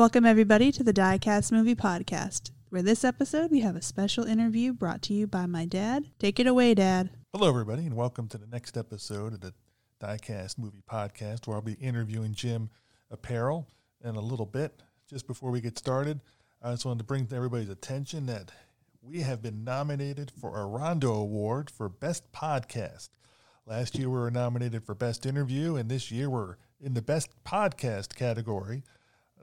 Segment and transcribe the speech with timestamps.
[0.00, 4.72] Welcome, everybody, to the Diecast Movie Podcast, where this episode we have a special interview
[4.72, 6.06] brought to you by my dad.
[6.18, 7.10] Take it away, Dad.
[7.34, 9.52] Hello, everybody, and welcome to the next episode of the
[10.02, 12.70] Diecast Movie Podcast, where I'll be interviewing Jim
[13.12, 13.66] Aupperle
[14.02, 14.82] in a little bit.
[15.06, 16.20] Just before we get started,
[16.62, 18.52] I just wanted to bring to everybody's attention that
[19.02, 23.10] we have been nominated for a Rondo Award for Best Podcast.
[23.66, 27.44] Last year we were nominated for Best Interview, and this year we're in the Best
[27.44, 28.82] Podcast category.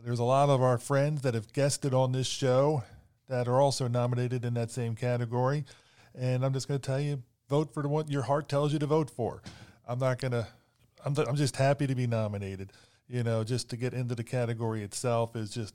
[0.04, 2.83] There's a lot of our friends that have guested on this show
[3.28, 5.65] that are also nominated in that same category.
[6.14, 8.79] And I'm just going to tell you vote for the one your heart tells you
[8.79, 9.41] to vote for.
[9.88, 10.47] I'm not going to,
[11.04, 12.74] I'm, I'm just happy to be nominated.
[13.07, 15.74] You know, just to get into the category itself is just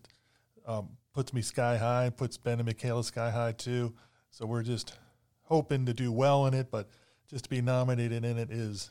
[0.67, 3.93] um, puts me sky high, puts Ben and Michaela sky high too.
[4.31, 4.97] So we're just
[5.45, 6.89] hoping to do well in it, but
[7.29, 8.91] just to be nominated in it is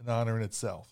[0.00, 0.88] an honor in itself.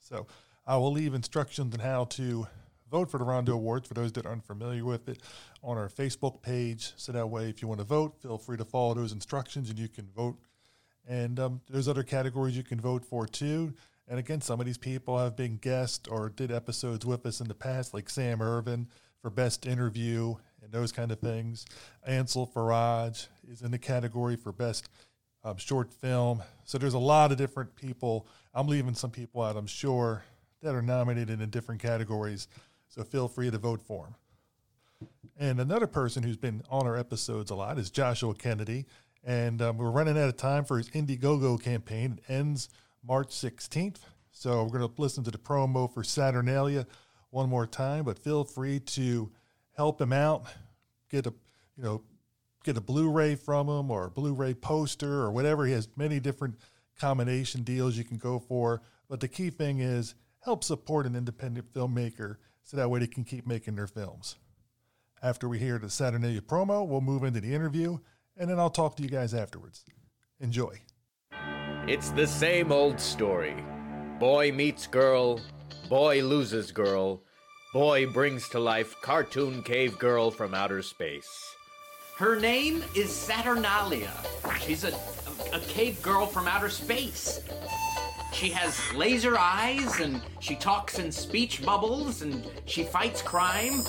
[0.00, 0.26] So
[0.66, 2.46] I will leave instructions on how to
[2.90, 5.22] vote for the Rondo Awards for those that aren't familiar with it
[5.62, 6.92] on our Facebook page.
[6.96, 9.78] So that way, if you want to vote, feel free to follow those instructions and
[9.78, 10.38] you can vote.
[11.06, 13.74] And um, there's other categories you can vote for too.
[14.06, 17.48] And again, some of these people have been guests or did episodes with us in
[17.48, 18.88] the past, like Sam Irvin
[19.20, 21.66] for Best Interview and those kind of things.
[22.06, 24.88] Ansel Faraj is in the category for Best
[25.44, 26.42] um, Short Film.
[26.64, 28.26] So there's a lot of different people.
[28.54, 30.24] I'm leaving some people out, I'm sure,
[30.62, 32.48] that are nominated in different categories.
[32.88, 34.14] So feel free to vote for him.
[35.38, 38.86] And another person who's been on our episodes a lot is Joshua Kennedy.
[39.24, 42.18] And um, we're running out of time for his Indiegogo campaign.
[42.18, 42.68] It ends
[43.06, 43.98] March 16th.
[44.32, 46.86] So we're going to listen to the promo for Saturnalia
[47.30, 49.30] one more time, but feel free to
[49.76, 50.44] help him out.
[51.10, 51.34] Get a,
[51.76, 52.02] you know,
[52.64, 55.66] get a Blu-ray from him or a Blu-ray poster or whatever.
[55.66, 56.56] He has many different
[56.98, 58.82] combination deals you can go for.
[59.08, 62.36] But the key thing is help support an independent filmmaker
[62.68, 64.36] so that way they can keep making their films.
[65.22, 67.96] After we hear the Saturnalia promo, we'll move into the interview,
[68.36, 69.86] and then I'll talk to you guys afterwards.
[70.38, 70.78] Enjoy.
[71.86, 73.56] It's the same old story.
[74.20, 75.40] Boy meets girl,
[75.88, 77.22] boy loses girl,
[77.72, 81.54] boy brings to life cartoon cave girl from outer space.
[82.18, 84.12] Her name is Saturnalia.
[84.60, 87.40] She's a, a, a cave girl from outer space.
[88.38, 93.82] She has laser eyes and she talks in speech bubbles and she fights crime.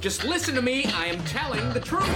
[0.00, 2.06] Just listen to me, I am telling the truth.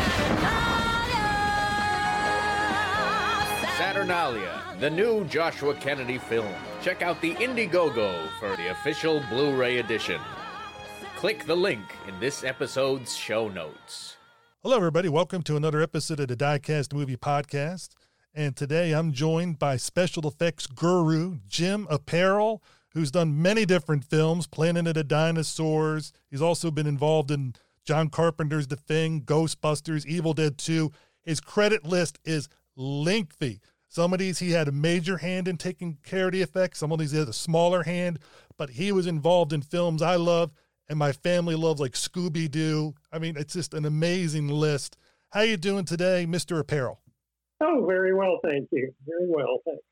[3.77, 6.51] Saturnalia, the new Joshua Kennedy film.
[6.81, 10.19] Check out the Indiegogo for the official Blu ray edition.
[11.17, 14.17] Click the link in this episode's show notes.
[14.63, 15.11] Hello, everybody.
[15.11, 17.91] Welcome to another episode of the Diecast Movie Podcast.
[18.39, 22.61] And today I'm joined by special effects guru Jim Aupperle,
[22.91, 26.13] who's done many different films, Planet of the Dinosaurs.
[26.31, 27.55] He's also been involved in
[27.87, 30.93] John Carpenter's The Thing, Ghostbusters, Evil Dead 2.
[31.23, 33.63] His credit list is lengthy.
[33.89, 36.81] Some of these he had a major hand in taking care of the effects.
[36.81, 38.19] Some of these he had a smaller hand,
[38.59, 40.53] but he was involved in films I love
[40.91, 42.95] and my family loves, like Scooby Doo.
[43.11, 44.99] I mean, it's just an amazing list.
[45.31, 46.63] How you doing today, Mr.
[46.63, 46.99] Aupperle?
[47.61, 48.93] Oh, very well, thank you.
[49.07, 49.83] Very well, thanks.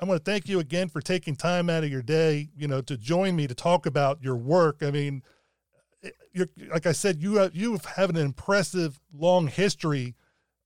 [0.00, 2.80] I want to thank you again for taking time out of your day, you know,
[2.82, 4.78] to join me to talk about your work.
[4.82, 5.22] I mean,
[6.02, 10.16] eh, you're like I said, you have, you have an impressive long history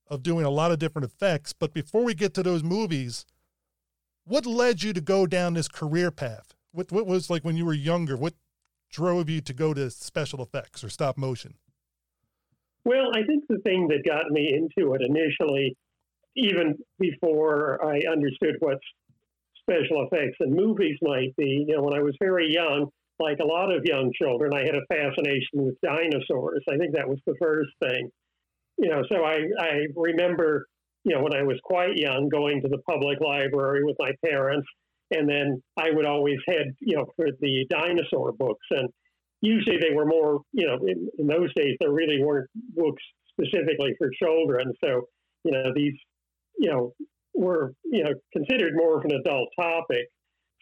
[0.09, 1.53] of doing a lot of different effects.
[1.53, 3.27] But before we get to those movies,
[4.25, 6.55] what led you to go down this career path?
[6.73, 8.17] What what was like when you were younger?
[8.17, 8.35] What
[8.91, 11.55] drove you to go to special effects or stop motion?
[12.85, 15.77] Well, I think the thing that got me into it initially
[16.39, 18.79] even before I understood what
[19.61, 21.67] special effects and movies might be.
[21.69, 22.89] You know, when I was very young,
[23.19, 26.63] like a lot of young children, I had a fascination with dinosaurs.
[26.71, 28.11] I think that was the first thing.
[28.79, 30.67] You know, so I, I remember,
[31.05, 34.69] you know, when I was quite young, going to the public library with my parents,
[35.11, 38.67] and then I would always head, you know, for the dinosaur books.
[38.71, 38.89] And
[39.41, 43.03] usually they were more, you know, in, in those days, there really weren't books
[43.33, 44.73] specifically for children.
[44.85, 45.09] So,
[45.45, 45.95] you know, these
[46.59, 46.93] you know,
[47.35, 50.09] were, you know, considered more of an adult topic.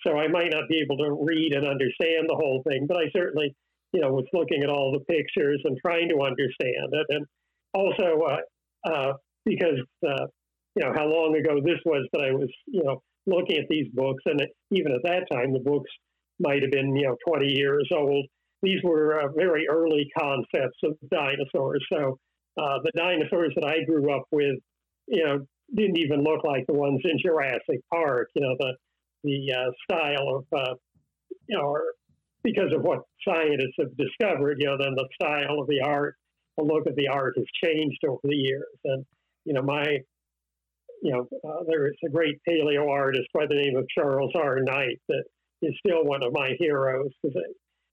[0.06, 3.08] So I might not be able to read and understand the whole thing, but I
[3.16, 3.54] certainly,
[3.92, 7.06] you know, was looking at all the pictures and trying to understand it.
[7.08, 7.26] And
[7.72, 9.12] also, uh, uh,
[9.44, 10.26] because, uh,
[10.74, 13.88] you know, how long ago this was that I was, you know, looking at these
[13.94, 14.22] books.
[14.26, 15.90] And even at that time, the books
[16.38, 18.26] might have been, you know, 20 years old.
[18.62, 21.84] These were uh, very early concepts of dinosaurs.
[21.92, 22.18] So
[22.58, 24.56] uh, the dinosaurs that I grew up with,
[25.08, 28.28] you know, didn't even look like the ones in Jurassic Park.
[28.34, 28.74] You know, the
[29.24, 30.74] the uh, style of uh,
[31.48, 31.82] you know, or
[32.42, 36.14] because of what scientists have discovered, you know, then the style of the art,
[36.56, 38.78] the look of the art has changed over the years.
[38.84, 39.04] And,
[39.44, 39.98] you know, my,
[41.02, 44.60] you know, uh, there is a great paleo artist by the name of Charles R.
[44.60, 45.24] Knight that
[45.62, 47.42] is still one of my heroes because,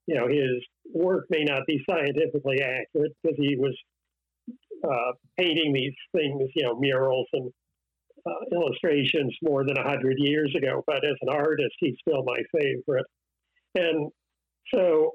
[0.06, 3.75] you know, his work may not be scientifically accurate because he was
[4.84, 7.52] uh, painting these things, you know, murals and
[8.25, 10.84] uh, illustrations more than 100 years ago.
[10.88, 13.06] But as an artist, he's still my favorite.
[13.75, 14.10] And
[14.74, 15.12] so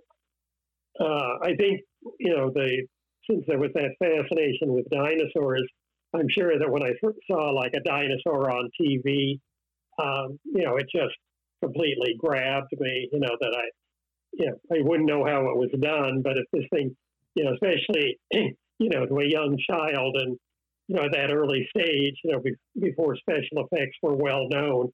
[1.01, 1.81] uh, I think,
[2.19, 2.87] you know, the
[3.31, 5.67] since there was that fascination with dinosaurs,
[6.15, 6.93] I'm sure that when I
[7.31, 9.39] saw like a dinosaur on TV,
[10.03, 11.15] um, you know, it just
[11.63, 13.65] completely grabbed me, you know, that I,
[14.33, 16.97] you know, I wouldn't know how it was done, but if this thing,
[17.35, 20.39] you know, especially, you know, to a young child and,
[20.89, 22.43] you know, at that early stage, you know,
[22.81, 24.91] before special effects were well known,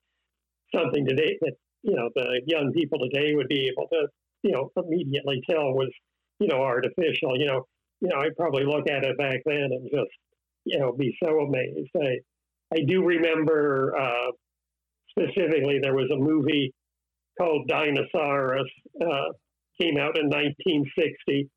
[0.75, 1.53] something today that,
[1.83, 4.09] you know, the young people today would be able to,
[4.43, 5.91] you know, immediately tell was,
[6.41, 7.39] you know, artificial.
[7.39, 7.67] You know,
[8.01, 10.11] you know, I'd probably look at it back then and just,
[10.65, 11.91] you know, be so amazed.
[11.97, 12.19] I,
[12.75, 14.33] I do remember uh,
[15.11, 16.73] specifically there was a movie
[17.39, 18.69] called Dinosaurus,
[19.01, 19.33] uh,
[19.81, 21.49] came out in 1960,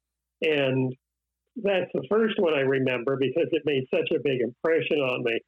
[0.44, 0.94] and
[1.63, 5.39] that's the first one I remember because it made such a big impression on me.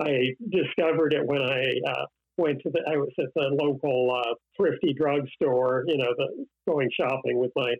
[0.00, 2.06] I discovered it when I uh,
[2.38, 6.88] went to the, I was at the local uh, thrifty drugstore, you know, the, going
[6.98, 7.74] shopping with my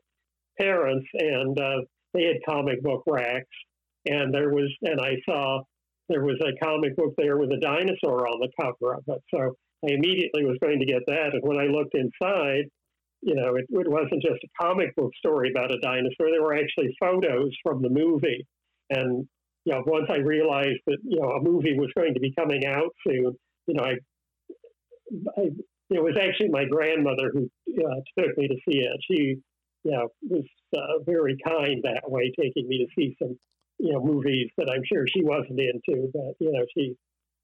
[0.60, 1.80] parents, and uh,
[2.12, 3.46] they had comic book racks,
[4.06, 5.62] and there was, and I saw
[6.08, 9.22] there was a comic book there with a dinosaur on the cover of it.
[9.32, 9.54] So
[9.84, 12.64] I immediately was going to get that, and when I looked inside,
[13.22, 16.30] you know, it, it wasn't just a comic book story about a dinosaur.
[16.30, 18.46] There were actually photos from the movie,
[18.88, 19.28] and
[19.64, 22.64] you know, once I realized that you know a movie was going to be coming
[22.66, 23.36] out soon,
[23.66, 23.94] you know, I
[25.36, 25.42] I,
[25.90, 27.50] it was actually my grandmother who
[27.84, 29.00] uh, took me to see it.
[29.10, 29.36] She,
[29.84, 30.44] you know, was
[30.76, 33.36] uh, very kind that way, taking me to see some,
[33.78, 36.94] you know, movies that I'm sure she wasn't into, but you know, she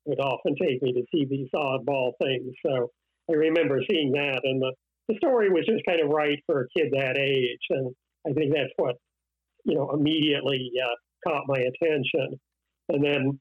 [0.05, 2.55] would often take me to see these oddball things.
[2.65, 2.91] So
[3.29, 4.73] I remember seeing that, and the
[5.09, 7.95] the story was just kind of right for a kid that age, and
[8.29, 8.97] I think that's what
[9.65, 12.39] you know immediately uh, caught my attention.
[12.89, 13.41] And then,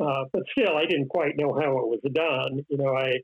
[0.00, 2.64] uh, but still, I didn't quite know how it was done.
[2.68, 3.14] You know, I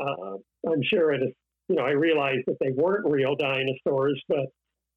[0.00, 0.36] uh,
[0.70, 1.32] I'm sure it is,
[1.68, 4.46] you know, I realized that they weren't real dinosaurs, but,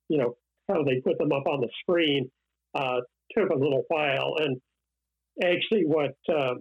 [0.07, 0.35] you know,
[0.67, 2.29] how they put them up on the screen
[2.75, 3.01] uh,
[3.37, 4.35] took a little while.
[4.39, 4.59] And
[5.43, 6.55] actually, what uh,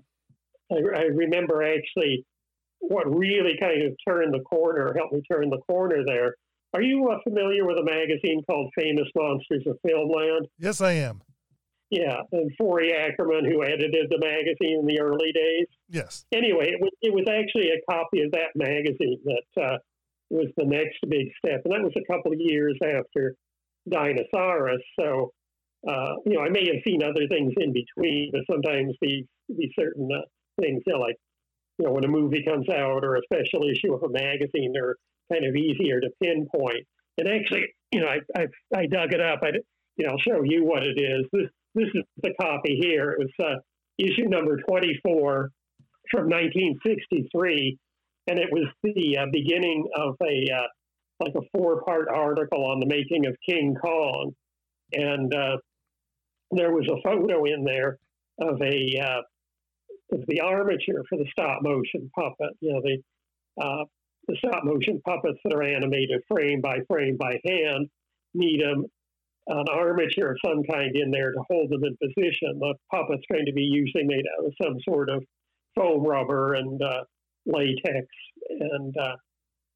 [0.72, 2.24] I, I, remember actually
[2.80, 6.34] what really kind of turned the corner, helped me turn the corner there.
[6.74, 10.46] Are you uh, familiar with a magazine called Famous Monsters of Filmland?
[10.58, 11.22] Yes, I am.
[11.90, 15.66] Yeah, and Forry Ackerman, who edited the magazine in the early days.
[15.88, 16.26] Yes.
[16.32, 19.78] Anyway, it was, it was actually a copy of that magazine that uh,
[20.28, 23.34] was the next big step, and that was a couple of years after
[23.90, 24.82] Dinosaurus.
[25.00, 25.32] So,
[25.88, 29.70] uh, you know, I may have seen other things in between, but sometimes these these
[29.78, 30.20] certain uh,
[30.60, 31.16] things, you know, like
[31.78, 34.96] you know, when a movie comes out or a special issue of a magazine, they're
[35.32, 36.86] kind of easier to pinpoint.
[37.18, 38.46] And actually, you know, I I,
[38.76, 39.40] I dug it up.
[39.42, 39.50] I
[39.96, 41.26] you know, I'll show you what it is.
[41.32, 43.12] This this is the copy here.
[43.12, 43.60] It was uh,
[43.98, 45.50] issue number 24
[46.10, 47.78] from 1963,
[48.26, 50.66] and it was the uh, beginning of a uh,
[51.20, 54.32] like a four-part article on the making of King Kong,
[54.92, 55.56] and uh,
[56.52, 57.98] there was a photo in there
[58.40, 59.22] of a
[60.12, 62.56] of the armature for the stop motion puppet.
[62.60, 63.84] You know the uh,
[64.26, 67.88] the stop motion puppets that are animated frame by frame by hand
[68.34, 68.84] need them
[69.48, 72.58] an armature of some kind in there to hold them in position.
[72.58, 75.24] The puppet's going to be usually made out of some sort of
[75.74, 77.04] foam rubber and uh,
[77.46, 78.06] latex,
[78.50, 79.16] and uh,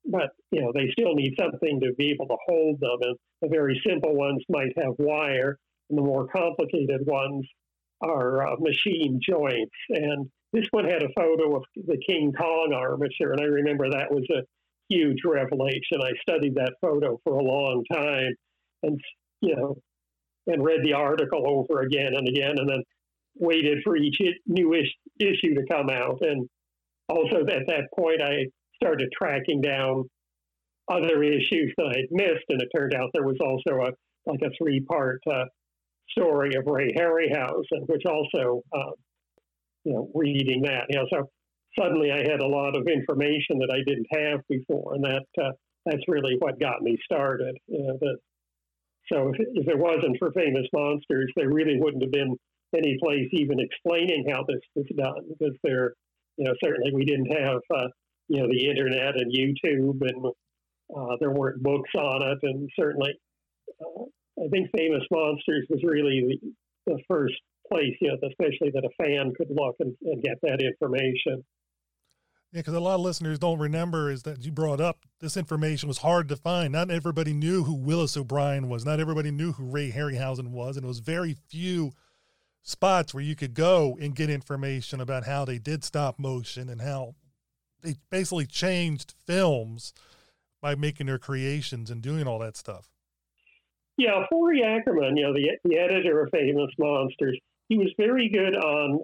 [0.04, 2.98] but you know they still need something to be able to hold them.
[3.00, 5.58] And the very simple ones might have wire,
[5.88, 7.46] and the more complicated ones
[8.02, 9.72] are uh, machine joints.
[9.90, 14.10] And this one had a photo of the King Kong armature, and I remember that
[14.10, 14.42] was a
[14.88, 16.00] huge revelation.
[16.02, 18.34] I studied that photo for a long time,
[18.82, 19.00] and
[19.40, 19.76] you know,
[20.46, 22.82] and read the article over again and again, and then
[23.36, 26.18] waited for each new issue to come out.
[26.20, 26.48] And
[27.08, 30.04] also at that point, I started tracking down
[30.90, 33.92] other issues that I'd missed, and it turned out there was also a
[34.26, 35.44] like a three part uh,
[36.10, 38.92] story of Ray Harryhausen, which also, uh,
[39.84, 41.30] you know, reading that, you know, so
[41.78, 45.52] suddenly I had a lot of information that I didn't have before, and that uh,
[45.86, 47.56] that's really what got me started.
[47.66, 47.98] You know,
[49.12, 52.36] so if, if it wasn't for famous monsters, there really wouldn't have been
[52.76, 55.94] any place even explaining how this was done because there,
[56.36, 57.88] you know, certainly we didn't have, uh,
[58.28, 60.32] you know, the internet and YouTube and
[60.94, 63.14] Uh, there weren't books on it, and certainly,
[63.80, 64.04] uh,
[64.38, 66.38] I think Famous Monsters was really
[66.86, 67.34] the, the first
[67.70, 71.44] place, you know, especially that a fan could look and, and get that information.
[72.52, 75.88] Yeah, because a lot of listeners don't remember is that you brought up this information
[75.88, 76.72] was hard to find.
[76.72, 78.84] Not everybody knew who Willis O'Brien was.
[78.84, 81.92] Not everybody knew who Ray Harryhausen was, and it was very few
[82.62, 86.82] spots where you could go and get information about how they did stop motion and
[86.82, 87.14] how
[87.82, 89.92] they basically changed films
[90.60, 92.91] by making their creations and doing all that stuff.
[93.98, 98.56] Yeah, Forry Ackerman, you know, the, the editor of Famous Monsters, he was very good
[98.56, 99.00] on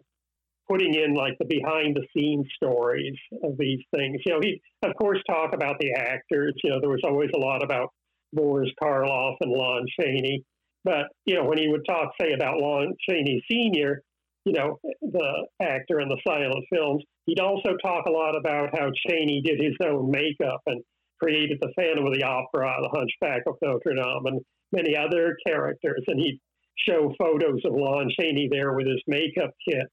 [0.68, 4.20] putting in like the behind the scenes stories of these things.
[4.26, 6.54] You know, he of course talk about the actors.
[6.62, 7.90] You know, there was always a lot about
[8.32, 10.44] Boris Karloff and Lon Chaney.
[10.84, 14.02] But, you know, when he would talk, say, about Lon Chaney Sr.,
[14.44, 18.90] you know, the actor in the silent films, he'd also talk a lot about how
[19.06, 20.82] Chaney did his own makeup and
[21.20, 24.40] created the Phantom of the Opera, the Hunchback of Notre Dame, and
[24.72, 26.02] many other characters.
[26.06, 26.40] And he'd
[26.88, 29.86] show photos of Lon Chaney there with his makeup kit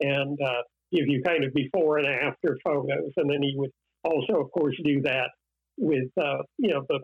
[0.00, 0.62] and uh,
[0.92, 3.12] give you kind of before and after photos.
[3.16, 3.70] And then he would
[4.04, 5.30] also, of course, do that
[5.78, 7.00] with, uh, you know, the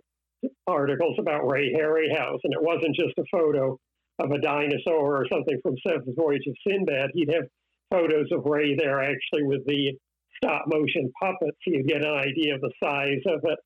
[0.66, 2.40] articles about Ray Harryhausen.
[2.44, 3.78] And it wasn't just a photo
[4.18, 7.10] of a dinosaur or something from Seventh Voyage of Sinbad.
[7.14, 7.44] He'd have
[7.90, 9.92] photos of Ray there actually with the
[10.36, 11.56] stop motion puppets.
[11.66, 13.58] You get an idea of the size of it.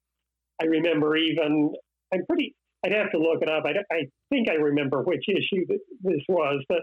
[0.62, 1.72] I remember even,
[2.14, 2.54] I'm pretty,
[2.84, 3.64] I'd have to look it up.
[3.66, 4.00] I, I
[4.30, 5.66] think I remember which issue
[6.02, 6.82] this was, but,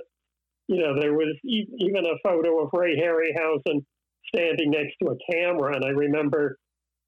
[0.67, 3.85] you know, there was even a photo of Ray Harryhausen
[4.33, 5.75] standing next to a camera.
[5.75, 6.57] And I remember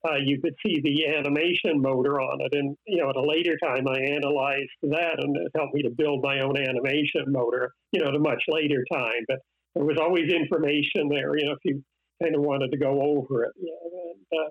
[0.07, 2.53] uh, you could see the animation motor on it.
[2.53, 5.91] And, you know, at a later time, I analyzed that and it helped me to
[5.91, 9.23] build my own animation motor, you know, at a much later time.
[9.27, 9.39] But
[9.75, 11.83] there was always information there, you know, if you
[12.21, 13.53] kind of wanted to go over it.
[13.59, 14.49] And, uh,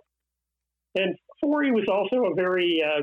[1.03, 3.02] and Forry was also a very uh,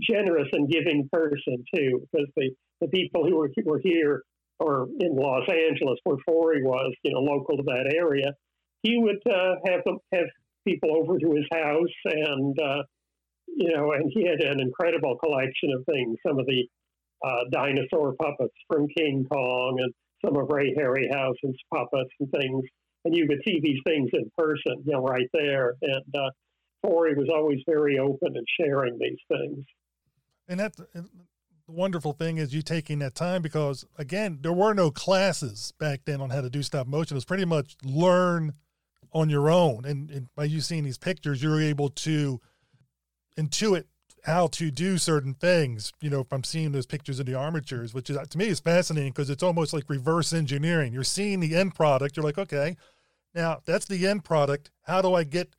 [0.00, 4.22] generous and giving person, too, because the, the people who were, were here
[4.60, 8.32] or in Los Angeles, where Forry was, you know, local to that area,
[8.82, 10.26] he would uh, have them have
[10.66, 12.82] people over to his house, and uh,
[13.46, 16.16] you know, and he had an incredible collection of things.
[16.26, 16.66] Some of the
[17.24, 19.92] uh, dinosaur puppets from King Kong, and
[20.24, 22.64] some of Ray Harryhausen's puppets and things.
[23.04, 25.74] And you could see these things in person, you know, right there.
[25.82, 26.04] And
[26.82, 29.64] Forry was always very open and sharing these things.
[30.48, 31.04] And that the
[31.66, 36.20] wonderful thing is you taking that time because again, there were no classes back then
[36.20, 37.14] on how to do stop motion.
[37.14, 38.54] It was pretty much learn
[39.12, 39.84] on your own.
[39.84, 42.40] And, and by you seeing these pictures, you're able to
[43.36, 43.84] intuit
[44.24, 48.10] how to do certain things, you know, from seeing those pictures of the armatures, which
[48.10, 50.92] is to me is fascinating because it's almost like reverse engineering.
[50.92, 52.16] You're seeing the end product.
[52.16, 52.76] You're like, okay,
[53.34, 54.70] now that's the end product.
[54.82, 55.54] How do I get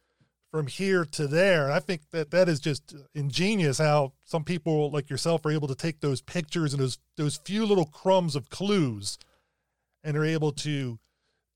[0.51, 1.65] from here to there?
[1.65, 5.67] And I think that that is just ingenious how some people like yourself are able
[5.67, 9.17] to take those pictures and those those few little crumbs of clues,
[10.03, 10.99] and are able to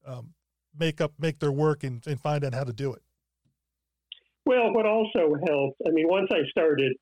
[0.05, 0.33] um,
[0.77, 3.01] make up make their work and, and find out how to do it
[4.45, 6.93] well what also helped i mean once i started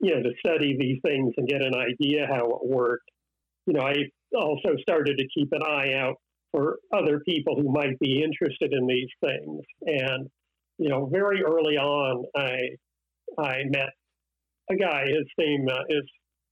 [0.00, 3.10] you know to study these things and get an idea how it worked
[3.66, 3.94] you know i
[4.34, 6.16] also started to keep an eye out
[6.52, 10.28] for other people who might be interested in these things and
[10.80, 12.58] you know very early on i
[13.38, 13.90] i met
[14.70, 16.04] a guy his name uh, is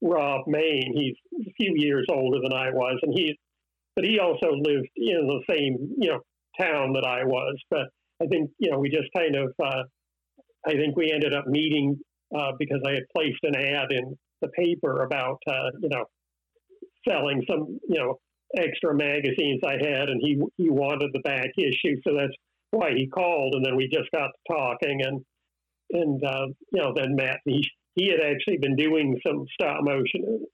[0.03, 3.37] rob main he's a few years older than i was and he
[3.97, 6.21] but he also lived in the same you know
[6.61, 7.57] town that I was.
[7.71, 7.89] But
[8.23, 9.83] I think, you know, we just kind of, uh,
[10.67, 11.99] I think we ended up meeting
[12.37, 16.05] uh, because I had placed an ad in the paper about, uh, you know,
[17.09, 18.19] selling some, you know,
[18.57, 22.33] extra magazines I had, and he he wanted the back issue, so that's
[22.71, 25.25] why he called, and then we just got to talking, and
[25.91, 30.47] and uh, you know, then Matt he he had actually been doing some stop motion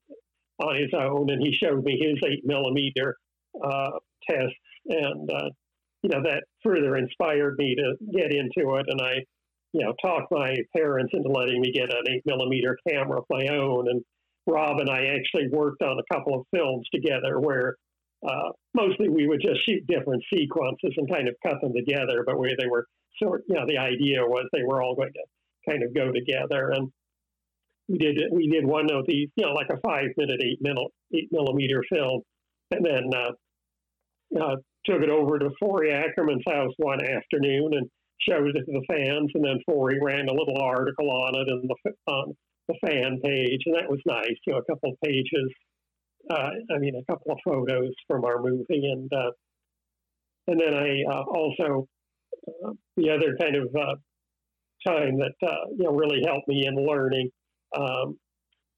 [0.63, 3.17] on his own, and he showed me his eight millimeter
[3.63, 3.91] uh,
[4.29, 4.55] tests,
[4.87, 5.51] and uh,
[6.05, 8.87] you know, that further inspired me to get into it.
[8.89, 9.15] And I,
[9.73, 13.47] you know, talked my parents into letting me get an eight millimeter camera of my
[13.47, 13.89] own.
[13.89, 14.03] And
[14.47, 17.77] Rob and I actually worked on a couple of films together where
[18.27, 22.39] uh, mostly we would just shoot different sequences and kind of cut them together, but
[22.39, 22.87] where they were
[23.23, 26.71] sort, you know, the idea was they were all going to kind of go together.
[26.71, 26.91] And
[27.89, 30.89] we did we did one of these, you know, like a five minute eight minute
[31.15, 32.23] eight millimeter film,
[32.71, 37.89] and then uh, uh, took it over to Forry Ackerman's house one afternoon and
[38.29, 39.31] showed it to the fans.
[39.35, 42.37] And then Forry ran a little article on it on the, on
[42.69, 43.63] the fan page.
[43.67, 45.51] And that was nice, you know, a couple pages.
[46.31, 48.65] Uh, I mean, a couple of photos from our movie.
[48.71, 49.31] And, uh,
[50.47, 51.89] and then I uh, also,
[52.47, 53.95] uh, the other kind of uh,
[54.87, 57.31] time that uh, you know really helped me in learning.
[57.77, 58.19] Um,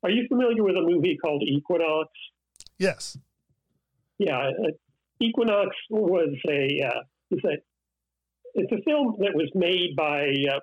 [0.02, 2.08] are you familiar with a movie called Equinox?
[2.78, 3.18] Yes.
[4.18, 4.70] Yeah, uh,
[5.20, 7.00] Equinox was a uh,
[7.30, 7.56] is a
[8.54, 10.60] it's a film that was made by uh,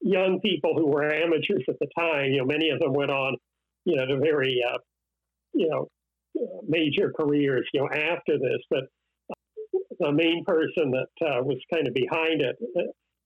[0.00, 2.32] young people who were amateurs at the time.
[2.32, 3.36] You know, many of them went on,
[3.84, 4.78] you know, to very uh,
[5.52, 5.88] you know
[6.66, 7.68] major careers.
[7.72, 8.84] You know, after this, but
[9.98, 12.56] the main person that uh, was kind of behind it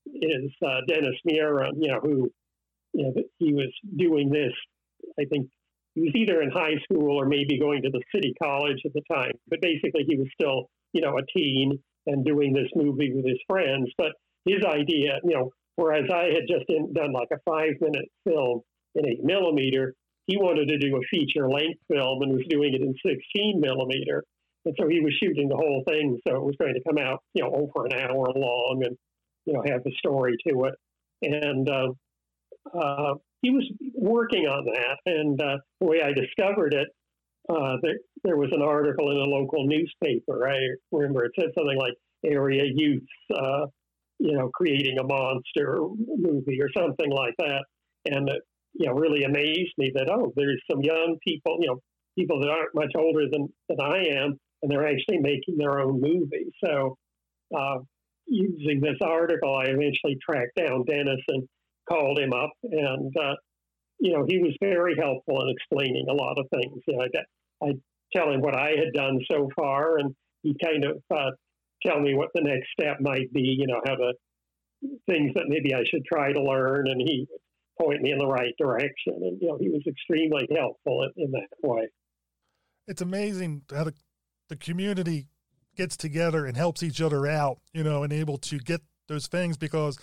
[0.05, 2.29] is uh, uh, Dennis Muren, you know, who,
[2.93, 4.51] you know, he was doing this,
[5.19, 5.47] I think
[5.95, 9.01] he was either in high school or maybe going to the city college at the
[9.11, 13.25] time, but basically he was still, you know, a teen and doing this movie with
[13.25, 13.89] his friends.
[13.97, 14.11] But
[14.45, 18.61] his idea, you know, whereas I had just in, done like a five minute film
[18.95, 19.93] in eight millimeter,
[20.27, 24.23] he wanted to do a feature length film and was doing it in 16 millimeter.
[24.65, 27.21] And so he was shooting the whole thing, so it was going to come out,
[27.33, 28.97] you know, over an hour long and,
[29.45, 30.73] you know, have the story to it.
[31.21, 31.89] And uh,
[32.73, 34.97] uh, he was working on that.
[35.05, 36.87] And uh, the way I discovered it,
[37.47, 40.49] uh, there, there was an article in a local newspaper.
[40.49, 40.57] I
[40.91, 41.93] remember it said something like
[42.25, 43.05] area youths,
[43.37, 43.67] uh,
[44.17, 45.77] you know, creating a monster
[46.17, 47.65] movie or something like that.
[48.05, 48.31] And
[48.77, 51.79] you know, really amazed me that, oh, there's some young people, you know,
[52.17, 56.01] people that aren't much older than, than I am and they're actually making their own
[56.01, 56.51] movie.
[56.63, 56.97] So,
[57.55, 57.77] uh,
[58.25, 61.47] using this article, I eventually tracked down Dennis and
[61.87, 63.35] called him up, and uh,
[63.99, 66.81] you know he was very helpful in explaining a lot of things.
[66.87, 67.05] You know,
[67.61, 67.71] I, I
[68.15, 71.31] tell him what I had done so far, and he kind of uh,
[71.85, 73.55] tell me what the next step might be.
[73.59, 74.13] You know, how to
[75.07, 77.27] things that maybe I should try to learn, and he
[77.79, 79.13] point me in the right direction.
[79.15, 81.87] And you know, he was extremely helpful in, in that way.
[82.87, 83.93] It's amazing how the
[84.47, 85.27] the community
[85.75, 89.57] gets together and helps each other out, you know, and able to get those things
[89.57, 89.99] because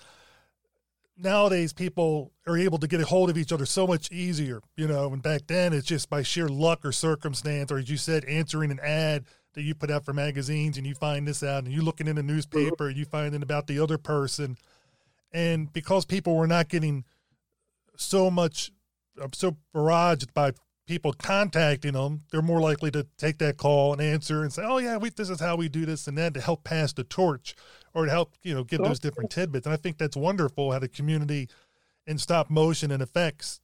[1.16, 4.86] nowadays people are able to get a hold of each other so much easier, you
[4.86, 8.24] know, and back then it's just by sheer luck or circumstance, or as you said,
[8.24, 9.24] answering an ad
[9.54, 12.18] that you put out for magazines and you find this out and you're looking in
[12.18, 12.34] a mm-hmm.
[12.34, 14.56] newspaper, and you find it about the other person.
[15.32, 17.04] And because people were not getting
[17.96, 18.70] so much,
[19.20, 20.52] I'm so barraged by
[20.86, 24.78] people contacting them, they're more likely to take that call and answer and say, "Oh
[24.78, 27.54] yeah, we, this is how we do this and that," to help pass the torch
[27.94, 29.66] or to help you know give those different tidbits.
[29.66, 31.48] And I think that's wonderful how the community
[32.06, 33.60] in stop motion and effects,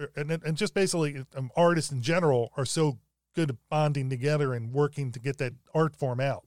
[0.00, 2.98] er, and and just basically um, artists in general are so
[3.34, 6.44] good at bonding together and working to get that art form out.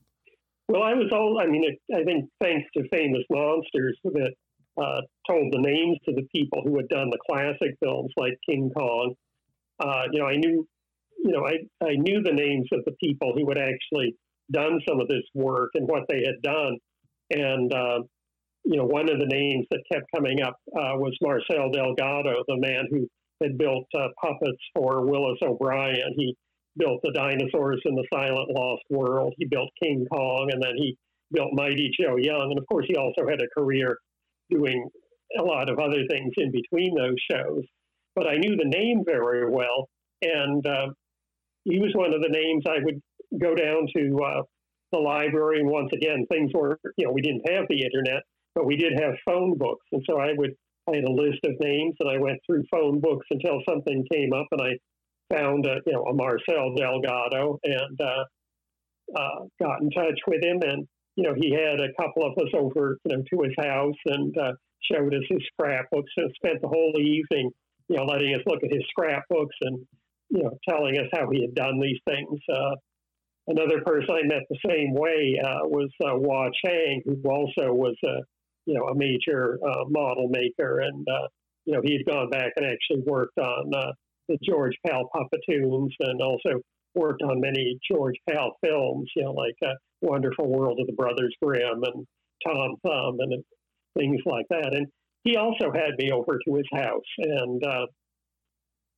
[0.67, 1.39] Well, I was all.
[1.39, 4.33] I mean, it, I think thanks to Famous Monsters that
[4.77, 8.71] uh, told the names to the people who had done the classic films like King
[8.75, 9.13] Kong
[9.79, 10.67] uh, you know, I knew,
[11.23, 14.15] you know, I, I knew the names of the people who had actually
[14.51, 16.77] done some of this work and what they had done.
[17.29, 17.99] And, uh,
[18.63, 22.57] you know, one of the names that kept coming up uh, was Marcel Delgado, the
[22.57, 23.07] man who
[23.41, 26.13] had built uh, puppets for Willis O'Brien.
[26.17, 26.35] He
[26.77, 29.33] built the dinosaurs in the Silent Lost World.
[29.37, 30.97] He built King Kong, and then he
[31.31, 32.49] built Mighty Joe Young.
[32.49, 33.97] And of course, he also had a career
[34.49, 34.87] doing
[35.39, 37.63] a lot of other things in between those shows
[38.17, 39.89] but I knew the name very well.
[40.23, 40.87] And uh,
[41.65, 42.99] he was one of the names I would
[43.39, 44.41] go down to uh,
[44.91, 45.59] the library.
[45.59, 48.23] And once again, things were, you know, we didn't have the internet,
[48.55, 49.85] but we did have phone books.
[49.91, 50.49] And so I would,
[50.89, 54.33] I had a list of names and I went through phone books until something came
[54.33, 58.23] up and I found, a, you know, a Marcel Delgado and uh,
[59.15, 60.57] uh, got in touch with him.
[60.63, 63.99] And, you know, he had a couple of us over, you know, to his house
[64.05, 64.53] and uh,
[64.89, 67.51] showed us his scrapbooks and spent the whole evening
[67.87, 69.79] you know, letting us look at his scrapbooks and,
[70.29, 72.39] you know, telling us how he had done these things.
[72.51, 72.75] Uh,
[73.47, 77.95] another person I met the same way uh, was uh, Wah Chang, who also was
[78.05, 78.21] a,
[78.65, 80.79] you know, a major uh, model maker.
[80.79, 81.27] And, uh,
[81.65, 83.91] you know, he had gone back and actually worked on uh,
[84.27, 86.61] the George Pal Puppetoons and also
[86.93, 89.55] worked on many George Pal films, you know, like
[90.01, 92.05] Wonderful World of the Brothers Grimm and
[92.45, 93.43] Tom Thumb and
[93.97, 94.73] things like that.
[94.73, 94.87] And
[95.23, 97.87] he also had me over to his house, and uh,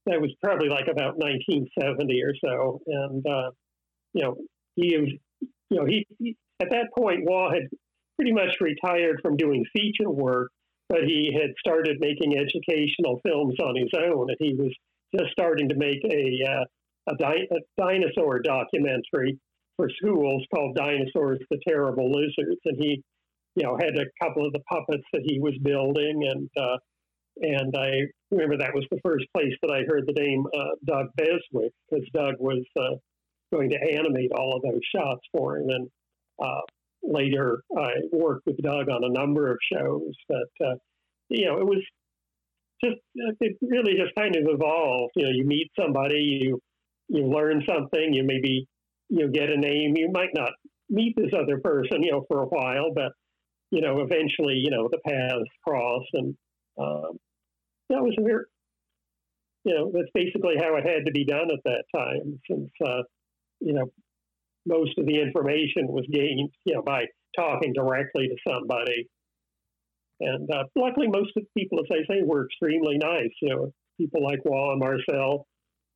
[0.05, 2.79] that was probably like about 1970 or so.
[2.85, 3.51] And uh,
[4.13, 4.35] you know,
[4.75, 5.09] he was,
[5.69, 7.63] you know, he, he at that point Wah had
[8.17, 10.51] pretty much retired from doing feature work,
[10.87, 14.73] but he had started making educational films on his own, and he was
[15.17, 16.65] just starting to make a uh,
[17.11, 19.39] a, di- a dinosaur documentary
[19.79, 23.01] for schools called Dinosaurs: The Terrible Lizards, and he
[23.55, 26.77] you know, had a couple of the puppets that he was building, and uh,
[27.41, 31.07] and I remember that was the first place that I heard the name uh, Doug
[31.17, 32.95] Beswick because Doug was uh,
[33.51, 35.89] going to animate all of those shots for him, and
[36.43, 36.61] uh,
[37.01, 40.13] later I worked with Doug on a number of shows.
[40.27, 40.75] But uh,
[41.29, 41.83] you know, it was
[42.83, 45.13] just it really just kind of evolved.
[45.15, 46.61] You know, you meet somebody, you
[47.07, 48.67] you learn something, you maybe
[49.09, 49.95] you get a name.
[49.95, 50.51] You might not
[50.89, 53.11] meet this other person, you know, for a while, but
[53.71, 56.35] you know, eventually, you know, the paths cross, and
[56.79, 57.19] um,
[57.89, 58.43] that was a very,
[59.63, 63.03] you know, that's basically how it had to be done at that time, since uh,
[63.59, 63.91] you know,
[64.65, 67.05] most of the information was gained, you know, by
[67.37, 69.07] talking directly to somebody.
[70.21, 73.31] And uh, luckily, most of the people, as I say, were extremely nice.
[73.41, 75.45] You know, people like Wah and Marcel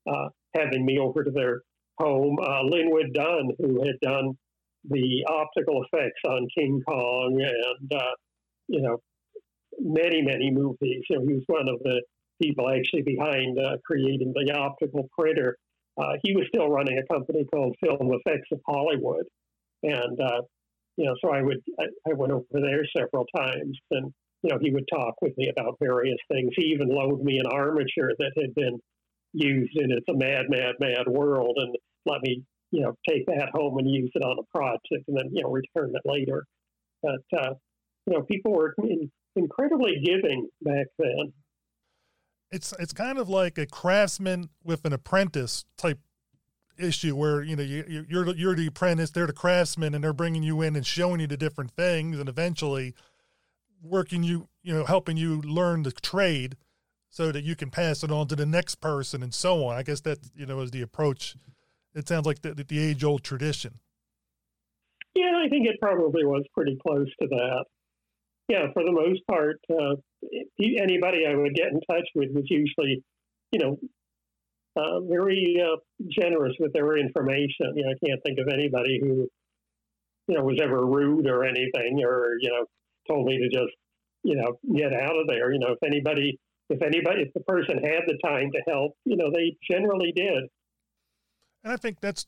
[0.08, 1.62] uh, having me over to their
[1.98, 2.38] home.
[2.42, 4.38] Uh, Linwood Dunn, who had done
[4.90, 8.16] the optical effects on King Kong and, uh,
[8.68, 8.98] you know,
[9.80, 11.04] many, many movies.
[11.10, 12.02] You know, he was one of the
[12.42, 15.58] people actually behind uh, creating the optical printer.
[15.98, 19.26] Uh, he was still running a company called Film Effects of Hollywood.
[19.84, 20.42] And, uh,
[20.98, 24.58] you know, so I would, I, I went over there several times and, you know,
[24.62, 26.52] he would talk with me about various things.
[26.56, 28.80] He even loaned me an armature that had been
[29.34, 33.50] used in It's a Mad, Mad, Mad World and let me, you know, take that
[33.54, 36.46] home and use it on a project and then, you know, return it later.
[37.02, 37.54] But, uh,
[38.06, 41.34] you know, people were in, incredibly giving back then.
[42.52, 46.00] It's, it's kind of like a craftsman with an apprentice type
[46.78, 50.44] issue where you know you, you're you're the apprentice, they're the craftsman, and they're bringing
[50.44, 52.94] you in and showing you the different things, and eventually
[53.82, 56.56] working you you know helping you learn the trade
[57.14, 59.78] so that you can pass it on to the next person and so on.
[59.78, 61.36] I guess that you know is the approach.
[61.94, 63.76] It sounds like the, the age old tradition.
[65.14, 67.66] Yeah, I think it probably was pretty close to that.
[68.50, 69.96] Yeah, for the most part, uh,
[70.60, 73.04] anybody I would get in touch with was usually,
[73.52, 73.78] you know,
[74.76, 75.78] uh, very uh,
[76.10, 77.74] generous with their information.
[77.76, 79.28] You know, I can't think of anybody who,
[80.28, 82.66] you know, was ever rude or anything, or you know,
[83.08, 83.76] told me to just,
[84.24, 85.54] you know, get out of there.
[85.54, 86.40] You know, if anybody
[86.74, 90.50] if anybody, if the person had the time to help, you know, they generally did.
[91.64, 92.26] And I think that's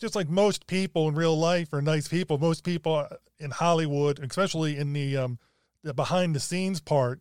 [0.00, 2.38] just like most people in real life are nice people.
[2.38, 3.06] Most people
[3.38, 5.38] in Hollywood, especially in the, um,
[5.82, 7.20] the behind the scenes part,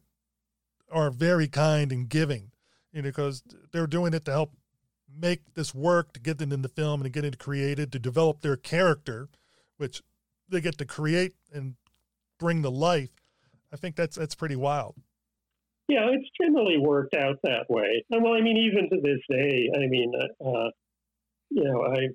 [0.91, 2.52] are very kind and giving,
[2.91, 4.52] you know, because they're doing it to help
[5.13, 8.00] make this work, to get them in the film and to get it created, to
[8.00, 9.30] develop their character,
[9.78, 10.02] which
[10.50, 11.76] they get to create and
[12.39, 13.12] bring to life.
[13.72, 14.96] I think that's that's pretty wild.
[15.91, 18.06] Yeah, it's generally worked out that way.
[18.12, 20.69] And well, I mean, even to this day, I mean, uh, uh
[21.49, 22.08] you know, I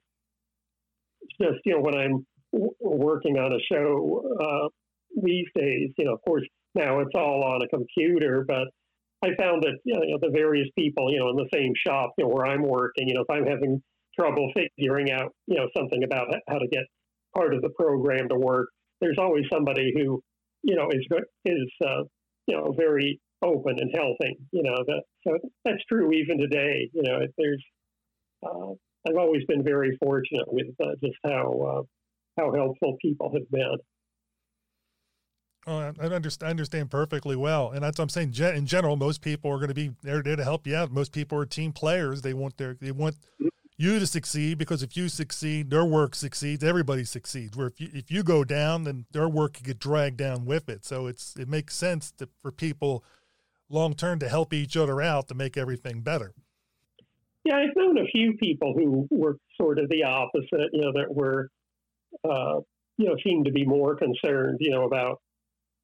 [1.39, 4.69] just, you know, when I'm w- working on a show uh,
[5.23, 8.69] these days, you know, of course, now it's all on a computer, but
[9.23, 12.25] I found that, you know, the various people, you know, in the same shop, you
[12.25, 13.83] know, where I'm working, you know, if I'm having
[14.19, 16.85] trouble figuring out, you know, something about how to get
[17.35, 18.69] part of the program to work,
[19.03, 20.23] there's always somebody who,
[20.63, 21.07] you know, is,
[21.45, 22.05] is, uh,
[22.47, 24.37] you know, very open and helping.
[24.51, 26.91] You know, that so that's true even today.
[26.93, 27.65] You know, there's
[28.45, 28.73] uh,
[29.09, 33.77] I've always been very fortunate with uh, just how uh, how helpful people have been.
[35.69, 38.35] Oh, I understand, I understand perfectly well, and that's what I'm saying.
[38.57, 40.93] In general, most people are going to be there, to help you out.
[40.93, 42.23] Most people are team players.
[42.23, 43.17] They want their they want
[43.77, 46.63] you to succeed because if you succeed, their work succeeds.
[46.63, 47.57] Everybody succeeds.
[47.57, 50.69] Where if you if you go down, then their work can get dragged down with
[50.69, 50.85] it.
[50.85, 53.05] So it's it makes sense to, for people
[53.69, 56.33] long term to help each other out to make everything better.
[57.45, 61.15] Yeah, I've known a few people who were sort of the opposite, you know, that
[61.15, 61.49] were,
[62.25, 62.61] uh,
[62.99, 65.21] you know, seemed to be more concerned, you know, about,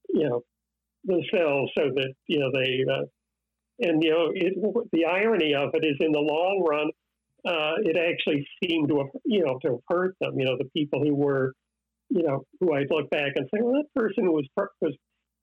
[0.08, 0.42] you know,
[1.04, 3.04] themselves so that, you know, they, uh,
[3.80, 6.90] and, you know, it, the irony of it is in the long run,
[7.46, 10.68] uh, it actually seemed to have, you know, to have hurt them, you know, the
[10.76, 11.52] people who were,
[12.08, 14.94] you know, who I'd look back and say, well, that person was, was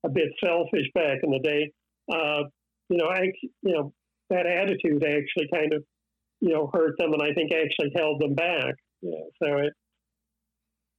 [0.04, 1.72] a bit selfish back in the day
[2.12, 2.44] uh,
[2.90, 3.94] you know, I, you know,
[4.30, 5.84] that attitude actually kind of,
[6.42, 8.76] you know, hurt them, and I think actually held them back.
[9.02, 9.74] So it,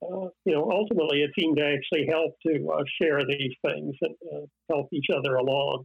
[0.03, 4.15] uh, you know, ultimately it seemed to actually help to uh, share these things and
[4.33, 5.85] uh, help each other along.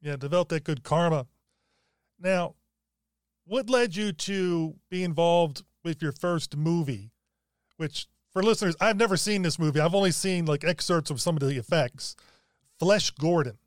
[0.00, 1.26] Yeah, develop that good karma.
[2.20, 2.54] Now,
[3.46, 7.10] what led you to be involved with your first movie?
[7.76, 9.80] Which, for listeners, I've never seen this movie.
[9.80, 12.16] I've only seen like excerpts of some of the effects.
[12.78, 13.58] Flesh Gordon.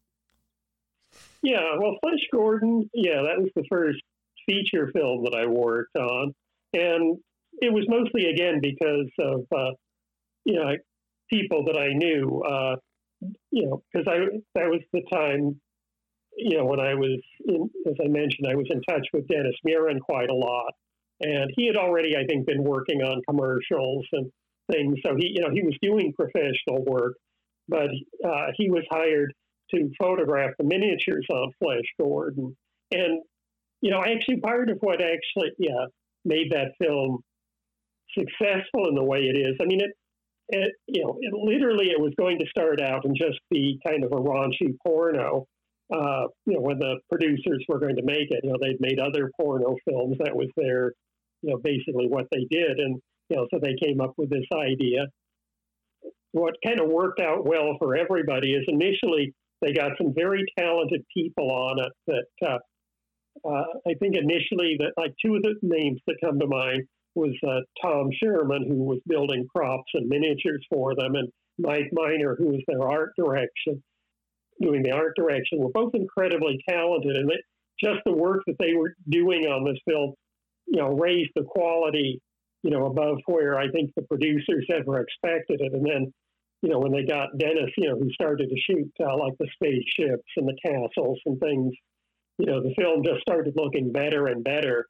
[1.43, 3.99] Yeah, well, Flesh Gordon, yeah, that was the first
[4.47, 6.33] feature film that I worked on,
[6.73, 7.17] and
[7.61, 9.71] it was mostly again because of uh,
[10.45, 10.75] you know
[11.29, 12.41] people that I knew.
[12.41, 12.75] Uh,
[13.51, 14.17] you know, because I
[14.55, 15.59] that was the time,
[16.37, 19.55] you know, when I was in, as I mentioned, I was in touch with Dennis
[19.65, 20.73] Muren quite a lot,
[21.21, 24.31] and he had already, I think, been working on commercials and
[24.71, 24.97] things.
[25.05, 27.15] So he, you know, he was doing professional work,
[27.67, 27.89] but
[28.27, 29.33] uh, he was hired
[29.73, 32.55] to photograph the miniatures on Flesh Gordon.
[32.91, 33.21] And,
[33.81, 35.85] you know, actually part of what actually yeah,
[36.25, 37.19] made that film
[38.17, 39.91] successful in the way it is, I mean, it,
[40.49, 44.03] it you know, it, literally it was going to start out and just be kind
[44.03, 45.45] of a raunchy porno.
[45.93, 48.99] Uh, you know, when the producers were going to make it, you know, they'd made
[48.99, 50.17] other porno films.
[50.19, 50.91] That was their,
[51.41, 52.79] you know, basically what they did.
[52.79, 52.99] And,
[53.29, 55.07] you know, so they came up with this idea
[56.31, 61.03] what kind of worked out well for everybody is initially they got some very talented
[61.13, 62.57] people on it that uh,
[63.47, 66.83] uh, I think initially that like two of the names that come to mind
[67.15, 72.35] was uh, Tom Scherman, who was building props and miniatures for them, and Mike Minor,
[72.37, 73.81] who was their art direction,
[74.61, 77.41] doing the art direction, were both incredibly talented, and it,
[77.83, 80.13] just the work that they were doing on this film,
[80.67, 82.19] you know, raised the quality,
[82.63, 86.13] you know, above where I think the producers ever expected it, and then
[86.61, 89.47] you know, when they got Dennis, you know, who started to shoot uh, like the
[89.53, 91.73] spaceships and the castles and things,
[92.39, 94.85] you know, the film just started looking better and better.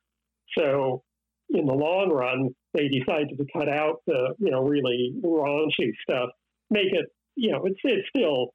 [0.58, 1.04] So
[1.50, 6.30] in the long run, they decided to cut out the, you know, really raunchy stuff,
[6.70, 8.54] make it, you know, it's, it's still,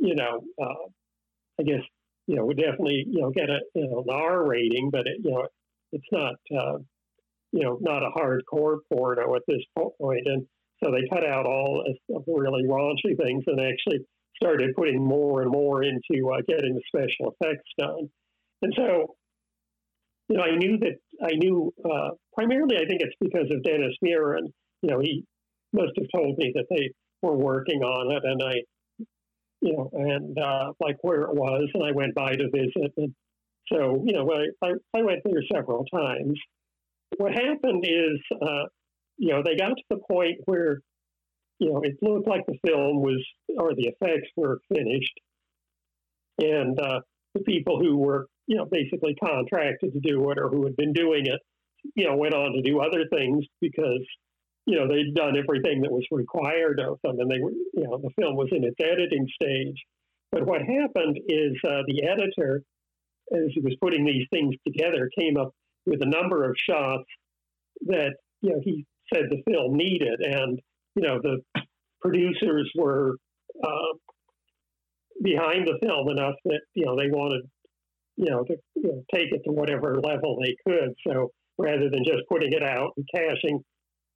[0.00, 0.88] you know, uh,
[1.60, 1.82] I guess,
[2.26, 5.18] you know, would definitely, you know, get a, you know, an R rating, but it,
[5.22, 5.46] you know,
[5.92, 6.78] it's not, uh,
[7.52, 10.26] you know, not a hardcore porno at this point.
[10.26, 10.46] And,
[10.84, 11.84] so they cut out all
[12.26, 14.04] really raunchy things and actually
[14.36, 18.08] started putting more and more into uh, getting the special effects done.
[18.62, 19.14] And so,
[20.28, 22.76] you know, I knew that I knew uh, primarily.
[22.76, 24.52] I think it's because of Dennis Muren.
[24.82, 25.24] You know, he
[25.72, 26.90] must have told me that they
[27.22, 28.54] were working on it, and I,
[29.60, 32.92] you know, and uh, like where it was, and I went by to visit.
[32.96, 33.14] And
[33.72, 36.38] so, you know, I, I, I went there several times.
[37.16, 38.64] What happened is uh,
[39.16, 40.80] you know, they got to the point where,
[41.58, 43.24] you know, it looked like the film was,
[43.58, 45.20] or the effects were finished.
[46.38, 47.00] And uh,
[47.34, 50.92] the people who were, you know, basically contracted to do it or who had been
[50.92, 51.40] doing it,
[51.94, 54.04] you know, went on to do other things because,
[54.66, 57.98] you know, they'd done everything that was required of them and they were, you know,
[57.98, 59.76] the film was in its editing stage.
[60.32, 62.62] But what happened is uh, the editor,
[63.32, 65.52] as he was putting these things together, came up
[65.86, 67.04] with a number of shots
[67.86, 70.20] that, you know, he said the film needed.
[70.20, 70.60] And,
[70.94, 71.40] you know, the
[72.00, 73.16] producers were
[73.62, 73.92] uh,
[75.22, 77.42] behind the film enough that, you know, they wanted,
[78.16, 80.94] you know, to you know, take it to whatever level they could.
[81.06, 83.60] So rather than just putting it out and cashing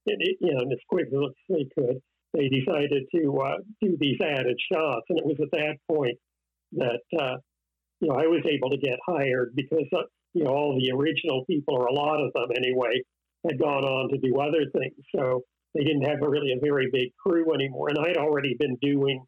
[0.07, 2.01] it, you know, as quick as they could,
[2.35, 5.07] they decided to uh, do these added shots.
[5.09, 6.17] And it was at that point
[6.73, 7.37] that, uh,
[8.01, 10.03] you know, I was able to get hired because, uh,
[10.35, 13.03] you know, all the original people, or a lot of them anyway,
[13.47, 14.97] had gone on to do other things.
[15.15, 15.43] So
[15.75, 17.89] they didn't have a really a very big crew anymore.
[17.89, 19.25] And I'd already been doing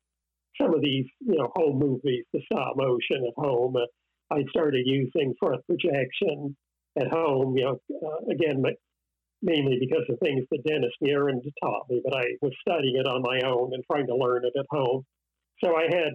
[0.61, 3.77] some of these, you know, home movies, the stop motion at home.
[3.77, 6.57] Uh, I started using front projection
[7.01, 8.63] at home, you know, uh, again,
[9.43, 13.23] mainly because of things that Dennis Muren taught me, but I was studying it on
[13.23, 15.05] my own and trying to learn it at home.
[15.63, 16.13] So I had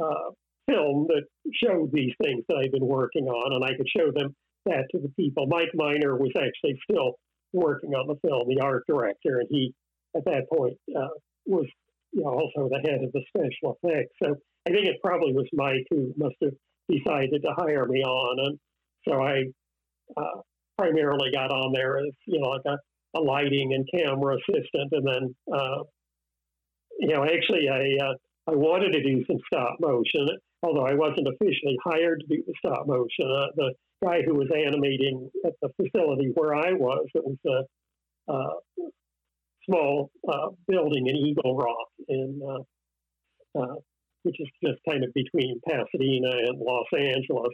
[0.00, 0.30] uh,
[0.68, 1.24] film that
[1.62, 4.34] showed these things that I've been working on, and I could show them
[4.66, 5.46] that to the people.
[5.46, 7.14] Mike Minor was actually still
[7.52, 9.72] working on the film, the art director, and he,
[10.16, 11.08] at that point, uh,
[11.46, 11.66] was
[12.12, 14.14] you know, also the head of the special effects.
[14.22, 14.34] So
[14.66, 16.52] I think it probably was Mike who must have
[16.90, 18.58] decided to hire me on, and
[19.08, 19.44] so I
[20.16, 20.40] uh,
[20.78, 25.06] primarily got on there as you know like a, a lighting and camera assistant, and
[25.06, 25.82] then uh,
[26.98, 28.14] you know actually I uh,
[28.48, 30.28] I wanted to do some stop motion,
[30.62, 33.24] although I wasn't officially hired to do the stop motion.
[33.24, 37.06] Uh, the guy who was animating at the facility where I was.
[37.14, 37.38] It was
[38.28, 38.48] a, a
[39.68, 43.74] small uh, building in Eagle Rock, in, uh, uh,
[44.22, 47.52] which is just kind of between Pasadena and Los Angeles.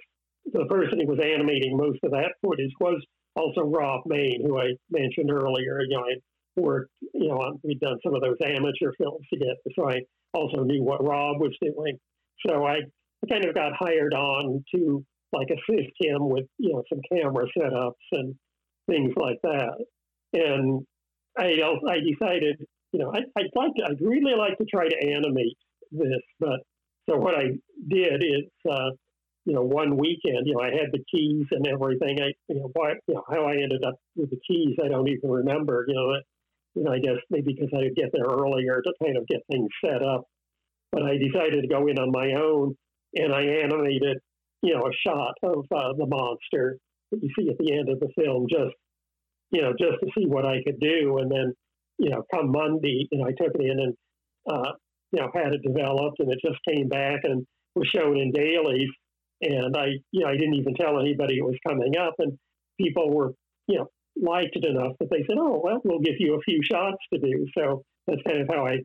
[0.53, 3.01] The person who was animating most of that footage was
[3.37, 5.81] also Rob Main, who I mentioned earlier.
[5.89, 6.15] You know, I
[6.57, 10.01] worked, you know, we'd done some of those amateur films together, so I
[10.35, 11.99] also knew what Rob was doing.
[12.47, 12.81] So I
[13.31, 17.93] kind of got hired on to like assist him with you know some camera setups
[18.13, 18.35] and
[18.89, 19.85] things like that.
[20.35, 20.85] And
[21.39, 21.57] I
[21.89, 22.57] I decided
[22.93, 25.57] you know I, I'd like to, I'd really like to try to animate
[25.91, 26.61] this, but
[27.09, 27.51] so what I
[27.89, 28.91] did is uh,
[29.45, 32.19] you know one weekend you know I had the keys and everything.
[32.21, 35.09] I you know why you know how I ended up with the keys I don't
[35.09, 35.85] even remember.
[35.89, 36.15] You know
[36.75, 39.41] you know I guess maybe because I would get there earlier to kind of get
[39.51, 40.25] things set up.
[40.93, 42.77] But I decided to go in on my own
[43.15, 44.19] and I animated
[44.63, 46.79] you know, a shot of uh, the monster
[47.11, 48.75] that you see at the end of the film, just
[49.51, 51.19] you know, just to see what I could do.
[51.19, 51.53] And then,
[51.99, 53.95] you know, come Monday, you know, I took it in and
[54.51, 54.73] uh,
[55.11, 58.89] you know had it developed, and it just came back, and was shown in dailies,
[59.41, 62.39] and I, you know, I didn't even tell anybody it was coming up, and
[62.81, 63.33] people were,
[63.69, 63.87] you know,
[64.21, 67.21] liked it enough that they said, "Oh, well, we'll give you a few shots to
[67.21, 68.79] do." So that's kind of how I,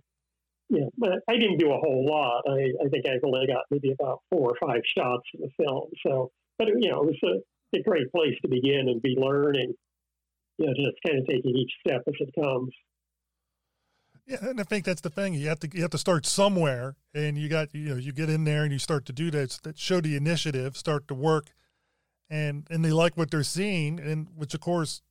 [0.69, 2.43] you know, but I didn't do a whole lot.
[2.47, 5.89] I, I think I've only got maybe about four or five shots in the film.
[6.05, 9.73] So, but you know, it was a, a great place to begin and be learning.
[10.57, 12.71] You know, just kind of taking each step as it comes.
[14.25, 15.35] Yeah, and I think that's the thing.
[15.35, 18.29] You have to you have to start somewhere, and you got you know you get
[18.29, 19.59] in there and you start to do that.
[19.63, 21.51] that show the initiative, start to work,
[22.29, 25.01] and and they like what they're seeing, and which of course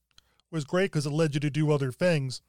[0.50, 2.42] was great because it led you to do other things.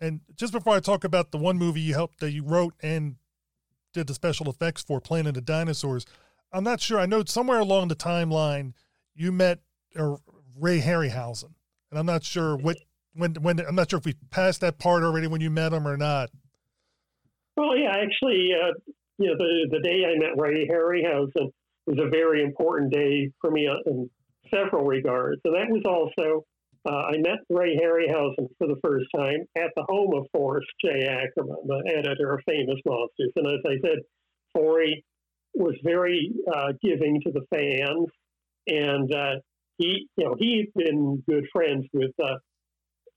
[0.00, 3.16] And just before I talk about the one movie you helped that you wrote and
[3.92, 6.04] did the special effects for, Planet of Dinosaurs,
[6.52, 6.98] I'm not sure.
[6.98, 8.74] I know somewhere along the timeline
[9.14, 9.60] you met
[9.98, 10.16] uh,
[10.58, 11.54] Ray Harryhausen,
[11.90, 12.76] and I'm not sure what
[13.14, 15.88] when when I'm not sure if we passed that part already when you met him
[15.88, 16.30] or not.
[17.56, 18.72] Well, yeah, actually, uh,
[19.18, 21.50] you know, the the day I met Ray Harryhausen
[21.86, 24.10] was a very important day for me in
[24.52, 26.44] several regards, and that was also
[26.86, 31.04] uh, I met Ray Harryhausen for the first time at the home of Forrest J.
[31.04, 33.98] Ackerman, the editor of Famous Monsters, and as I said,
[34.54, 35.04] Forry
[35.54, 38.06] was very uh, giving to the fans,
[38.68, 39.40] and uh,
[39.78, 42.36] he, you know, he'd been good friends with uh,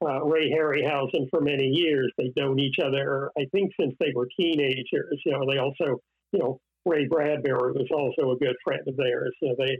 [0.03, 2.11] uh, Ray Harryhausen for many years.
[2.17, 5.21] They've known each other, I think, since they were teenagers.
[5.25, 5.99] You know, they also,
[6.31, 9.35] you know, Ray Bradbury was also a good friend of theirs.
[9.43, 9.77] So they,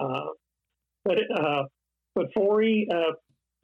[0.00, 0.26] uh,
[1.04, 1.18] but
[2.14, 3.12] but Forry uh,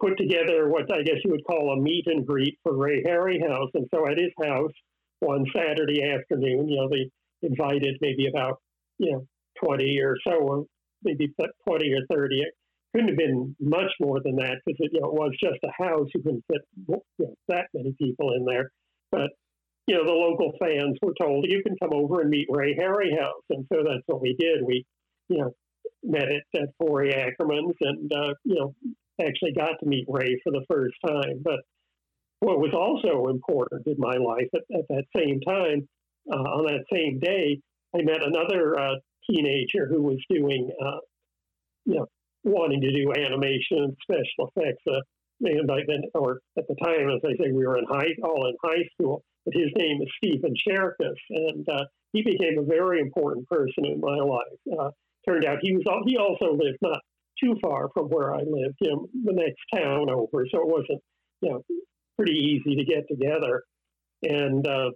[0.05, 3.87] put together what I guess you would call a meet and greet for Ray Harryhausen.
[3.95, 4.73] So at his house
[5.21, 7.11] one Saturday afternoon, you know, they
[7.47, 8.59] invited maybe about
[8.99, 9.27] you know
[9.62, 10.64] twenty or so, or
[11.03, 11.33] maybe
[11.67, 12.53] twenty or thirty It
[12.95, 15.83] couldn't have been much more than that because it, you know, it was just a
[15.83, 16.09] house.
[16.14, 18.71] You couldn't fit you know, that many people in there.
[19.11, 19.31] But,
[19.87, 23.51] you know, the local fans were told, you can come over and meet Ray Harryhausen.
[23.51, 24.64] And so that's what we did.
[24.64, 24.85] We,
[25.29, 25.51] you know,
[26.05, 28.75] met at, at Forry Ackerman's and, uh, you know,
[29.20, 31.42] actually got to meet Ray for the first time.
[31.42, 31.61] But
[32.40, 35.88] what was also important in my life at, at that same time,
[36.33, 37.61] uh, on that same day,
[37.94, 38.94] I met another uh,
[39.31, 40.98] teenager who was doing, uh,
[41.85, 42.07] you know,
[42.44, 44.83] wanting to do animation and special effects.
[45.40, 48.46] And by then, or at the time, as I say, we were in high, all
[48.46, 49.22] in high school.
[49.44, 54.00] But his name is Stephen Czerkas, and uh, he became a very important person in
[54.00, 54.79] my life.
[54.79, 54.90] Uh,
[55.29, 57.00] turned out he was he also lived not
[57.44, 61.02] too far from where I lived, you know, the next town over, so it wasn't
[61.40, 61.64] you know
[62.16, 63.62] pretty easy to get together.
[64.22, 64.90] And uh,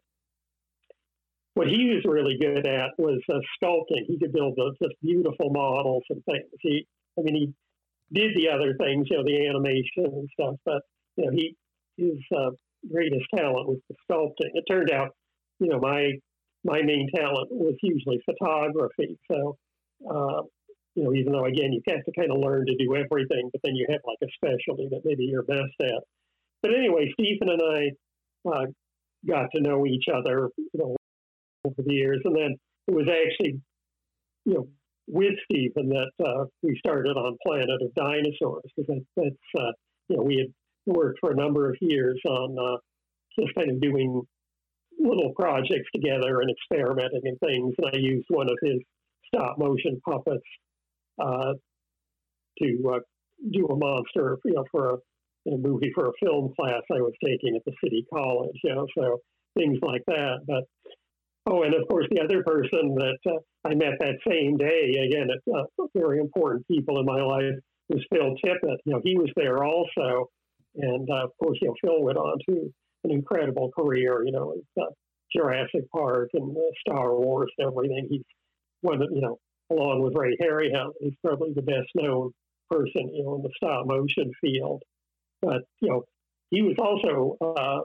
[1.54, 4.06] what he was really good at was uh, sculpting.
[4.06, 6.46] He could build those just beautiful models and things.
[6.61, 6.87] He
[7.18, 10.82] I mean, he did the other things, you know, the animation and stuff, but
[11.16, 11.56] you know, he
[11.96, 12.50] his uh,
[12.90, 14.50] greatest talent was the sculpting.
[14.54, 15.11] It turned out,
[15.58, 16.12] you know, my
[16.64, 19.18] my main talent was usually photography.
[19.30, 19.56] So,
[20.08, 20.42] uh,
[20.98, 23.61] you know, even though again you have to kind of learn to do everything, but
[23.62, 26.02] then you have like a specialty that maybe you're best at.
[26.61, 28.66] But anyway, Stephen and I uh,
[29.24, 30.96] got to know each other, you know,
[31.64, 32.56] over the years, and then
[32.88, 33.61] it was actually,
[34.44, 34.68] you know,
[35.06, 39.72] with Stephen that uh, we started on Planet of Dinosaurs because that, that's uh,
[40.08, 40.52] you know we had
[40.92, 42.78] worked for a number of years on uh,
[43.40, 44.20] just kind of doing
[44.98, 47.74] little projects together and experimenting and things.
[47.78, 48.80] And I used one of his
[49.32, 50.42] stop motion puppets
[51.20, 51.54] uh,
[52.62, 52.98] to uh,
[53.52, 57.12] do a monster, you know, for a, a, movie for a film class I was
[57.24, 58.57] taking at the city college.
[58.64, 59.18] You know, so
[59.57, 60.38] things like that.
[60.46, 60.64] But
[61.50, 65.28] Oh, and of course, the other person that uh, I met that same day, again,
[65.31, 67.54] it's uh, very important people in my life,
[67.88, 68.76] was Phil Tippett.
[68.85, 70.28] You know, he was there also.
[70.76, 72.70] And uh, of course, you know, Phil went on to
[73.04, 74.90] an incredible career, you know, with uh,
[75.35, 76.54] Jurassic Park and
[76.87, 78.09] Star Wars and everything.
[78.11, 78.22] He's
[78.83, 79.38] one of, you know,
[79.70, 82.31] along with Ray Harryhausen, he's probably the best known
[82.70, 84.83] person, you know, in the stop motion field.
[85.42, 86.02] But, you know,
[86.50, 87.81] he was also, uh,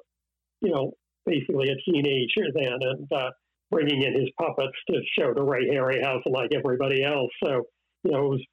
[0.61, 0.93] you know,
[1.25, 2.79] basically a teenager then.
[2.81, 3.29] And, uh,
[3.73, 7.31] bringing in his puppets to show to Ray Harryhausen like everybody else.
[7.43, 7.63] So,
[8.03, 8.45] you know, it was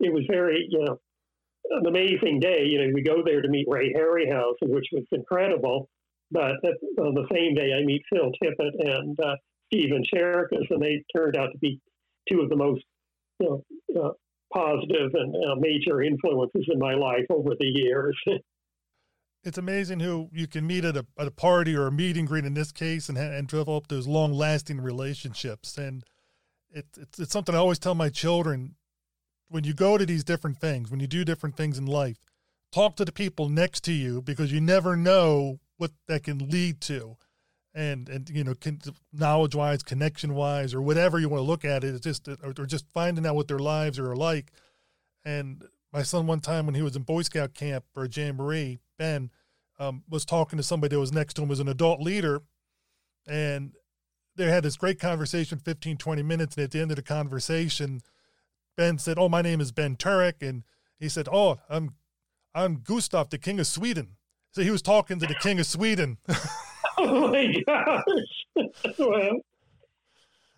[0.00, 0.98] it was very, you know,
[1.70, 2.64] an amazing day.
[2.64, 5.88] You know, we go there to meet Ray Harryhausen, which was incredible.
[6.30, 6.52] But
[6.98, 9.34] on the same day, I meet Phil Tippett and uh,
[9.66, 11.80] Stephen Czerkas, and they turned out to be
[12.30, 12.82] two of the most
[13.40, 13.62] you
[13.94, 14.10] know, uh,
[14.52, 18.18] positive and uh, major influences in my life over the years.
[19.44, 22.44] it's amazing who you can meet at a, at a party or a meeting greet
[22.44, 25.78] in this case and, and develop those long lasting relationships.
[25.78, 26.04] And
[26.70, 28.74] it, it's, it's something I always tell my children
[29.48, 32.18] when you go to these different things, when you do different things in life,
[32.72, 36.80] talk to the people next to you because you never know what that can lead
[36.82, 37.16] to.
[37.74, 38.54] And and you know
[39.12, 42.54] knowledge wise connection wise or whatever you want to look at it it's just or,
[42.58, 44.52] or just finding out what their lives are like.
[45.24, 48.78] And my son one time when he was in boy scout camp for a jamboree
[48.98, 49.30] ben
[49.78, 52.42] um, was talking to somebody that was next to him as an adult leader
[53.26, 53.74] and
[54.36, 58.00] they had this great conversation 15 20 minutes and at the end of the conversation
[58.76, 60.64] ben said oh my name is ben turek and
[60.98, 61.94] he said oh i'm
[62.54, 64.16] i'm gustav the king of sweden.
[64.50, 66.18] So he was talking to the king of sweden
[67.00, 68.64] oh my gosh.
[68.98, 69.40] well,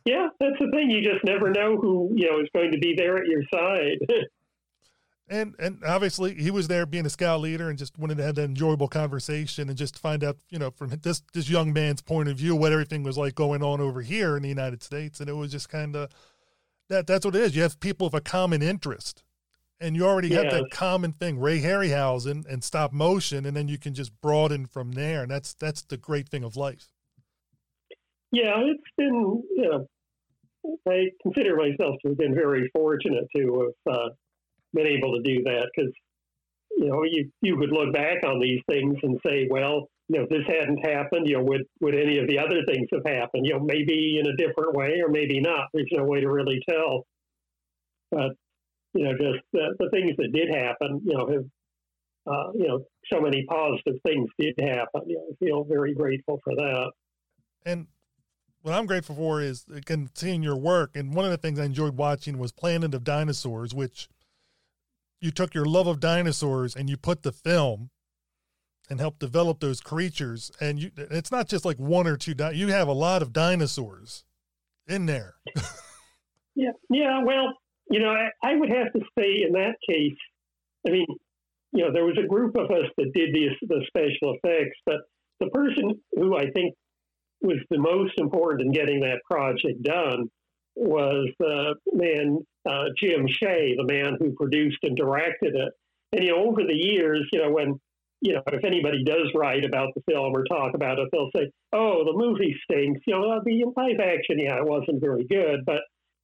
[0.05, 0.91] yeah, that's the thing.
[0.91, 3.99] You just never know who you know is going to be there at your side.
[5.28, 8.34] and and obviously he was there being a scout leader and just wanted to have
[8.34, 12.28] that enjoyable conversation and just find out you know from this this young man's point
[12.28, 15.28] of view what everything was like going on over here in the United States and
[15.28, 16.11] it was just kind of
[16.88, 19.22] that that's what it is you have people of a common interest
[19.81, 20.45] and you already yes.
[20.45, 24.66] have that common thing ray harryhausen and stop motion and then you can just broaden
[24.66, 26.89] from there and that's that's the great thing of life.
[28.33, 29.87] Yeah it's been you know
[30.89, 34.09] i consider myself to have been very fortunate to have uh,
[34.74, 35.93] been able to do that because
[36.76, 40.24] you know you you could look back on these things and say well you know
[40.24, 43.47] if this hadn't happened you know would would any of the other things have happened?
[43.47, 45.68] You know maybe in a different way or maybe not.
[45.72, 47.07] There's no way to really tell.
[48.11, 48.33] But
[48.95, 51.45] you know, just the, the things that did happen, you know, have,
[52.26, 55.03] uh, you know, so many positive things did happen.
[55.07, 56.93] You know, I feel very grateful for that.
[57.64, 57.86] And
[58.62, 60.91] what I'm grateful for is again seeing your work.
[60.95, 64.09] And one of the things I enjoyed watching was Planet of Dinosaurs, which
[65.20, 67.91] you took your love of dinosaurs and you put the film
[68.88, 70.51] and helped develop those creatures.
[70.61, 72.34] And you, it's not just like one or two.
[72.34, 74.24] Di- you have a lot of dinosaurs
[74.86, 75.34] in there.
[76.55, 77.22] yeah, yeah.
[77.22, 77.55] Well,
[77.91, 80.16] you know, I, I would have to say in that case,
[80.86, 81.07] I mean,
[81.72, 85.01] you know, there was a group of us that did the, the special effects, but
[85.41, 86.74] the person who I think
[87.43, 90.28] was the most important in getting that project done
[90.76, 92.38] was the man
[92.68, 95.72] uh, Jim Shea, the man who produced and directed it.
[96.12, 97.80] And you know, over the years, you know, when
[98.20, 101.51] you know, if anybody does write about the film or talk about it, they'll say,
[101.72, 105.80] "Oh, the movie stinks." You know, the live action, yeah, it wasn't very good, but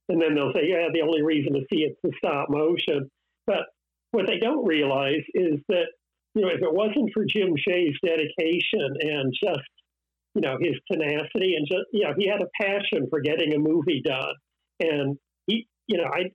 [0.09, 3.11] and then they'll say, yeah, the only reason to see it's the stop motion.
[3.47, 3.67] But
[4.13, 5.87] what they don't realize is that,
[6.35, 9.69] you know, if it wasn't for Jim Shea's dedication and just,
[10.35, 13.59] you know, his tenacity and just, you know, he had a passion for getting a
[13.59, 14.35] movie done.
[14.81, 16.31] And he, you know, I,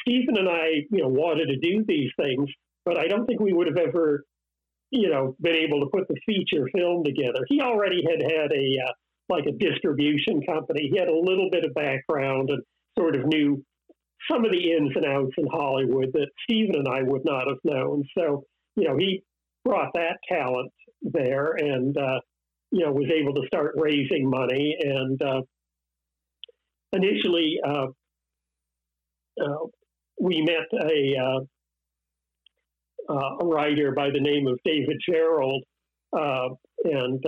[0.00, 2.50] Stephen and I, you know, wanted to do these things,
[2.84, 4.24] but I don't think we would have ever,
[4.90, 7.40] you know, been able to put the feature film together.
[7.48, 8.92] He already had had a, uh,
[9.28, 10.88] like a distribution company.
[10.92, 12.62] He had a little bit of background and
[12.98, 13.62] sort of knew
[14.30, 17.58] some of the ins and outs in Hollywood that Stephen and I would not have
[17.64, 18.04] known.
[18.16, 18.44] So,
[18.76, 19.22] you know, he
[19.64, 20.72] brought that talent
[21.02, 22.20] there and, uh,
[22.70, 24.76] you know, was able to start raising money.
[24.80, 25.42] And uh,
[26.92, 27.86] initially, uh,
[29.40, 29.66] uh
[30.18, 31.40] we met a, uh,
[33.12, 35.60] uh, a writer by the name of David Gerrold.
[36.12, 37.22] and,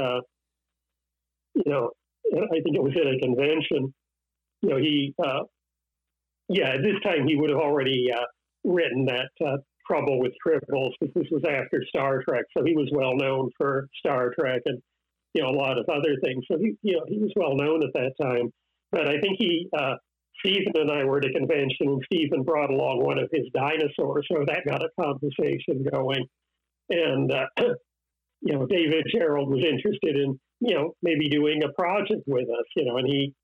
[1.54, 1.90] you know,
[2.34, 3.92] I think it was at a convention.
[4.62, 5.14] You know, he
[6.49, 8.24] yeah, at this time he would have already uh,
[8.64, 12.88] written that uh, Trouble with Tribbles because this was after Star Trek, so he was
[12.92, 14.80] well known for Star Trek and
[15.34, 16.44] you know a lot of other things.
[16.51, 18.51] So he you know he was well known at that time.
[18.92, 19.94] But I think he uh,
[20.44, 24.26] Stephen and I were at a convention, and Stephen brought along one of his dinosaurs,
[24.30, 26.24] so that got a conversation going.
[26.90, 27.46] And uh,
[28.40, 32.66] you know, David Gerrold was interested in you know maybe doing a project with us,
[32.76, 33.34] you know, and he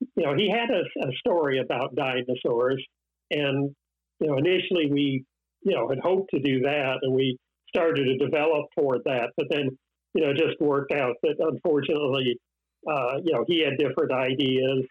[0.00, 2.84] you know, he had a, a story about dinosaurs,
[3.30, 3.74] and
[4.20, 5.24] you know, initially we,
[5.62, 7.36] you know, had hoped to do that, and we
[7.68, 9.68] started to develop toward that, but then,
[10.14, 12.36] you know, it just worked out that unfortunately,
[12.90, 14.84] uh, you know, he had different ideas,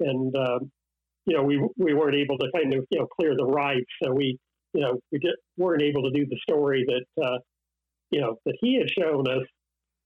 [0.00, 0.70] and um,
[1.26, 4.12] you know, we we weren't able to kind of you know clear the rights, so
[4.12, 4.38] we,
[4.72, 7.38] you know, we just weren't able to do the story that, uh,
[8.10, 9.46] you know, that he had shown us.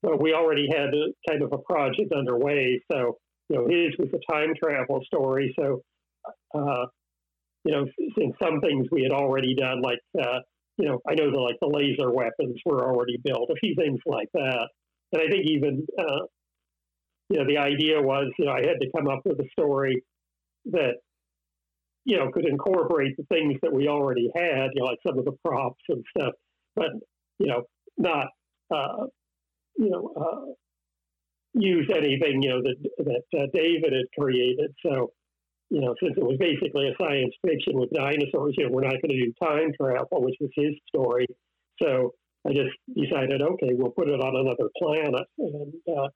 [0.03, 3.19] But we already had a, kind of a project underway, so
[3.49, 5.55] you know, his was a time travel story.
[5.59, 5.83] So,
[6.55, 6.87] uh,
[7.65, 7.87] you know,
[8.17, 10.41] in some things we had already done, like, uh,
[10.77, 13.99] you know, I know that like the laser weapons were already built, a few things
[14.07, 14.69] like that.
[15.13, 16.27] And I think even, uh,
[17.31, 20.03] you know, the idea was, you know, I had to come up with a story
[20.67, 20.95] that,
[22.05, 25.25] you know, could incorporate the things that we already had, you know, like some of
[25.25, 26.33] the props and stuff,
[26.75, 26.91] but,
[27.39, 27.65] you know,
[27.97, 28.29] not,
[28.75, 29.07] uh,
[29.77, 30.55] you know,
[31.55, 34.75] use anything you know that that uh, David had created.
[34.85, 35.13] So,
[35.71, 39.01] you know, since it was basically a science fiction with dinosaurs, you know, we're not
[39.03, 41.27] going to do time travel, which was his story.
[41.83, 42.15] So
[42.47, 46.09] I just decided, okay, we'll put it on another planet, and uh,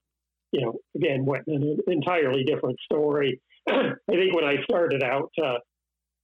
[0.52, 3.40] you know, again, went in an entirely different story.
[3.68, 5.58] I think when I started out, uh,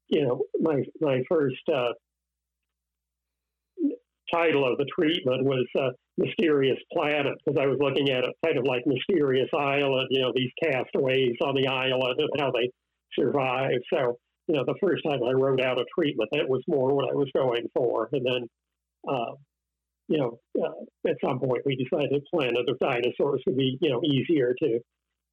[0.09, 1.93] you know, my my first uh,
[4.33, 8.59] title of the treatment was uh, Mysterious Planet because I was looking at it kind
[8.59, 12.71] of like Mysterious Island, you know, these castaways on the island and how they
[13.16, 13.79] survive.
[13.93, 17.09] So, you know, the first time I wrote out a treatment, that was more what
[17.09, 18.09] I was going for.
[18.12, 18.49] And then,
[19.09, 19.33] uh,
[20.09, 24.03] you know, uh, at some point we decided Planet of Dinosaurs would be, you know,
[24.05, 24.69] easier to,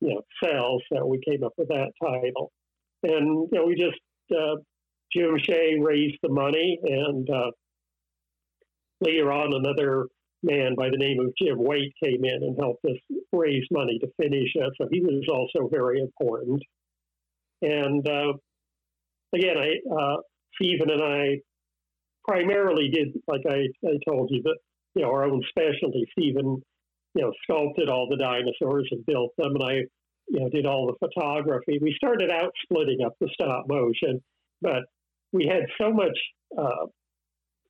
[0.02, 0.78] you know, sell.
[0.94, 2.52] So we came up with that title.
[3.02, 4.00] And, you know, we just,
[4.32, 4.58] uh,
[5.16, 7.52] Jim Shea raised the money and, uh,
[9.02, 10.08] later on, another
[10.46, 12.98] man by the name of Jim Waite came in and helped us
[13.34, 14.74] raise money to finish it.
[14.80, 16.62] So he was also very important.
[17.62, 18.34] And uh,
[19.34, 20.18] again, I, uh,
[20.56, 21.40] Stephen and I
[22.28, 24.58] primarily did, like I, I told you, that
[24.94, 26.06] you know our own specialty.
[26.12, 26.62] Stephen,
[27.14, 29.74] you know, sculpted all the dinosaurs and built them, and I,
[30.28, 31.80] you know, did all the photography.
[31.82, 34.22] We started out splitting up the stop motion,
[34.62, 34.84] but
[35.32, 36.18] we had so much
[36.58, 36.86] uh,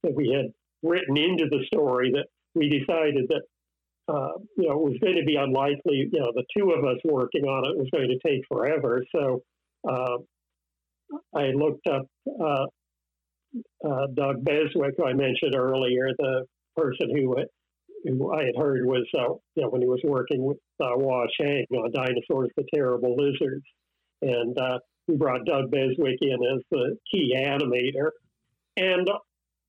[0.04, 0.52] that we had
[0.88, 3.42] written into the story that we decided that
[4.08, 6.10] uh, you know it was going to be unlikely.
[6.12, 9.04] You know, the two of us working on it was going to take forever.
[9.16, 9.42] So
[9.88, 10.18] uh,
[11.36, 12.66] I looked up uh,
[13.88, 16.46] uh Doug Beswick, who I mentioned earlier, the
[16.76, 17.36] person who
[18.04, 21.26] who I had heard was uh, you know when he was working with uh, Wah
[21.40, 23.66] Chang on Dinosaurs, the Terrible Lizards,
[24.22, 24.58] and
[25.08, 28.10] we brought Doug Beswick in as the key animator.
[28.78, 29.08] And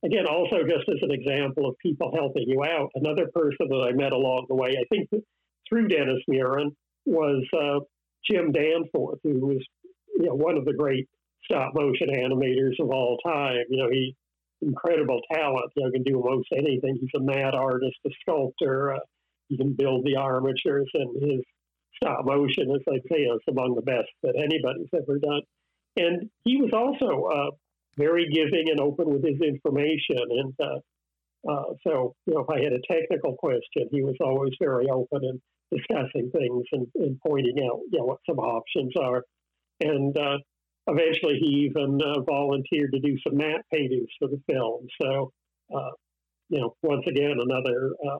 [0.05, 3.93] again, also just as an example of people helping you out, another person that I
[3.93, 5.09] met along the way, I think
[5.69, 6.71] through Dennis Muren,
[7.05, 7.81] was uh,
[8.29, 9.65] Jim Danforth, who was
[10.19, 11.09] you know one of the great
[11.45, 13.65] stop motion animators of all time.
[13.69, 14.15] You know, he
[14.63, 15.73] incredible talent.
[15.77, 16.99] You know, can do most anything.
[17.01, 18.95] He's a mad artist, a sculptor.
[18.95, 18.99] Uh,
[19.49, 21.41] he can build the armatures, and his
[21.97, 25.43] stop motion, as I say, is among the best that anybody's ever done.
[25.97, 27.51] And he was also uh,
[27.97, 30.19] very giving and open with his information.
[30.31, 34.53] And uh, uh, so, you know, if I had a technical question, he was always
[34.61, 35.41] very open and
[35.71, 39.23] discussing things and, and pointing out, you know, what some options are.
[39.81, 40.39] And uh,
[40.87, 44.87] eventually, he even uh, volunteered to do some matte paintings for the film.
[45.01, 45.33] So,
[45.75, 45.91] uh,
[46.49, 48.19] you know, once again, another uh,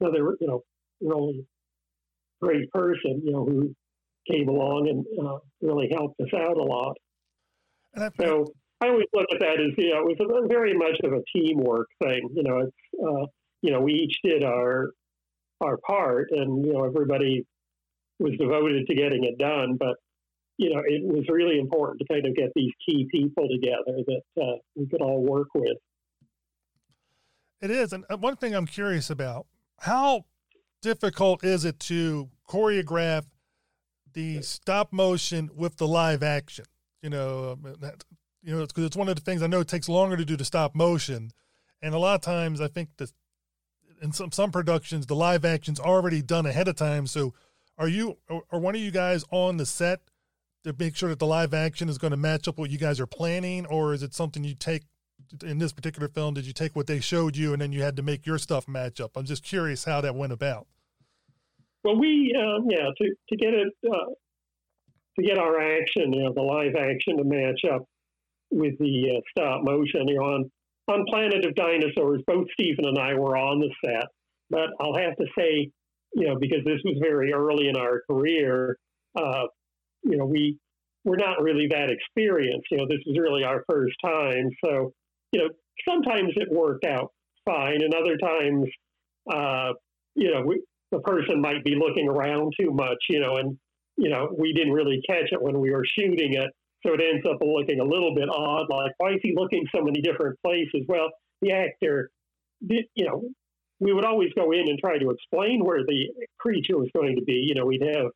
[0.00, 0.62] another you know
[1.00, 1.44] really
[2.40, 3.74] great person, you know, who
[4.30, 6.96] came along and really helped us out a lot.
[8.20, 8.46] so
[8.82, 11.88] I always look at that as you know it was very much of a teamwork
[12.02, 12.28] thing.
[12.34, 13.26] You know, it's uh,
[13.62, 14.90] you know we each did our
[15.60, 17.46] our part, and you know everybody
[18.18, 19.76] was devoted to getting it done.
[19.78, 19.96] But
[20.58, 24.42] you know it was really important to kind of get these key people together that
[24.42, 25.76] uh, we could all work with.
[27.60, 29.46] It is, and uh, one thing I'm curious about
[29.78, 30.24] how
[30.80, 33.26] difficult is it to choreograph
[34.12, 36.64] the stop motion with the live action?
[37.00, 38.04] You know, that
[38.42, 40.24] you know, because it's, it's one of the things I know it takes longer to
[40.24, 41.30] do the stop motion,
[41.80, 43.12] and a lot of times I think that
[44.00, 47.06] in some some productions the live action's already done ahead of time.
[47.06, 47.34] So,
[47.78, 50.00] are you or one of you guys on the set
[50.64, 53.00] to make sure that the live action is going to match up what you guys
[53.00, 54.82] are planning, or is it something you take
[55.44, 56.34] in this particular film?
[56.34, 58.68] Did you take what they showed you and then you had to make your stuff
[58.68, 59.16] match up?
[59.16, 60.66] I'm just curious how that went about.
[61.84, 64.10] Well, we um, yeah to to get it uh,
[65.16, 67.86] to get our action, you know, the live action to match up
[68.52, 70.06] with the uh, stop motion.
[70.08, 70.50] You know, on
[70.88, 74.04] on Planet of Dinosaurs, both Stephen and I were on the set,
[74.50, 75.70] but I'll have to say,
[76.14, 78.76] you know, because this was very early in our career,
[79.16, 79.44] uh,
[80.02, 80.58] you know, we
[81.04, 82.66] we're not really that experienced.
[82.70, 84.92] You know, this was really our first time, so
[85.32, 85.48] you know,
[85.88, 87.12] sometimes it worked out
[87.44, 88.68] fine, and other times,
[89.32, 89.72] uh,
[90.14, 93.58] you know, we, the person might be looking around too much, you know, and
[93.96, 96.50] you know, we didn't really catch it when we were shooting it.
[96.84, 98.66] So it ends up looking a little bit odd.
[98.68, 100.82] Like, why is he looking so many different places?
[100.88, 101.10] Well,
[101.40, 102.10] the actor,
[102.60, 103.22] you know,
[103.80, 106.08] we would always go in and try to explain where the
[106.38, 107.44] creature was going to be.
[107.46, 108.06] You know, we'd have,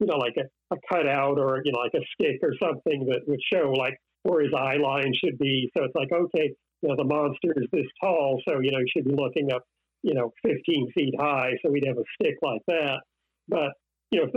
[0.00, 3.22] you know, like a, a cutout or, you know, like a stick or something that
[3.26, 5.70] would show like where his eye line should be.
[5.76, 6.52] So it's like, okay,
[6.82, 8.40] you know, the monster is this tall.
[8.48, 9.64] So, you know, you should be looking up,
[10.02, 11.52] you know, 15 feet high.
[11.64, 13.00] So we'd have a stick like that.
[13.48, 13.72] But,
[14.10, 14.30] you know,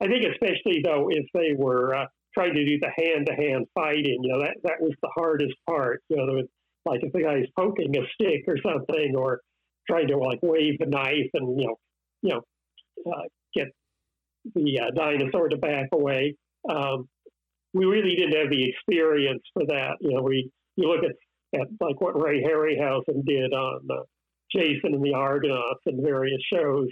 [0.00, 3.66] I think especially though, if they were, uh, trying to do the hand to hand
[3.74, 4.18] fighting.
[4.22, 6.02] You know, that, that was the hardest part.
[6.08, 6.46] You know, was,
[6.84, 9.40] like if the guy's poking a stick or something or
[9.88, 11.76] trying to like wave a knife and, you know,
[12.22, 13.22] you know, uh,
[13.54, 13.68] get
[14.54, 16.34] the uh, dinosaur to back away.
[16.68, 17.08] Um,
[17.72, 19.96] we really didn't have the experience for that.
[20.00, 24.02] You know, we, you look at, at like what Ray Harryhausen did on uh,
[24.54, 26.88] Jason and the Argonauts and various shows,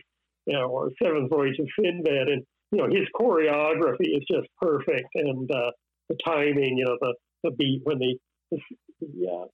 [0.47, 2.43] you know, or Seventh Voyage of Sinbad, and
[2.73, 5.71] you know his choreography is just perfect, and uh,
[6.09, 7.15] the timing, you know, the
[7.45, 8.17] the beat when the
[8.51, 8.59] the,
[9.01, 9.47] the uh,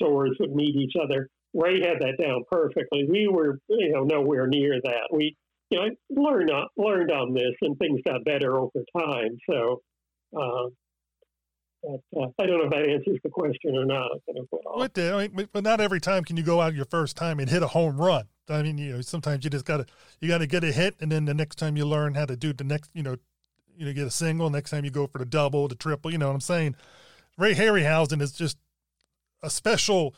[0.00, 1.28] swords would meet each other.
[1.54, 3.06] Ray had that down perfectly.
[3.08, 5.08] We were, you know, nowhere near that.
[5.10, 5.36] We,
[5.70, 9.38] you know, learned on, learned on this, and things got better over time.
[9.50, 9.80] So,
[10.38, 10.68] uh,
[11.86, 14.10] but, uh, I don't know if that answers the question or not.
[14.26, 15.12] It did.
[15.12, 17.62] I mean, but not every time can you go out your first time and hit
[17.62, 18.24] a home run.
[18.48, 19.86] I mean, you know, sometimes you just gotta
[20.20, 22.52] you gotta get a hit, and then the next time you learn how to do
[22.52, 23.16] the next, you know,
[23.76, 24.50] you know, get a single.
[24.50, 26.10] Next time you go for the double, the triple.
[26.12, 26.76] You know what I'm saying?
[27.36, 28.56] Ray Harryhausen is just
[29.42, 30.14] a special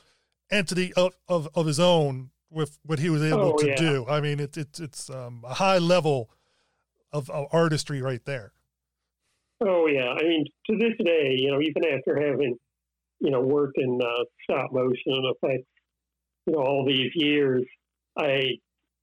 [0.51, 3.75] entity of, of, of his own with what he was able Oh, to yeah.
[3.77, 4.07] do.
[4.09, 6.31] I mean, it's it's it's um, a high level
[7.13, 8.53] of, of artistry right there.
[9.61, 12.57] Oh yeah, I mean to this day, you know, even after having,
[13.21, 15.69] you know, worked in uh, stop motion and effects,
[16.47, 17.65] you know, all these years,
[18.19, 18.43] I,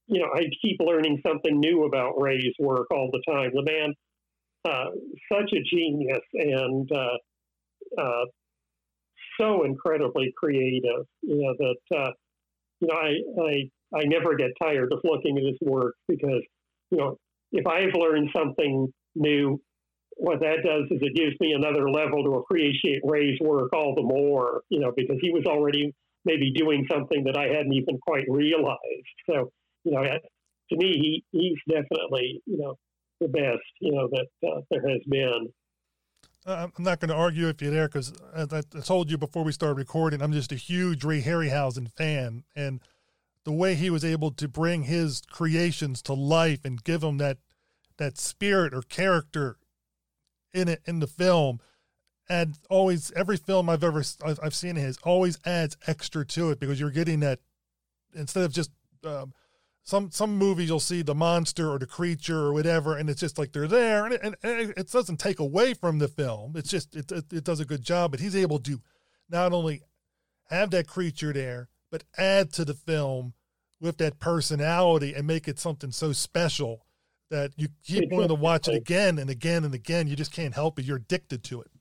[0.08, 3.52] you know, I keep learning something new about Ray's work all the time.
[3.54, 3.94] The man,
[4.66, 4.92] uh,
[5.32, 7.18] such a genius and uh,
[8.02, 8.26] uh,
[9.40, 11.06] so incredibly creative.
[11.22, 12.12] You know that, uh,
[12.82, 16.44] you know, I, I I never get tired of looking at his work because,
[16.92, 17.18] you know,
[17.52, 19.62] if I've learned something new
[20.16, 24.02] what that does is it gives me another level to appreciate Ray's work all the
[24.02, 25.94] more, you know, because he was already
[26.24, 28.80] maybe doing something that I hadn't even quite realized.
[29.30, 29.52] So,
[29.84, 32.76] you know, to me, he, he's definitely, you know,
[33.20, 35.50] the best, you know, that uh, there has been.
[36.46, 39.52] Uh, I'm not going to argue with you're there because, I told you before we
[39.52, 42.82] started recording, I'm just a huge Ray Harryhausen fan, and
[43.44, 47.38] the way he was able to bring his creations to life and give them that
[47.98, 49.58] that spirit or character
[50.56, 51.60] in it in the film,
[52.30, 56.60] and always every film I've ever I've, I've seen his always adds extra to it
[56.60, 57.40] because you're getting that
[58.16, 58.72] instead of just
[59.04, 59.34] um,
[59.84, 63.38] some some movies you'll see the monster or the creature or whatever, and it's just
[63.38, 66.54] like they're there, and it, and it doesn't take away from the film.
[66.56, 68.82] It's just it, it it does a good job, but he's able to
[69.30, 69.82] not only
[70.50, 73.34] have that creature there, but add to the film
[73.80, 76.85] with that personality and make it something so special
[77.32, 80.08] that you keep wanting to watch it again and again and again.
[80.08, 80.86] You just can't help it.
[80.86, 81.72] You're addicted to it.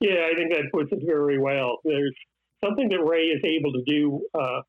[0.00, 1.78] Yeah, I think that puts it very well.
[1.84, 2.14] There's
[2.64, 4.62] something that Ray is able to do, uh,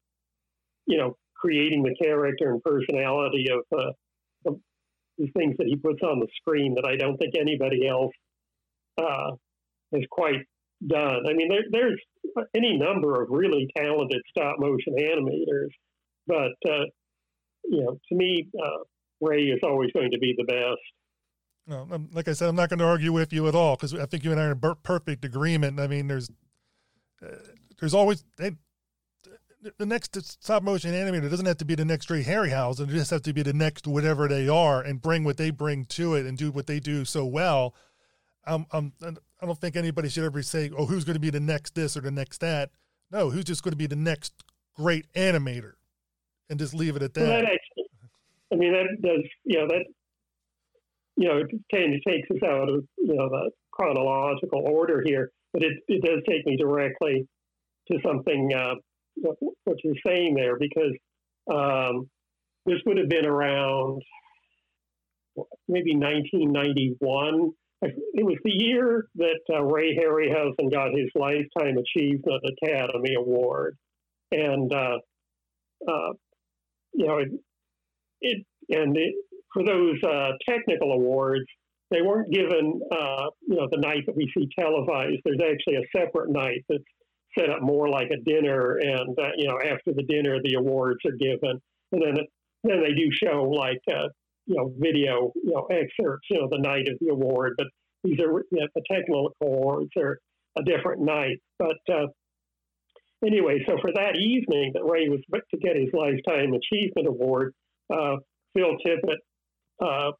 [0.85, 3.91] you know, creating the character and personality of, uh,
[4.45, 4.59] of
[5.17, 8.11] the things that he puts on the screen that I don't think anybody else
[8.97, 9.31] uh,
[9.93, 10.41] has quite
[10.85, 11.23] done.
[11.27, 12.01] I mean, there, there's
[12.55, 15.69] any number of really talented stop motion animators,
[16.27, 16.85] but uh,
[17.63, 18.83] you know, to me, uh,
[19.21, 20.81] Ray is always going to be the best.
[21.67, 23.93] No, I'm- like I said, I'm not going to argue with you at all because
[23.93, 25.79] I think you and I are in perfect agreement.
[25.79, 26.29] I mean, there's
[27.23, 27.35] uh,
[27.79, 28.51] there's always they,
[29.77, 32.89] the next stop motion animator doesn't have to be the next Ray Harryhausen.
[32.89, 35.85] It just has to be the next whatever they are and bring what they bring
[35.85, 37.75] to it and do what they do so well.
[38.47, 41.39] Um, um, I don't think anybody should ever say, "Oh, who's going to be the
[41.39, 42.71] next this or the next that."
[43.11, 44.33] No, who's just going to be the next
[44.75, 45.73] great animator,
[46.49, 47.59] and just leave it at Well, that.
[48.51, 49.85] I mean, that does, you know, that,
[51.17, 55.31] you know, it kind of takes us out of, you know, the chronological order here,
[55.53, 57.27] but it, it does take me directly
[57.91, 58.75] to something, uh,
[59.15, 60.93] what what you're saying there, because
[61.51, 62.09] um,
[62.65, 64.01] this would have been around
[65.67, 67.51] maybe 1991.
[67.83, 73.75] It was the year that uh, Ray Harryhausen got his Lifetime Achievement Academy Award.
[74.31, 74.97] And, uh,
[75.87, 76.13] uh,
[76.93, 77.29] you know, it,
[78.21, 79.13] it and it,
[79.53, 81.45] for those uh, technical awards,
[81.89, 85.19] they weren't given, uh, you know, the night that we see televised.
[85.25, 86.83] There's actually a separate night that's
[87.37, 90.99] set up more like a dinner, and uh, you know, after the dinner, the awards
[91.05, 91.61] are given,
[91.91, 92.15] and then
[92.63, 94.07] then they do show like uh,
[94.45, 97.53] you know video, you know, excerpts, you know, the night of the award.
[97.57, 97.67] But
[98.03, 100.17] these are you know, the technical awards are
[100.57, 101.39] a different night.
[101.59, 102.07] But uh,
[103.25, 107.53] anyway, so for that evening that Ray was to get his Lifetime Achievement Award,
[107.91, 108.15] uh,
[108.55, 109.17] Phil Tippett
[109.81, 110.11] uh,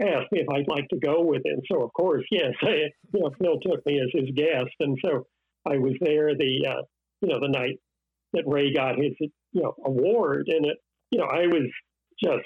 [0.00, 1.60] asked me if I'd like to go with him.
[1.70, 5.26] So of course, yes, you know, Phil took me as his guest, and so
[5.66, 6.82] I was there the uh,
[7.20, 7.78] you know the night
[8.32, 10.78] that Ray got his you know award, and it
[11.10, 11.68] you know I was
[12.22, 12.44] just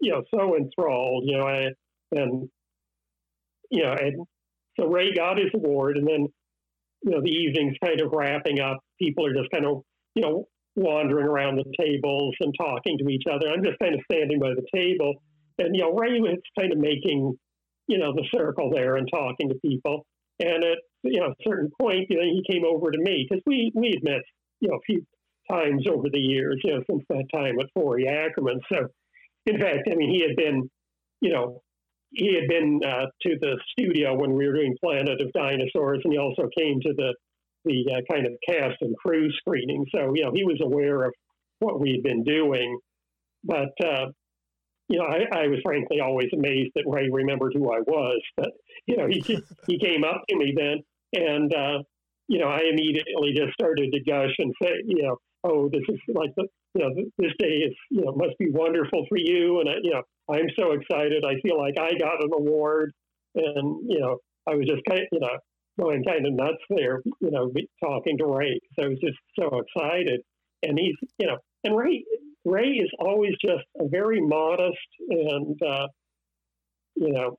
[0.00, 1.68] you know so enthralled, you know, I,
[2.12, 2.48] and
[3.70, 4.26] you know, and
[4.78, 6.26] so Ray got his award, and then
[7.02, 8.78] you know the evening's kind of wrapping up.
[9.00, 9.82] People are just kind of
[10.14, 13.48] you know wandering around the tables and talking to each other.
[13.48, 15.14] I'm just kind of standing by the table,
[15.58, 17.34] and you know Ray was kind of making
[17.88, 20.06] you know the circle there and talking to people.
[20.40, 23.42] And at you know a certain point, you know, he came over to me because
[23.46, 24.22] we we had met
[24.60, 25.04] you know a few
[25.50, 28.60] times over the years, you know, since that time at Forry Ackerman.
[28.72, 28.88] So,
[29.46, 30.70] in fact, I mean, he had been,
[31.20, 31.62] you know,
[32.10, 36.12] he had been uh, to the studio when we were doing Planet of Dinosaurs, and
[36.12, 37.14] he also came to the
[37.64, 39.84] the uh, kind of cast and crew screening.
[39.94, 41.12] So, you know, he was aware of
[41.60, 42.78] what we had been doing.
[43.44, 44.06] But, uh,
[44.88, 48.20] you know, I, I, was frankly always amazed that Ray remembered who I was.
[48.36, 48.50] But,
[48.86, 49.20] you know, he,
[49.66, 50.82] he came up to me then,
[51.14, 51.82] and, uh,
[52.28, 55.98] you know, I immediately just started to gush and say, you know, oh, this is
[56.14, 59.60] like the, you know, this day is, you know, must be wonderful for you.
[59.60, 61.24] And, I, you know, I'm so excited.
[61.24, 62.92] I feel like I got an award.
[63.34, 65.38] And, you know, I was just kind of, you know,
[65.82, 67.50] going kind of nuts there, you know,
[67.82, 68.58] talking to Ray.
[68.78, 70.20] So I was just so excited.
[70.62, 72.04] And he's, you know, and Ray,
[72.44, 74.78] Ray is always just a very modest
[75.08, 75.88] and, uh,
[76.94, 77.36] you know,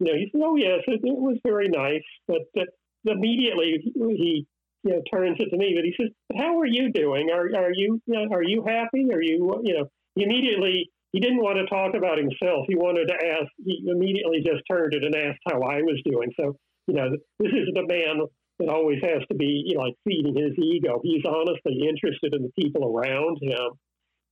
[0.00, 2.64] you know, he said, "Oh yes, it, it was very nice," but uh,
[3.04, 4.46] immediately he
[4.82, 7.30] you know turns it to me, but he says, "How are you doing?
[7.30, 9.08] Are are you, know, are you happy?
[9.12, 9.86] Are you you know?"
[10.16, 12.66] Immediately he didn't want to talk about himself.
[12.68, 13.46] He wanted to ask.
[13.64, 16.32] He immediately just turned it and asked how I was doing.
[16.38, 16.56] So
[16.86, 18.26] you know, this isn't a man
[18.58, 21.00] that always has to be you know, like feeding his ego.
[21.02, 23.70] He's honestly interested in the people around him,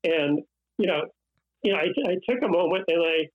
[0.04, 0.40] and
[0.78, 1.02] you know,
[1.62, 3.28] you know, I, I took a moment and I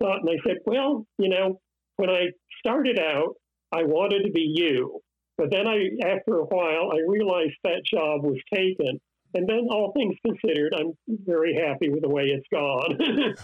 [0.00, 1.60] thought, and I said, well, you know,
[1.96, 2.28] when I
[2.60, 3.34] started out,
[3.72, 5.00] I wanted to be you.
[5.36, 9.00] But then I, after a while, I realized that job was taken.
[9.34, 12.98] And then, all things considered, I'm very happy with the way it's gone.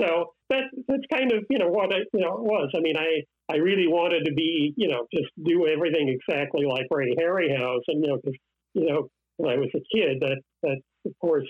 [0.00, 2.70] so that's that's kind of you know what I you know was.
[2.74, 6.86] I mean, I I really wanted to be you know just do everything exactly like
[6.90, 8.38] Ray Harryhausen, and you know because
[8.74, 11.46] you know when I was a kid, that that of course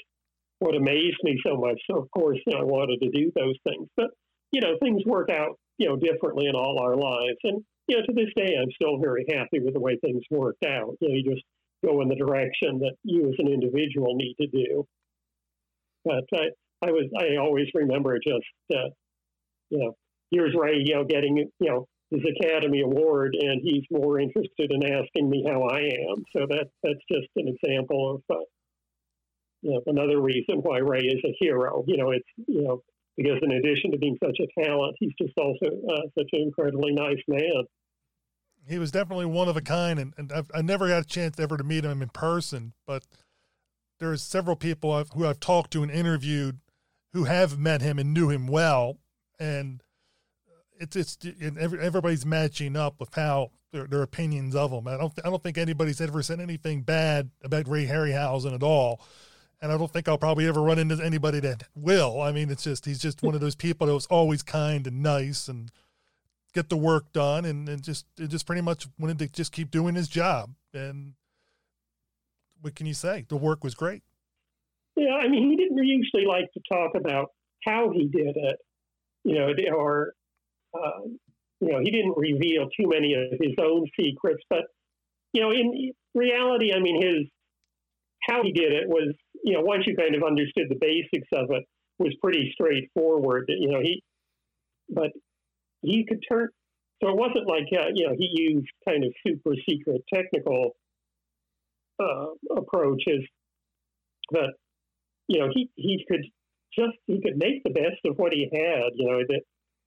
[0.59, 1.81] what amazed me so much.
[1.91, 3.89] So of course, you know, I wanted to do those things.
[3.97, 4.11] But
[4.51, 8.03] you know, things work out you know differently in all our lives, and you know,
[8.07, 10.97] to this day, I'm still very happy with the way things worked out.
[11.01, 11.45] You know, you just
[11.85, 14.87] go in the direction that you as an individual need to do.
[16.05, 16.47] But I,
[16.83, 18.89] I was, I always remember just, uh,
[19.71, 19.97] you know,
[20.31, 24.85] here's Ray, you know, getting, you know, his Academy Award, and he's more interested in
[24.85, 26.25] asking me how I am.
[26.37, 28.41] So that that's just an example of, uh,
[29.63, 31.85] you know, another reason why Ray is a hero.
[31.87, 32.83] You know, it's, you know,
[33.17, 36.93] because in addition to being such a talent, he's just also uh, such an incredibly
[36.93, 37.65] nice man.
[38.67, 41.39] He was definitely one of a kind, and, and I've, I never got a chance
[41.39, 43.05] ever to meet him in person, but
[44.01, 46.61] there's several people I've, who I've talked to and interviewed
[47.13, 48.99] who have met him and knew him well,
[49.39, 49.84] and
[50.79, 51.19] it's it's
[51.59, 54.89] everybody's matching up with how their, their opinions of him.
[54.89, 59.01] I don't I don't think anybody's ever said anything bad about Ray Harryhausen at all
[59.65, 62.21] and I don't think I'll probably ever run into anybody that will.
[62.21, 65.03] I mean, it's just he's just one of those people that was always kind and
[65.03, 65.71] nice and
[66.53, 69.95] get the work done, and, and just just pretty much wanted to just keep doing
[69.95, 70.51] his job.
[70.75, 71.15] And
[72.61, 73.25] what can you say?
[73.27, 74.03] The work was great.
[74.97, 77.31] Yeah, I mean, he didn't usually like to talk about
[77.65, 78.59] how he did it,
[79.25, 80.13] you know, or
[80.75, 81.01] uh,
[81.61, 84.43] you know, he didn't reveal too many of his own secrets.
[84.51, 84.65] But
[85.33, 87.27] you know, in reality, I mean, his
[88.29, 89.15] how he did it was
[89.45, 91.65] you know, once you kind of understood the basics of it,
[91.99, 93.45] was pretty straightforward.
[93.49, 94.03] You know, he,
[94.89, 95.11] but
[95.83, 96.49] he could turn.
[97.03, 100.77] So it wasn't like uh, you know he used kind of super secret technical
[102.03, 103.23] uh, approaches,
[104.31, 104.51] but
[105.29, 106.25] you know he he could
[106.77, 108.93] just he could make the best of what he had.
[108.95, 109.43] You know that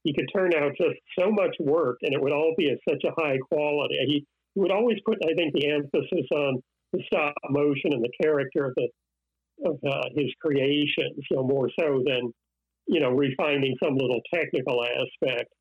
[0.08, 3.04] he could turn out just so much work, and it would all be of such
[3.04, 3.96] a high quality.
[4.08, 8.66] He, would always put, I think, the emphasis on the stop motion and the character
[8.66, 8.88] of the
[9.66, 12.32] of uh, his creations, you know, more so than
[12.88, 15.52] you know refining some little technical aspect.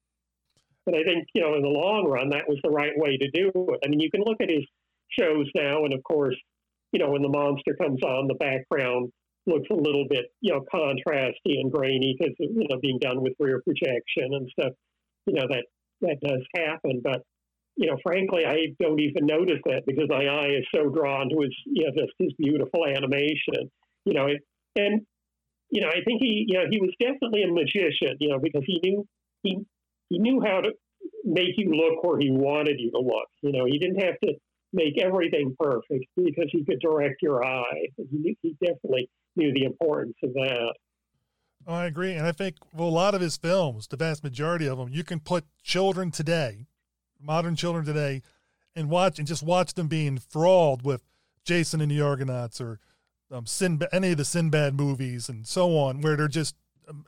[0.86, 3.30] But I think you know in the long run that was the right way to
[3.32, 3.80] do it.
[3.84, 4.64] I mean, you can look at his
[5.18, 6.36] shows now, and of course,
[6.92, 9.10] you know when the monster comes on, the background
[9.46, 13.34] looks a little bit you know contrasty and grainy because you know being done with
[13.38, 14.72] rear projection and stuff.
[15.26, 15.64] You know that
[16.02, 17.22] that does happen, but
[17.76, 21.40] you know, frankly, I don't even notice that because my eye is so drawn to
[21.42, 23.70] his, you know, just his beautiful animation
[24.06, 24.28] you know,
[24.76, 25.02] and
[25.70, 28.62] you know, I think he, you know, he was definitely a magician, you know, because
[28.64, 29.04] he knew
[29.42, 29.58] he
[30.08, 30.70] he knew how to
[31.24, 33.28] make you look where he wanted you to look.
[33.42, 34.34] You know, he didn't have to
[34.72, 37.88] make everything perfect because he could direct your eye.
[37.96, 40.74] He, he definitely knew the importance of that.
[41.66, 44.66] Oh, I agree, and I think well, a lot of his films, the vast majority
[44.66, 46.66] of them, you can put children today,
[47.20, 48.22] modern children today,
[48.76, 51.02] and watch and just watch them being enthralled with
[51.44, 52.78] Jason and the Argonauts or
[53.30, 56.54] um, Sinbad, any of the Sinbad movies and so on, where they're just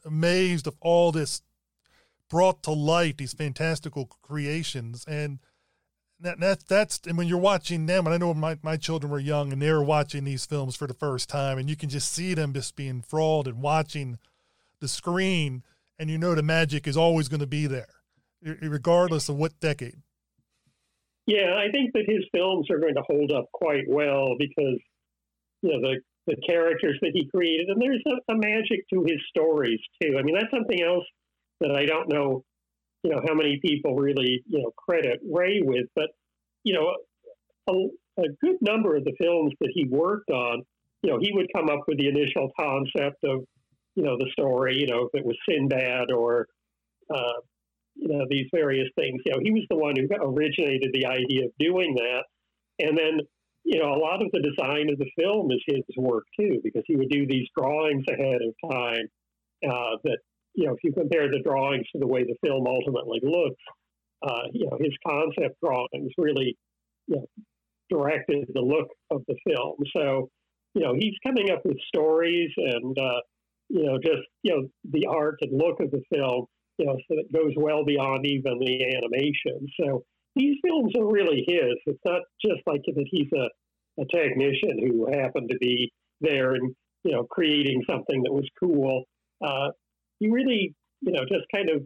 [0.04, 1.42] amazed of all this
[2.28, 5.04] brought to light, these fantastical creations.
[5.06, 5.38] And
[6.20, 9.18] that, that that's and when you're watching them, and I know my, my children were
[9.18, 12.12] young and they were watching these films for the first time, and you can just
[12.12, 14.18] see them just being enthralled and watching
[14.80, 15.62] the screen,
[15.98, 17.94] and you know the magic is always going to be there,
[18.42, 20.02] regardless of what decade.
[21.26, 24.78] Yeah, I think that his films are going to hold up quite well because
[25.62, 29.18] you know the the characters that he created, and there's a, a magic to his
[29.28, 30.16] stories too.
[30.18, 31.04] I mean, that's something else
[31.60, 32.44] that I don't know
[33.02, 36.10] you know how many people really you know credit Ray with, but
[36.64, 36.94] you know
[37.68, 40.62] a, a good number of the films that he worked on,
[41.02, 43.44] you know, he would come up with the initial concept of
[43.94, 46.46] you know the story, you know, if it was Sinbad or
[47.12, 47.40] uh,
[47.96, 49.20] you know these various things.
[49.24, 52.24] You know, he was the one who originated the idea of doing that,
[52.84, 53.20] and then
[53.64, 56.82] you know a lot of the design of the film is his work too, because
[56.86, 59.08] he would do these drawings ahead of time
[59.68, 60.18] uh, that
[60.58, 63.62] you know, if you compare the drawings to the way the film ultimately looks,
[64.28, 66.56] uh, you know, his concept drawings really,
[67.06, 67.26] you know,
[67.88, 69.76] directed the look of the film.
[69.96, 70.28] So,
[70.74, 73.20] you know, he's coming up with stories and, uh,
[73.68, 76.46] you know, just, you know, the art and look of the film,
[76.78, 79.64] you know, so it goes well beyond even the animation.
[79.80, 80.02] So
[80.34, 81.76] these films are really his.
[81.86, 86.74] It's not just like that he's a, a technician who happened to be there and,
[87.04, 89.04] you know, creating something that was cool.
[89.40, 89.68] Uh,
[90.18, 91.82] he really, you know, just kind of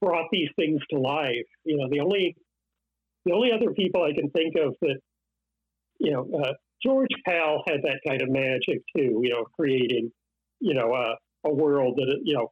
[0.00, 1.46] brought these things to life.
[1.64, 2.36] You know, the only
[3.24, 4.98] the only other people I can think of that,
[6.00, 6.52] you know, uh,
[6.84, 9.20] George Pal had that kind of magic too.
[9.22, 10.10] You know, creating,
[10.60, 12.50] you know, uh, a world that you know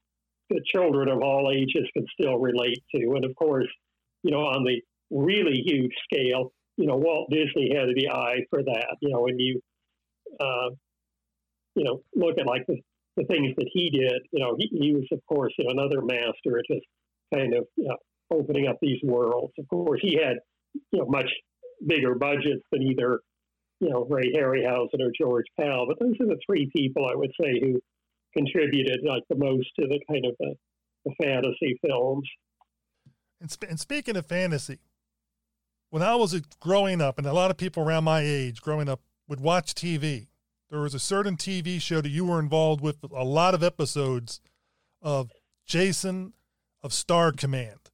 [0.49, 3.69] the children of all ages can still relate to, and of course,
[4.23, 4.81] you know, on the
[5.11, 8.97] really huge scale, you know, Walt Disney had the eye for that.
[9.01, 9.61] You know, when you,
[10.41, 10.71] uh,
[11.75, 12.81] you know, look at like the
[13.17, 16.03] the things that he did, you know, he, he was, of course, you know, another
[16.03, 16.87] master at just
[17.35, 17.97] kind of you know,
[18.31, 19.53] opening up these worlds.
[19.59, 20.37] Of course, he had,
[20.93, 21.31] you know, much
[21.87, 23.21] bigger budgets than either,
[23.81, 25.87] you know, Ray Harryhausen or George Pal.
[25.87, 27.81] But those are the three people I would say who
[28.37, 30.55] contributed like the most to the kind of the,
[31.07, 32.29] the fantasy films.
[33.41, 34.79] And, sp- and speaking of fantasy,
[35.91, 39.01] when I was growing up, and a lot of people around my age growing up
[39.29, 40.29] would watch TV,
[40.71, 44.41] there was a certain TV show that you were involved with a lot of episodes
[45.03, 45.31] of
[45.67, 46.33] Jason
[46.83, 47.91] of Star Command.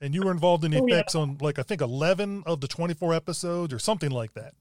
[0.00, 1.22] And you were involved in the oh, effects yeah.
[1.22, 4.54] on like I think 11 of the 24 episodes or something like that.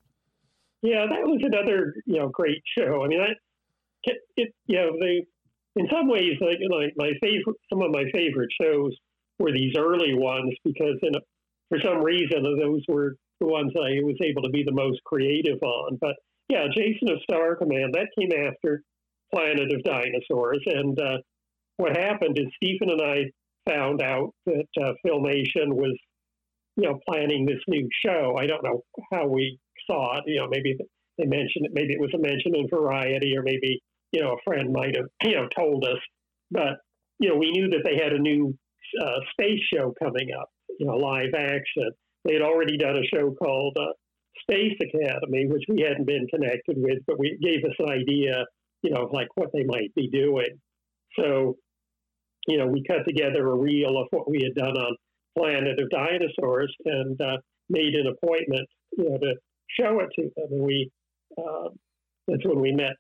[0.82, 3.04] Yeah, that was another, you know, great show.
[3.04, 3.34] I mean, I
[4.36, 5.26] it, you know, they
[5.76, 8.96] in some ways like, like my favorite some of my favorite shows
[9.40, 11.20] were these early ones because in a,
[11.70, 15.62] for some reason those were the ones I was able to be the most creative
[15.62, 15.98] on.
[16.00, 16.16] But
[16.54, 17.93] yeah, Jason of Star Command.
[17.93, 18.84] That came after
[19.34, 20.62] Planet of Dinosaurs.
[20.66, 21.18] And uh,
[21.78, 23.24] what happened is Stephen and I
[23.70, 25.97] found out that uh, Filmation was,
[26.76, 28.36] you know, planning this new show.
[28.38, 28.82] I don't know
[29.12, 29.58] how we
[29.89, 30.24] saw it.
[30.28, 30.78] You know, maybe
[31.18, 31.72] they mentioned it.
[31.74, 33.82] Maybe it was a mention in Variety, or maybe
[34.12, 35.99] you know a friend might have you know told us.
[36.51, 36.78] But
[37.20, 38.56] you know, we knew that they had a new
[39.01, 40.49] uh, space show coming up.
[40.80, 41.91] You know, live action.
[42.26, 43.93] They had already done a show called uh,
[44.42, 48.46] Space Academy, which we hadn't been connected with, but we gave us an idea,
[48.82, 50.60] you know, of like what they might be doing.
[51.18, 51.58] So,
[52.48, 54.96] you know, we cut together a reel of what we had done on
[55.38, 57.38] Planet of Dinosaurs and uh,
[57.70, 58.68] made an appointment,
[58.98, 59.36] you know, to
[59.80, 60.52] show it to them.
[60.52, 60.92] And we,
[61.38, 61.70] uh,
[62.28, 62.94] that's when we met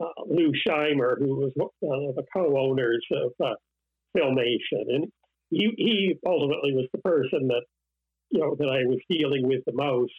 [0.00, 3.54] uh, Lou Scheimer, who was one of the co-owners of uh,
[4.16, 5.06] Filmation, and
[5.50, 7.62] he, he ultimately was the person that
[8.30, 10.12] you know that I was dealing with the most.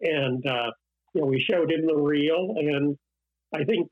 [0.00, 0.70] And, uh,
[1.14, 2.54] you know, we showed him the reel.
[2.56, 2.96] And
[3.54, 3.88] I think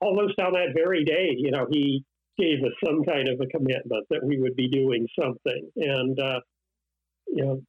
[0.00, 2.04] almost on that very day, you know, he
[2.38, 5.70] gave us some kind of a commitment that we would be doing something.
[5.76, 6.40] And, uh,
[7.28, 7.60] you know,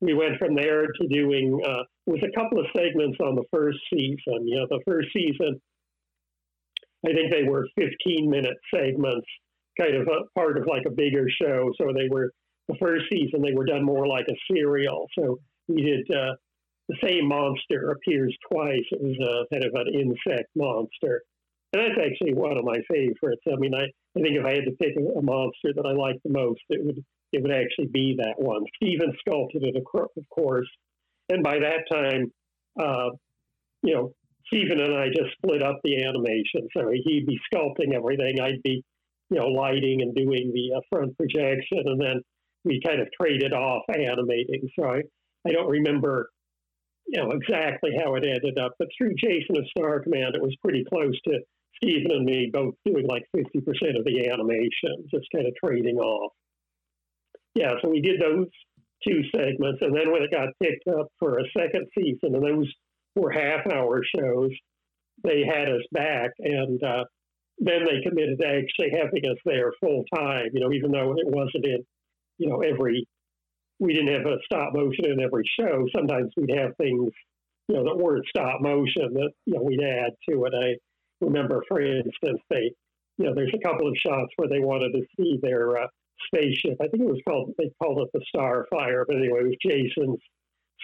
[0.00, 3.78] we went from there to doing, uh, with a couple of segments on the first
[3.92, 4.46] season.
[4.46, 5.60] You know, the first season,
[7.06, 9.26] I think they were 15 minute segments,
[9.78, 11.70] kind of a part of like a bigger show.
[11.78, 12.30] So they were,
[12.68, 15.06] the first season, they were done more like a serial.
[15.18, 15.38] So
[15.68, 16.34] we did uh,
[16.88, 18.84] the same monster appears twice.
[18.92, 21.22] Was a kind of an insect monster.
[21.72, 23.42] And that's actually one of my favorites.
[23.48, 23.84] I mean, I,
[24.16, 26.60] I think if I had to pick a, a monster that I like the most,
[26.68, 28.62] it would it would actually be that one.
[28.76, 30.68] Stephen sculpted it, of course.
[31.30, 32.30] And by that time,
[32.80, 33.10] uh,
[33.82, 34.12] you know,
[34.46, 36.68] Stephen and I just split up the animation.
[36.76, 38.40] So he'd be sculpting everything.
[38.40, 38.84] I'd be,
[39.30, 41.82] you know, lighting and doing the uh, front projection.
[41.86, 42.20] And then
[42.64, 44.68] we kind of traded off animating.
[44.78, 45.02] So I,
[45.46, 46.28] I don't remember
[47.06, 50.56] you know exactly how it ended up, but through Jason of Star Command, it was
[50.62, 51.40] pretty close to
[51.76, 56.32] Stephen and me both doing like 50% of the animation, just kind of trading off.
[57.54, 58.46] Yeah, so we did those
[59.06, 59.80] two segments.
[59.80, 62.72] And then when it got picked up for a second season, and those
[63.14, 64.50] were half hour shows,
[65.22, 66.30] they had us back.
[66.38, 67.04] And uh,
[67.58, 71.26] then they committed to actually having us there full time, you know, even though it
[71.26, 71.84] wasn't in,
[72.38, 73.06] you know, every,
[73.78, 75.86] we didn't have a stop motion in every show.
[75.94, 77.10] Sometimes we'd have things,
[77.68, 80.52] you know, that weren't stop motion that, you know, we'd add to it.
[80.54, 80.76] I
[81.20, 82.72] remember, for instance, they,
[83.18, 85.86] you know, there's a couple of shots where they wanted to see their uh,
[86.26, 86.76] spaceship.
[86.80, 90.20] I think it was called, they called it the Starfire, but anyway, it was Jason's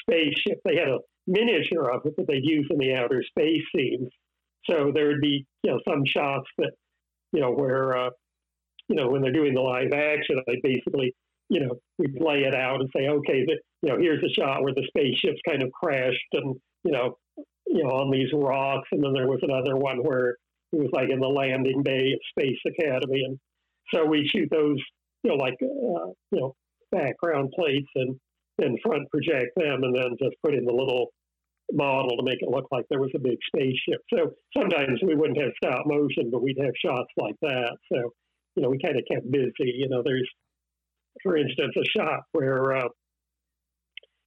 [0.03, 0.61] spaceship.
[0.65, 4.09] They had a miniature of it that they'd use in the outer space scenes.
[4.69, 6.73] So there would be, you know, some shots that,
[7.33, 8.11] you know, where, uh,
[8.89, 11.15] you know, when they're doing the live action, they basically,
[11.51, 14.63] you know, we'd lay it out and say, okay, the, you know, here's a shot
[14.63, 17.19] where the spaceship's kind of crashed and, you know,
[17.67, 18.89] you know, on these rocks.
[18.93, 20.37] And then there was another one where
[20.73, 23.25] it was like in the landing bay at Space Academy.
[23.25, 23.39] And
[23.93, 24.79] so we shoot those,
[25.25, 26.55] you know, like, uh, you know,
[26.93, 28.17] background plates and
[28.59, 31.09] then front project them and then just put in the little
[31.73, 34.03] model to make it look like there was a big spaceship.
[34.15, 37.77] So sometimes we wouldn't have stop motion, but we'd have shots like that.
[37.93, 38.13] So,
[38.55, 39.75] you know, we kind of kept busy.
[39.75, 40.29] You know, there's,
[41.23, 42.89] for instance, a shot where uh,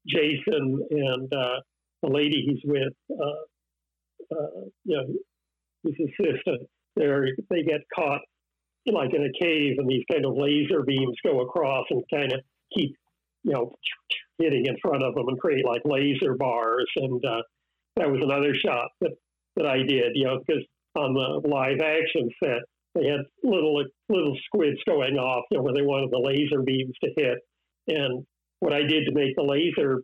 [0.08, 1.60] Jason and uh,
[2.02, 5.06] the lady he's with, uh, uh you know,
[5.84, 8.22] his assistant, they get caught
[8.92, 12.42] like in a cave, and these kind of laser beams go across and kind of
[12.76, 12.96] keep,
[13.44, 13.76] you know,
[14.40, 16.90] hitting in front of them and create like laser bars.
[16.98, 17.42] And uh,
[17.96, 19.12] that was another shot that,
[19.56, 20.64] that I did, you know, because
[20.96, 22.64] on the live action set,
[22.96, 26.94] they had little little squibs going off, you know, where they wanted the laser beams
[27.04, 27.38] to hit.
[27.88, 28.26] And
[28.60, 30.04] what I did to make the laser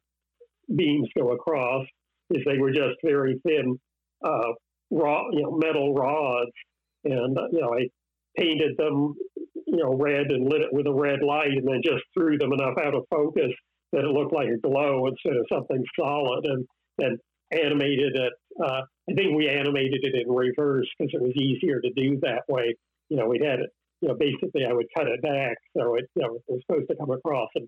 [0.75, 1.85] beams go across
[2.31, 3.79] is they were just very thin,
[4.23, 4.53] uh,
[4.91, 6.51] raw, you know, metal rods,
[7.03, 7.87] and uh, you know, I
[8.37, 9.13] painted them,
[9.67, 12.53] you know, red and lit it with a red light, and then just threw them
[12.53, 13.51] enough out of focus
[13.91, 16.65] that it looked like a glow instead of something solid, and
[16.97, 17.17] then
[17.51, 18.33] animated it.
[18.61, 22.43] Uh, I think we animated it in reverse because it was easier to do that
[22.47, 22.75] way.
[23.09, 23.69] You know, we had it.
[24.01, 26.89] You know, basically, I would cut it back so it, you know, it was supposed
[26.89, 27.67] to come across and,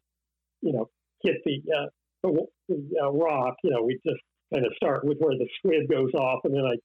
[0.62, 0.90] you know,
[1.24, 1.88] hit the uh,
[2.24, 3.56] the, the uh, rock.
[3.64, 4.22] You know, we just
[4.54, 6.76] kind of start with where the squib goes off, and then I,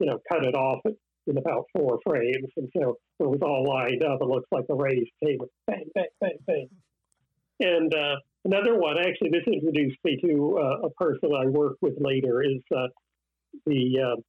[0.00, 0.80] you know, cut it off
[1.26, 4.18] in about four frames, and so it was all lined up.
[4.20, 6.68] It looks like the rays came bang, bang, bang, bang,
[7.60, 11.94] and uh, Another one, actually, this introduced me to uh, a person I worked with
[11.98, 12.86] later, is uh,
[13.66, 14.20] the, uh,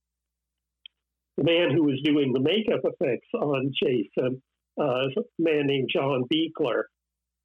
[1.37, 4.41] the man who was doing the makeup effects on Jason,
[4.79, 6.83] uh, a man named John Buechler.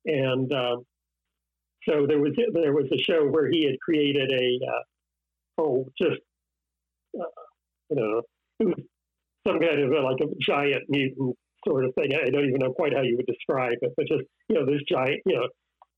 [0.06, 0.84] And um,
[1.88, 6.20] so there was there was a show where he had created a uh, oh just
[7.18, 7.24] uh,
[7.90, 8.22] you know
[9.46, 11.36] some kind of a, like a giant mutant
[11.66, 12.12] sort of thing.
[12.14, 14.80] I don't even know quite how you would describe it, but just you know this
[14.88, 15.48] giant you know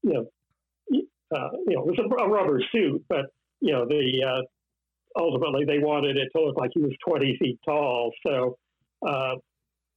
[0.03, 0.27] you know
[0.91, 3.27] you know, it was a, rubber suit, but
[3.61, 7.59] you know, the uh, ultimately they wanted it to look like he was 20 feet
[7.65, 8.13] tall.
[8.27, 8.57] So
[9.07, 9.35] uh,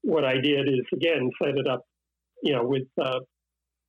[0.02, 1.84] what I did is again set it up,
[2.44, 3.20] you know, with uh,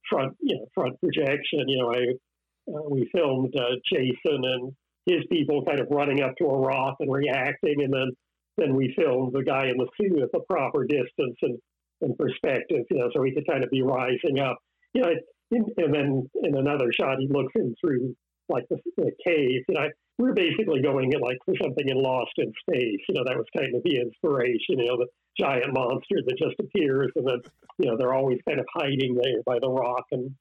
[0.08, 1.68] front, you know, front projection.
[1.68, 4.72] You know, I uh, we filmed uh, Jason and
[5.06, 8.10] his people kind of running up to a rock and reacting, and then
[8.56, 11.58] then we filmed the guy in the suit at the proper distance and,
[12.02, 14.58] and perspective, you know, so he could kind of be rising up.
[14.92, 15.12] You know,
[15.50, 18.14] and then in another shot, he looks in through
[18.48, 19.62] like the, the cave.
[19.68, 19.88] And I,
[20.18, 23.00] we are basically going like for something in Lost in Space.
[23.08, 24.78] You know, that was kind of the inspiration.
[24.78, 25.06] You know, the
[25.38, 27.40] giant monster that just appears, and then
[27.78, 30.04] you know they're always kind of hiding there by the rock.
[30.12, 30.34] And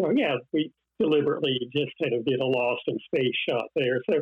[0.00, 4.00] so yeah, we deliberately just kind of did a Lost in Space shot there.
[4.10, 4.16] So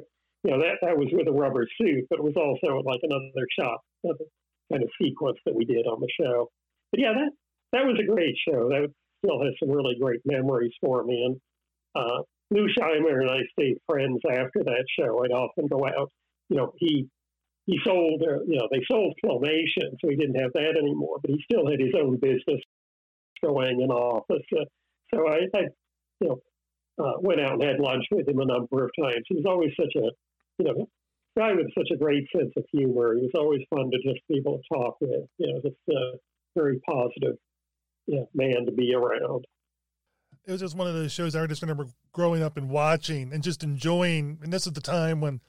[0.45, 3.47] you know that that was with a rubber suit, but it was also like another
[3.59, 4.25] shot, another
[4.71, 6.51] kind of sequence that we did on the show.
[6.93, 7.31] But yeah, that
[7.73, 8.69] that was a great show.
[8.69, 8.93] That
[9.25, 11.25] still has some really great memories for me.
[11.25, 11.41] And
[11.95, 15.25] uh, Lou Scheimer and I stayed friends after that show.
[15.25, 16.11] I'd often go out.
[16.49, 17.09] You know, he
[17.67, 21.19] he sold, uh, you know, they sold Filmation, so he didn't have that anymore.
[21.21, 22.63] But he still had his own business
[23.45, 24.47] going in office.
[24.53, 24.65] Uh,
[25.15, 25.61] so I, I,
[26.21, 26.39] you know,
[26.99, 29.23] uh, went out and had lunch with him a number of times.
[29.29, 30.09] He was always such a,
[30.59, 30.89] you know,
[31.37, 33.15] guy with such a great sense of humor.
[33.15, 35.29] He was always fun to just be able to talk with.
[35.37, 36.17] You know, just uh,
[36.57, 37.37] very positive
[38.09, 39.47] yeah, man to be around.
[40.47, 43.43] It was just one of those shows I just remember growing up and watching and
[43.43, 44.39] just enjoying.
[44.43, 45.43] And this is the time when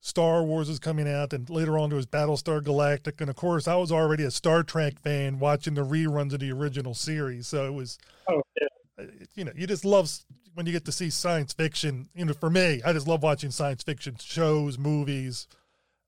[0.00, 3.68] Star Wars was coming out, and later on there was Battlestar Galactica, and of course
[3.68, 7.46] I was already a Star Trek fan watching the reruns of the original series.
[7.46, 7.96] So it was,
[8.28, 8.66] oh yeah.
[8.98, 10.10] Uh, you know, you just love
[10.54, 12.08] when you get to see science fiction.
[12.14, 15.46] You know, for me, I just love watching science fiction shows, movies.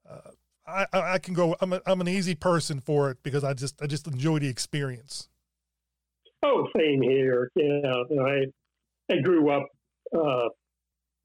[0.08, 0.32] Uh,
[0.66, 1.56] I, I can go.
[1.60, 4.48] I'm a, I'm an easy person for it because I just I just enjoy the
[4.48, 5.28] experience.
[6.46, 7.50] Oh, same here.
[7.56, 8.46] Yeah, I
[9.12, 9.66] I grew up,
[10.16, 10.48] uh,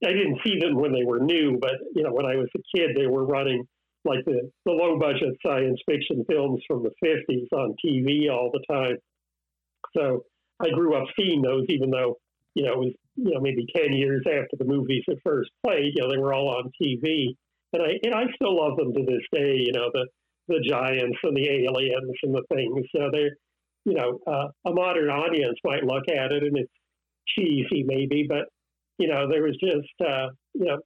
[0.03, 2.77] I didn't see them when they were new, but you know, when I was a
[2.77, 3.63] kid, they were running
[4.03, 8.63] like the, the low budget science fiction films from the 50s on TV all the
[8.71, 8.97] time.
[9.95, 10.25] So
[10.59, 12.17] I grew up seeing those, even though,
[12.55, 15.93] you know, it was, you know, maybe 10 years after the movies had first played,
[15.95, 17.35] you know, they were all on TV.
[17.73, 20.07] And I, and I still love them to this day, you know, the,
[20.47, 22.85] the giants and the aliens and the things.
[22.95, 23.37] So they're,
[23.85, 26.71] you know, uh, a modern audience might look at it and it's
[27.27, 28.45] cheesy maybe, but,
[28.97, 30.77] you know, there was just, uh, you know,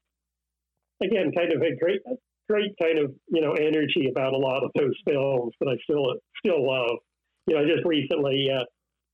[1.01, 2.01] again, kind of a great,
[2.49, 6.05] great kind of you know energy about a lot of those films that I still
[6.39, 6.97] still love.
[7.47, 8.63] You know, just recently, uh,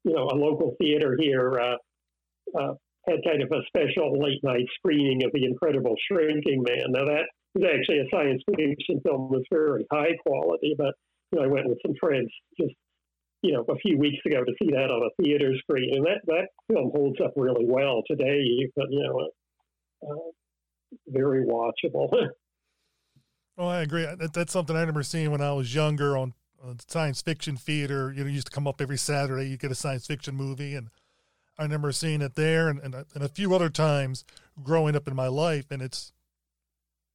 [0.04, 2.74] you know, a local theater here uh, uh,
[3.08, 6.86] had kind of a special late night screening of The Incredible Shrinking Man.
[6.90, 7.26] Now that
[7.56, 10.94] was actually a science fiction film, was very high quality, but
[11.32, 12.30] you know, I went with some friends
[12.60, 12.74] just
[13.42, 16.22] you know a few weeks ago to see that on a theater screen, and that
[16.28, 18.70] that film holds up really well today.
[18.76, 19.30] But you know,
[20.10, 20.32] uh,
[21.08, 22.10] very watchable.
[23.58, 24.04] Oh, I agree.
[24.06, 26.34] That, that's something I remember seeing when I was younger on,
[26.64, 28.12] on science fiction theater.
[28.12, 29.50] You know, used to come up every Saturday.
[29.50, 30.90] You get a science fiction movie, and
[31.60, 34.24] I remember seeing it there, and, and and a few other times
[34.64, 35.70] growing up in my life.
[35.70, 36.12] And it's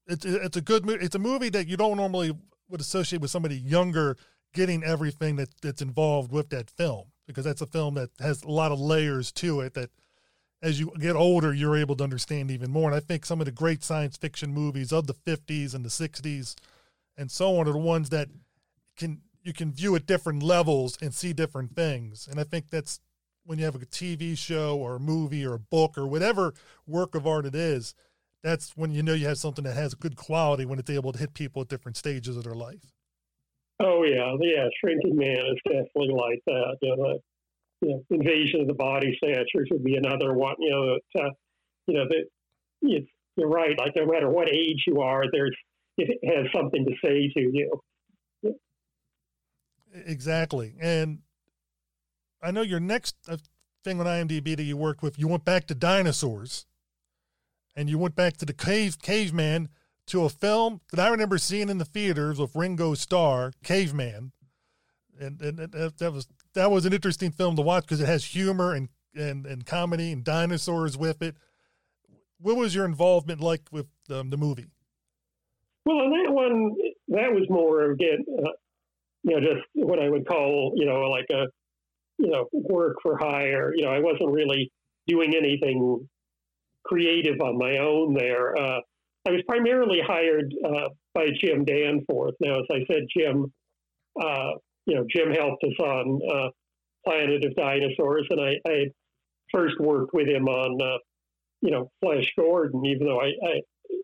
[0.06, 1.04] it's it's a good movie.
[1.04, 2.32] It's a movie that you don't normally
[2.68, 4.16] would associate with somebody younger
[4.55, 8.51] getting everything that that's involved with that film because that's a film that has a
[8.51, 9.90] lot of layers to it that
[10.62, 12.88] as you get older, you're able to understand even more.
[12.88, 15.90] And I think some of the great science fiction movies of the 50s and the
[15.90, 16.55] 60s
[17.16, 18.28] and so on are the ones that
[18.97, 22.26] can you can view at different levels and see different things.
[22.28, 22.99] And I think that's
[23.44, 26.53] when you have a TV show or a movie or a book or whatever
[26.84, 27.94] work of art it is,
[28.42, 31.18] that's when you know you have something that has good quality when it's able to
[31.18, 32.95] hit people at different stages of their life.
[33.80, 34.68] Oh yeah, yeah.
[34.80, 36.76] Shrinking Man is definitely like that.
[36.80, 37.18] You know,
[37.82, 40.54] you know, invasion of the body snatchers would be another one.
[40.58, 41.30] You know, that, uh,
[41.86, 43.04] you know that
[43.36, 43.78] you're right.
[43.78, 45.56] Like no matter what age you are, there's
[45.98, 47.80] it has something to say to you.
[49.92, 51.20] Exactly, and
[52.42, 53.38] I know your next uh,
[53.82, 56.66] thing on IMDb that you worked with, you went back to dinosaurs,
[57.74, 59.68] and you went back to the cave caveman
[60.07, 64.32] to a film that I remember seeing in the theaters with Ringo Starr, Caveman,
[65.18, 68.24] and, and, and that was that was an interesting film to watch because it has
[68.24, 71.36] humor and, and, and comedy and dinosaurs with it.
[72.38, 74.66] What was your involvement like with um, the movie?
[75.84, 76.74] Well, on that one,
[77.09, 78.50] that was more again, uh,
[79.22, 81.46] you know, just what I would call, you know, like a,
[82.18, 83.72] you know, work for hire.
[83.74, 84.72] You know, I wasn't really
[85.07, 86.09] doing anything
[86.84, 88.57] creative on my own there.
[88.57, 88.80] Uh,
[89.26, 92.34] I was primarily hired uh, by Jim Danforth.
[92.40, 93.52] Now, as I said, Jim
[94.20, 94.52] uh,
[94.86, 96.48] you know, Jim helped us on uh,
[97.04, 98.86] Planet of Dinosaurs, and I, I
[99.52, 100.98] first worked with him on, uh,
[101.60, 103.60] you know, Flash Gordon, even though I, I,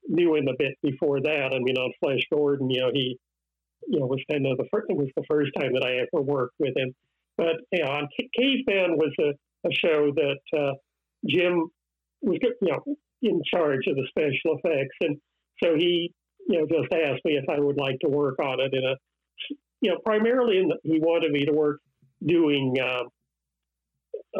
[0.08, 1.52] knew him a bit before that.
[1.52, 3.18] I mean, on Flash Gordon, you know, he,
[3.88, 6.22] you know, was kind of the first, it was the first time that I ever
[6.22, 6.94] worked with him.
[7.36, 9.32] But, you know, on Caveman was a,
[9.68, 10.74] a show that uh,
[11.26, 11.68] Jim
[12.20, 14.96] was, you know, in charge of the special effects.
[15.00, 15.16] And
[15.62, 16.12] so he,
[16.48, 18.96] you know, just asked me if I would like to work on it in a
[19.82, 21.80] you know, primarily the, he wanted me to work
[22.24, 23.02] doing uh,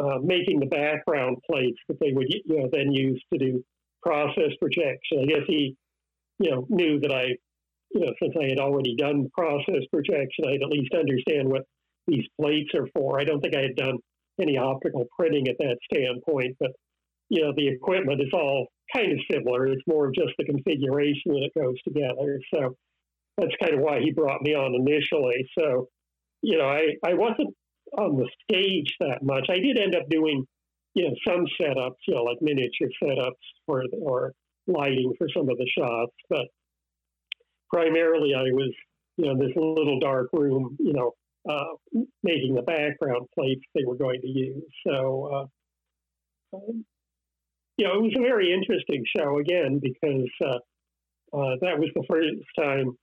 [0.01, 3.63] uh, making the background plates that they would you know then use to do
[4.01, 5.19] process projection.
[5.21, 5.75] I guess he
[6.39, 7.35] you know knew that I
[7.91, 11.63] you know since I had already done process projection, I'd at least understand what
[12.07, 13.19] these plates are for.
[13.19, 13.97] I don't think I had done
[14.41, 16.71] any optical printing at that standpoint, but
[17.33, 19.65] you know the equipment is all kind of similar.
[19.65, 22.39] It's more of just the configuration that it goes together.
[22.53, 22.75] So
[23.37, 25.49] that's kind of why he brought me on initially.
[25.57, 25.87] So,
[26.43, 27.55] you know, I, I wasn't
[27.97, 29.47] on the stage that much.
[29.49, 30.45] I did end up doing,
[30.93, 33.31] you know, some setups, you know, like miniature setups
[33.65, 34.33] for or
[34.67, 36.45] lighting for some of the shots, but
[37.73, 38.71] primarily I was,
[39.17, 41.13] you know, this little dark room, you know,
[41.49, 44.63] uh, making the background plates they were going to use.
[44.85, 45.49] So,
[46.53, 46.59] uh,
[47.77, 52.03] you know, it was a very interesting show again because uh, uh that was the
[52.09, 52.95] first time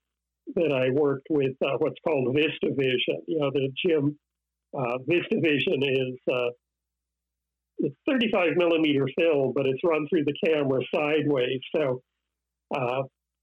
[0.55, 3.19] that I worked with uh, what's called VistaVision.
[3.27, 4.19] You know, the Jim
[4.77, 6.51] uh, VistaVision is uh,
[7.79, 11.61] it's 35 millimeter film, but it's run through the camera sideways.
[11.75, 12.03] So,
[12.75, 13.03] uh,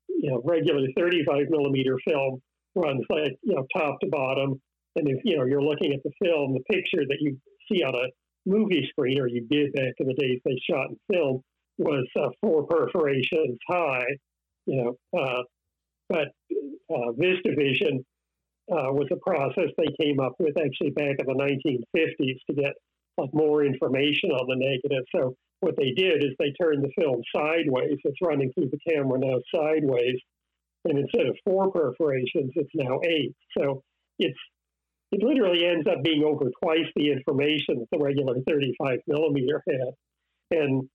[0.10, 2.42] you know, regular 35 millimeter film
[2.76, 4.62] runs like you know top to bottom,
[4.96, 7.38] and if you know you're looking at the film, the picture that you
[7.72, 8.08] see on a
[8.48, 11.42] movie screen, or you did back in the days they shot in film,
[11.78, 14.06] was uh, four perforations high.
[14.66, 15.44] You know, uh,
[16.10, 16.28] but
[16.90, 18.04] uh, VistaVision
[18.72, 22.74] uh, was a process they came up with actually back in the 1950s to get
[23.18, 25.06] like more information on the negative.
[25.16, 27.98] So what they did is they turned the film sideways.
[28.04, 30.18] It's running through the camera now sideways,
[30.86, 33.34] and instead of four perforations, it's now eight.
[33.58, 33.82] So
[34.20, 34.38] it's
[35.12, 40.60] it literally ends up being over twice the information that the regular 35 millimeter had.
[40.60, 40.90] And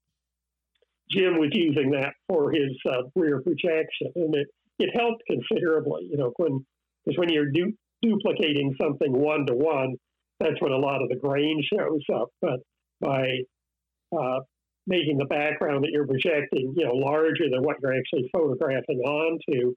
[1.11, 4.49] Jim was using that for his uh, rear projection, and it,
[4.79, 6.09] it helped considerably.
[6.11, 6.65] You know, when
[7.05, 9.97] because when you're du- duplicating something one to one,
[10.41, 12.29] that's when a lot of the grain shows up.
[12.41, 12.61] But
[13.01, 13.41] by
[14.17, 14.41] uh,
[14.87, 19.75] making the background that you're projecting, you know, larger than what you're actually photographing onto,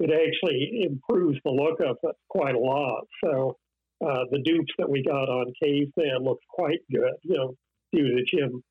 [0.00, 3.04] it actually improves the look of it quite a lot.
[3.24, 3.56] So
[4.04, 7.54] uh, the dupes that we got on Cave Caveman looked quite good, you know,
[7.92, 8.62] due to Jim,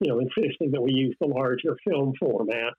[0.00, 2.72] you know, insisting that we use the larger film format.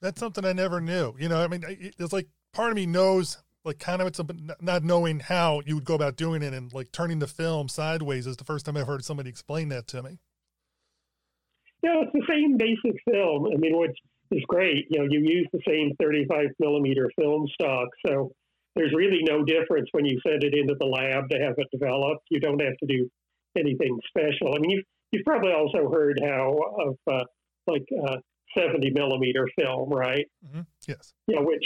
[0.00, 1.14] That's something I never knew.
[1.18, 4.26] You know, I mean, it's like part of me knows, like, kind of it's a,
[4.60, 8.26] not knowing how you would go about doing it and like turning the film sideways
[8.26, 10.18] is the first time I've heard somebody explain that to me.
[11.82, 13.46] Yeah, it's the same basic film.
[13.52, 13.96] I mean, which
[14.30, 14.86] is great.
[14.90, 18.32] You know, you use the same 35 millimeter film stock, so
[18.76, 22.22] there's really no difference when you send it into the lab to have it developed.
[22.30, 23.08] You don't have to do
[23.58, 24.54] anything special.
[24.54, 27.24] I mean, you've, you've probably also heard how of uh,
[27.66, 28.16] like uh,
[28.56, 30.26] 70 millimeter film, right?
[30.46, 30.60] Mm-hmm.
[30.86, 31.14] Yes.
[31.26, 31.64] You know, which,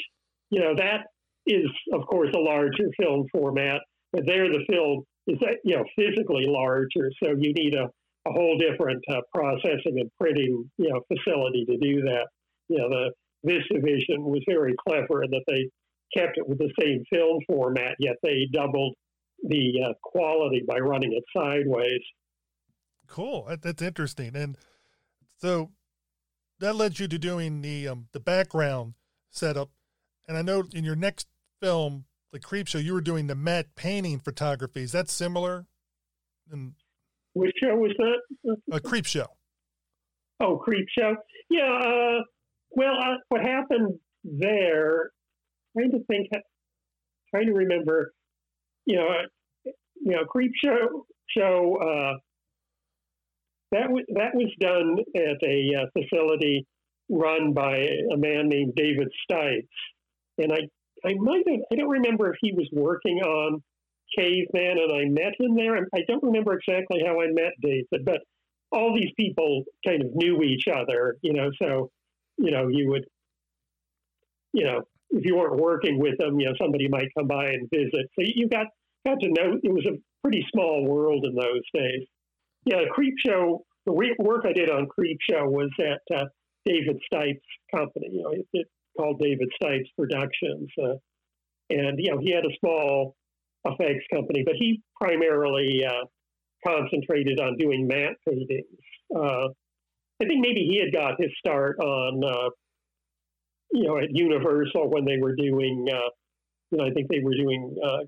[0.51, 1.07] you know, that
[1.47, 3.81] is, of course, a larger film format,
[4.13, 7.11] but there the film is, you know, physically larger.
[7.23, 7.85] So you need a,
[8.29, 12.27] a whole different uh, processing and printing, you know, facility to do that.
[12.69, 13.11] You know, the
[13.43, 15.69] this division was very clever in that they
[16.17, 18.95] kept it with the same film format, yet they doubled
[19.43, 22.01] the uh, quality by running it sideways.
[23.07, 23.49] Cool.
[23.63, 24.37] That's interesting.
[24.37, 24.57] And
[25.39, 25.71] so
[26.61, 28.95] that led you to doing the um, the background
[29.31, 29.71] setup.
[30.29, 31.27] And I know in your next
[31.61, 34.83] film, the Creep Show, you were doing the matte painting photography.
[34.83, 35.67] Is that similar?
[36.53, 36.75] And
[37.35, 38.57] which show was that?
[38.73, 39.27] A Creep Show.
[40.41, 41.17] Oh, Creep Show.
[41.49, 41.73] Yeah.
[41.73, 42.23] Uh,
[42.71, 45.11] well, uh, what happened there
[45.77, 46.29] trying to think,
[47.35, 48.13] trying to remember,
[48.87, 49.09] you know,
[49.65, 51.07] you know, creep show
[51.37, 52.15] show uh,
[53.73, 56.67] that was that was done at a uh, facility
[57.11, 59.67] run by a man named David Stipes,
[60.39, 60.69] and I
[61.07, 63.63] I might have I don't remember if he was working on
[64.17, 65.77] Caveman and I met him there.
[65.95, 68.21] I don't remember exactly how I met David, but
[68.73, 71.51] all these people kind of knew each other, you know.
[71.61, 71.91] So
[72.39, 73.05] you know, you would
[74.53, 77.69] you know if you weren't working with them, you know, somebody might come by and
[77.71, 78.07] visit.
[78.19, 78.67] So you got
[79.07, 82.07] got to know it was a pretty small world in those days.
[82.65, 83.65] Yeah, Creep Show.
[83.87, 86.25] The work I did on Creep Show was at uh,
[86.67, 87.41] David Stipes'
[87.75, 88.09] company.
[88.13, 88.67] You know, it, it
[88.97, 90.95] called David Stipes Productions, uh,
[91.71, 93.17] and you know he had a small
[93.65, 96.05] effects company, but he primarily uh,
[96.67, 98.67] concentrated on doing matte paintings.
[99.15, 99.49] Uh,
[100.23, 102.51] I think maybe he had got his start on uh,
[103.73, 106.11] you know, at Universal when they were doing, uh,
[106.71, 108.05] you know, I think they were doing uh,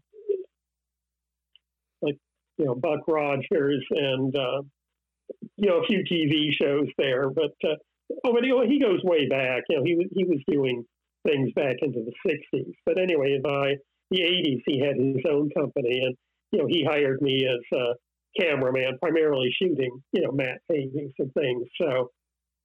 [2.02, 2.16] like,
[2.58, 4.62] you know, Buck Rogers and, uh,
[5.56, 7.30] you know, a few TV shows there.
[7.30, 7.76] But, uh,
[8.24, 9.62] oh, but he, he goes way back.
[9.68, 10.84] You know, he, he was doing
[11.26, 12.72] things back into the 60s.
[12.84, 13.74] But anyway, by
[14.10, 16.02] the 80s, he had his own company.
[16.04, 16.16] And,
[16.50, 17.94] you know, he hired me as a
[18.40, 21.66] cameraman, primarily shooting, you know, matte paintings and things.
[21.80, 22.10] So,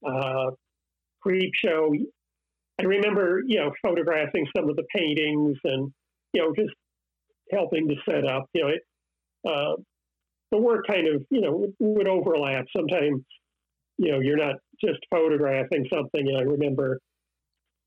[0.08, 0.52] uh,
[1.22, 1.94] Creep Show,
[2.80, 5.92] I remember, you know, photographing some of the paintings and,
[6.34, 6.74] you know, just
[7.52, 8.82] helping to set up, you know, it,
[9.48, 9.76] uh,
[10.52, 12.66] the work kind of, you know, would overlap.
[12.76, 13.22] Sometimes,
[13.98, 16.28] you know, you're not just photographing something.
[16.28, 17.00] And I remember,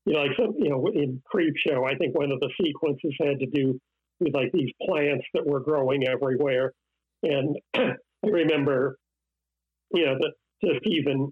[0.05, 3.13] you know, like some, you know, in Creep Show, I think one of the sequences
[3.19, 3.79] had to do
[4.19, 6.73] with like these plants that were growing everywhere.
[7.23, 8.97] And I remember,
[9.93, 10.31] you know, the,
[10.63, 11.31] just even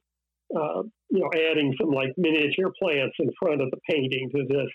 [0.55, 4.73] uh, you know, adding some like miniature plants in front of the painting to just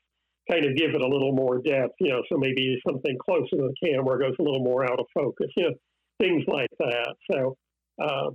[0.51, 3.69] kind of give it a little more depth, you know, so maybe something closer to
[3.69, 5.75] the camera goes a little more out of focus, you know,
[6.21, 7.15] things like that.
[7.31, 7.57] So,
[8.03, 8.31] uh,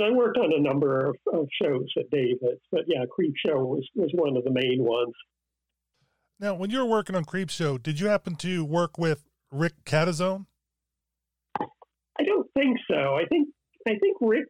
[0.00, 3.86] I worked on a number of, of, shows at David's, but yeah, Creep Show was,
[3.94, 5.12] was one of the main ones.
[6.40, 9.84] Now, when you were working on Creep Show, did you happen to work with Rick
[9.84, 10.46] Catizone?
[11.60, 13.16] I don't think so.
[13.16, 13.48] I think
[13.86, 14.46] I think Rick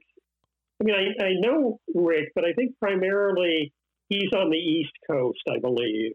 [0.83, 3.73] I mean, I, I know Rick, but I think primarily
[4.09, 6.13] he's on the East Coast, I believe.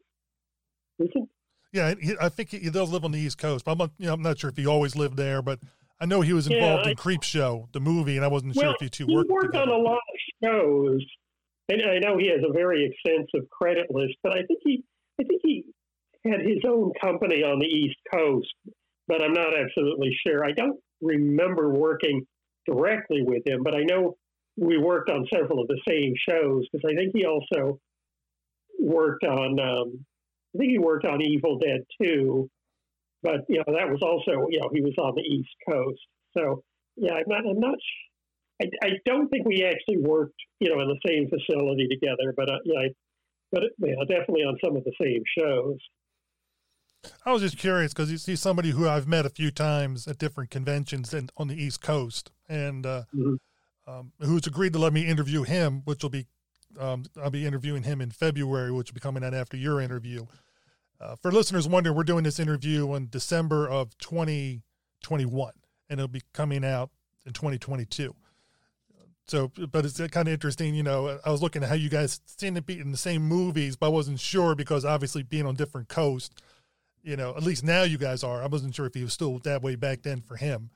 [1.00, 1.30] Isn't?
[1.72, 3.66] Yeah, he, I think he, he, does live on the East Coast.
[3.68, 5.60] I'm not, you know, I'm not sure if he always lived there, but
[6.02, 8.56] I know he was involved yeah, I, in Creep Show, the movie, and I wasn't
[8.56, 9.30] well, sure if you two he worked.
[9.30, 9.72] He worked together.
[9.72, 11.06] on a lot of shows,
[11.70, 14.16] and I know he has a very extensive credit list.
[14.22, 14.84] But I think he,
[15.20, 15.66] I think he
[16.26, 18.54] had his own company on the East Coast,
[19.08, 20.44] but I'm not absolutely sure.
[20.44, 22.26] I don't remember working
[22.66, 24.18] directly with him, but I know
[24.58, 27.80] we worked on several of the same shows because I think he also
[28.80, 29.60] worked on.
[29.60, 30.06] Um,
[30.56, 32.50] I think he worked on Evil Dead too,
[33.22, 36.02] but you know that was also you know he was on the East Coast.
[36.36, 36.64] So
[36.96, 37.46] yeah, I'm not.
[37.46, 37.78] I'm not.
[38.62, 42.50] I, I don't think we actually worked you know in the same facility together, but
[42.50, 42.88] uh, yeah, I,
[43.52, 45.78] but yeah, definitely on some of the same shows.
[47.26, 50.18] I was just curious because you see somebody who I've met a few times at
[50.18, 53.36] different conventions and on the East Coast, and uh, mm-hmm.
[53.88, 56.28] Um, who's agreed to let me interview him, which will be
[56.80, 60.26] um, I'll be interviewing him in February, which will be coming out after your interview.
[61.00, 65.52] Uh, for listeners wondering, we're doing this interview in December of 2021,
[65.90, 66.90] and it'll be coming out
[67.26, 68.16] in 2022.
[69.28, 71.20] So, but it's kind of interesting, you know.
[71.26, 73.88] I was looking at how you guys seem to be in the same movies, but
[73.88, 76.34] I wasn't sure because obviously being on different coasts,
[77.04, 77.36] you know.
[77.36, 78.42] At least now you guys are.
[78.42, 80.70] I wasn't sure if he was still that way back then for him.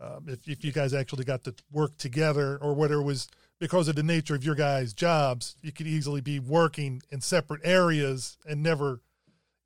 [0.00, 3.28] Um, if if you guys actually got to work together, or whether it was
[3.60, 7.60] because of the nature of your guys' jobs, you could easily be working in separate
[7.64, 9.00] areas and never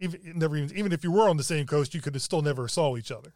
[0.01, 2.43] even never even even if you were on the same coast, you could have still
[2.43, 3.33] never saw each other.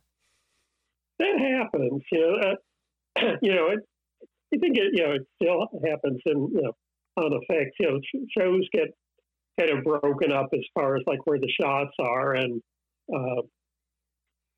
[1.18, 2.50] That happens, you know.
[2.50, 3.80] Uh, you know, it,
[4.54, 6.72] I think it, you know it still happens in you know
[7.16, 7.76] on effects.
[7.80, 8.00] You know,
[8.36, 8.94] shows get
[9.58, 12.62] kind of broken up as far as like where the shots are, and
[13.14, 13.42] uh,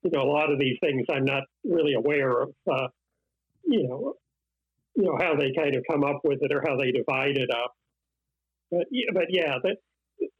[0.05, 2.51] you know a lot of these things I'm not really aware of.
[2.71, 2.89] Uh,
[3.65, 4.15] you know,
[4.95, 7.51] you know how they kind of come up with it or how they divide it
[7.51, 7.73] up.
[8.71, 9.77] But but yeah, that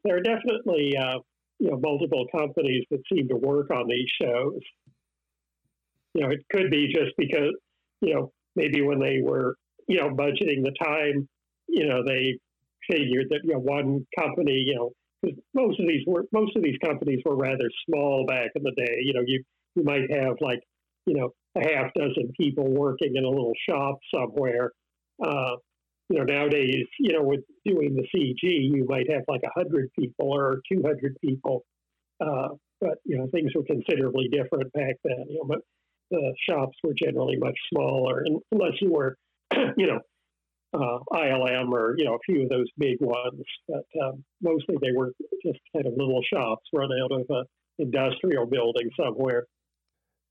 [0.05, 1.19] there are definitely uh,
[1.59, 4.61] you know multiple companies that seem to work on these shows.
[6.13, 7.55] You know, it could be just because
[8.03, 9.57] you know maybe when they were
[9.89, 11.27] you know budgeting the time,
[11.69, 12.39] you know they
[12.91, 14.93] figured that you know one company you know
[15.55, 18.97] most of these were most of these companies were rather small back in the day.
[19.03, 19.43] You know, you
[19.75, 20.61] you might have like
[21.07, 24.73] you know a half dozen people working in a little shop somewhere.
[25.25, 25.57] Uh,
[26.11, 30.33] you know, nowadays, you know, with doing the CG, you might have like 100 people
[30.33, 31.65] or 200 people.
[32.21, 32.49] Uh,
[32.81, 35.25] but, you know, things were considerably different back then.
[35.29, 35.61] You know, but
[36.11, 39.17] the shops were generally much smaller, and unless you were,
[39.77, 40.01] you know,
[40.75, 43.43] uh, ILM or, you know, a few of those big ones.
[43.69, 45.13] But um, mostly they were
[45.45, 47.45] just kind of little shops run out of an
[47.79, 49.45] industrial building somewhere.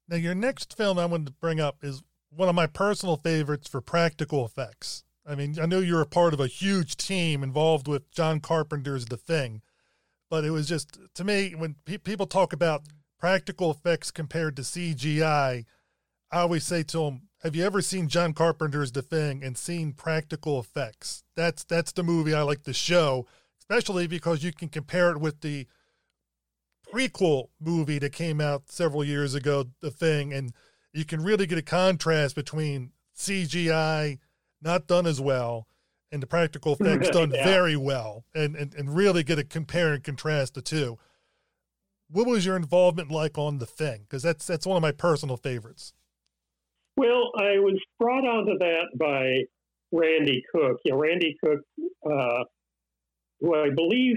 [0.10, 3.70] Now, your next film I wanted to bring up is one of my personal favorites
[3.70, 5.04] for practical effects.
[5.26, 9.06] I mean, I know you're a part of a huge team involved with John Carpenter's
[9.06, 9.62] The Thing,
[10.30, 12.84] but it was just to me when pe- people talk about
[13.18, 15.66] practical effects compared to CGI,
[16.32, 19.92] I always say to them, "Have you ever seen John Carpenter's The Thing and seen
[19.92, 21.24] practical effects?
[21.36, 23.28] That's that's the movie I like to show,
[23.60, 25.68] especially because you can compare it with the
[26.92, 30.54] prequel movie that came out several years ago, The Thing, and
[30.94, 34.20] you can really get a contrast between CGI
[34.62, 35.68] not done as well,
[36.14, 37.44] and the practical effects done yeah.
[37.44, 40.98] very well, and, and and really get a compare and contrast the two.
[42.10, 44.04] What was your involvement like on the thing?
[44.04, 45.94] Because that's that's one of my personal favorites.
[46.96, 49.44] Well, I was brought onto that by
[49.92, 50.78] Randy Cook.
[50.86, 51.60] You know, Randy Cook,
[52.06, 52.44] uh,
[53.40, 54.16] who I believe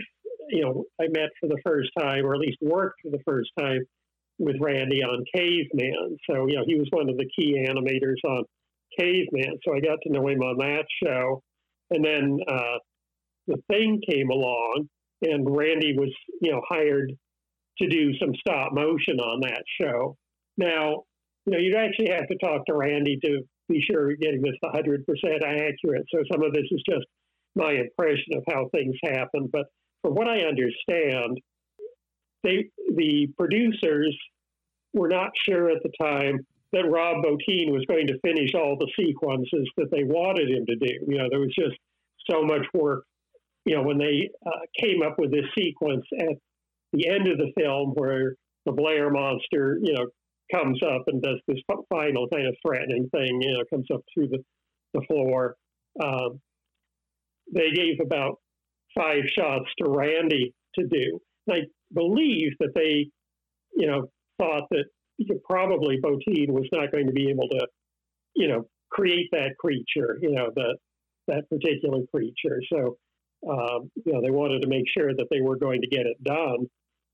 [0.51, 3.51] you know I met for the first time, or at least worked for the first
[3.59, 3.81] time
[4.39, 6.17] with Randy on Caveman.
[6.29, 8.45] So you know he was one of the key animators on
[8.99, 9.59] caveman.
[9.65, 11.43] So I got to know him on that show.
[11.91, 12.79] And then uh,
[13.47, 14.89] the thing came along,
[15.23, 17.13] and Randy was, you know, hired
[17.79, 20.17] to do some stop motion on that show.
[20.57, 21.05] Now,
[21.47, 24.57] you know, you'd actually have to talk to Randy to be sure you're getting this
[24.65, 25.05] 100%
[25.43, 26.05] accurate.
[26.13, 27.07] So some of this is just
[27.55, 29.49] my impression of how things happen.
[29.51, 29.67] But
[30.03, 31.41] from what I understand,
[32.43, 34.17] they, the producers
[34.93, 38.91] were not sure at the time that Rob Bottin was going to finish all the
[38.99, 40.95] sequences that they wanted him to do.
[41.07, 41.77] You know, there was just
[42.29, 43.05] so much work.
[43.65, 44.51] You know, when they uh,
[44.81, 46.37] came up with this sequence at
[46.93, 50.07] the end of the film where the Blair monster, you know,
[50.53, 51.59] comes up and does this
[51.91, 54.39] final kind of threatening thing, you know, comes up through the,
[54.95, 55.57] the floor.
[56.03, 56.41] Um,
[57.53, 58.39] they gave about
[58.97, 61.21] five shots to Randy to do.
[61.47, 61.61] And I
[61.95, 63.11] believe that they,
[63.77, 64.09] you know,
[64.39, 64.85] thought that
[65.49, 67.67] probably Bottin was not going to be able to,
[68.35, 70.77] you know, create that creature, you know, that
[71.29, 72.61] that particular creature.
[72.73, 72.97] So,
[73.49, 76.23] um, you know, they wanted to make sure that they were going to get it
[76.23, 76.67] done.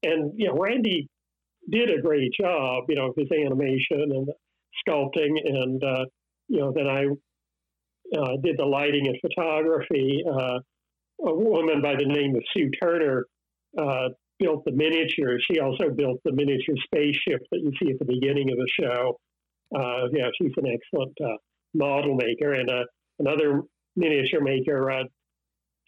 [0.03, 1.09] And you know, Randy
[1.71, 4.29] did a great job, you know, his animation and
[4.87, 6.05] sculpting, and uh,
[6.49, 7.05] you know, then I
[8.19, 10.23] uh, did the lighting and photography.
[10.29, 10.59] Uh,
[11.25, 13.27] a woman by the name of Sue Turner
[13.79, 14.09] uh,
[14.39, 15.39] built the miniature.
[15.51, 19.19] She also built the miniature spaceship that you see at the beginning of the show.
[19.75, 21.37] Uh, yeah, she's an excellent uh,
[21.75, 22.55] model maker.
[22.55, 22.69] And
[23.21, 23.63] another
[23.95, 25.05] miniature maker,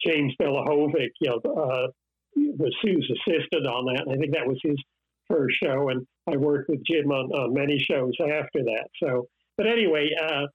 [0.05, 1.89] James Belohovek, you know,
[2.35, 4.03] was Sue's assistant on that.
[4.07, 4.77] And I think that was his
[5.29, 5.89] first show.
[5.89, 8.87] And I worked with Jim on, on many shows after that.
[9.03, 9.27] So,
[9.57, 10.47] but anyway, uh,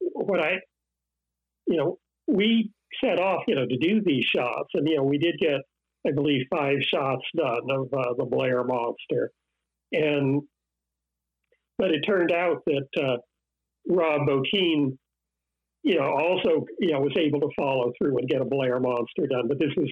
[0.00, 0.54] what I,
[1.66, 2.70] you know, we
[3.04, 4.70] set off, you know, to do these shots.
[4.74, 5.60] And, you know, we did get,
[6.06, 9.30] I believe, five shots done of uh, the Blair Monster.
[9.92, 10.42] And,
[11.78, 13.16] but it turned out that uh,
[13.88, 14.96] Rob Bottin,
[15.82, 19.26] you know, also, you know, was able to follow through and get a Blair Monster
[19.30, 19.48] done.
[19.48, 19.90] But this was,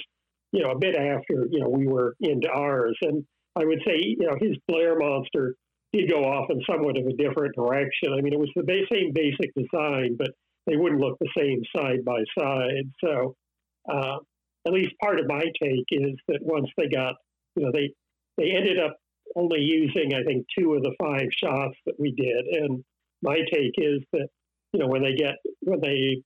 [0.52, 2.96] you know, a bit after, you know, we were into ours.
[3.02, 3.24] And
[3.58, 5.54] I would say, you know, his Blair Monster
[5.92, 8.12] did go off in somewhat of a different direction.
[8.12, 10.30] I mean, it was the same basic design, but
[10.66, 12.90] they wouldn't look the same side by side.
[13.02, 13.34] So,
[13.90, 14.18] uh,
[14.66, 17.14] at least part of my take is that once they got,
[17.56, 17.90] you know, they
[18.36, 18.96] they ended up
[19.34, 22.62] only using, I think, two of the five shots that we did.
[22.62, 22.84] And
[23.22, 24.28] my take is that,
[24.72, 26.22] you know, when they get when they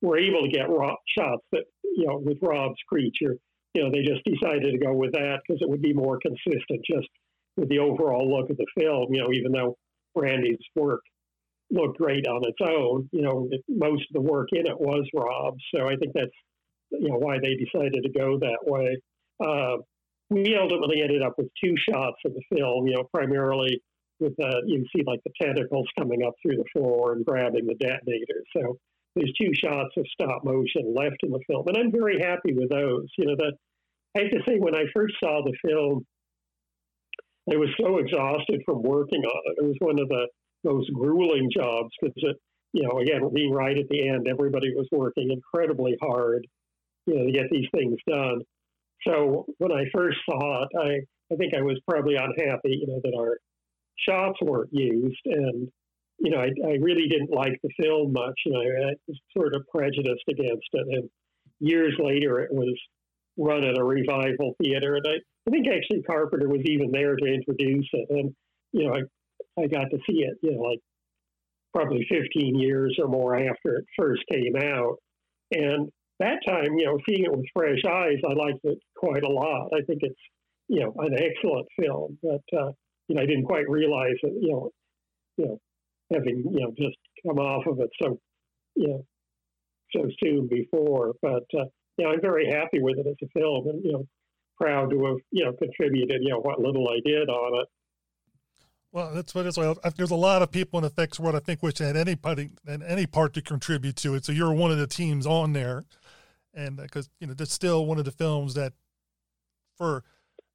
[0.00, 3.36] were able to get raw shots that, you know, with Rob's creature,
[3.74, 6.84] you know, they just decided to go with that because it would be more consistent
[6.84, 7.08] just
[7.56, 9.12] with the overall look of the film.
[9.12, 9.76] You know, even though
[10.14, 11.00] Randy's work
[11.70, 15.08] looked great on its own, you know, it, most of the work in it was
[15.14, 15.62] Rob's.
[15.74, 16.30] So I think that's,
[16.90, 18.98] you know, why they decided to go that way.
[19.42, 19.78] Uh,
[20.28, 23.80] we ultimately ended up with two shots of the film, you know, primarily
[24.20, 27.74] with, uh, you see like the tentacles coming up through the floor and grabbing the
[27.74, 28.44] detonator.
[28.54, 28.78] So
[29.14, 31.66] there's two shots of stop motion left in the film.
[31.68, 33.06] And I'm very happy with those.
[33.18, 33.52] You know, that
[34.16, 36.04] I have to say, when I first saw the film,
[37.50, 39.64] I was so exhausted from working on it.
[39.64, 40.28] It was one of the
[40.64, 42.34] most grueling jobs because
[42.72, 46.46] you know, again, being right at the end, everybody was working incredibly hard,
[47.06, 48.40] you know, to get these things done.
[49.06, 53.00] So when I first saw it, I, I think I was probably unhappy, you know,
[53.02, 53.36] that our
[54.08, 55.20] shots weren't used.
[55.26, 55.68] And,
[56.22, 58.38] you know, I, I really didn't like the film much.
[58.44, 60.86] and know, I was sort of prejudiced against it.
[60.88, 61.10] And
[61.58, 62.78] years later, it was
[63.36, 64.94] run at a revival theater.
[64.94, 65.14] And I,
[65.48, 68.06] I think actually Carpenter was even there to introduce it.
[68.10, 68.34] And,
[68.70, 70.78] you know, I, I got to see it, you know, like
[71.74, 74.98] probably 15 years or more after it first came out.
[75.50, 75.90] And
[76.20, 79.70] that time, you know, seeing it with fresh eyes, I liked it quite a lot.
[79.74, 80.14] I think it's,
[80.68, 82.16] you know, an excellent film.
[82.22, 82.70] But, uh,
[83.08, 84.70] you know, I didn't quite realize it, you know,
[85.36, 85.58] you know,
[86.12, 88.18] having, you know, just come off of it so,
[88.74, 89.04] you know,
[89.94, 91.12] so soon before.
[91.22, 91.64] But, uh,
[91.96, 94.06] you know, I'm very happy with it as a film and, you know,
[94.60, 97.68] proud to have, you know, contributed, you know, what little I did on it.
[98.92, 99.78] Well, that's what it's like.
[99.96, 103.06] There's a lot of people in effects world I think which had anybody and any
[103.06, 104.26] part to contribute to it.
[104.26, 105.86] So you're one of the teams on there,
[106.52, 108.74] and because uh, you know that's still one of the films that,
[109.78, 110.04] for, it,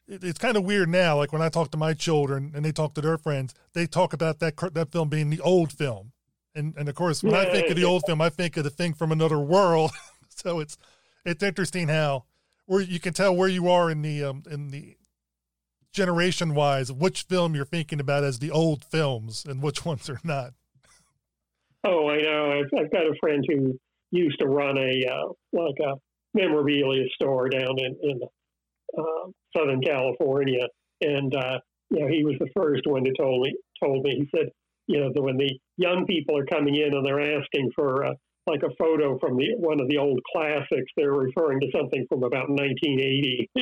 [0.07, 1.17] it's kind of weird now.
[1.17, 4.13] Like when I talk to my children and they talk to their friends, they talk
[4.13, 6.13] about that that film being the old film,
[6.55, 8.63] and and of course when yeah, I think of the old film, I think of
[8.63, 9.91] the thing from another world.
[10.29, 10.77] so it's
[11.25, 12.25] it's interesting how
[12.65, 14.95] where you can tell where you are in the um, in the
[15.91, 20.21] generation wise which film you're thinking about as the old films and which ones are
[20.23, 20.53] not.
[21.83, 22.59] Oh, I know.
[22.59, 23.79] I've, I've got a friend who
[24.11, 25.95] used to run a uh, like a
[26.33, 28.19] memorabilia store down in in
[28.97, 30.67] uh, Southern California,
[31.01, 31.59] and uh,
[31.89, 34.49] you know he was the first one to told me told me he said
[34.87, 38.13] you know that when the young people are coming in and they're asking for uh,
[38.47, 40.91] like a photo from the one of the old classics.
[40.95, 43.49] They're referring to something from about 1980.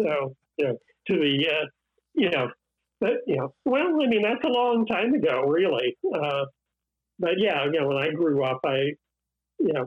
[0.00, 1.66] so, you know, to the, uh,
[2.14, 2.48] you know,
[3.00, 5.96] but, you know, well, I mean, that's a long time ago, really.
[6.12, 6.46] Uh,
[7.18, 8.94] but yeah, you know, when I grew up, I,
[9.58, 9.86] you know,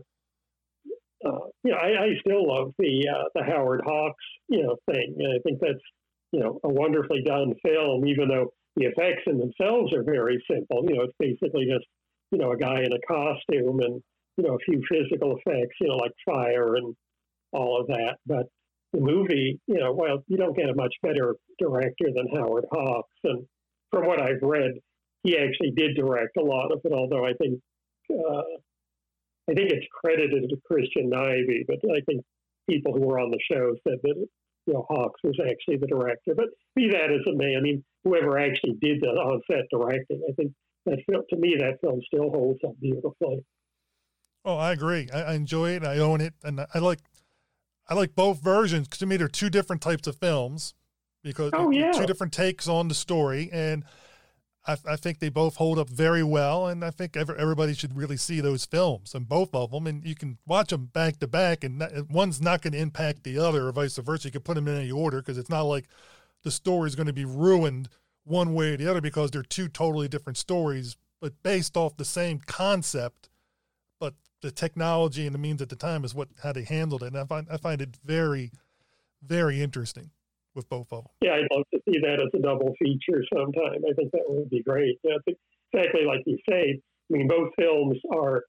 [1.26, 5.16] uh, you know, I, I still love the uh, the Howard Hawks, you know, thing.
[5.20, 5.84] And I think that's,
[6.32, 10.86] you know, a wonderfully done film, even though the effects in themselves are very simple.
[10.88, 11.86] You know, it's basically just
[12.32, 14.02] you know, a guy in a costume and,
[14.38, 16.96] you know, a few physical effects, you know, like fire and
[17.52, 18.18] all of that.
[18.26, 18.48] But
[18.94, 23.16] the movie, you know, well, you don't get a much better director than Howard Hawks.
[23.24, 23.46] And
[23.92, 24.74] from what I've read,
[25.24, 27.60] he actually did direct a lot of it, although I think,
[28.12, 28.42] uh,
[29.50, 32.24] I think it's credited to Christian Nyby, but I think
[32.70, 34.16] people who were on the show said that,
[34.68, 36.36] you know, Hawks was actually the director.
[36.36, 40.34] But be that as it may, I mean, whoever actually did the on-set directing, I
[40.34, 40.54] think
[40.86, 43.44] that film, to me, that film still holds up beautifully.
[44.46, 45.10] Oh, I agree.
[45.14, 45.84] I, I enjoy it.
[45.84, 47.00] I own it, and I like
[47.88, 48.88] I like both versions.
[48.88, 50.74] Cause to me, they're two different types of films
[51.24, 51.92] because oh, yeah.
[51.92, 53.84] two different takes on the story, and
[54.68, 56.68] I, I, think they both hold up very well.
[56.68, 59.88] And I think every, everybody should really see those films and both of them.
[59.88, 63.24] And you can watch them back to back, and not, one's not going to impact
[63.24, 64.28] the other, or vice versa.
[64.28, 65.86] You can put them in any order because it's not like
[66.44, 67.90] the story is going to be ruined
[68.24, 72.06] one way or the other because they're two totally different stories, but based off the
[72.06, 73.30] same concept,
[74.00, 77.08] but the technology and the means at the time is what how they handled it.
[77.08, 78.52] And I find I find it very,
[79.22, 80.12] very interesting
[80.60, 81.12] with both of them.
[81.22, 83.80] Yeah, I'd love to see that as a double feature sometime.
[83.88, 85.00] I think that would be great.
[85.04, 85.40] It's
[85.74, 86.76] exactly like you say.
[86.76, 88.44] I mean, both films are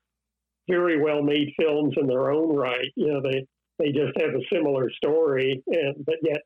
[0.69, 2.91] very well made films in their own right.
[2.97, 3.47] You know, they
[3.79, 6.43] they just have a similar story, and but yet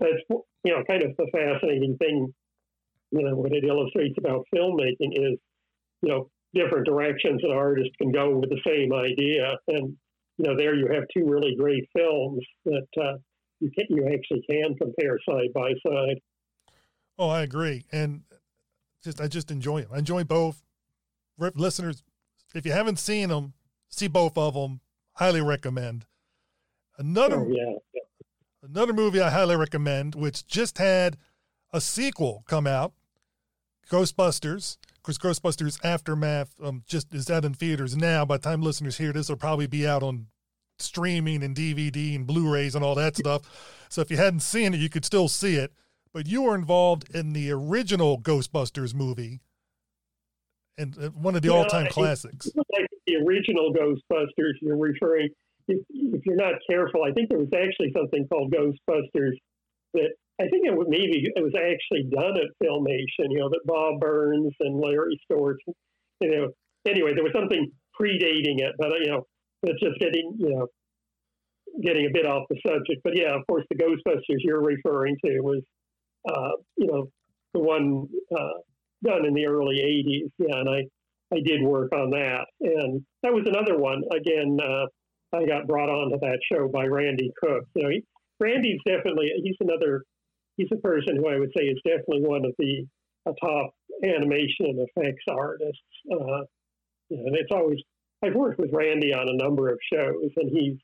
[0.00, 0.22] that's
[0.64, 2.32] you know kind of the fascinating thing.
[3.12, 5.38] You know, what it illustrates about filmmaking is,
[6.02, 9.96] you know, different directions an artist can go with the same idea, and
[10.38, 13.18] you know, there you have two really great films that uh,
[13.60, 16.20] you can you actually can compare side by side.
[17.18, 18.22] Oh, I agree, and
[19.04, 19.90] just I just enjoy them.
[19.94, 20.62] I enjoy both.
[21.38, 22.02] Listeners,
[22.54, 23.54] if you haven't seen them,
[23.88, 24.80] see both of them.
[25.12, 26.06] Highly recommend.
[26.98, 28.00] Another, oh, yeah.
[28.62, 31.16] another movie I highly recommend, which just had
[31.72, 32.92] a sequel come out,
[33.90, 34.76] Ghostbusters.
[34.96, 38.26] Because Ghostbusters Aftermath um, just is out in theaters now.
[38.26, 40.26] By the time listeners hear this, will probably be out on
[40.82, 43.42] streaming and DVD and Blu-rays and all that stuff.
[43.88, 45.72] So if you hadn't seen it, you could still see it.
[46.12, 49.40] But you were involved in the original Ghostbusters movie,
[50.76, 52.48] and uh, one of the all-time classics.
[53.06, 55.28] The original Ghostbusters, you're referring.
[55.68, 59.34] If, if, you're not careful, I think there was actually something called Ghostbusters
[59.94, 63.30] that I think it was maybe it was actually done at Filmation.
[63.30, 65.58] You know that Bob Burns and Larry Storch.
[66.20, 66.48] You know,
[66.88, 67.70] anyway, there was something
[68.00, 69.26] predating it, but you know,
[69.62, 70.66] it's just getting you know
[71.82, 73.02] getting a bit off the subject.
[73.04, 75.62] But yeah, of course, the Ghostbusters you're referring to was
[76.28, 77.08] uh, you know
[77.54, 78.06] the one
[78.36, 78.58] uh,
[79.04, 80.30] done in the early '80s.
[80.38, 80.82] Yeah, and I
[81.34, 84.02] I did work on that, and that was another one.
[84.14, 84.86] Again, uh,
[85.36, 87.64] I got brought onto that show by Randy Cook.
[87.74, 88.04] You know, he,
[88.40, 90.02] Randy's definitely he's another
[90.56, 92.86] he's a person who I would say is definitely one of the
[93.40, 93.70] top
[94.04, 95.82] animation and effects artists.
[96.10, 96.44] Uh,
[97.08, 97.78] you know, and it's always
[98.22, 100.76] I've worked with Randy on a number of shows, and he's,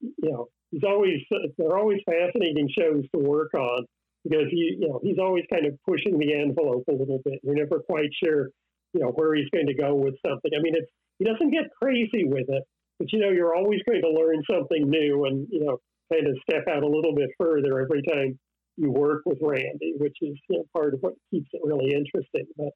[0.00, 1.20] you know, he's always
[1.58, 3.84] they're always fascinating shows to work on
[4.24, 7.40] because he, you know, he's always kind of pushing the envelope a little bit.
[7.42, 8.48] You're never quite sure,
[8.92, 10.50] you know, where he's going to go with something.
[10.56, 12.62] I mean, it's he doesn't get crazy with it,
[12.98, 15.78] but you know, you're always going to learn something new, and you know,
[16.12, 18.38] kind of step out a little bit further every time
[18.76, 22.46] you work with Randy, which is you know, part of what keeps it really interesting.
[22.56, 22.70] But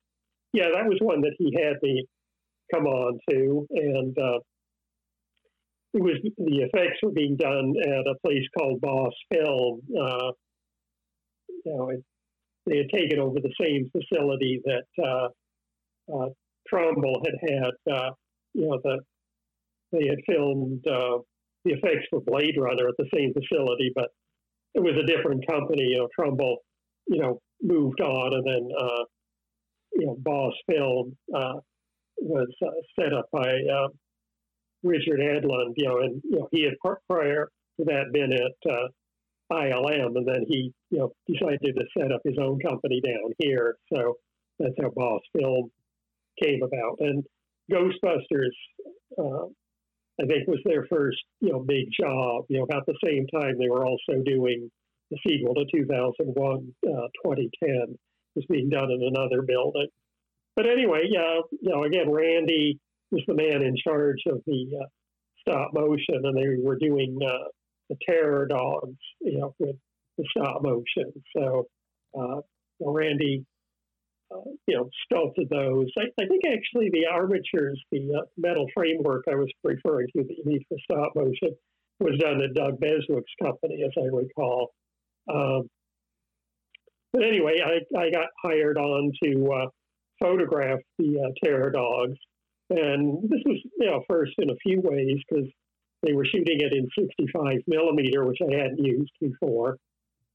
[0.53, 2.07] yeah, that was one that he had me
[2.73, 4.39] come on to, and uh,
[5.95, 9.81] it was the effects were being done at a place called Boss Film.
[9.99, 10.33] Uh,
[11.65, 12.05] you know, it,
[12.67, 15.29] they had taken over the same facility that uh,
[16.15, 16.29] uh
[16.69, 17.93] Trumbull had had.
[17.93, 18.11] Uh,
[18.55, 18.99] you know, the
[19.93, 21.19] they had filmed uh,
[21.65, 24.11] the effects for Blade Runner at the same facility, but
[24.75, 25.85] it was a different company.
[25.85, 26.59] You know, Trumbull,
[27.07, 28.69] you know, moved on, and then
[29.95, 31.17] you know, Boss Film
[32.21, 32.71] was uh,
[33.01, 33.89] set up by uh,
[34.83, 36.75] Richard Edlund, you know, and you know he had
[37.09, 38.89] prior to that been at uh,
[39.53, 43.77] ILM, and then he you know decided to set up his own company down here.
[43.93, 44.15] So
[44.59, 45.71] that's how Boss Film
[46.43, 46.99] came about.
[47.01, 47.25] And
[47.71, 48.55] Ghostbusters,
[49.19, 49.47] uh,
[50.21, 52.45] I think, was their first you know big job.
[52.49, 54.71] You know, about the same time they were also doing
[55.11, 56.91] the sequel to 2001, uh,
[57.25, 57.99] 2010
[58.35, 59.89] was being done in another building.
[60.59, 62.81] But anyway, uh, you know, again, Randy
[63.13, 64.87] was the man in charge of the uh,
[65.39, 67.47] stop motion, and they were doing uh,
[67.89, 69.77] the terror dogs, you know, with
[70.17, 71.13] the stop motion.
[71.37, 71.69] So,
[72.19, 72.41] uh,
[72.81, 73.47] Randy,
[74.35, 75.87] uh, you know, sculpted those.
[75.97, 80.39] I, I, think actually the armatures, the uh, metal framework I was referring to that
[80.39, 81.55] you need for stop motion,
[82.01, 84.73] was done at Doug Beswick's company, as I recall.
[85.33, 85.69] Um,
[87.13, 89.71] but anyway, I, I got hired on to
[90.21, 92.17] uh, photograph the uh, terror dogs.
[92.71, 95.49] And this was, you know, first in a few ways because
[96.03, 99.77] they were shooting it in 65 millimeter, which I hadn't used before.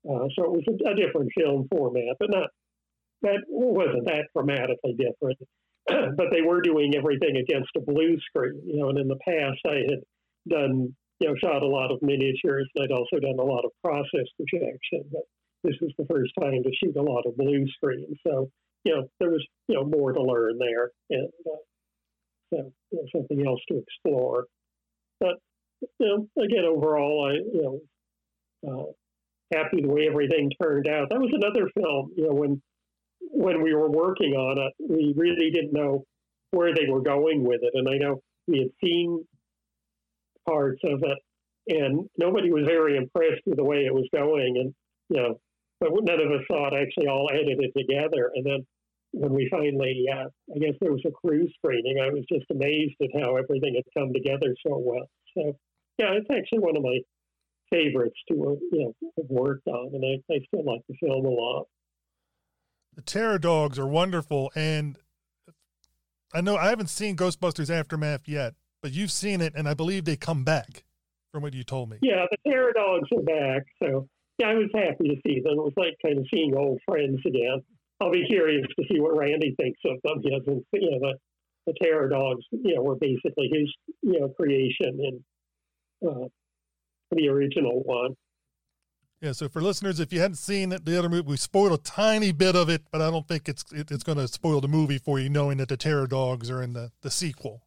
[0.09, 2.49] Uh, so it was a, a, different film format, but not
[3.21, 5.39] that wasn't that dramatically different.
[5.87, 8.89] but they were doing everything against a blue screen, you know.
[8.89, 10.01] And in the past, I had
[10.49, 13.71] done, you know, shot a lot of miniatures, and I'd also done a lot of
[13.83, 15.03] process projection.
[15.11, 15.23] But
[15.63, 18.49] this was the first time to shoot a lot of blue screen, so
[18.83, 21.57] you know, there was, you know, more to learn there and uh,
[22.51, 24.45] you know, something else to explore.
[25.19, 25.35] But,
[25.99, 27.81] you know, again, overall, I, you
[28.63, 31.09] know, uh, happy the way everything turned out.
[31.09, 32.61] That was another film, you know, when,
[33.19, 36.03] when we were working on it, we really didn't know
[36.51, 37.71] where they were going with it.
[37.73, 39.25] And I know we had seen
[40.47, 41.17] parts of it
[41.67, 44.57] and nobody was very impressed with the way it was going.
[44.57, 44.73] And,
[45.09, 45.39] you know,
[45.89, 48.31] but none of us saw it actually all edited together.
[48.35, 48.65] And then
[49.11, 52.95] when we finally, uh, I guess there was a crew screening, I was just amazed
[53.01, 55.07] at how everything had come together so well.
[55.35, 55.57] So,
[55.97, 56.99] yeah, it's actually one of my
[57.71, 61.25] favorites to uh, you know have worked on, and I, I still like the film
[61.25, 61.67] a lot.
[62.95, 64.97] The Terror Dogs are wonderful, and
[66.33, 70.05] I know I haven't seen Ghostbusters Aftermath yet, but you've seen it, and I believe
[70.05, 70.83] they come back
[71.31, 71.97] from what you told me.
[72.01, 74.07] Yeah, the Terror Dogs are back, so
[74.37, 75.53] yeah, I was happy to see them.
[75.53, 77.61] It was like kind of seeing old friends again.
[78.01, 80.21] I'll be curious to see what Randy thinks of them.
[80.23, 81.13] He hasn't, you know, the,
[81.67, 85.23] the Terror Dogs, you know, were basically his, you know, creation and
[86.09, 86.27] uh,
[87.11, 88.15] the original one.
[89.21, 91.77] Yeah, so for listeners, if you hadn't seen it, the other movie, we spoiled a
[91.77, 94.67] tiny bit of it, but I don't think it's it, it's going to spoil the
[94.67, 97.61] movie for you, knowing that the Terror Dogs are in the, the sequel,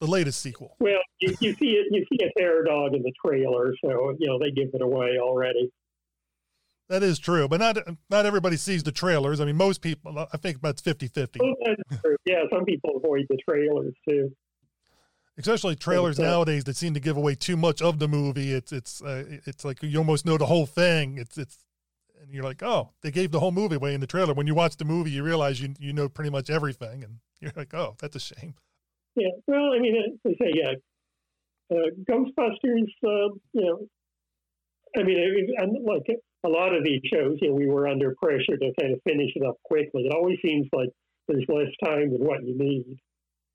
[0.00, 0.76] the latest sequel.
[0.78, 4.28] Well, you, you see it, you see a Terror Dog in the trailer, so you
[4.28, 5.72] know they give it away already.
[6.90, 7.78] That is true, but not
[8.10, 9.40] not everybody sees the trailers.
[9.40, 11.36] I mean, most people, I think about 50-50.
[11.40, 12.16] Oh, that's true.
[12.26, 14.30] Yeah, some people avoid the trailers too
[15.38, 18.52] especially trailers nowadays that seem to give away too much of the movie.
[18.52, 21.16] It's it's uh, it's like you almost know the whole thing.
[21.16, 21.64] It's it's
[22.22, 24.34] and you're like, oh, they gave the whole movie away in the trailer.
[24.34, 27.52] When you watch the movie, you realize you you know pretty much everything, and you're
[27.56, 28.54] like, oh, that's a shame.
[29.16, 30.72] Yeah, well, I mean, they say yeah,
[31.72, 32.90] uh, Ghostbusters.
[33.04, 33.86] Uh, you know,
[34.96, 36.06] I mean, it, like
[36.44, 39.30] a lot of these shows, you know, we were under pressure to kind of finish
[39.34, 40.06] it up quickly.
[40.06, 40.88] It always seems like
[41.28, 42.98] there's less time than what you need.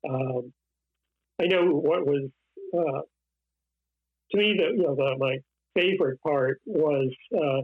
[0.08, 0.54] Um,
[1.42, 2.30] I know what was
[2.74, 3.02] uh,
[4.32, 5.38] to me the you know the, my
[5.76, 7.62] favorite part was uh,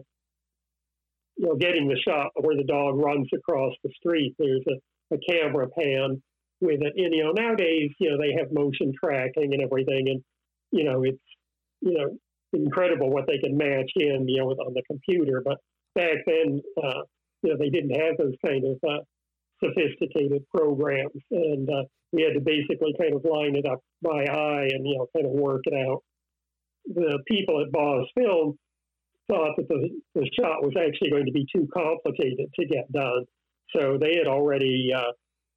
[1.38, 4.36] you know getting the shot where the dog runs across the street.
[4.38, 6.22] There's a, a camera pan
[6.60, 10.24] with it, and you know nowadays you know they have motion tracking and everything, and
[10.72, 11.20] you know it's
[11.82, 12.18] you know
[12.54, 15.42] incredible what they can match in you know on the computer.
[15.44, 15.58] But
[15.96, 17.02] back then, uh,
[17.44, 19.02] you know they didn't have those kind of uh,
[19.64, 24.70] sophisticated programs, and uh, we had to basically kind of line it up by eye
[24.72, 26.04] and you know kind of work it out.
[26.88, 28.58] The people at Boss Film
[29.30, 33.26] thought that the, the shot was actually going to be too complicated to get done,
[33.76, 35.12] so they had already uh,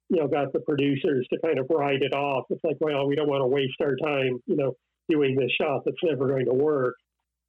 [0.09, 2.45] you know got the producers to kind of write it off.
[2.49, 4.73] It's like, well, we don't want to waste our time, you know,
[5.09, 6.95] doing this shot that's never going to work.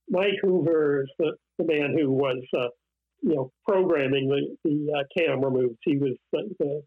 [0.08, 2.68] Mike Hoover is the, the man who was uh,
[3.22, 5.76] you know, programming the, the uh, camera moves.
[5.82, 6.82] He was the,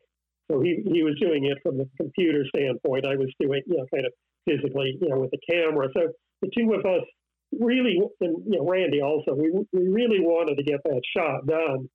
[0.52, 3.06] so he he was doing it from the computer standpoint.
[3.06, 4.14] I was doing you know kind of
[4.48, 5.88] physically you know with the camera.
[5.96, 6.08] So
[6.42, 7.06] the two of us
[7.52, 11.90] really, and you know Randy also, we we really wanted to get that shot done.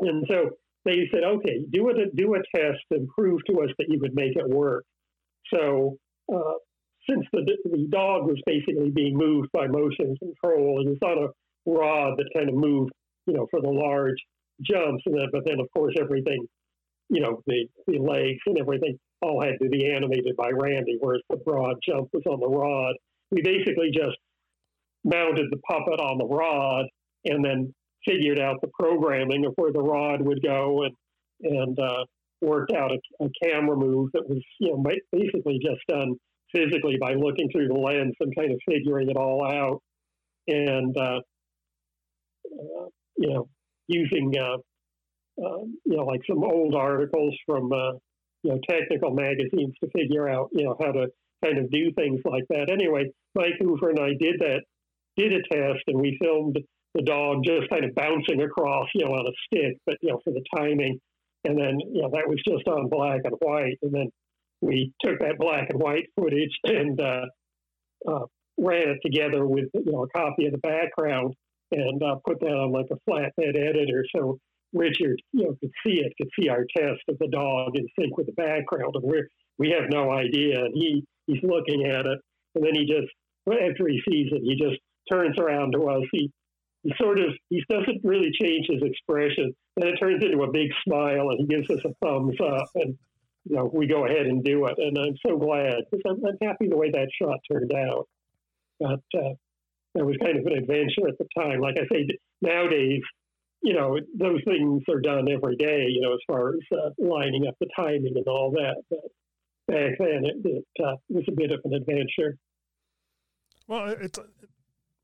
[0.00, 0.50] And so
[0.84, 4.14] they said, okay, do a do a test and prove to us that you could
[4.14, 4.84] make it work.
[5.52, 5.96] So
[6.32, 6.54] uh,
[7.08, 11.28] since the the dog was basically being moved by motion control, and it's on a
[11.70, 12.92] rod that kind of moved
[13.26, 14.16] you know, for the large
[14.60, 15.02] jumps.
[15.06, 16.46] And then, but then, of course, everything,
[17.08, 21.22] you know, the, the legs and everything all had to be animated by Randy, whereas
[21.30, 22.94] the broad jump was on the rod.
[23.30, 24.16] We basically just
[25.04, 26.86] mounted the puppet on the rod
[27.24, 27.74] and then
[28.04, 30.94] figured out the programming of where the rod would go and,
[31.42, 32.04] and, uh,
[32.40, 36.16] worked out a, a camera move that was, you know, basically just done
[36.54, 39.82] physically by looking through the lens and kind of figuring it all out.
[40.48, 41.20] And, uh,
[42.46, 43.48] uh, you know,
[43.88, 44.56] using, uh,
[45.42, 47.92] uh, you know, like some old articles from, uh,
[48.42, 51.06] you know, technical magazines to figure out, you know, how to
[51.44, 52.70] kind of do things like that.
[52.70, 54.62] Anyway, Mike Hoover and I did that,
[55.16, 56.58] did a test, and we filmed
[56.94, 60.20] the dog just kind of bouncing across, you know, on a stick, but, you know,
[60.24, 60.98] for the timing.
[61.44, 63.78] And then, you know, that was just on black and white.
[63.82, 64.10] And then
[64.62, 67.26] we took that black and white footage and uh,
[68.08, 68.24] uh,
[68.56, 71.34] ran it together with, you know, a copy of the background
[71.72, 74.38] and uh, put that on like a flatbed editor so
[74.72, 78.16] Richard, you know, could see it, could see our test of the dog in sync
[78.16, 79.28] with the background, and we're
[79.58, 80.64] we have no idea.
[80.64, 82.18] And he he's looking at it,
[82.54, 83.12] and then he just
[83.46, 84.80] after he sees it, he just
[85.10, 86.02] turns around to us.
[86.12, 86.30] He
[86.82, 90.70] he sort of he doesn't really change his expression, and it turns into a big
[90.86, 92.96] smile, and he gives us a thumbs up, and
[93.44, 94.74] you know we go ahead and do it.
[94.78, 98.08] And I'm so glad because I'm, I'm happy the way that shot turned out.
[98.80, 99.34] But uh,
[99.94, 101.60] it was kind of an adventure at the time.
[101.60, 102.06] Like I say,
[102.40, 103.02] nowadays,
[103.62, 107.46] you know, those things are done every day, you know, as far as uh, lining
[107.46, 108.76] up the timing and all that.
[108.90, 109.00] But
[109.68, 112.36] back then, it, it uh, was a bit of an adventure.
[113.68, 114.18] Well, it's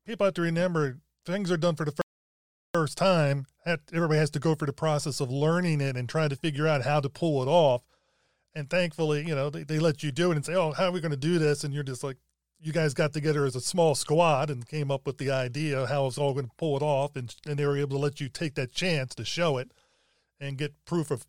[0.05, 1.93] people have to remember things are done for the
[2.73, 3.45] first time.
[3.65, 6.83] Everybody has to go through the process of learning it and trying to figure out
[6.83, 7.83] how to pull it off.
[8.59, 10.91] And thankfully, you know, they, they let you do it and say, "Oh, how are
[10.91, 12.17] we going to do this?" And you're just like,
[12.59, 16.07] you guys got together as a small squad and came up with the idea how
[16.07, 18.27] it's all going to pull it off, and, and they were able to let you
[18.27, 19.71] take that chance to show it
[20.41, 21.25] and get proof of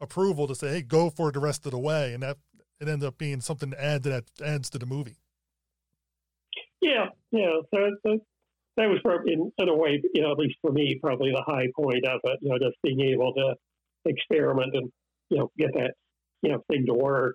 [0.00, 2.38] approval to say, "Hey, go for it the rest of the way," and that
[2.80, 5.18] it ended up being something to add to that adds to the movie.
[6.80, 7.60] Yeah, yeah.
[7.72, 8.20] So that,
[8.76, 11.44] that was probably, in, in a way, you know, at least for me, probably the
[11.46, 12.38] high point of it.
[12.42, 13.54] You know, just being able to
[14.04, 14.90] experiment and
[15.30, 15.94] you know get that
[16.42, 17.34] you know thing to work.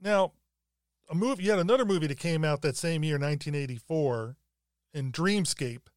[0.00, 0.32] Now,
[1.10, 4.36] a movie, you had another movie that came out that same year, 1984,
[4.94, 5.88] in Dreamscape,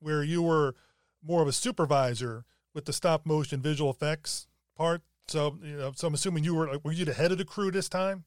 [0.00, 0.74] where you were
[1.22, 4.46] more of a supervisor with the stop motion visual effects
[4.76, 5.02] part.
[5.28, 7.70] So, you know, so I'm assuming you were were you the head of the crew
[7.70, 8.24] this time?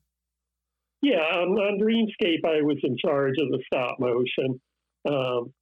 [1.01, 4.59] Yeah, on, on Dreamscape, I was in charge of the stop motion.
[5.07, 5.53] Um,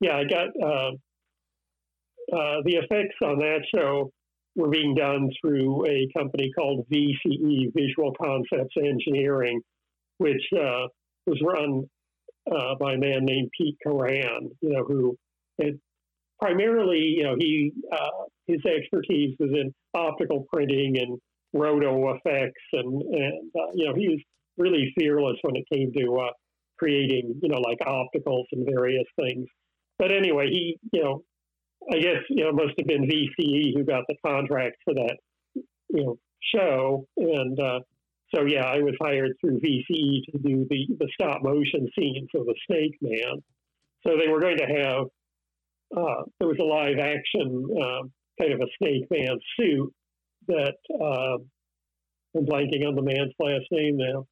[0.00, 0.90] yeah, I got uh,
[2.36, 4.12] uh, the effects on that show
[4.56, 9.60] were being done through a company called VCE, Visual Concepts Engineering,
[10.18, 10.86] which uh,
[11.26, 11.84] was run
[12.50, 15.16] uh, by a man named Pete Kuran, you know, who
[15.60, 15.78] had
[16.40, 21.18] primarily, you know, he uh, his expertise was in optical printing and
[21.52, 24.20] roto effects, and and uh, you know, he was
[24.56, 26.30] really fearless when it came to uh,
[26.78, 29.46] creating, you know, like opticals and various things.
[29.98, 31.22] But anyway, he, you know,
[31.92, 35.16] I guess you know it must have been VCE who got the contract for that
[35.90, 36.18] you know
[36.54, 37.80] show, and uh,
[38.34, 42.44] so yeah, I was hired through VCE to do the the stop motion scenes for
[42.44, 43.42] the Snake Man.
[44.06, 45.06] So they were going to have
[45.96, 48.08] uh, there was a live action uh,
[48.40, 49.92] kind of a Snake Man suit
[50.48, 51.38] that uh,
[52.36, 54.26] I'm blanking on the man's last name now.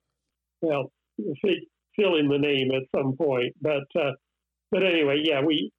[0.61, 4.13] Well, fill in the name at some point, but uh,
[4.71, 5.71] but anyway, yeah, we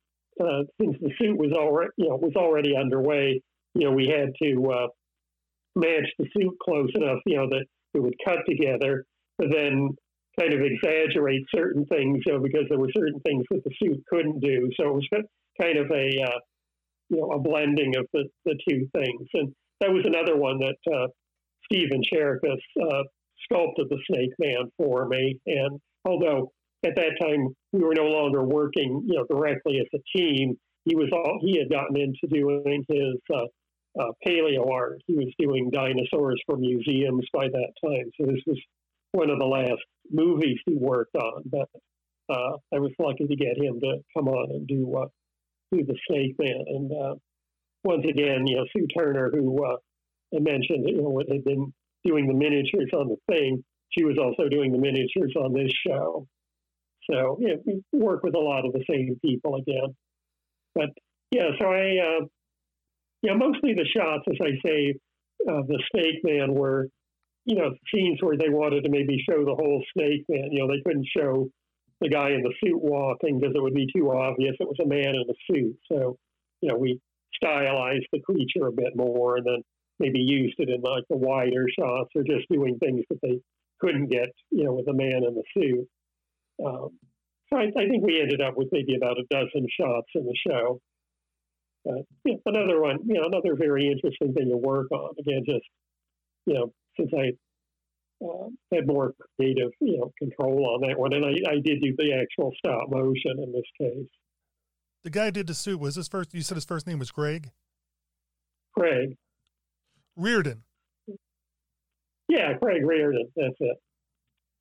[0.42, 3.42] uh, since the suit was already, you know, was already underway,
[3.74, 4.88] you know, we had to uh,
[5.76, 9.06] match the suit close enough, you know, that it would cut together,
[9.38, 9.90] but then
[10.40, 14.04] kind of exaggerate certain things, you know, because there were certain things that the suit
[14.10, 14.70] couldn't do.
[14.80, 15.08] So it was
[15.62, 16.40] kind of a, uh,
[17.10, 19.28] you know, a blending of the, the two things.
[19.34, 21.08] And that was another one that uh,
[21.66, 23.04] Stephen Czerkas uh,
[23.44, 25.40] sculpted the Snake Man for me.
[25.46, 26.52] And although
[26.86, 30.58] at that time we were no longer working, you know, directly as a team.
[30.86, 33.46] He was all he had gotten into doing his uh,
[34.00, 35.02] uh, paleo art.
[35.08, 38.10] He was doing dinosaurs for museums by that time.
[38.20, 38.60] So this was
[39.12, 39.82] one of the last
[40.12, 41.44] movies he worked on.
[41.46, 41.70] But
[42.30, 45.08] uh, I was lucky to get him to come on and do uh,
[45.72, 46.64] do the Snake Man.
[46.68, 47.16] And uh,
[47.84, 49.78] once again, you know, Sue Turner, who uh,
[50.36, 51.74] I mentioned, you know, had been
[52.04, 53.64] doing the miniatures on the thing.
[53.90, 56.28] She was also doing the miniatures on this show.
[57.10, 59.96] So yeah, we work with a lot of the same people again.
[60.76, 60.90] But
[61.32, 62.26] yeah, so I, uh,
[63.22, 64.96] yeah, mostly the shots, as I say,
[65.50, 66.88] uh, the Snake Man were,
[67.46, 70.50] you know, scenes where they wanted to maybe show the whole Snake Man.
[70.52, 71.50] You know, they couldn't show
[72.02, 74.88] the guy in the suit walking because it would be too obvious it was a
[74.88, 75.78] man in a suit.
[75.92, 76.18] So,
[76.62, 77.00] you know, we
[77.36, 79.64] stylized the creature a bit more and then
[80.00, 83.40] maybe used it in like the wider shots or just doing things that they
[83.80, 85.88] couldn't get, you know, with a man in the suit.
[86.64, 86.90] Um,
[87.50, 90.36] so I, I, think we ended up with maybe about a dozen shots in the
[90.48, 90.80] show.
[91.88, 95.14] Uh, yeah, another one, you know, another very interesting thing to work on.
[95.20, 95.66] Again, just
[96.46, 97.32] you know, since I
[98.26, 101.94] uh, had more creative, you know, control on that one, and I, I did do
[101.98, 104.08] the actual stop motion in this case.
[105.04, 105.80] The guy did the suit.
[105.80, 106.34] Was his first?
[106.34, 107.52] You said his first name was Greg.
[108.78, 109.18] Craig.
[110.16, 110.64] Reardon.
[112.30, 113.28] Yeah, Craig Reardon.
[113.36, 113.78] That's it.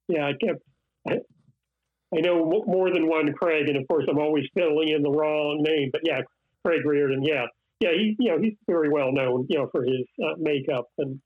[0.09, 0.62] Yeah, I kept.
[1.09, 1.19] I,
[2.14, 5.62] I know more than one Craig, and of course, I'm always filling in the wrong
[5.62, 5.90] name.
[5.93, 6.20] But yeah,
[6.64, 7.22] Craig Reardon.
[7.22, 7.47] Yeah,
[7.80, 7.90] yeah.
[7.93, 11.20] He, you know, he's very well known, you know, for his uh, makeup and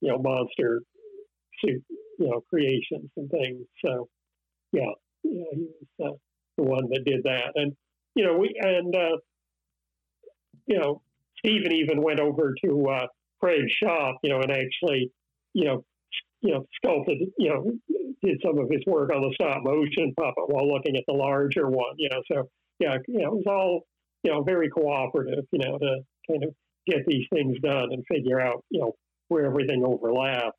[0.00, 0.82] you know, monster
[1.64, 1.82] suit,
[2.18, 3.66] you know, creations and things.
[3.84, 4.08] So,
[4.72, 4.92] yeah,
[5.24, 5.66] yeah, he
[5.98, 6.16] was uh,
[6.56, 7.72] the one that did that, and
[8.14, 9.16] you know, we and uh,
[10.66, 11.02] you know,
[11.38, 13.06] Stephen even went over to uh,
[13.40, 15.10] Craig's shop, you know, and actually,
[15.54, 15.84] you know,
[16.40, 17.72] you know, sculpted, you know,
[18.22, 21.68] did some of his work on the stop motion puppet while looking at the larger
[21.68, 22.22] one, you know.
[22.30, 22.48] So
[22.78, 23.82] yeah, you know, it was all,
[24.22, 26.00] you know, very cooperative, you know, to
[26.30, 26.54] kind of
[26.86, 28.92] get these things done and figure out, you know,
[29.28, 30.58] where everything overlapped.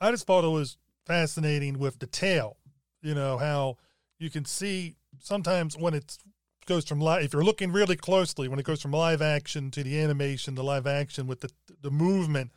[0.00, 2.56] I just thought it was fascinating with the tail,
[3.02, 3.76] you know, how
[4.18, 6.18] you can see sometimes when it
[6.66, 9.82] goes from live, if you're looking really closely, when it goes from live action to
[9.82, 11.50] the animation to live action with the,
[11.82, 12.52] the movement,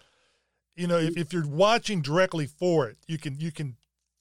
[0.76, 3.76] you know, if, if you're watching directly for it, you can, you can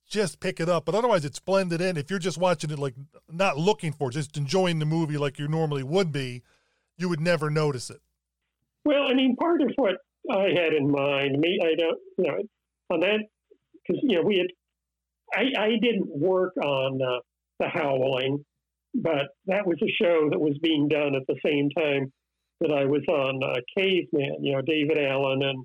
[0.08, 0.84] just pick it up.
[0.84, 1.96] But otherwise, it's blended in.
[1.96, 2.94] If you're just watching it, like
[3.30, 6.42] not looking for it, just enjoying the movie like you normally would be,
[6.98, 8.00] you would never notice it.
[8.84, 9.96] Well, I mean, part of what
[10.30, 12.42] I had in mind, me, I don't, you know,
[12.90, 13.20] on that,
[13.86, 14.48] because, you know, we had,
[15.34, 17.20] I, I didn't work on uh,
[17.58, 18.44] The Howling,
[18.94, 22.12] but that was a show that was being done at the same time
[22.60, 24.44] that I was on uh, Caveman.
[24.44, 25.64] You know, David Allen and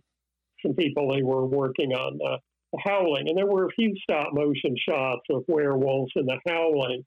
[0.66, 2.38] some people they were working on uh,
[2.74, 7.04] the Howling, and there were a few stop motion shots of werewolves in the Howling.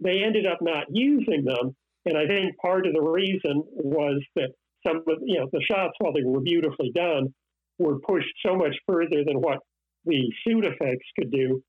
[0.00, 1.74] They ended up not using them,
[2.04, 4.50] and I think part of the reason was that
[4.86, 7.34] some of you know the shots, while they were beautifully done,
[7.78, 9.58] were pushed so much further than what
[10.04, 11.62] the suit effects could do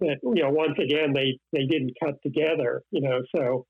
[0.00, 2.82] that you know once again they they didn't cut together.
[2.90, 3.66] You know, so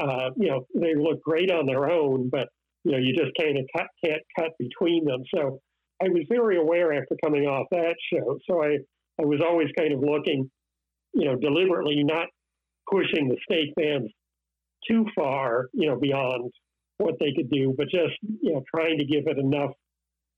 [0.00, 2.48] uh, you know they look great on their own, but
[2.84, 5.22] you know you just can't cut can't cut between them.
[5.34, 5.60] So
[6.02, 8.38] I was very aware after coming off that show.
[8.48, 8.78] So I
[9.20, 10.50] I was always kind of looking,
[11.12, 12.28] you know, deliberately not
[12.90, 14.10] pushing the snake fans
[14.88, 16.52] too far, you know, beyond
[16.98, 19.70] what they could do, but just you know trying to give it enough,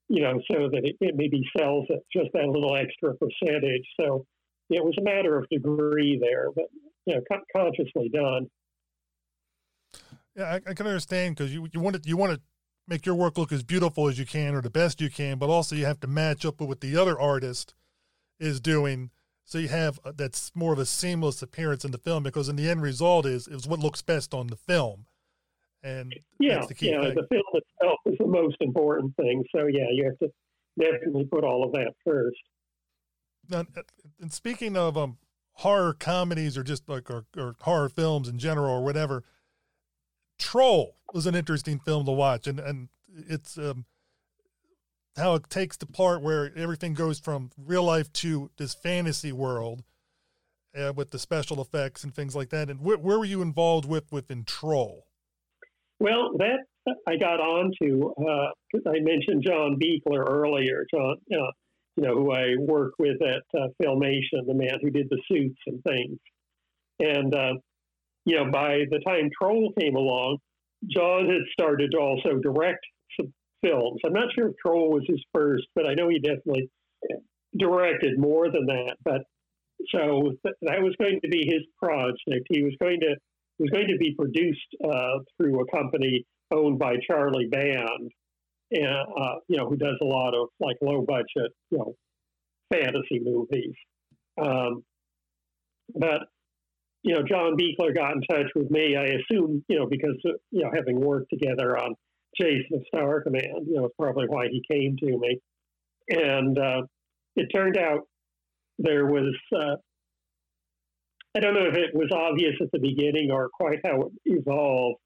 [0.09, 3.85] you know, so that it, it maybe sells just that little extra percentage.
[3.99, 4.27] So
[4.69, 6.67] it was a matter of degree there, but
[7.07, 7.23] you know,
[7.55, 8.47] consciously done.
[10.37, 12.41] Yeah, I, I can understand because you you want to you want to
[12.91, 15.49] make your work look as beautiful as you can or the best you can, but
[15.49, 17.73] also you have to match up with what the other artist
[18.41, 19.11] is doing.
[19.45, 22.57] So you have uh, that's more of a seamless appearance in the film because in
[22.57, 25.07] the end result is is what looks best on the film.
[25.83, 27.15] And yeah, the yeah, thing.
[27.15, 29.45] the film itself is the most important thing.
[29.55, 30.33] So yeah, you have to
[30.79, 32.37] definitely put all of that first.
[33.49, 33.65] Now,
[34.21, 35.17] and speaking of um,
[35.55, 39.25] horror comedies or just like or, or horror films in general or whatever,
[40.41, 42.89] Troll was an interesting film to watch, and and
[43.29, 43.85] it's um,
[45.17, 49.85] how it takes the part where everything goes from real life to this fantasy world
[50.77, 52.71] uh, with the special effects and things like that.
[52.71, 55.07] And wh- where were you involved with within Troll?
[55.99, 56.65] Well, that
[57.07, 58.51] I got onto uh,
[58.89, 60.87] I mentioned John Buechler earlier.
[60.93, 61.51] John, uh,
[61.97, 65.59] you know, who I worked with at uh, Filmation, the man who did the suits
[65.67, 66.19] and things.
[67.01, 67.55] And uh,
[68.31, 70.39] you know, by the time Troll came along,
[70.89, 72.79] John had started to also direct
[73.19, 74.01] some films.
[74.07, 76.71] I'm not sure if Troll was his first, but I know he definitely
[77.59, 78.95] directed more than that.
[79.05, 79.23] But
[79.93, 82.47] so that was going to be his project.
[82.51, 83.17] He was going to
[83.59, 88.13] was going to be produced uh, through a company owned by Charlie Band,
[88.71, 91.95] and uh, you know who does a lot of like low budget you know
[92.73, 93.75] fantasy movies.
[94.41, 94.85] Um,
[95.99, 96.21] but
[97.03, 98.97] you know, John Buechler got in touch with me.
[98.97, 100.17] I assume, you know, because
[100.51, 101.95] you know, having worked together on
[102.39, 105.39] Jason Star Command, you know, it's probably why he came to me.
[106.09, 106.83] And uh,
[107.37, 108.01] it turned out
[108.79, 109.77] there was, uh,
[111.37, 114.99] I don't know if it was obvious at the beginning or quite how it evolved,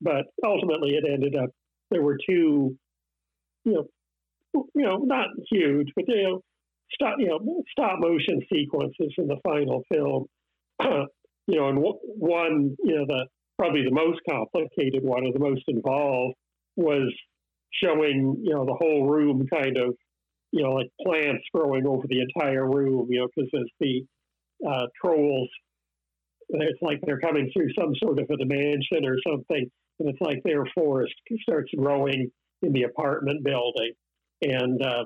[0.00, 1.50] but ultimately it ended up
[1.90, 2.76] there were two,
[3.64, 3.86] you know,
[4.74, 6.40] you know, not huge, but you know,
[6.92, 10.26] stop, you know, stop motion sequences in the final film
[11.46, 13.26] you know, and one, you know, the
[13.58, 16.34] probably the most complicated one or the most involved
[16.76, 17.12] was
[17.82, 19.94] showing, you know, the whole room kind of,
[20.52, 24.04] you know, like plants growing over the entire room, you know, because as the
[24.68, 25.48] uh, trolls,
[26.48, 30.40] it's like they're coming through some sort of a dimension or something, and it's like
[30.44, 32.30] their forest starts growing
[32.62, 33.92] in the apartment building,
[34.42, 35.04] and uh,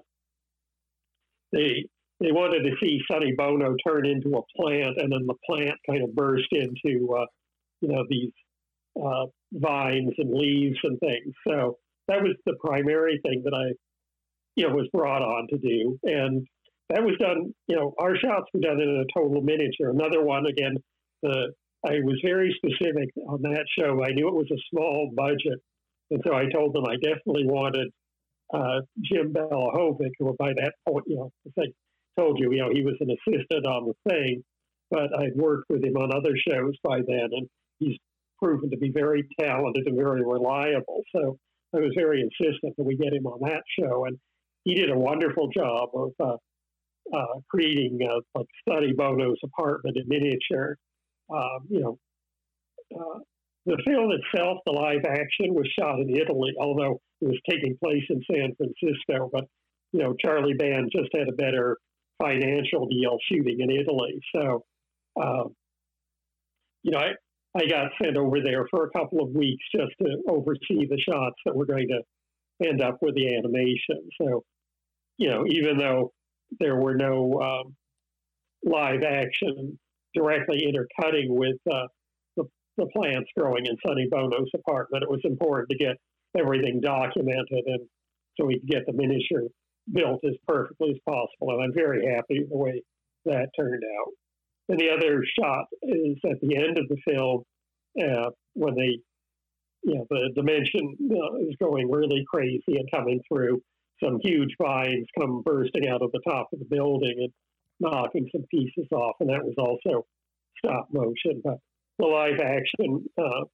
[1.53, 1.87] they
[2.21, 6.03] they wanted to see Sonny Bono turn into a plant, and then the plant kind
[6.03, 7.27] of burst into, uh,
[7.81, 8.31] you know, these
[9.03, 11.35] uh, vines and leaves and things.
[11.49, 11.79] So
[12.09, 13.73] that was the primary thing that I,
[14.57, 16.47] you know, was brought on to do, and
[16.91, 17.55] that was done.
[17.69, 19.91] You know, our shots were done in a total miniature.
[19.91, 20.77] Another one, again,
[21.23, 21.53] the
[21.87, 24.05] I was very specific on that show.
[24.05, 25.59] I knew it was a small budget,
[26.11, 27.89] and so I told them I definitely wanted
[28.53, 31.73] uh, Jim Belohovek, who by that point, you know, it's like
[32.21, 34.43] told you, you know, he was an assistant on the thing,
[34.91, 37.49] but I'd worked with him on other shows by then, and
[37.79, 37.97] he's
[38.43, 41.03] proven to be very talented and very reliable.
[41.15, 41.37] So
[41.75, 44.19] I was very insistent that we get him on that show, and
[44.65, 50.05] he did a wonderful job of uh, uh, creating uh, like Sonny Bono's apartment in
[50.07, 50.77] miniature.
[51.33, 51.99] Um, you know,
[52.95, 53.19] uh,
[53.67, 58.05] the film itself, the live action, was shot in Italy, although it was taking place
[58.09, 59.31] in San Francisco.
[59.33, 59.45] But
[59.93, 61.77] you know, Charlie Band just had a better
[62.21, 64.21] financial deal shooting in Italy.
[64.35, 64.65] So,
[65.21, 65.55] um,
[66.83, 67.13] you know, I,
[67.57, 71.37] I got sent over there for a couple of weeks just to oversee the shots
[71.45, 74.09] that were going to end up with the animation.
[74.21, 74.45] So,
[75.19, 76.13] you know, even though
[76.59, 77.75] there were no um,
[78.65, 79.79] live action
[80.15, 81.87] directly intercutting with uh,
[82.37, 82.45] the,
[82.77, 85.97] the plants growing in Sonny Bono's apartment, it was important to get
[86.37, 87.81] everything documented and
[88.39, 89.49] so we could get the miniature
[89.93, 91.51] built as perfectly as possible.
[91.51, 92.83] And I'm very happy the way
[93.25, 94.13] that turned out.
[94.69, 97.43] And the other shot is at the end of the film
[98.01, 98.99] uh, when they
[99.83, 103.63] you know, the dimension uh, is going really crazy and coming through.
[104.03, 107.33] Some huge vines come bursting out of the top of the building and
[107.81, 110.07] knocking some pieces off, and that was also
[110.59, 111.41] stop motion.
[111.45, 111.59] But
[111.99, 113.45] the live action, uh,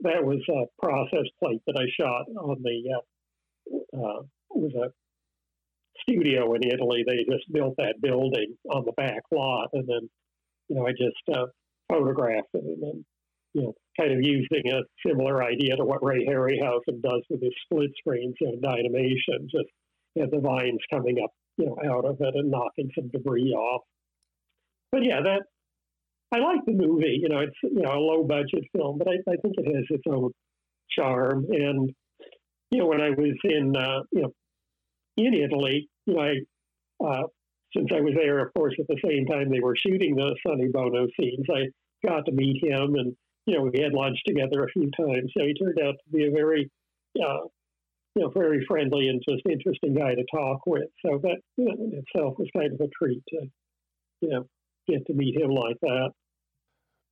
[0.00, 4.90] that was a process plate that I shot on the, uh, uh, was a
[6.02, 7.04] studio in Italy.
[7.06, 10.08] They just built that building on the back lot, and then,
[10.68, 11.46] you know, I just uh,
[11.88, 13.04] photographed it and then,
[13.54, 17.52] you know, kind of using a similar idea to what Ray Harryhausen does with his
[17.64, 19.68] split screens and Dynamation, just
[20.14, 23.52] you know, the vines coming up, you know, out of it and knocking some debris
[23.52, 23.82] off.
[24.92, 25.42] But yeah, that
[26.32, 27.18] I like the movie.
[27.20, 29.84] You know, it's you know a low budget film, but I, I think it has
[29.90, 30.30] its own
[30.96, 31.46] charm.
[31.50, 31.90] And
[32.70, 34.32] you know, when I was in uh, you know
[35.16, 36.34] in Italy, you know, I
[37.04, 37.22] uh,
[37.76, 40.68] since I was there, of course, at the same time they were shooting the Sonny
[40.68, 41.68] Bono scenes, I
[42.06, 43.16] got to meet him, and
[43.46, 45.32] you know, we had lunch together a few times.
[45.36, 46.70] So he turned out to be a very
[47.20, 47.46] uh,
[48.14, 50.88] you know, very friendly and just interesting guy to talk with.
[51.04, 53.46] So that you know, in itself was kind of a treat to,
[54.20, 54.46] you know,
[54.88, 56.10] get to meet him like that.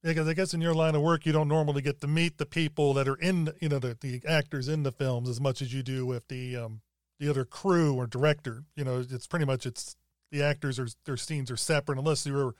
[0.02, 2.46] Because I guess in your line of work, you don't normally get to meet the
[2.46, 5.74] people that are in, you know, the, the actors in the films as much as
[5.74, 6.80] you do with the um,
[7.18, 8.64] the other crew or director.
[8.76, 9.96] You know, it's pretty much it's
[10.30, 12.54] the actors or their scenes are separate unless you were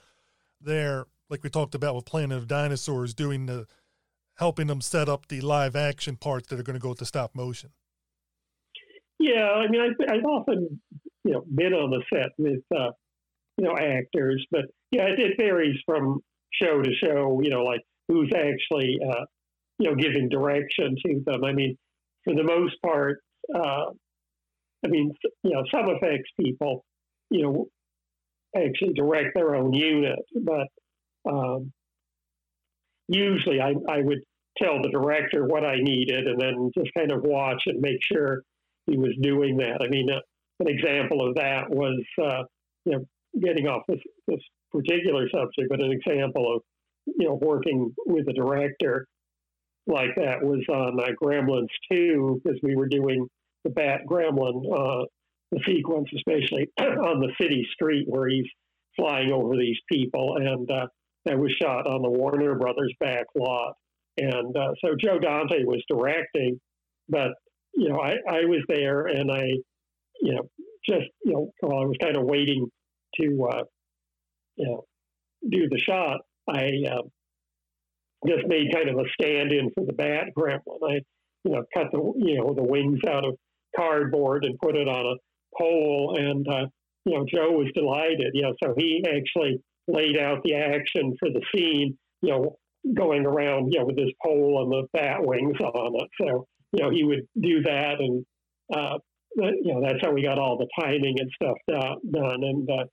[0.61, 3.67] there, like we talked about with Planet of Dinosaurs, doing the
[4.37, 7.35] helping them set up the live action parts that are going to go to stop
[7.35, 7.71] motion.
[9.19, 10.81] Yeah, I mean, I, I've often,
[11.25, 12.93] you know, been on the set with, uh,
[13.57, 16.21] you know, actors, but yeah, it, it varies from
[16.53, 19.25] show to show, you know, like who's actually, uh,
[19.81, 21.45] you know, giving direction to them.
[21.45, 21.77] I mean,
[22.25, 23.21] for the most part,
[23.55, 23.87] uh,
[24.85, 26.85] I mean, you know, some effects people,
[27.31, 27.67] you know,
[28.57, 30.69] actually direct their own unit, but
[31.31, 31.73] um,
[33.09, 34.21] usually I, I would
[34.57, 38.43] tell the director what I needed and then just kind of watch and make sure
[38.87, 39.83] he was doing that.
[39.83, 40.21] I mean, uh,
[40.61, 42.43] an example of that was, uh,
[42.85, 43.05] you know,
[43.41, 44.41] getting off this, this
[44.73, 46.63] particular subject, but an example of,
[47.07, 49.07] you know, working with a director
[49.87, 53.27] like that was on uh, Gremlins 2, because we were doing
[53.65, 55.05] the Bat Gremlin, uh,
[55.53, 58.47] the sequence, especially on the city street where he's
[58.97, 60.37] flying over these people.
[60.37, 60.87] And uh,
[61.25, 63.75] that was shot on the Warner Brothers back lot.
[64.19, 66.61] And uh, so Joe Dante was directing,
[67.09, 67.31] but
[67.75, 69.45] you know, I, I was there and I,
[70.21, 70.49] you know,
[70.89, 72.67] just, you know, while I was kind of waiting
[73.21, 73.63] to, uh,
[74.57, 74.85] you know,
[75.49, 77.03] do the shot, I uh,
[78.27, 80.83] just made kind of a stand in for the bat gremlin.
[80.83, 81.01] I,
[81.45, 83.37] you know, cut the, you know, the wings out of
[83.77, 86.17] cardboard and put it on a pole.
[86.19, 86.67] And, uh,
[87.05, 91.31] you know, Joe was delighted, you know, so he actually laid out the action for
[91.31, 92.57] the scene, you know,
[92.95, 96.09] going around, you know, with this pole and the bat wings on it.
[96.21, 98.25] So, you know, he would do that, and
[98.75, 98.99] uh,
[99.37, 102.85] you know, that's how we got all the timing and stuff done, and uh,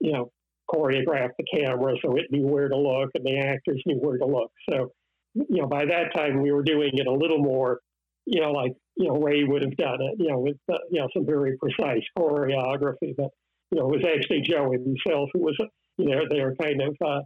[0.00, 0.30] you know,
[0.70, 4.26] choreographed the camera so it knew where to look, and the actors knew where to
[4.26, 4.50] look.
[4.70, 4.92] So,
[5.34, 7.80] you know, by that time we were doing it a little more,
[8.26, 11.00] you know, like you know Ray would have done it, you know, with uh, you
[11.00, 13.14] know some very precise choreography.
[13.16, 13.30] But
[13.70, 15.56] you know, it was actually Joe himself who was,
[15.96, 16.96] you know, they were kind of.
[17.00, 17.20] Uh,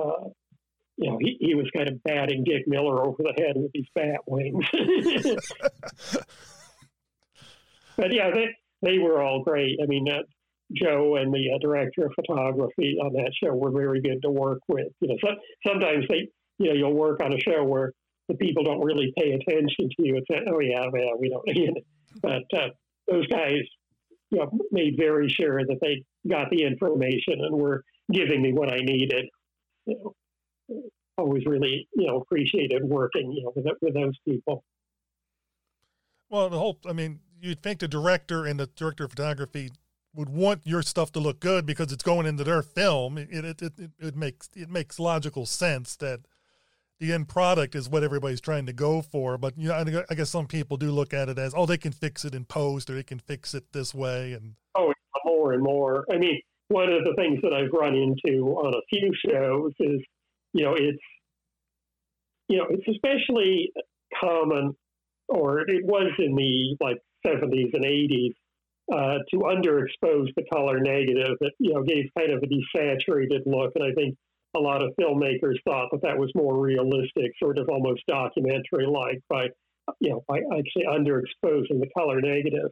[0.00, 0.28] uh,
[0.96, 3.86] you know, he, he was kind of batting Dick Miller over the head with his
[3.94, 4.64] bat wings.
[7.96, 8.48] but yeah, they,
[8.82, 9.78] they were all great.
[9.80, 10.22] I mean, uh,
[10.72, 14.58] Joe and the uh, director of photography on that show were very good to work
[14.66, 14.88] with.
[15.00, 15.28] You know, so,
[15.64, 17.92] sometimes they, you know, you'll work on a show where
[18.28, 20.16] the people don't really pay attention to you.
[20.16, 21.44] It's oh yeah, yeah, we don't.
[21.56, 21.80] You know.
[22.22, 22.68] But uh,
[23.06, 23.60] those guys,
[24.30, 28.72] you know, made very sure that they got the information and were giving me what
[28.72, 29.26] I needed.
[29.86, 30.14] You know
[31.18, 34.64] always really you know appreciated working you know with with those people.
[36.30, 39.70] Well, the whole I mean, you'd think the director and the director of photography
[40.14, 43.18] would want your stuff to look good because it's going into their film.
[43.18, 46.20] It it it, it makes it makes logical sense that
[47.00, 49.38] the end product is what everybody's trying to go for.
[49.38, 51.92] But you know, I guess some people do look at it as, oh, they can
[51.92, 54.92] fix it in post, or they can fix it this way, and oh,
[55.24, 56.04] more and more.
[56.12, 60.00] I mean, one of the things that I've run into on a few shows is
[60.52, 60.98] you know, it's
[62.48, 63.70] you know, it's especially
[64.20, 64.74] common,
[65.28, 68.32] or it was in the like 70s and 80s,
[68.90, 71.36] uh, to underexpose the color negative.
[71.40, 74.16] That you know gave kind of a desaturated look, and I think
[74.56, 79.48] a lot of filmmakers thought that that was more realistic, sort of almost documentary-like, by
[80.00, 82.70] you know by actually underexposing the color negative.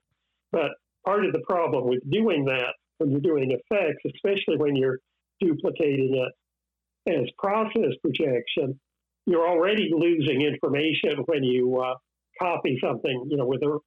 [0.53, 0.73] But
[1.05, 4.99] part of the problem with doing that when you're doing effects, especially when you're
[5.41, 8.79] duplicating it as process projection
[9.27, 11.95] you're already losing information when you uh,
[12.41, 13.79] copy something, you know, with a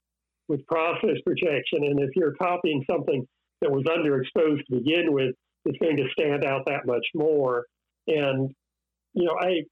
[0.47, 1.85] with process projection.
[1.85, 3.25] And if you're copying something
[3.61, 5.35] that was underexposed to begin with,
[5.65, 7.65] it's going to stand out that much more.
[8.09, 8.51] And
[9.13, 9.63] you know, I,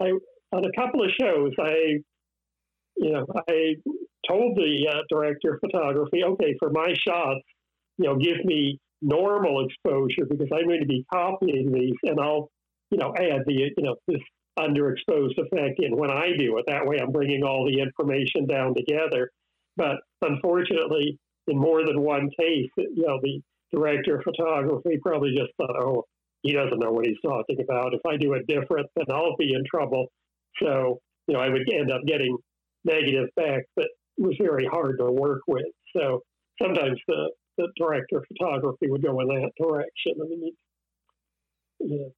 [0.00, 0.12] I
[0.52, 1.98] on a couple of shows, I,
[2.96, 3.74] you know, I
[4.28, 7.40] told the uh, director of photography, okay, for my shots,
[7.98, 12.50] you know, give me normal exposure because I'm going to be copying these, and I'll,
[12.90, 14.20] you know, add the, you know, this
[14.58, 16.64] underexposed effect in when I do it.
[16.66, 19.30] That way, I'm bringing all the information down together.
[19.76, 23.40] But unfortunately, in more than one case, you know, the
[23.72, 26.04] director of photography probably just thought, oh,
[26.42, 27.94] he doesn't know what he's talking about.
[27.94, 30.06] If I do it different, then I'll be in trouble.
[30.62, 32.36] So, you know, I would end up getting
[32.84, 35.66] negative back that was very hard to work with.
[35.96, 36.22] So
[36.60, 40.14] sometimes the, the director of photography would go in that direction.
[40.20, 40.52] I mean,
[41.80, 42.08] yeah.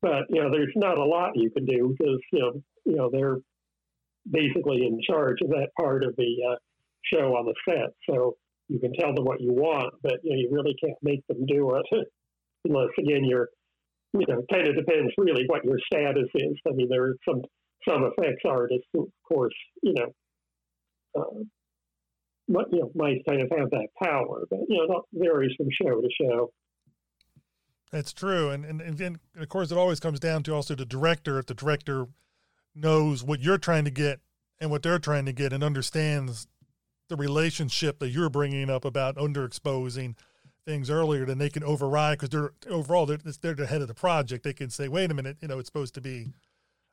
[0.00, 2.52] But, you know, there's not a lot you can do because, you know,
[2.84, 3.36] you know, they're
[4.28, 6.56] basically in charge of that part of the uh,
[7.04, 7.90] show on the set.
[8.08, 8.36] So
[8.68, 11.46] you can tell them what you want, but you, know, you really can't make them
[11.46, 12.06] do it
[12.64, 13.48] unless, again, you're,
[14.12, 16.56] you know, kind of depends really what your status is.
[16.66, 17.42] I mean, there are some
[17.88, 20.14] some effects artists, of course, you know,
[21.18, 21.38] uh,
[22.70, 26.00] you know, might kind of have that power, but you know, that varies from show
[26.00, 26.52] to show.
[27.90, 31.38] That's true, and and and, of course, it always comes down to also the director.
[31.38, 32.06] If the director
[32.74, 34.20] knows what you're trying to get
[34.60, 36.46] and what they're trying to get, and understands
[37.08, 40.14] the relationship that you're bringing up about underexposing
[40.64, 43.94] things earlier, then they can override because they're overall they're, they're the head of the
[43.94, 44.44] project.
[44.44, 46.32] They can say, "Wait a minute, you know, it's supposed to be."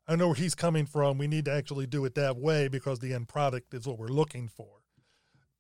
[0.08, 1.20] I know where he's coming from.
[1.20, 4.08] We need to actually do it that way because the end product is what we're
[4.08, 4.82] looking for.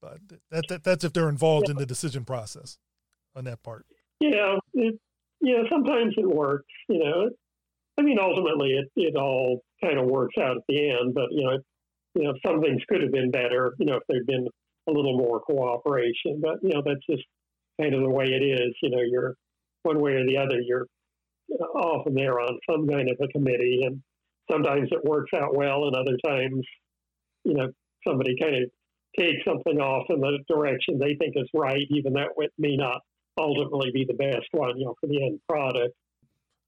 [0.01, 0.19] But
[0.49, 1.73] that, that that's if they're involved yeah.
[1.73, 2.79] in the decision process
[3.35, 3.85] on that part.
[4.19, 4.99] Yeah, it,
[5.41, 5.63] yeah.
[5.69, 6.65] Sometimes it works.
[6.87, 7.29] You know,
[7.97, 11.13] I mean, ultimately, it it all kind of works out at the end.
[11.13, 11.57] But you know,
[12.15, 14.47] you know, some things could have been better, you know, if there'd been
[14.87, 16.41] a little more cooperation.
[16.41, 17.23] But, you know, that's just
[17.79, 18.73] kind of the way it is.
[18.81, 19.35] You know, you're
[19.83, 20.87] one way or the other, you're
[21.75, 23.81] often there on some kind of a committee.
[23.85, 24.01] And
[24.51, 26.65] sometimes it works out well, and other times,
[27.43, 27.69] you know,
[28.07, 28.69] somebody kind of
[29.17, 33.01] takes something off in the direction they think is right, even though it may not
[33.39, 35.95] ultimately be the best one, you know, for the end product.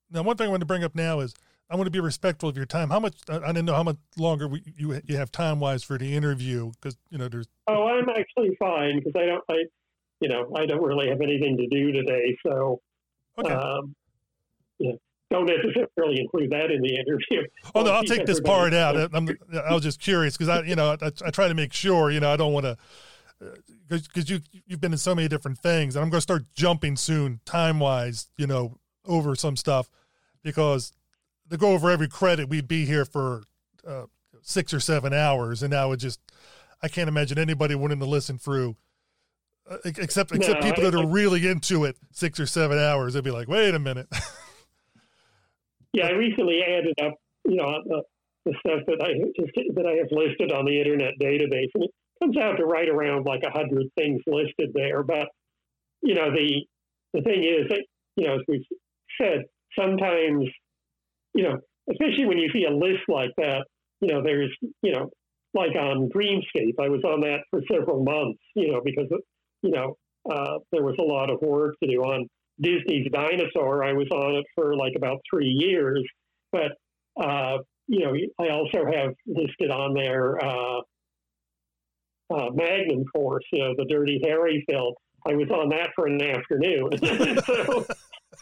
[0.10, 1.34] Now, one thing I want to bring up now is
[1.70, 2.90] I want to be respectful of your time.
[2.90, 3.16] How much?
[3.30, 6.72] I didn't know how much longer we, you you have time wise for the interview
[6.72, 7.48] because you know there's.
[7.68, 9.44] Oh, I'm actually fine because I don't.
[9.50, 9.56] I,
[10.22, 12.80] you know, I don't really have anything to do today, so.
[13.38, 13.54] Okay.
[13.54, 13.96] Um,
[14.80, 14.94] yeah.
[15.30, 17.48] Don't necessarily include that in the interview.
[17.74, 18.98] Oh no, I'll take this part out.
[19.14, 19.30] I'm,
[19.66, 22.12] I was just curious because I, you know, I, I, try to make sure.
[22.12, 22.78] You know, I don't want to
[23.88, 26.98] because you you've been in so many different things, and I'm going to start jumping
[26.98, 28.28] soon, time wise.
[28.36, 29.90] You know, over some stuff
[30.44, 30.92] because
[31.50, 33.44] to go over every credit, we'd be here for
[33.88, 34.08] uh,
[34.42, 36.20] six or seven hours, and now it just
[36.84, 38.76] I can't imagine anybody wanting to listen through.
[39.70, 43.24] Uh, except except no, people that are really into it, six or seven hours, they'd
[43.24, 44.08] be like, "Wait a minute."
[45.94, 47.14] yeah, I recently added up,
[47.46, 48.04] you know, the,
[48.46, 51.92] the stuff that I just that I have listed on the internet database, and it
[52.22, 55.04] comes out to right around like a hundred things listed there.
[55.04, 55.28] But
[56.02, 56.66] you know, the
[57.14, 57.86] the thing is that
[58.18, 58.66] you know, as we've
[59.20, 59.44] said,
[59.78, 60.50] sometimes
[61.34, 61.58] you know,
[61.90, 63.66] especially when you see a list like that,
[64.02, 65.10] you know, there's, you know,
[65.54, 69.08] like on Dreamscape, I was on that for several months, you know, because,
[69.62, 69.98] you know,
[70.30, 72.28] uh, there was a lot of work to do on
[72.60, 73.84] Disney's Dinosaur.
[73.84, 76.04] I was on it for like about three years,
[76.52, 76.74] but,
[77.22, 77.58] uh,
[77.88, 80.82] you know, I also have listed on there uh,
[82.32, 84.94] uh, Magnum Force, you know, the Dirty Harry film.
[85.26, 86.92] I was on that for an afternoon.
[87.46, 87.86] so,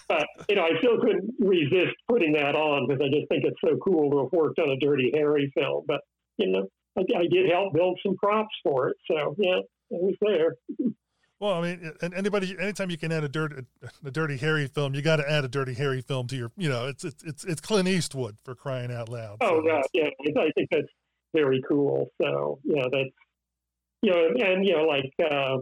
[0.07, 3.59] but you know, I still couldn't resist putting that on because I just think it's
[3.63, 5.83] so cool to have worked on a Dirty Harry film.
[5.87, 6.01] But
[6.37, 6.67] you know,
[6.97, 9.59] I, I did help build some props for it, so yeah,
[9.91, 10.55] it was there.
[11.39, 13.63] Well, I mean, anybody, anytime you can add a dirty,
[14.03, 16.67] a dirty Harry film, you got to add a dirty Harry film to your, you
[16.67, 19.37] know, it's it's it's, it's Clint Eastwood for crying out loud.
[19.39, 20.87] Oh so yeah, I think that's
[21.33, 22.11] very cool.
[22.21, 23.09] So yeah, that's
[24.01, 25.57] you know, and you know, like uh,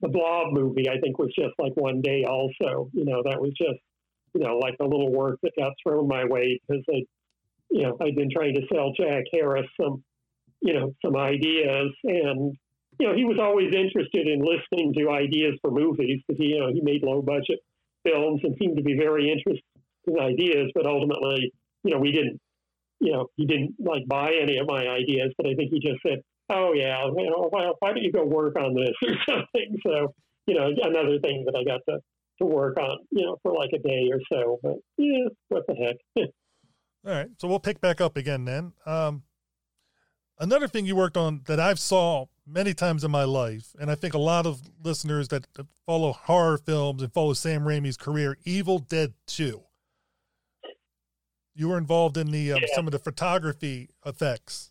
[0.00, 2.24] the Blob movie, I think, was just like one day.
[2.24, 3.80] Also, you know, that was just
[4.34, 7.02] you know like a little work that got thrown my way because I,
[7.70, 10.02] you know, I'd been trying to sell Jack Harris some,
[10.62, 12.56] you know, some ideas, and
[12.98, 16.60] you know, he was always interested in listening to ideas for movies because he, you
[16.60, 17.60] know, he made low budget
[18.04, 19.64] films and seemed to be very interested
[20.06, 21.52] in ideas, but ultimately,
[21.84, 22.40] you know, we didn't,
[23.00, 26.02] you know, he didn't like buy any of my ideas, but I think he just
[26.06, 29.76] said, oh yeah, you know, well, why don't you go work on this or something?
[29.86, 30.14] So,
[30.46, 32.00] you know, another thing that I got to
[32.38, 34.58] to work on, you know, for like a day or so.
[34.62, 35.96] But yeah, what the heck.
[37.06, 38.72] All right, so we'll pick back up again then.
[38.86, 39.24] Um,
[40.38, 43.94] another thing you worked on that I've saw many times in my life, and I
[43.94, 45.46] think a lot of listeners that
[45.86, 49.62] follow horror films and follow Sam Raimi's career, Evil Dead Two.
[51.54, 52.74] You were involved in the um, yeah.
[52.74, 54.70] some of the photography effects.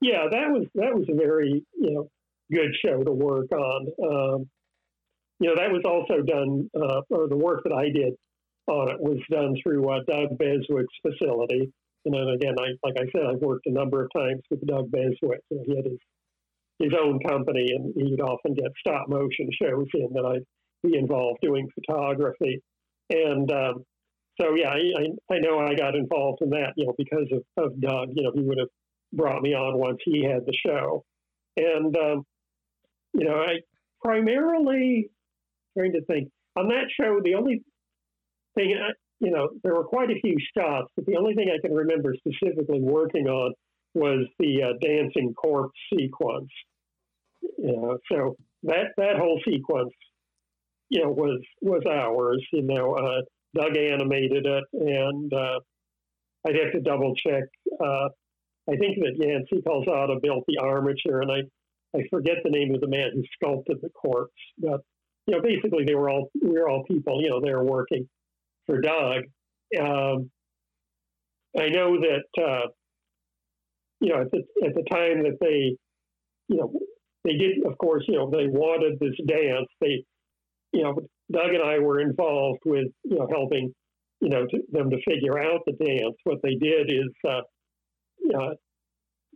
[0.00, 2.10] Yeah, that was that was a very you know
[2.50, 3.86] good show to work on.
[4.02, 4.48] Um,
[5.40, 8.14] you know, that was also done, uh, or the work that I did
[8.66, 11.72] on it was done through uh, Doug Beswick's facility.
[12.04, 14.90] And then again, I like I said, I've worked a number of times with Doug
[14.90, 15.40] Beswick.
[15.50, 15.98] You know, he had his
[16.78, 21.40] his own company, and he'd often get stop motion shows in that I'd be involved
[21.42, 22.62] doing photography.
[23.10, 23.84] And um,
[24.40, 27.80] so, yeah, I, I know I got involved in that, you know, because of, of
[27.80, 28.10] Doug.
[28.14, 28.68] You know, he would have
[29.12, 31.04] brought me on once he had the show.
[31.56, 32.24] And, um,
[33.14, 33.60] you know, I
[34.04, 35.10] primarily
[35.76, 37.62] trying to think on that show, the only
[38.54, 38.76] thing,
[39.20, 42.14] you know, there were quite a few shots, but the only thing I can remember
[42.14, 43.54] specifically working on
[43.98, 46.50] was the uh, dancing corpse sequence.
[47.58, 49.92] You know, so that that whole sequence,
[50.88, 52.44] you know, was was ours.
[52.52, 53.22] You know, uh,
[53.54, 55.60] Doug animated it, and uh,
[56.46, 57.44] I'd have to double check.
[57.80, 58.08] Uh,
[58.70, 61.42] I think that Yancey Calzada built the armature, and I
[61.96, 64.80] I forget the name of the man who sculpted the corpse, but
[65.26, 67.22] you know, basically they were all we were all people.
[67.22, 68.08] You know, they were working
[68.66, 69.22] for Doug.
[69.78, 70.30] Um,
[71.58, 72.68] I know that uh,
[74.00, 75.76] you know at the at the time that they
[76.48, 76.72] you know
[77.24, 79.68] they did of course you know they wanted this dance.
[79.80, 80.04] They
[80.72, 80.98] you know
[81.30, 83.74] Doug and I were involved with you know helping
[84.20, 86.16] you know to, them to figure out the dance.
[86.24, 87.40] What they did is uh,
[88.36, 88.54] uh,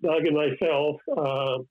[0.02, 0.96] Doug and myself.
[1.16, 1.62] Uh,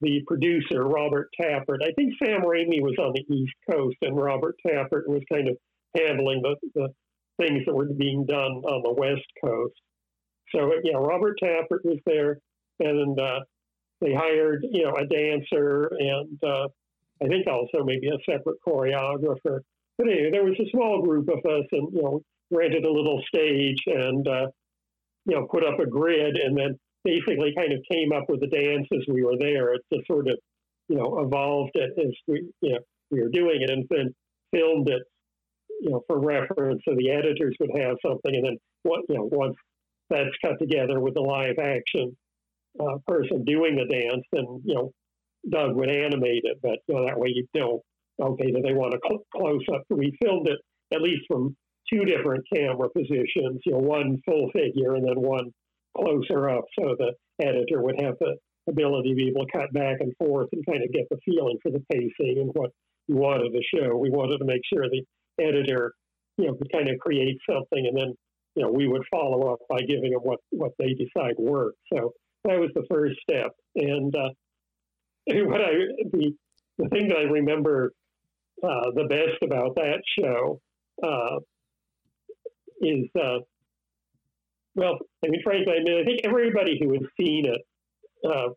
[0.00, 1.78] the producer, Robert Tapert.
[1.82, 5.56] I think Sam Raimi was on the East Coast, and Robert Tapert was kind of
[5.96, 6.88] handling the, the
[7.40, 9.80] things that were being done on the West Coast.
[10.52, 12.38] So, yeah, Robert Tapert was there,
[12.80, 13.40] and uh,
[14.00, 16.68] they hired, you know, a dancer and uh,
[17.22, 19.60] I think also maybe a separate choreographer.
[19.96, 23.22] But anyway, there was a small group of us, and you know, rented a little
[23.28, 24.46] stage and uh,
[25.26, 28.48] you know put up a grid, and then basically kind of came up with the
[28.48, 29.74] dance as we were there.
[29.74, 30.38] It just sort of,
[30.88, 32.78] you know, evolved it as we, you know,
[33.10, 34.14] we were doing it and then
[34.52, 35.02] filmed it,
[35.82, 38.34] you know, for reference so the editors would have something.
[38.34, 39.54] And then what, you know, once
[40.10, 42.16] that's cut together with the live action
[42.80, 44.92] uh, person doing the dance, then, you know,
[45.50, 46.58] Doug would animate it.
[46.62, 47.82] But, you know, that way you know,
[48.20, 49.82] okay, do they want a cl- close up?
[49.90, 50.58] We filmed it
[50.94, 51.56] at least from
[51.92, 55.52] two different camera positions, you know, one full figure and then one
[55.96, 58.36] closer up so the editor would have the
[58.68, 61.58] ability to be able to cut back and forth and kind of get the feeling
[61.62, 62.70] for the pacing and what
[63.08, 63.96] we wanted to show.
[63.96, 65.02] We wanted to make sure the
[65.40, 65.92] editor,
[66.38, 68.14] you know, could kind of create something and then,
[68.54, 71.78] you know, we would follow up by giving them what, what they decide worked.
[71.92, 72.12] So
[72.44, 73.52] that was the first step.
[73.76, 74.30] And uh,
[75.26, 75.72] what I,
[76.12, 76.32] the,
[76.78, 77.92] the thing that I remember
[78.62, 80.60] uh, the best about that show
[81.02, 81.38] uh,
[82.80, 83.38] is uh,
[84.74, 87.60] well, I mean, frankly, I mean, I think everybody who has seen it
[88.28, 88.48] uh,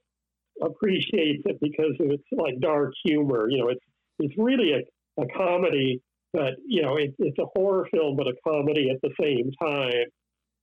[0.65, 3.48] appreciates it because of its like dark humor.
[3.49, 3.84] You know, it's
[4.19, 6.02] it's really a, a comedy,
[6.38, 10.05] but you know, it, it's a horror film, but a comedy at the same time.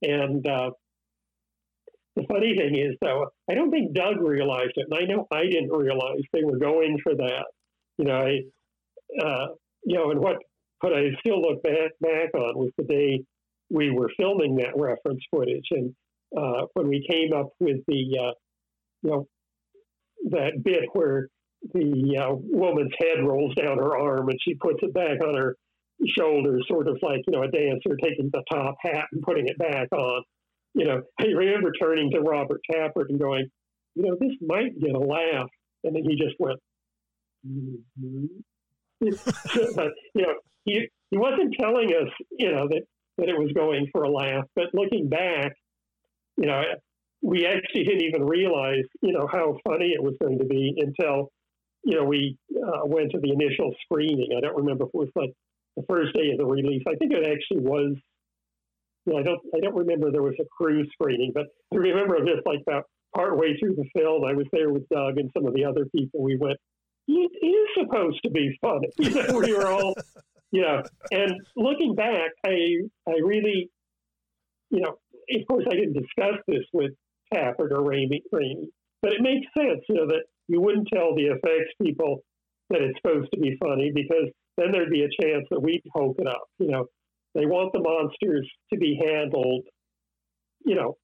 [0.03, 0.71] And uh,
[2.15, 5.43] the funny thing is, though, I don't think Doug realized it, and I know I
[5.43, 7.47] didn't realize they were going for that.
[7.99, 9.47] You know, I, uh,
[9.85, 10.37] you know, and what
[10.81, 13.25] what I still look back back on was the day
[13.69, 15.67] we were filming that reference footage.
[15.73, 15.93] And
[16.37, 18.33] uh, when we came up with the, uh,
[19.03, 19.27] you know,
[20.31, 21.29] that bit where
[21.73, 25.57] the uh, woman's head rolls down her arm and she puts it back on her
[26.19, 29.59] shoulder, sort of like, you know, a dancer taking the top hat and putting it
[29.59, 30.23] back on.
[30.75, 33.49] You know, I remember turning to Robert Tapert and going,
[33.95, 35.49] you know, this might get a laugh.
[35.85, 36.59] And then he just went,
[37.47, 38.27] mm-hmm.
[39.77, 40.35] but, you know,
[40.65, 42.09] he, he wasn't telling us,
[42.39, 42.83] you know, that
[43.19, 44.45] that it was going for a laugh.
[44.57, 45.53] But looking back,
[46.37, 46.63] you know,
[47.23, 51.31] we actually didn't even realize, you know, how funny it was going to be until,
[51.85, 54.31] you know, we uh, went to the initial screening.
[54.37, 55.33] I don't remember if it was like
[55.77, 56.83] the first day of the release.
[56.89, 57.97] I think it actually was.
[59.07, 59.41] You know, I don't.
[59.55, 62.85] I don't remember there was a crew screening, but I remember this like about
[63.15, 64.25] partway through the film.
[64.25, 66.23] I was there with Doug and some of the other people.
[66.23, 66.59] We went.
[67.07, 68.89] It is supposed to be funny.
[68.99, 69.95] You know, we were all
[70.55, 70.83] yeah.
[71.11, 72.79] And looking back, I
[73.09, 73.71] I really,
[74.71, 74.97] you know,
[75.35, 76.93] of course, I didn't discuss this with
[77.33, 78.21] Tapert or Raimi,
[79.03, 82.23] but it makes sense, you know, that you wouldn't tell the effects people
[82.71, 86.17] that it's supposed to be funny because then there'd be a chance that we'd poke
[86.19, 86.45] it up.
[86.59, 86.87] You know,
[87.35, 89.65] they want the monsters to be handled
[90.65, 90.97] you know,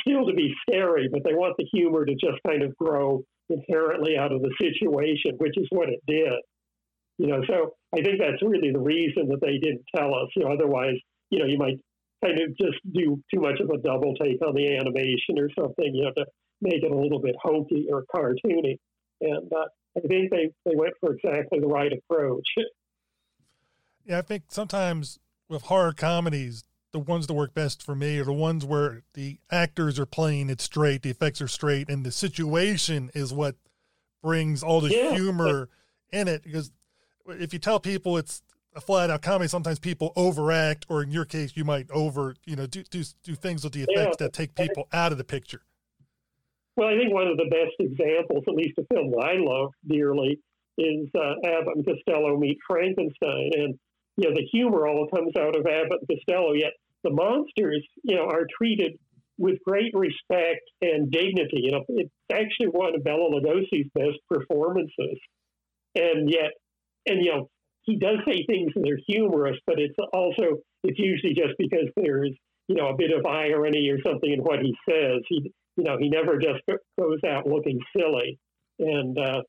[0.00, 4.16] still to be scary, but they want the humor to just kind of grow inherently
[4.16, 6.40] out of the situation, which is what it did.
[7.18, 10.28] You know, so I think that's really the reason that they didn't tell us.
[10.36, 10.96] You know, otherwise,
[11.30, 11.78] you know, you might
[12.22, 15.94] kind of just do too much of a double take on the animation or something,
[15.94, 16.26] you know, to
[16.60, 18.76] make it a little bit hokey or cartoony.
[19.22, 19.64] And uh,
[19.96, 22.46] I think they, they went for exactly the right approach.
[24.06, 25.18] Yeah, I think sometimes
[25.48, 29.38] with horror comedies, the ones that work best for me are the ones where the
[29.50, 33.56] actors are playing it straight, the effects are straight, and the situation is what
[34.22, 35.14] brings all the Yeah.
[35.14, 35.68] humor
[36.12, 36.42] in it.
[36.42, 36.70] Because
[37.26, 38.42] if you tell people it's
[38.74, 42.54] a flat out comedy, sometimes people overact, or in your case, you might over, you
[42.56, 44.26] know, do do, do things with the effects Yeah.
[44.26, 45.62] that take people out of the picture.
[46.76, 49.72] Well, I think one of the best examples, at least a film that I love
[49.86, 50.38] dearly,
[50.78, 53.78] is uh, Abbott and Costello meet Frankenstein, and
[54.16, 56.52] you know the humor all comes out of Abbott and Costello.
[56.52, 56.72] Yet
[57.04, 58.98] the monsters, you know, are treated
[59.38, 61.60] with great respect and dignity.
[61.62, 65.18] You know, it's actually one of Bela Lugosi's best performances,
[65.94, 66.52] and yet,
[67.06, 67.50] and you know,
[67.82, 72.32] he does say things that are humorous, but it's also it's usually just because there's
[72.68, 75.20] you know a bit of irony or something in what he says.
[75.28, 76.62] He you know, he never just
[76.98, 78.38] goes out looking silly.
[78.78, 79.42] And, uh,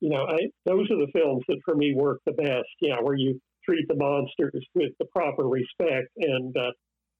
[0.00, 3.02] you know, I, those are the films that for me work the best, you know,
[3.02, 6.72] where you treat the monsters with the proper respect and, uh,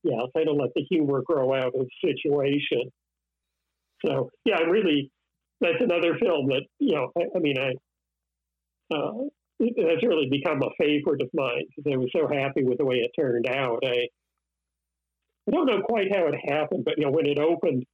[0.02, 2.90] yeah, don't let the humor grow out of the situation.
[4.04, 5.10] So, yeah, really,
[5.60, 7.72] that's another film that, you know, I, I mean, I,
[8.94, 9.12] uh,
[9.58, 12.84] it has really become a favorite of mine because I was so happy with the
[12.84, 13.80] way it turned out.
[13.84, 14.06] I,
[15.48, 17.84] I don't know quite how it happened, but, you know, when it opened,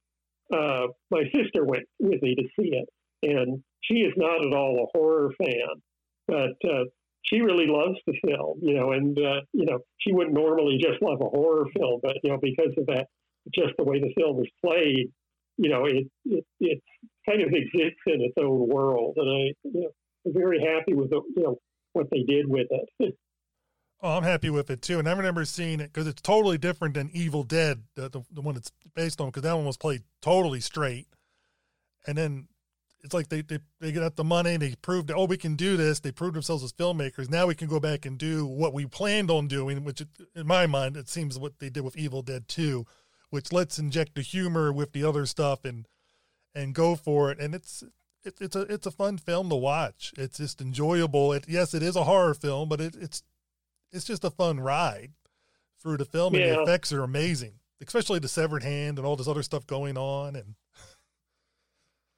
[0.53, 2.89] uh, my sister went with me to see it,
[3.23, 5.81] and she is not at all a horror fan,
[6.27, 6.83] but uh,
[7.23, 11.01] she really loves the film, you know, and uh, you know she wouldn't normally just
[11.01, 13.07] love a horror film, but you know because of that,
[13.53, 15.11] just the way the film is played,
[15.57, 16.81] you know, it it, it
[17.27, 19.89] kind of exists in its own world, and I you know
[20.25, 21.57] I'm very happy with the, you know
[21.93, 23.15] what they did with it.
[24.05, 24.99] Oh, I'm happy with it too.
[24.99, 28.41] And I remember seeing it because it's totally different than Evil Dead, the, the, the
[28.41, 31.07] one it's based on, because that one was played totally straight.
[32.05, 32.49] And then
[33.03, 35.99] it's like they, they, they got the money, they proved, oh, we can do this.
[35.99, 37.29] They proved themselves as filmmakers.
[37.29, 40.01] Now we can go back and do what we planned on doing, which
[40.35, 42.85] in my mind, it seems what they did with Evil Dead 2,
[43.29, 45.85] which let's inject the humor with the other stuff and,
[46.55, 47.39] and go for it.
[47.39, 47.83] And it's,
[48.23, 50.13] it, it's a, it's a fun film to watch.
[50.17, 51.33] It's just enjoyable.
[51.33, 53.21] It, yes, it is a horror film, but it, it's,
[53.91, 55.11] it's just a fun ride
[55.81, 57.55] through the film, and the effects are amazing,
[57.85, 60.37] especially the severed hand and all this other stuff going on.
[60.37, 60.55] And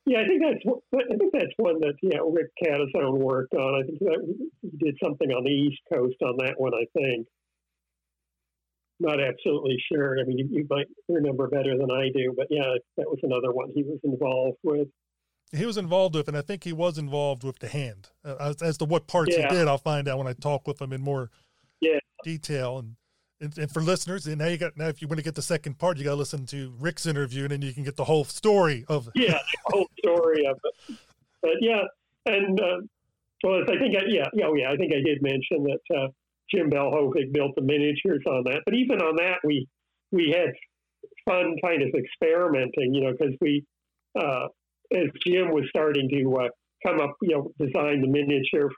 [0.07, 3.82] Yeah, I think that's one- I think that's one that yeah Rick Catizone worked on.
[3.82, 6.73] I think that he did something on the East Coast on that one.
[6.73, 7.27] I think.
[8.99, 10.18] Not absolutely sure.
[10.19, 12.64] I mean, you, you might remember better than I do, but yeah,
[12.98, 14.88] that was another one he was involved with.
[15.52, 18.10] he was involved with, and I think he was involved with the hand.
[18.23, 19.49] Uh, as, as to what parts Yeah.
[19.49, 21.30] he did, I'll find out when I talk with him in more
[21.82, 21.99] Yeah.
[22.23, 22.77] detail.
[22.77, 22.95] And,
[23.46, 25.42] and and for listeners, and now you got now if you want to get the
[25.42, 28.04] second part, you got to listen to Rick's interview, and then you can get the
[28.04, 30.98] whole story of Yeah, the whole story of it.
[31.42, 31.84] But yeah,
[32.26, 32.82] and uh,
[33.44, 36.08] well, I think I, yeah, yeah, oh, yeah, I think I did mention that uh,
[36.54, 38.62] Jim Belohovek built the miniatures on that.
[38.66, 39.68] But even on that, we
[40.12, 40.54] we had
[41.26, 43.64] fun kind of experimenting, you know, because we
[44.20, 44.48] uh,
[44.94, 46.50] as Jim was starting to uh,
[46.86, 48.70] come up, you know, design the miniature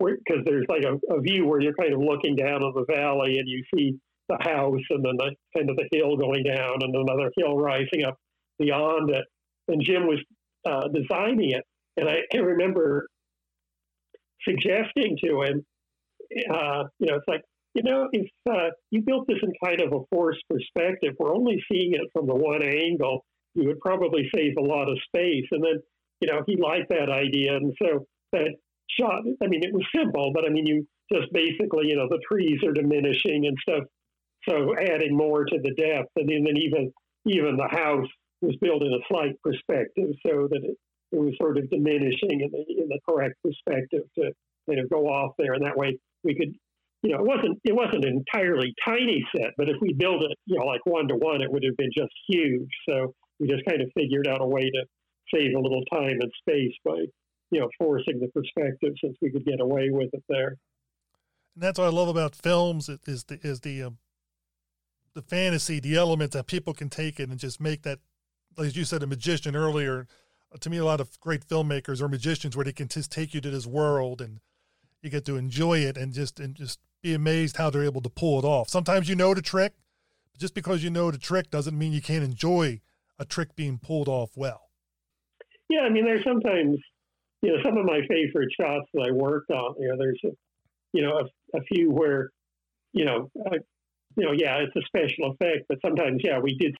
[0.00, 3.38] because there's like a, a view where you're kind of looking down on the valley
[3.38, 3.98] and you see
[4.30, 8.04] the house and then the kind of the hill going down and another hill rising
[8.06, 8.16] up
[8.58, 9.24] beyond it.
[9.68, 10.20] And Jim was
[10.66, 11.64] uh, designing it,
[11.96, 13.06] and I, I remember
[14.48, 15.64] suggesting to him,
[16.52, 17.42] uh, you know, it's like,
[17.74, 21.62] you know, if uh, you built this in kind of a forced perspective, we're only
[21.70, 23.24] seeing it from the one angle,
[23.54, 25.46] you would probably save a lot of space.
[25.50, 25.80] And then,
[26.20, 27.56] you know, he liked that idea.
[27.56, 28.56] And so that
[28.98, 32.20] shot, I mean, it was simple, but I mean, you just basically, you know, the
[32.30, 33.84] trees are diminishing and stuff.
[34.48, 36.10] So adding more to the depth.
[36.16, 36.92] And then, then even,
[37.26, 38.08] even the house
[38.40, 40.76] was built in a slight perspective so that it,
[41.12, 44.32] it was sort of diminishing in the, in the correct perspective to
[44.68, 45.52] kind of go off there.
[45.54, 46.54] And that way we could,
[47.02, 50.36] you know, it wasn't, it wasn't an entirely tiny set, but if we built it,
[50.46, 52.68] you know, like one to one, it would have been just huge.
[52.88, 54.84] So we just kind of figured out a way to
[55.34, 57.04] save a little time and space by,
[57.50, 60.56] you know, forcing the perspective since we could get away with it there.
[61.54, 63.98] and that's what I love about films is- the is the um,
[65.14, 67.98] the fantasy, the elements that people can take it and just make that,
[68.58, 70.06] as you said, a magician earlier.
[70.52, 73.34] uh, To me, a lot of great filmmakers are magicians where they can just take
[73.34, 74.40] you to this world and
[75.02, 78.10] you get to enjoy it and just and just be amazed how they're able to
[78.10, 78.68] pull it off.
[78.68, 79.72] Sometimes you know the trick,
[80.32, 82.80] but just because you know the trick doesn't mean you can't enjoy
[83.18, 84.70] a trick being pulled off well.
[85.70, 86.78] Yeah, I mean, there's sometimes,
[87.42, 89.74] you know, some of my favorite shots that I worked on.
[89.78, 90.28] You know, there's, a,
[90.92, 92.30] you know, a, a few where,
[92.92, 93.30] you know,
[94.20, 96.74] you know, yeah, it's a special effect, but sometimes, yeah, we did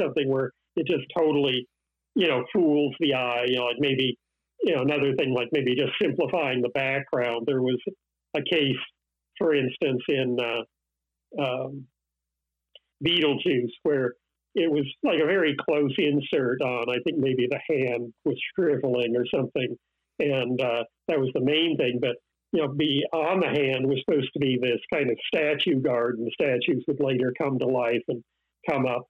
[0.00, 1.68] something where it just totally,
[2.16, 3.44] you know, fools the eye.
[3.46, 4.18] You know, like maybe,
[4.64, 7.44] you know, another thing like maybe just simplifying the background.
[7.46, 7.78] There was
[8.36, 8.76] a case,
[9.38, 11.86] for instance, in uh, um,
[13.06, 14.14] Beetlejuice where
[14.56, 16.90] it was like a very close insert on.
[16.90, 19.76] I think maybe the hand was shriveling or something,
[20.18, 22.00] and uh, that was the main thing.
[22.00, 22.16] But
[22.54, 26.24] you know, be on the hand was supposed to be this kind of statue garden.
[26.24, 28.22] The statues would later come to life and
[28.70, 29.06] come up,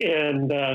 [0.00, 0.74] and uh,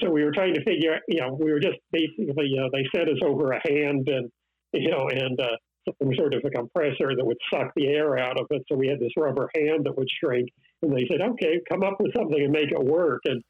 [0.00, 1.00] so we were trying to figure.
[1.08, 4.30] You know, we were just basically, you know, they set us over a hand and
[4.72, 5.56] you know, and uh,
[6.00, 8.62] some sort of a compressor that would suck the air out of it.
[8.68, 10.48] So we had this rubber hand that would shrink.
[10.82, 13.22] And they said, okay, come up with something and make it work.
[13.24, 13.42] And,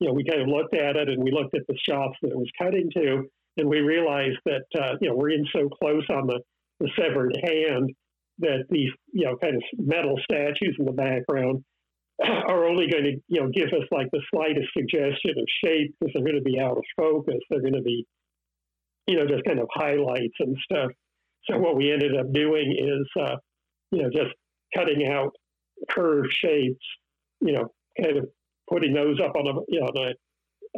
[0.00, 2.30] you know, we kind of looked at it and we looked at the shots that
[2.30, 3.24] it was cutting to.
[3.58, 6.40] And we realized that, uh, you know, we're in so close on the,
[6.82, 7.90] the severed hand
[8.38, 11.64] that these, you know, kind of metal statues in the background
[12.24, 16.12] are only going to, you know, give us like the slightest suggestion of shape because
[16.12, 17.38] they're going to be out of focus.
[17.48, 18.04] They're going to be,
[19.06, 20.90] you know, just kind of highlights and stuff.
[21.48, 23.36] So what we ended up doing is, uh,
[23.92, 24.34] you know, just
[24.76, 25.32] cutting out
[25.90, 26.84] curved shapes,
[27.40, 27.68] you know,
[28.00, 28.28] kind of
[28.68, 30.12] putting those up on a, you know, on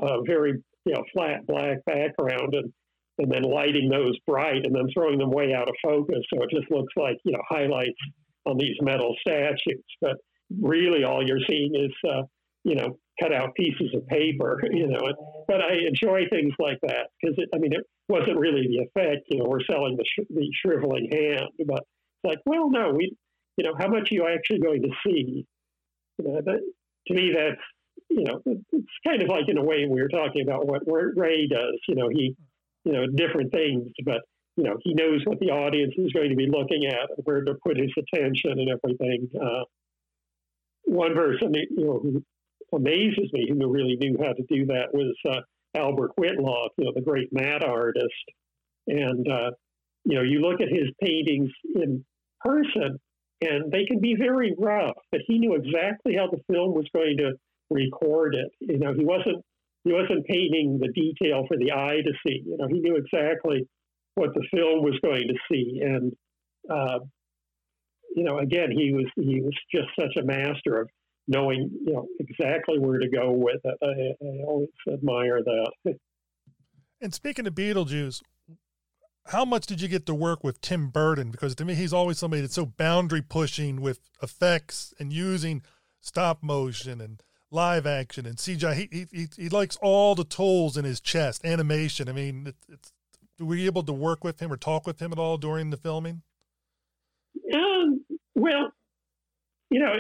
[0.02, 0.54] a, a very,
[0.84, 2.72] you know, flat black background and,
[3.18, 6.24] and then lighting those bright and then throwing them way out of focus.
[6.32, 7.98] So it just looks like, you know, highlights
[8.44, 9.84] on these metal statues.
[10.00, 10.16] But
[10.60, 12.22] really all you're seeing is, uh,
[12.64, 15.00] you know, cut out pieces of paper, you know.
[15.46, 19.26] But I enjoy things like that because, I mean, it wasn't really the effect.
[19.28, 23.16] You know, we're selling the, sh- the shriveling hand, but it's like, well, no, we,
[23.56, 25.46] you know, how much are you actually going to see?
[26.18, 26.60] You know, that,
[27.08, 27.60] to me, that's,
[28.10, 31.46] you know, it's kind of like in a way we were talking about what Ray
[31.46, 31.78] does.
[31.88, 32.36] You know, he,
[32.84, 34.20] you know, different things, but
[34.56, 37.54] you know, he knows what the audience is going to be looking at, where to
[37.66, 39.28] put his attention and everything.
[39.40, 39.64] Uh,
[40.84, 42.22] one person, you know, who
[42.76, 45.40] amazes me, who really knew how to do that, was uh,
[45.76, 48.24] Albert Whitlock, you know, the great matte artist.
[48.86, 49.50] And, uh,
[50.04, 52.04] you know, you look at his paintings in
[52.40, 53.00] person
[53.40, 57.16] and they can be very rough, but he knew exactly how the film was going
[57.18, 57.32] to
[57.70, 58.52] record it.
[58.60, 59.44] You know, he wasn't
[59.84, 62.42] he wasn't painting the detail for the eye to see.
[62.44, 63.68] You know, he knew exactly
[64.14, 66.12] what the film was going to see, and
[66.70, 67.00] uh,
[68.16, 70.88] you know, again, he was he was just such a master of
[71.26, 73.78] knowing you know exactly where to go with it.
[73.82, 75.94] I, I always admire that.
[77.00, 78.22] And speaking of Beetlejuice,
[79.26, 81.32] how much did you get to work with Tim Burton?
[81.32, 85.62] Because to me, he's always somebody that's so boundary pushing with effects and using
[86.00, 87.22] stop motion and
[87.54, 88.74] live action and CGI.
[88.90, 92.08] He he he, likes all the tools in his chest, animation.
[92.08, 92.92] I mean, it, it's
[93.38, 95.76] were you able to work with him or talk with him at all during the
[95.76, 96.22] filming?
[97.52, 98.04] Um,
[98.34, 98.72] well,
[99.70, 99.94] you know,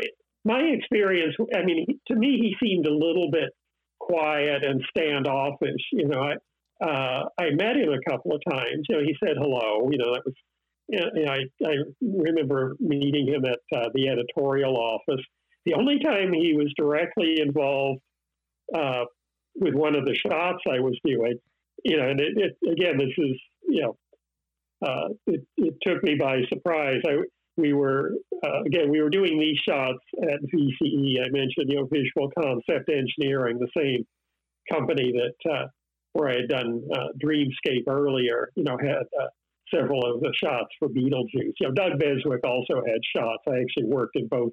[0.44, 3.50] my experience, I mean, to me, he seemed a little bit
[3.98, 5.82] quiet and standoffish.
[5.92, 8.86] You know, I, uh, I met him a couple of times.
[8.88, 9.88] You know, he said hello.
[9.90, 10.34] You know, that was,
[10.88, 15.24] you know, I, I remember meeting him at uh, the editorial office.
[15.66, 18.00] The only time he was directly involved
[18.74, 19.04] uh,
[19.56, 21.38] with one of the shots I was doing,
[21.84, 23.96] you know, and it, it, again, this is, you know,
[24.86, 27.00] uh, it, it took me by surprise.
[27.06, 27.16] I,
[27.56, 28.12] we were
[28.44, 31.20] uh, again we were doing these shots at VCE.
[31.20, 34.04] I mentioned you know Visual Concept Engineering, the same
[34.70, 35.66] company that uh,
[36.12, 38.50] where I had done uh, Dreamscape earlier.
[38.56, 39.26] You know had uh,
[39.72, 41.54] several of the shots for Beetlejuice.
[41.60, 43.42] You know Doug Beswick also had shots.
[43.48, 44.52] I actually worked in both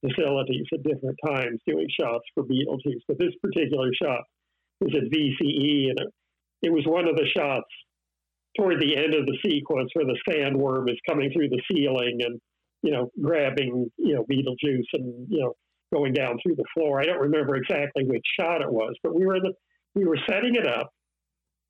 [0.00, 4.22] facilities at different times doing shots for Beetlejuice, but this particular shot
[4.80, 6.08] was at VCE, and it,
[6.62, 7.68] it was one of the shots
[8.56, 12.40] toward the end of the sequence where the sandworm is coming through the ceiling and
[12.82, 15.52] you know grabbing you know Beetlejuice and you know
[15.92, 17.00] going down through the floor.
[17.00, 19.52] I don't remember exactly which shot it was, but we were the
[19.94, 20.90] we were setting it up,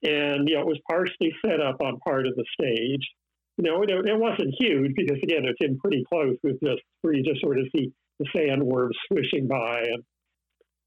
[0.02, 3.06] and you know it was partially set up on part of the stage.
[3.56, 7.12] You know, it, it wasn't huge because again it's in pretty close with just where
[7.12, 9.80] you just sort of see the sandworm swishing by.
[9.80, 10.04] And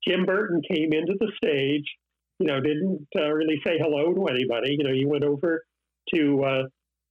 [0.08, 1.86] Tim Burton came into the stage.
[2.40, 4.76] You know, didn't uh, really say hello to anybody.
[4.78, 5.64] You know, he went over
[6.14, 6.64] to uh,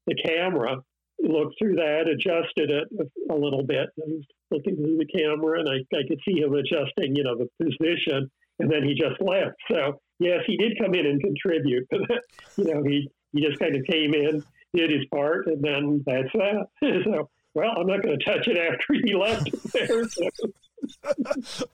[0.06, 0.76] the camera,
[1.20, 2.88] looked through that, adjusted it
[3.30, 3.88] a little bit.
[3.96, 7.48] Was looking through the camera, and I, I could see him adjusting, you know, the
[7.62, 9.56] position, and then he just left.
[9.70, 12.00] So yes, he did come in and contribute, but
[12.56, 14.44] you know, he he just kind of came in,
[14.74, 16.66] did his part, and then that's that.
[17.04, 20.08] so well, I'm not going to touch it after he left there.
[20.08, 20.28] So.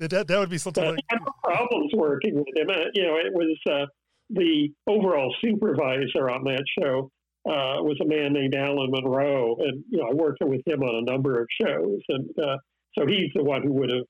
[0.00, 0.84] that that would be something.
[0.84, 2.68] Uh, like, I had no problems working with him.
[2.68, 3.86] Uh, you know, it was uh,
[4.30, 7.10] the overall supervisor on that show
[7.46, 10.96] uh, was a man named Alan Munro, and you know I worked with him on
[10.96, 12.56] a number of shows, and uh,
[12.98, 14.04] so he's the one who would have,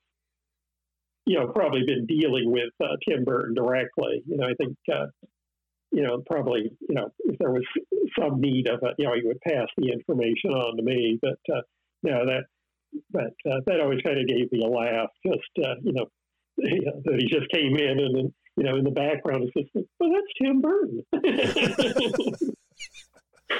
[1.25, 4.23] you know, probably been dealing with uh, Tim Burton directly.
[4.25, 4.75] You know, I think.
[5.91, 7.63] You know, probably, you know, if there was
[8.19, 11.17] some need of it, you know, he would pass the information on to me.
[11.21, 11.61] But uh,
[12.03, 12.43] you know that,
[13.11, 15.09] but uh, that always kind of gave me a laugh.
[15.25, 16.05] Just uh, you know,
[16.57, 19.53] you know, that he just came in and then you know in the background it's
[19.53, 21.03] just like, well that's Tim Burton.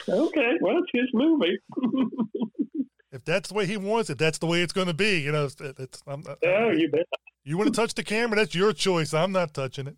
[0.10, 1.58] okay, well it's his movie.
[3.12, 5.20] if that's the way he wants it, that's the way it's going to be.
[5.20, 7.06] You know, it's, it's I'm, oh, you bet.
[7.44, 8.36] You want to touch the camera?
[8.36, 9.14] That's your choice.
[9.14, 9.96] I'm not touching it.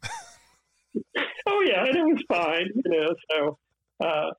[1.50, 2.70] Oh yeah, and it was fine.
[2.74, 3.58] You know, so
[4.06, 4.32] uh,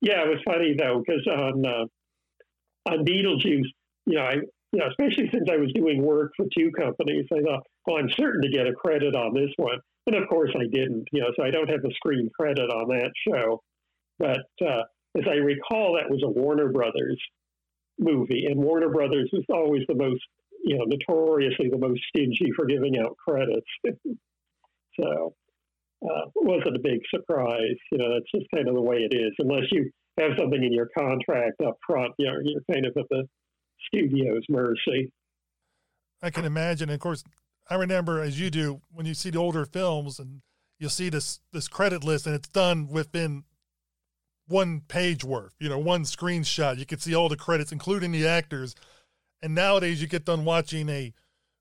[0.00, 3.70] yeah, it was funny though because on uh, on Beetlejuice,
[4.06, 4.34] you know, I
[4.72, 8.10] you know, especially since I was doing work for two companies, I thought, well, I'm
[8.10, 11.06] certain to get a credit on this one, and of course I didn't.
[11.12, 13.62] You know, so I don't have a screen credit on that show.
[14.18, 14.82] But uh,
[15.16, 17.20] as I recall, that was a Warner Brothers
[17.98, 20.22] movie, and Warner Brothers was always the most,
[20.64, 23.66] you know, notoriously the most stingy for giving out credits.
[25.00, 25.34] so
[26.02, 27.76] uh, wasn't a big surprise.
[27.90, 29.32] You know, that's just kind of the way it is.
[29.38, 33.08] Unless you have something in your contract up front, you know, you're kind of at
[33.10, 33.24] the
[33.88, 35.10] studio's mercy.
[36.22, 36.88] I can imagine.
[36.88, 37.24] And of course,
[37.68, 40.42] I remember as you do when you see the older films and
[40.78, 43.44] you'll see this this credit list and it's done within
[44.48, 46.78] one page worth, you know, one screenshot.
[46.78, 48.74] You can see all the credits, including the actors.
[49.42, 51.12] And nowadays you get done watching a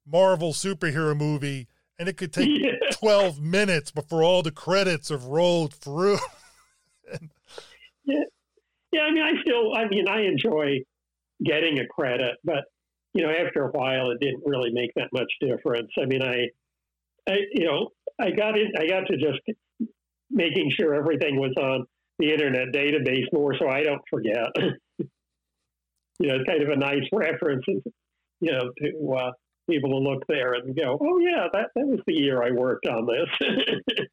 [0.05, 1.67] Marvel superhero movie
[1.99, 2.71] and it could take yeah.
[2.91, 6.19] 12 minutes before all the credits have rolled through.
[8.05, 8.23] yeah.
[8.91, 10.79] Yeah, I mean, I still, I mean, I enjoy
[11.43, 12.63] getting a credit, but
[13.13, 15.89] you know, after a while, it didn't really make that much difference.
[16.01, 16.47] I mean, I,
[17.29, 17.89] I, you know,
[18.19, 18.71] I got it.
[18.77, 19.39] I got to just
[20.29, 21.85] making sure everything was on
[22.19, 24.47] the internet database more, so I don't forget.
[26.19, 29.31] you know, it's kind of a nice reference, you know, to uh,
[29.67, 32.51] be able to look there and go, "Oh yeah, that that was the year I
[32.51, 34.07] worked on this."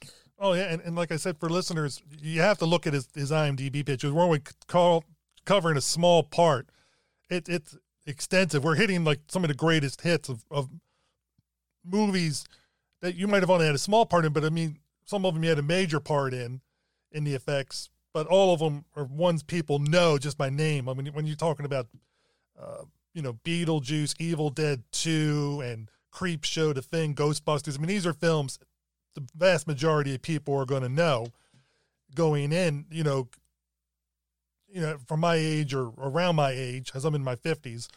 [0.38, 3.08] oh yeah, and, and like I said, for listeners, you have to look at his,
[3.14, 4.12] his IMDb pictures.
[4.12, 5.04] We're only call,
[5.44, 6.68] covering a small part.
[7.30, 7.76] It, it's
[8.06, 8.64] extensive.
[8.64, 10.68] We're hitting like some of the greatest hits of, of
[11.84, 12.46] movies
[13.00, 15.34] that you might have only had a small part in, but I mean, some of
[15.34, 16.60] them you had a major part in,
[17.12, 17.90] in the effects.
[18.12, 20.88] But all of them are ones people know just by name.
[20.88, 21.86] I mean, when you're talking about
[22.60, 27.76] uh, you know, Beetlejuice, Evil Dead 2, and Creepshow, The Thing, Ghostbusters.
[27.76, 28.58] I mean, these are films
[29.14, 31.26] the vast majority of people are going to know
[32.14, 33.28] going in, you know,
[34.68, 37.88] you know, from my age or around my age, as I'm in my 50s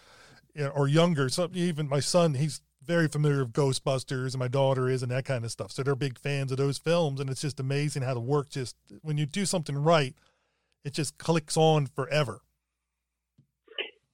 [0.55, 1.29] you know, or younger.
[1.29, 5.25] So even my son, he's very familiar with Ghostbusters, and my daughter is, and that
[5.25, 5.71] kind of stuff.
[5.71, 8.75] So they're big fans of those films, and it's just amazing how the work just
[9.01, 10.15] when you do something right,
[10.83, 12.41] it just clicks on forever.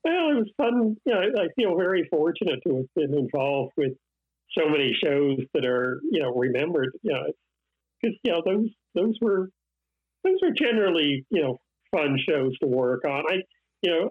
[0.08, 0.96] Well, it was fun.
[1.06, 3.92] You know, I feel very fortunate to have been involved with
[4.58, 6.92] so many shows that are, you know, remembered.
[7.02, 7.24] You know,
[8.02, 9.50] because you know those those were
[10.24, 11.58] those were generally you know
[11.92, 13.24] fun shows to work on.
[13.30, 13.36] I
[13.82, 14.10] you know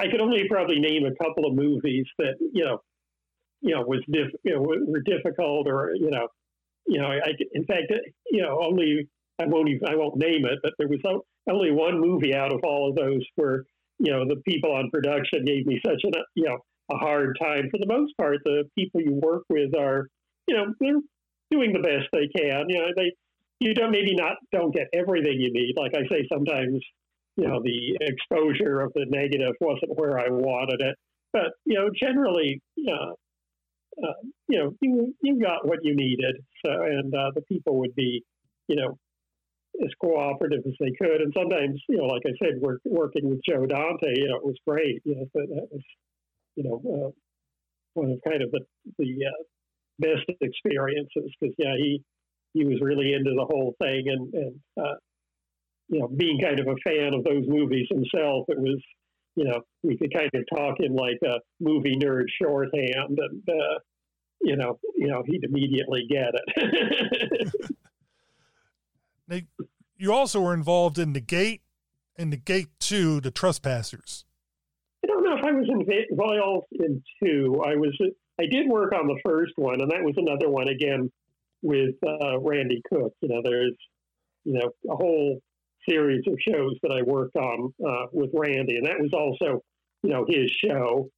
[0.00, 2.80] I could only probably name a couple of movies that you know
[3.60, 6.28] you know was diff, you know were difficult or you know
[6.86, 7.92] you know I in fact
[8.30, 9.08] you know only
[9.40, 11.00] I won't even I won't name it, but there was
[11.48, 13.64] only one movie out of all of those where
[13.98, 16.58] you know, the people on production gave me such a, you know,
[16.90, 17.68] a hard time.
[17.70, 20.06] For the most part, the people you work with are,
[20.46, 21.00] you know, they're
[21.50, 22.66] doing the best they can.
[22.68, 23.12] You know, they,
[23.60, 25.74] you don't maybe not don't get everything you need.
[25.76, 26.80] Like I say, sometimes,
[27.36, 30.96] you know, the exposure of the negative wasn't where I wanted it.
[31.32, 33.12] But you know, generally, uh,
[34.02, 34.12] uh,
[34.48, 36.36] you know, you you got what you needed.
[36.64, 38.22] So, and uh, the people would be,
[38.68, 38.96] you know,
[39.84, 41.20] as cooperative as they could.
[41.20, 44.44] And sometimes, you know, like I said, work, working with Joe Dante, you know, it
[44.44, 45.02] was great.
[45.04, 45.82] You know, that was,
[46.56, 47.10] you know, uh,
[47.94, 48.60] one of kind of the,
[48.98, 49.42] the uh,
[49.98, 52.02] best experiences because, yeah, he,
[52.54, 54.94] he was really into the whole thing and, and uh,
[55.88, 58.82] you know, being kind of a fan of those movies himself, it was,
[59.36, 63.78] you know, we could kind of talk in like a movie nerd shorthand and, uh,
[64.40, 67.52] you know, you know, he'd immediately get it.
[69.28, 69.40] Now,
[69.98, 71.62] you also were involved in the gate
[72.16, 74.24] and the gate two, the trespassers.
[75.04, 75.68] I don't know if I was
[76.10, 77.62] involved in two.
[77.64, 77.96] I was.
[78.40, 81.10] I did work on the first one, and that was another one again
[81.62, 83.12] with uh, Randy Cook.
[83.20, 83.74] You know, there's
[84.44, 85.40] you know a whole
[85.88, 89.62] series of shows that I worked on uh, with Randy, and that was also
[90.02, 91.10] you know his show.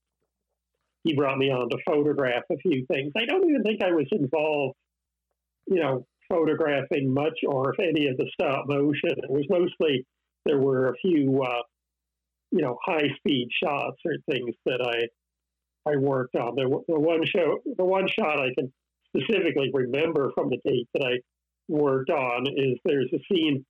[1.04, 3.12] he brought me on to photograph a few things.
[3.16, 4.76] I don't even think I was involved,
[5.66, 9.10] you know, photographing much or if any of the stop motion.
[9.16, 10.06] It was mostly
[10.46, 11.62] there were a few, uh,
[12.50, 16.54] you know, high speed shots or things that I I worked on.
[16.56, 18.72] The, the one show, the one shot I can
[19.08, 21.18] specifically remember from the Gate that I
[21.68, 23.64] worked on is there's a scene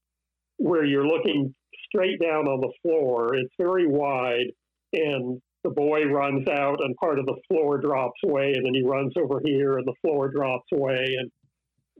[0.58, 1.54] where you're looking
[1.86, 3.34] straight down on the floor.
[3.36, 4.48] It's very wide,
[4.92, 8.82] and the boy runs out, and part of the floor drops away, and then he
[8.82, 11.30] runs over here, and the floor drops away, and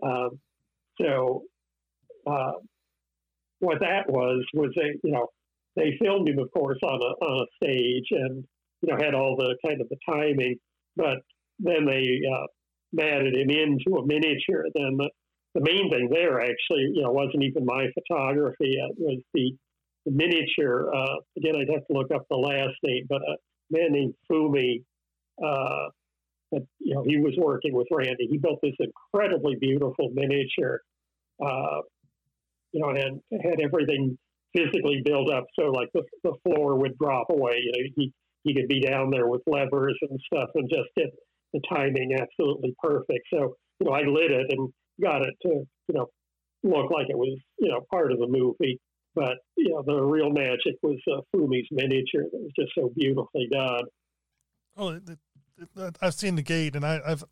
[0.02, 0.40] um,
[1.00, 1.42] so
[2.26, 2.52] uh,
[3.60, 5.28] what that was was a you know
[5.76, 8.44] they filmed him, of course, on a on a stage, and
[8.82, 10.56] you know had all the kind of the timing,
[10.96, 11.18] but
[11.58, 12.46] then they uh,
[12.92, 14.64] matted him into a miniature.
[14.74, 15.10] Then the,
[15.54, 18.76] the main thing there actually, you know, wasn't even my photography.
[18.78, 19.52] It was the,
[20.06, 20.92] the miniature.
[20.94, 23.36] Uh, again, I'd have to look up the last name, but a
[23.70, 24.82] man named Fumi.
[25.42, 25.88] Uh,
[26.80, 28.26] you know, he was working with Randy.
[28.28, 30.80] He built this incredibly beautiful miniature.
[31.44, 31.80] Uh,
[32.72, 34.16] you know, and had everything
[34.54, 37.60] physically built up so like the, the floor would drop away.
[37.62, 38.12] You know, he
[38.44, 41.08] he could be down there with levers and stuff and just get
[41.52, 43.26] the timing absolutely perfect.
[43.32, 46.06] So, you know, I lit it and got it to, you know,
[46.62, 48.78] look like it was, you know, part of the movie.
[49.14, 53.48] But, you know, the real magic was uh, Fumi's miniature that was just so beautifully
[53.50, 53.82] done.
[54.76, 55.02] Oh, it,
[55.76, 57.24] it, I've seen The Gate, and I, have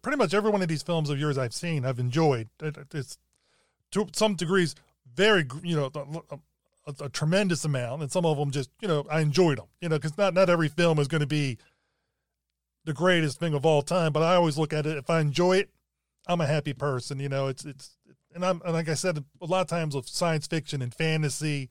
[0.00, 2.48] pretty much every one of these films of yours I've seen, I've enjoyed.
[2.62, 3.18] it's
[3.92, 4.74] to some degrees
[5.14, 5.90] very, you know,
[6.86, 9.88] a, a, tremendous amount, and some of them just, you know, I enjoyed them, you
[9.88, 11.58] know, because not not every film is going to be
[12.84, 14.96] the greatest thing of all time, but I always look at it.
[14.96, 15.70] If I enjoy it,
[16.26, 17.20] I'm a happy person.
[17.20, 17.98] You know, it's it's
[18.34, 21.70] and I'm and like I said a lot of times with science fiction and fantasy,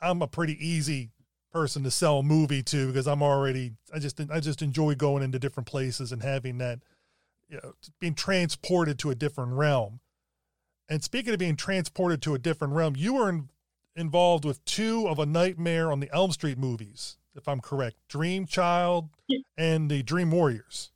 [0.00, 1.10] I'm a pretty easy
[1.52, 5.22] person to sell a movie to because I'm already I just I just enjoy going
[5.22, 6.80] into different places and having that
[7.48, 10.00] you know being transported to a different realm.
[10.88, 13.48] And speaking of being transported to a different realm, you were in,
[13.94, 17.96] involved with two of a Nightmare on the Elm Street movies if I'm correct.
[18.08, 19.10] Dream Child
[19.56, 20.90] and the Dream Warriors.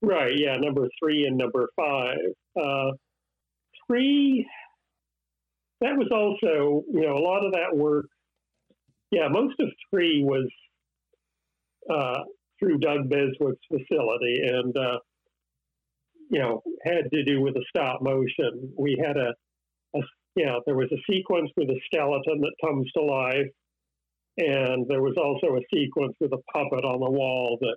[0.00, 0.32] Right.
[0.36, 0.56] Yeah.
[0.56, 2.18] Number three and number five.
[2.56, 2.92] Uh,
[3.86, 4.48] three.
[5.80, 8.06] That was also, you know, a lot of that work.
[9.10, 10.48] Yeah, most of three was
[11.90, 12.20] uh,
[12.58, 14.98] through Doug Beswick's facility, and uh,
[16.32, 18.72] you know, had to do with the stop motion.
[18.76, 19.34] We had a,
[19.94, 20.00] a
[20.34, 23.46] you know, there was a sequence with a skeleton that comes to life
[24.38, 27.76] and there was also a sequence with a puppet on the wall that,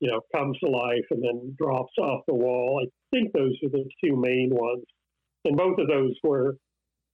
[0.00, 2.82] you know, comes to life and then drops off the wall.
[2.82, 4.84] I think those are the two main ones.
[5.44, 6.56] And both of those were,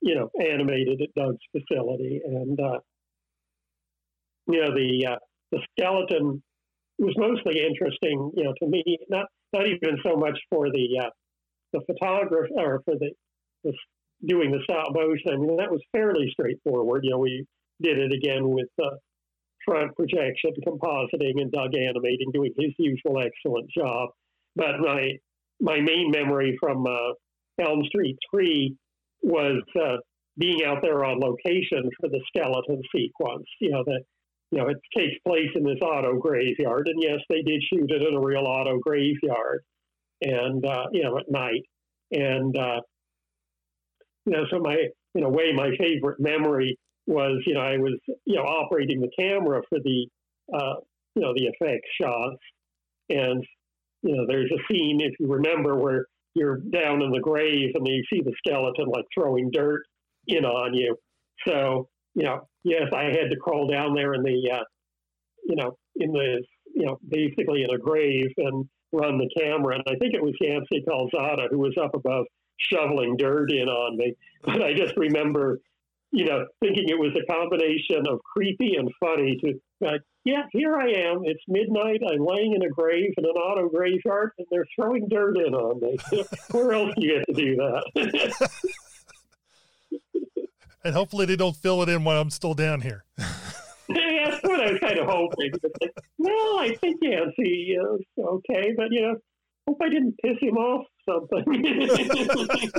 [0.02, 2.20] you know, animated at Doug's facility.
[2.24, 2.78] And, uh,
[4.47, 5.18] you know, the, uh,
[5.50, 6.40] the skeleton
[6.98, 9.26] was mostly interesting, you know, to me, not,
[9.57, 11.10] not even so much for the, uh,
[11.73, 13.10] the photographer or for the,
[13.65, 13.73] the
[14.25, 15.33] doing the stop motion.
[15.33, 17.05] I mean, that was fairly straightforward.
[17.05, 17.47] You know, we
[17.83, 18.97] did it again with uh,
[19.67, 24.10] front projection, compositing, and Doug animating, doing his usual excellent job.
[24.55, 25.12] But my
[25.60, 27.12] my main memory from uh,
[27.60, 28.76] Elm Street Three
[29.23, 29.97] was uh,
[30.39, 33.47] being out there on location for the skeleton sequence.
[33.60, 34.02] You know that
[34.57, 38.02] you know it takes place in this auto graveyard, and yes, they did shoot it
[38.02, 39.62] in a real auto graveyard,
[40.23, 41.62] and uh, you know at night,
[42.10, 42.81] and uh,
[44.25, 44.76] you know so my
[45.15, 49.10] in a way my favorite memory was, you know, I was, you know, operating the
[49.18, 50.07] camera for the,
[50.52, 50.75] uh,
[51.15, 52.39] you know, the effects shots.
[53.09, 53.44] And,
[54.02, 57.86] you know, there's a scene, if you remember, where you're down in the grave and
[57.86, 59.83] you see the skeleton like throwing dirt
[60.26, 60.97] in on you.
[61.47, 64.65] So, you know, yes, I had to crawl down there in the, uh,
[65.45, 66.43] you know, in the,
[66.75, 69.75] you know, basically in a grave and run the camera.
[69.75, 72.25] And I think it was Yancy Calzada who was up above
[72.59, 74.15] shoveling dirt in on me.
[74.43, 75.61] But I just remember
[76.12, 80.75] you know, thinking it was a combination of creepy and funny to like, yeah, here
[80.75, 81.23] I am.
[81.25, 82.01] It's midnight.
[82.11, 85.81] I'm laying in a grave in an auto graveyard, and they're throwing dirt in on
[85.81, 85.99] me.
[86.51, 88.51] Where else do you get to do that?
[90.86, 93.05] and hopefully they don't fill it in while I'm still down here.
[93.18, 95.52] yeah, that's what I was kind of hoping.
[95.81, 99.16] Like, well, I think Yancy is okay, but you know,
[99.66, 101.44] hope I didn't piss him off something.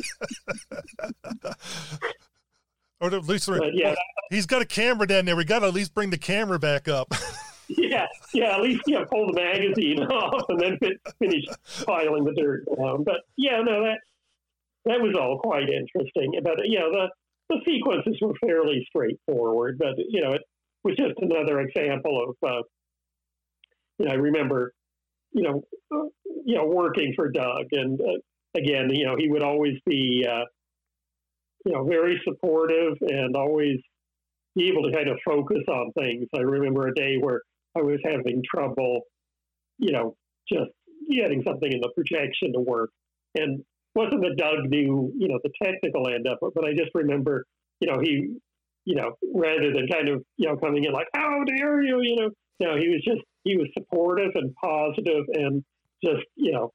[2.99, 3.93] Or at least yeah.
[4.31, 5.35] he's got a camera down there.
[5.35, 7.13] We got to at least bring the camera back up.
[7.67, 8.55] yeah, yeah.
[8.55, 10.79] At least you know, pull the magazine off and then
[11.19, 11.45] finish
[11.85, 13.03] piling the dirt down.
[13.03, 13.99] But yeah, no, that
[14.85, 16.39] that was all quite interesting.
[16.43, 17.09] But you know, the
[17.49, 19.77] the sequences were fairly straightforward.
[19.77, 20.41] But you know, it
[20.83, 22.61] was just another example of uh,
[23.99, 24.73] you know, I remember,
[25.31, 26.07] you know, uh,
[26.45, 28.19] you know, working for Doug, and uh,
[28.55, 30.45] again, you know, he would always be, uh,
[31.65, 33.77] you know, very supportive and always
[34.55, 36.27] be able to kind of focus on things.
[36.35, 37.41] I remember a day where
[37.75, 39.01] I was having trouble,
[39.77, 40.15] you know,
[40.51, 40.71] just
[41.09, 42.89] getting something in the projection to work,
[43.35, 43.63] and
[43.97, 47.45] wasn't that Doug knew, you know, the technical end of it, but I just remember,
[47.81, 48.37] you know, he,
[48.85, 52.15] you know, rather than kind of, you know, coming in like, how dare you, you
[52.15, 55.63] know, no, he was just, he was supportive and positive and
[56.03, 56.71] just, you know,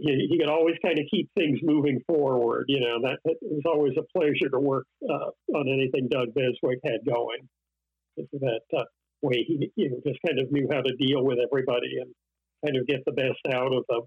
[0.00, 2.66] he, he could always kind of keep things moving forward.
[2.68, 6.78] You know, that, it was always a pleasure to work uh, on anything Doug Beswick
[6.84, 7.48] had going.
[8.16, 8.84] That uh,
[9.22, 12.12] way, he you know, just kind of knew how to deal with everybody and
[12.64, 14.02] kind of get the best out of them.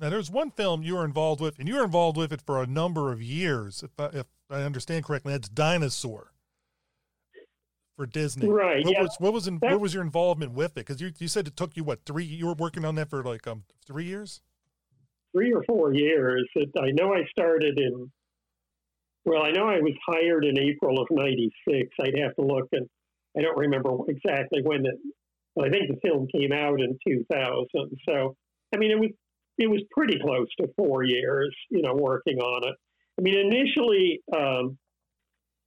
[0.00, 2.62] Now, there's one film you were involved with, and you were involved with it for
[2.62, 5.32] a number of years, if I, if I understand correctly.
[5.32, 6.32] That's Dinosaur
[7.98, 8.48] for Disney.
[8.48, 8.84] Right.
[8.84, 9.02] What yeah.
[9.02, 10.86] was what was in, what was your involvement with it?
[10.86, 12.24] Because you you said it took you what three?
[12.24, 14.40] You were working on that for like um three years.
[15.32, 16.48] Three or four years.
[16.54, 18.10] It, I know I started in.
[19.24, 21.88] Well, I know I was hired in April of '96.
[22.00, 22.88] I'd have to look, and
[23.36, 24.94] I don't remember exactly when it.
[25.56, 27.66] Well, I think the film came out in 2000.
[28.08, 28.36] So,
[28.72, 29.10] I mean, it was
[29.58, 32.74] it was pretty close to four years, you know, working on it.
[33.18, 34.78] I mean, initially, um,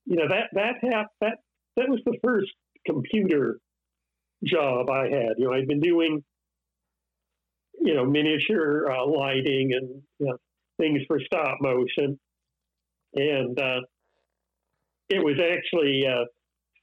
[0.05, 1.37] you know, that that hap- that
[1.75, 2.51] that was the first
[2.85, 3.59] computer
[4.43, 5.33] job I had.
[5.37, 6.23] You know, I'd been doing,
[7.81, 10.37] you know, miniature uh, lighting and you know,
[10.79, 12.17] things for stop motion,
[13.13, 13.81] and uh,
[15.09, 16.25] it was actually uh,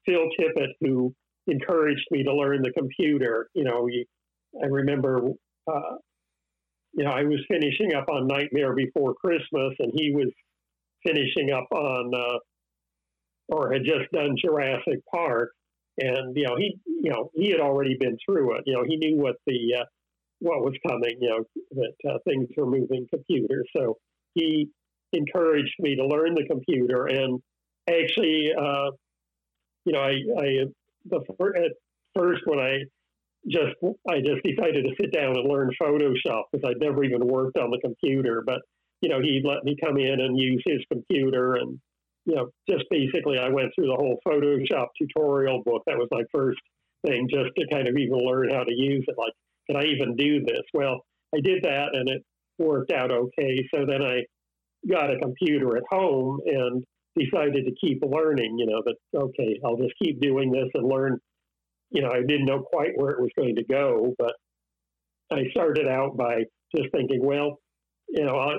[0.06, 1.14] Phil Tippett who
[1.46, 3.48] encouraged me to learn the computer.
[3.54, 4.06] You know, we,
[4.62, 5.30] I remember
[5.66, 5.96] uh,
[6.92, 10.31] you know, I was finishing up on Nightmare Before Christmas, and he was
[11.07, 12.39] finishing up on, uh,
[13.49, 15.52] or had just done Jurassic Park,
[15.99, 18.65] and you know, he, you know, he had already been through it.
[18.67, 19.84] You know, he knew what the uh,
[20.41, 21.17] what was coming.
[21.20, 23.97] You know, that uh, things were moving computer, so
[24.34, 24.68] he
[25.12, 27.41] encouraged me to learn the computer, and
[27.89, 28.91] actually, uh,
[29.84, 30.65] you know, I, I
[31.07, 31.20] the
[31.57, 31.73] at
[32.15, 32.78] first when I
[33.47, 33.76] just
[34.08, 37.70] I just decided to sit down and learn Photoshop because I'd never even worked on
[37.70, 38.42] the computer.
[38.44, 38.60] But
[39.00, 41.78] you know, he'd let me come in and use his computer, and
[42.25, 45.83] you know, just basically I went through the whole Photoshop tutorial book.
[45.86, 46.58] That was my first
[47.07, 49.15] thing, just to kind of even learn how to use it.
[49.17, 49.33] Like,
[49.67, 50.62] can I even do this?
[50.75, 52.23] Well, I did that, and it
[52.58, 53.67] worked out okay.
[53.73, 54.23] So then I
[54.91, 56.84] got a computer at home and
[57.17, 58.58] decided to keep learning.
[58.58, 61.18] You know, that okay, I'll just keep doing this and learn
[61.91, 64.34] you know, I didn't know quite where it was going to go, but
[65.31, 66.44] I started out by
[66.75, 67.58] just thinking, well,
[68.08, 68.55] you know, I,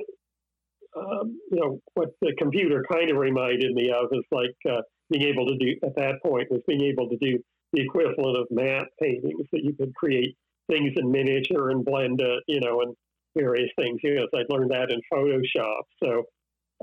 [0.97, 5.27] um, you know, what the computer kind of reminded me of is like uh, being
[5.27, 7.39] able to do at that point was being able to do
[7.73, 10.35] the equivalent of matte paintings that you could create
[10.69, 12.95] things in miniature and blend it, you know, and
[13.37, 13.99] various things.
[14.03, 15.81] You know, so I learned that in Photoshop.
[16.03, 16.23] So,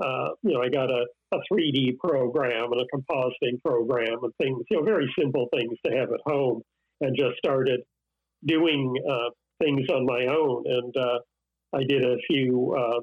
[0.03, 4.63] uh, you know, I got a a 3D program and a compositing program and things,
[4.69, 6.61] you know, very simple things to have at home,
[7.01, 7.81] and just started
[8.45, 9.29] doing uh,
[9.61, 10.63] things on my own.
[10.65, 11.19] And uh,
[11.73, 12.99] I did a few, uh,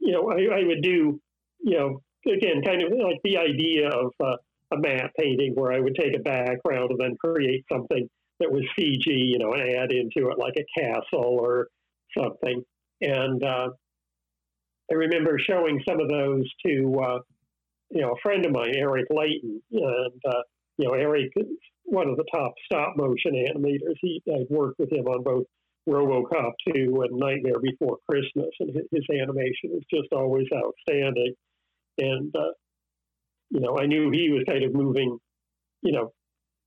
[0.00, 1.18] you know, I, I, would do,
[1.60, 4.36] you know, again, kind of like the idea of uh,
[4.72, 8.06] a matte painting where I would take a background and then create something
[8.40, 11.68] that was CG, you know, and add into it like a castle or
[12.16, 12.62] something.
[13.00, 13.70] And uh,
[14.90, 17.18] I remember showing some of those to uh,
[17.90, 20.42] you know a friend of mine, Eric Leighton, and uh,
[20.78, 21.46] you know Eric is
[21.84, 23.96] one of the top stop motion animators.
[24.00, 25.44] He I worked with him on both
[25.88, 31.34] RoboCop 2 and Nightmare Before Christmas, and his, his animation is just always outstanding.
[31.98, 32.52] And uh,
[33.50, 35.18] you know, I knew he was kind of moving,
[35.82, 36.12] you know,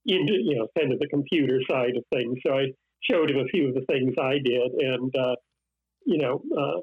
[0.06, 2.38] into you know kind of the computer side of things.
[2.46, 2.66] So I
[3.10, 5.36] showed him a few of the things I did, and uh,
[6.04, 6.80] you know, uh,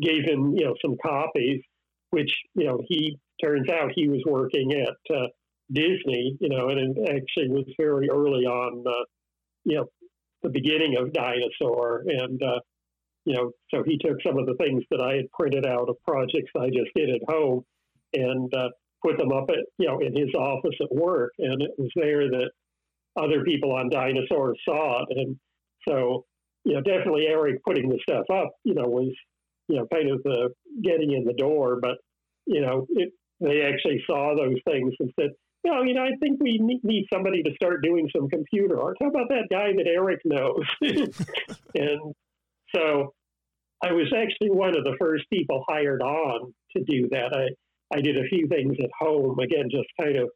[0.00, 1.62] gave him, you know, some copies,
[2.10, 5.28] which, you know, he turns out he was working at uh,
[5.72, 9.04] Disney, you know, and it actually was very early on, uh,
[9.64, 9.86] you know,
[10.42, 12.04] the beginning of Dinosaur.
[12.06, 12.60] And, uh,
[13.24, 15.96] you know, so he took some of the things that I had printed out of
[16.06, 17.64] projects I just did at home
[18.14, 18.70] and uh,
[19.04, 21.32] put them up at, you know, in his office at work.
[21.38, 22.50] And it was there that
[23.16, 25.18] other people on Dinosaur saw it.
[25.18, 25.36] And
[25.86, 26.24] so,
[26.64, 29.12] you know, definitely Eric putting the stuff up, you know, was
[29.68, 30.50] you know, kind of the
[30.82, 31.78] getting in the door.
[31.80, 31.98] But,
[32.46, 35.30] you know, it, they actually saw those things and said,
[35.64, 38.96] no, you know, I think we need somebody to start doing some computer art.
[39.00, 40.64] How about that guy that Eric knows?
[41.74, 42.14] and
[42.74, 43.12] so
[43.82, 47.34] I was actually one of the first people hired on to do that.
[47.34, 50.30] I, I did a few things at home, again, just kind of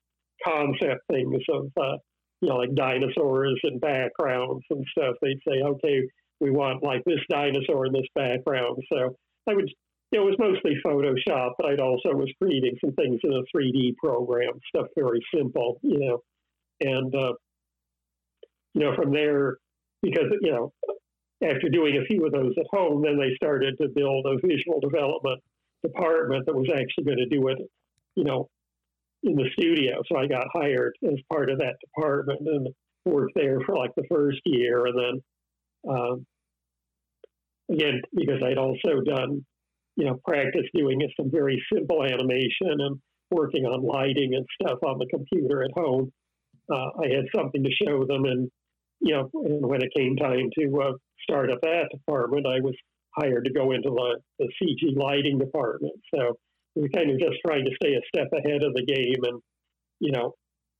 [0.45, 1.97] concept things of, uh,
[2.41, 5.17] you know, like dinosaurs and backgrounds and stuff.
[5.23, 6.03] They'd say, okay,
[6.43, 8.77] we want like this dinosaur in this background.
[8.93, 9.17] So
[9.49, 9.71] I would,
[10.11, 14.55] it was mostly Photoshop, but I'd also was creating some things in a 3D program,
[14.75, 16.19] stuff very simple, you know,
[16.81, 17.35] and uh,
[18.75, 19.57] you know from there,
[20.03, 20.73] because you know,
[21.43, 24.81] after doing a few of those at home, then they started to build a visual
[24.81, 25.41] development
[25.85, 27.59] department that was actually going to do it,
[28.17, 28.49] you know,
[29.23, 30.03] in the studio.
[30.11, 32.69] So I got hired as part of that department and
[33.05, 34.87] worked there for like the first year.
[34.87, 35.23] And then,
[35.89, 36.27] um,
[37.73, 39.45] again, because I'd also done,
[39.97, 44.99] you know, practice doing some very simple animation and working on lighting and stuff on
[44.99, 46.13] the computer at home,
[46.71, 48.25] uh, I had something to show them.
[48.25, 48.51] And,
[49.01, 50.93] you know, and when it came time to uh,
[51.23, 52.75] start up that department, I was
[53.17, 55.95] hired to go into the, the CG lighting department.
[56.15, 56.37] So
[56.75, 59.41] we kind of just trying to stay a step ahead of the game and,
[60.01, 60.35] you know,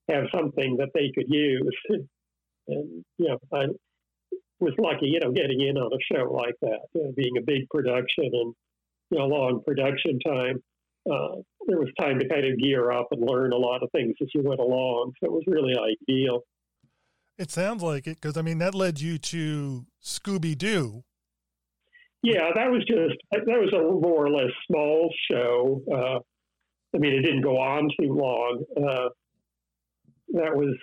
[0.09, 1.75] have something that they could use.
[2.67, 3.65] and, you know, I
[4.63, 7.41] was lucky, you know, getting in on a show like that, you know, being a
[7.41, 8.55] big production and,
[9.11, 10.61] you know, long production time.
[11.09, 14.15] Uh, there was time to kind of gear up and learn a lot of things
[14.21, 15.11] as you went along.
[15.19, 16.41] So it was really ideal.
[17.37, 21.03] It sounds like it because I mean that led you to Scooby Doo,
[22.23, 25.81] yeah, that was just that was a more or less small show.
[25.91, 26.19] Uh,
[26.95, 28.63] I mean, it didn't go on too long.
[28.77, 29.09] Uh,
[30.35, 30.73] that was,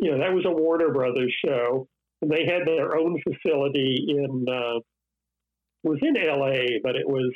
[0.00, 1.86] you know, that was a Warner Brothers show,
[2.22, 4.80] they had their own facility in uh,
[5.82, 7.32] was in L.A., but it was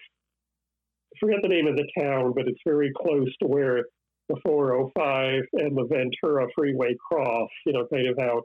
[1.15, 3.85] I forget the name of the town, but it's very close to where
[4.29, 7.49] the 405 and the Ventura Freeway cross.
[7.67, 8.43] You know, kind of out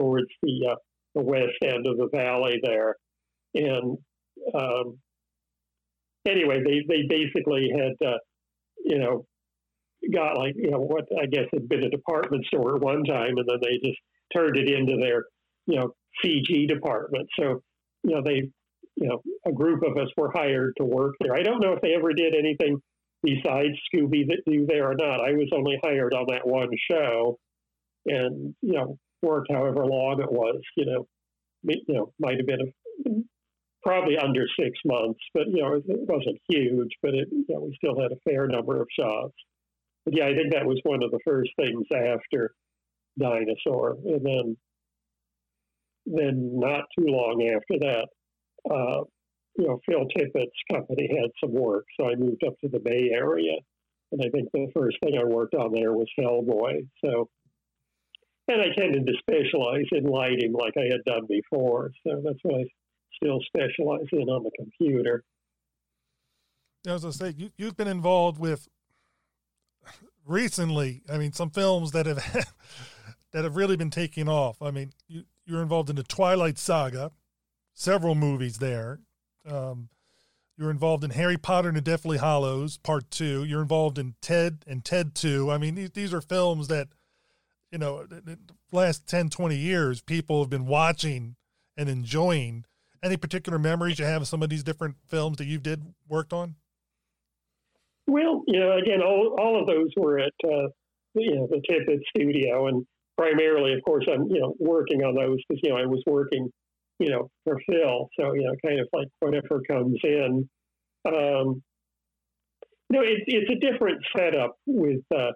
[0.00, 0.76] towards the uh,
[1.14, 2.96] the west end of the valley there
[3.54, 3.98] and
[4.54, 4.98] um,
[6.26, 8.18] anyway, they they basically had uh,
[8.84, 9.26] you know
[10.12, 13.36] got like you know what I guess had been a department store at one time,
[13.36, 13.98] and then they just
[14.34, 15.24] turned it into their
[15.66, 17.28] you know CG department.
[17.38, 17.62] So
[18.04, 18.50] you know they
[18.96, 21.34] you know a group of us were hired to work there.
[21.34, 22.80] I don't know if they ever did anything
[23.22, 25.20] besides Scooby that do there or not.
[25.20, 27.38] I was only hired on that one show,
[28.06, 30.60] and you know worked however long it was.
[30.76, 31.06] You know,
[31.62, 33.10] you know might have been a
[33.82, 37.76] probably under six months, but you know it wasn't huge, but it you know, we
[37.76, 39.34] still had a fair number of shots.
[40.04, 42.54] But yeah, I think that was one of the first things after
[43.18, 44.56] Dinosaur, and then
[46.06, 48.08] then not too long after that,
[48.70, 49.04] uh,
[49.56, 53.10] you know, Phil Tippett's company had some work, so I moved up to the Bay
[53.12, 53.56] Area,
[54.10, 56.86] and I think the first thing I worked on there was Hellboy.
[57.04, 57.28] So,
[58.48, 62.60] and I tended to specialize in lighting like I had done before, so that's what
[62.60, 62.64] I
[63.22, 65.22] still specialize in on the computer.
[66.86, 68.68] As I say, you, you've been involved with
[70.26, 71.02] recently.
[71.10, 72.18] I mean, some films that have
[73.32, 74.60] that have really been taking off.
[74.62, 77.12] I mean, you you're involved in the Twilight Saga,
[77.74, 79.00] several movies there.
[79.46, 79.88] Um,
[80.56, 83.44] you're involved in Harry Potter and the Deathly Hallows Part Two.
[83.44, 85.50] You're involved in Ted and Ted Two.
[85.50, 86.88] I mean, these these are films that,
[87.70, 88.38] you know, the
[88.70, 91.36] last 10, 20 years, people have been watching
[91.76, 92.64] and enjoying
[93.02, 96.32] any particular memories you have of some of these different films that you did worked
[96.32, 96.54] on?
[98.06, 100.68] Well, you know, again, all, all of those were at uh,
[101.14, 102.86] you know the Tippett studio, and
[103.22, 106.50] primarily, of course, I'm you know working on those because you know I was working
[106.98, 110.48] you know for Phil, so you know kind of like whatever comes in.
[111.06, 111.62] Um,
[112.90, 115.30] you know, it, it's a different setup with uh,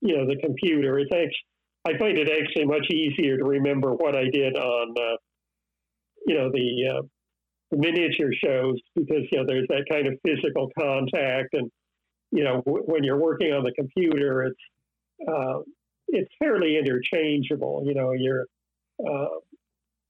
[0.00, 0.98] you know the computer.
[0.98, 1.46] It's actually
[1.84, 5.16] I find it actually much easier to remember what I did on uh,
[6.26, 7.02] you know the, uh,
[7.72, 11.70] the miniature shows because you know there's that kind of physical contact, and
[12.30, 15.58] you know w- when you're working on the computer, it's uh,
[16.12, 17.82] it's fairly interchangeable.
[17.84, 18.46] You know, you're
[19.00, 19.38] uh,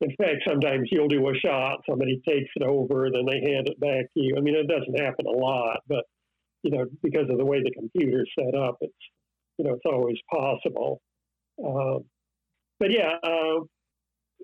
[0.01, 3.81] in fact sometimes you'll do a shot, somebody takes it over, then they hand it
[3.81, 4.35] back to you.
[4.37, 6.05] I mean, it doesn't happen a lot, but
[6.63, 8.93] you know because of the way the computer's set up, it's
[9.59, 11.01] you know it's always possible.
[11.59, 12.01] Uh,
[12.81, 13.61] but yeah, uh,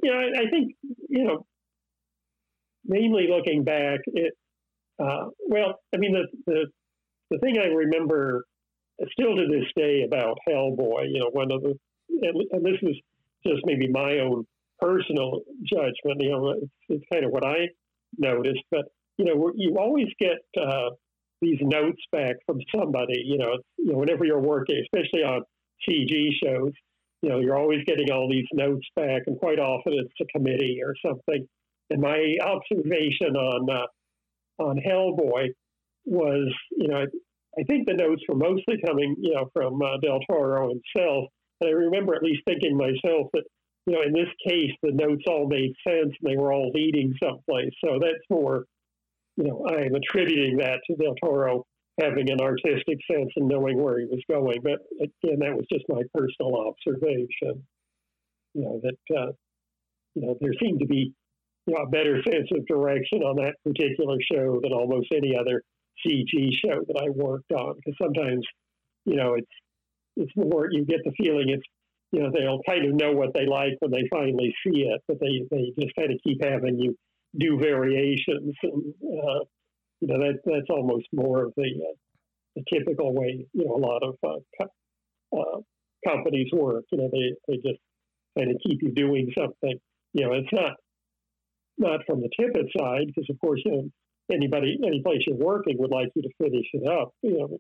[0.03, 0.75] you know, I, I think
[1.09, 1.45] you know
[2.85, 4.33] mainly looking back, it
[5.01, 6.67] uh, well, I mean the, the
[7.31, 8.45] the thing I remember
[9.13, 11.75] still to this day about Hellboy, you know, one of the
[12.11, 12.97] and this is
[13.47, 14.45] just maybe my own
[14.81, 16.21] personal judgment.
[16.21, 17.69] You know, it's, it's kind of what I
[18.17, 18.87] noticed, but
[19.17, 20.91] you know, you always get uh,
[21.41, 23.23] these notes back from somebody.
[23.25, 25.43] You know, you know, whenever you're working, especially on
[25.89, 26.73] CG shows,
[27.23, 30.81] you know, you're always getting all these notes back, and quite often it's a committee
[30.85, 31.47] or something.
[31.91, 35.49] And my observation on uh, on Hellboy
[36.05, 37.05] was, you know,
[37.57, 41.27] I, I, think the notes were mostly coming, you know, from uh, Del Toro himself.
[41.61, 43.45] And I remember at least thinking myself that,
[43.87, 47.15] you know, in this case, the notes all made sense and they were all leading
[47.23, 47.73] someplace.
[47.85, 48.65] So that's more,
[49.37, 51.65] you know, I'm attributing that to Del Toro
[52.01, 54.59] having an artistic sense and knowing where he was going.
[54.63, 57.67] But again, that was just my personal observation.
[58.55, 59.33] You know that uh,
[60.15, 61.13] you know there seemed to be
[61.67, 65.63] you know, a better sense of direction on that particular show than almost any other
[66.07, 67.77] CG show that I worked on.
[67.77, 68.45] Because sometimes,
[69.05, 69.47] you know, it's
[70.17, 71.63] it's more you get the feeling it's
[72.13, 75.19] you know they'll kind of know what they like when they finally see it, but
[75.21, 76.97] they they just kind of keep having you
[77.39, 79.41] do variations and uh,
[80.01, 81.95] you know that that's almost more of the uh,
[82.57, 85.61] the typical way you know a lot of uh, co- uh,
[86.09, 86.85] companies work.
[86.91, 87.81] You know they they just
[88.37, 89.79] kind of keep you doing something.
[90.15, 90.77] You know it's not
[91.77, 93.89] not from the Tippett side because of course you know
[94.33, 97.13] anybody any place you're working would like you to finish it up.
[97.23, 97.59] You know,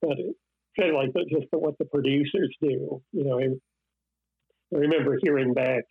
[0.00, 0.38] but it's
[0.78, 3.02] kind of like the, just the, what the producers do.
[3.12, 3.44] You know, I,
[4.74, 5.84] I remember hearing back.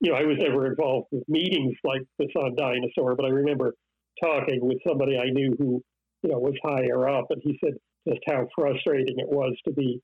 [0.00, 3.74] You know, I was never involved with meetings like this on Dinosaur, but I remember
[4.22, 5.82] talking with somebody I knew who,
[6.22, 7.74] you know, was higher up, and he said
[8.06, 10.00] just how frustrating it was to be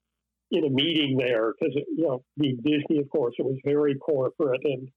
[0.51, 4.61] in a meeting there because, you know, being Disney, of course, it was very corporate,
[4.65, 4.89] and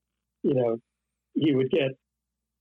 [0.44, 0.78] you know,
[1.34, 1.92] he would get,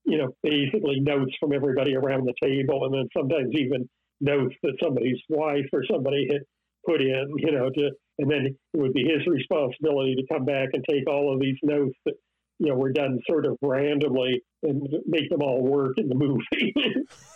[0.04, 3.88] you know, basically notes from everybody around the table, and then sometimes even
[4.20, 6.42] notes that somebody's wife or somebody had
[6.86, 10.68] put in, you know, to, and then it would be his responsibility to come back
[10.72, 12.14] and take all of these notes that
[12.58, 16.72] you know, were done sort of randomly and make them all work in the movie.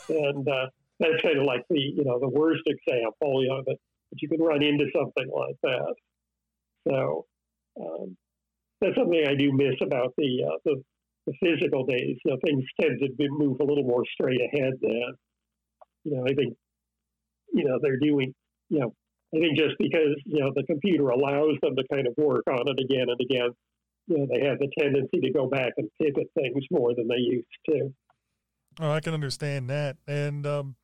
[0.08, 0.66] and uh,
[1.00, 3.76] that's kind of like the, you know, the worst example, you know, that,
[4.10, 5.94] that you can run into something like that.
[6.88, 7.26] So
[7.80, 8.16] um,
[8.80, 10.82] that's something I do miss about the, uh, the,
[11.28, 12.16] the physical days.
[12.24, 15.12] You know, things tend to move a little more straight ahead then.
[16.04, 16.56] You know, I think,
[17.52, 18.34] you know, they're doing,
[18.70, 18.94] you know,
[19.34, 22.66] I think just because, you know, the computer allows them to kind of work on
[22.66, 23.50] it again and again,
[24.06, 27.16] you know, they have the tendency to go back and pivot things more than they
[27.16, 27.92] used to.
[28.80, 29.96] Oh, I can understand that.
[30.06, 30.76] And um,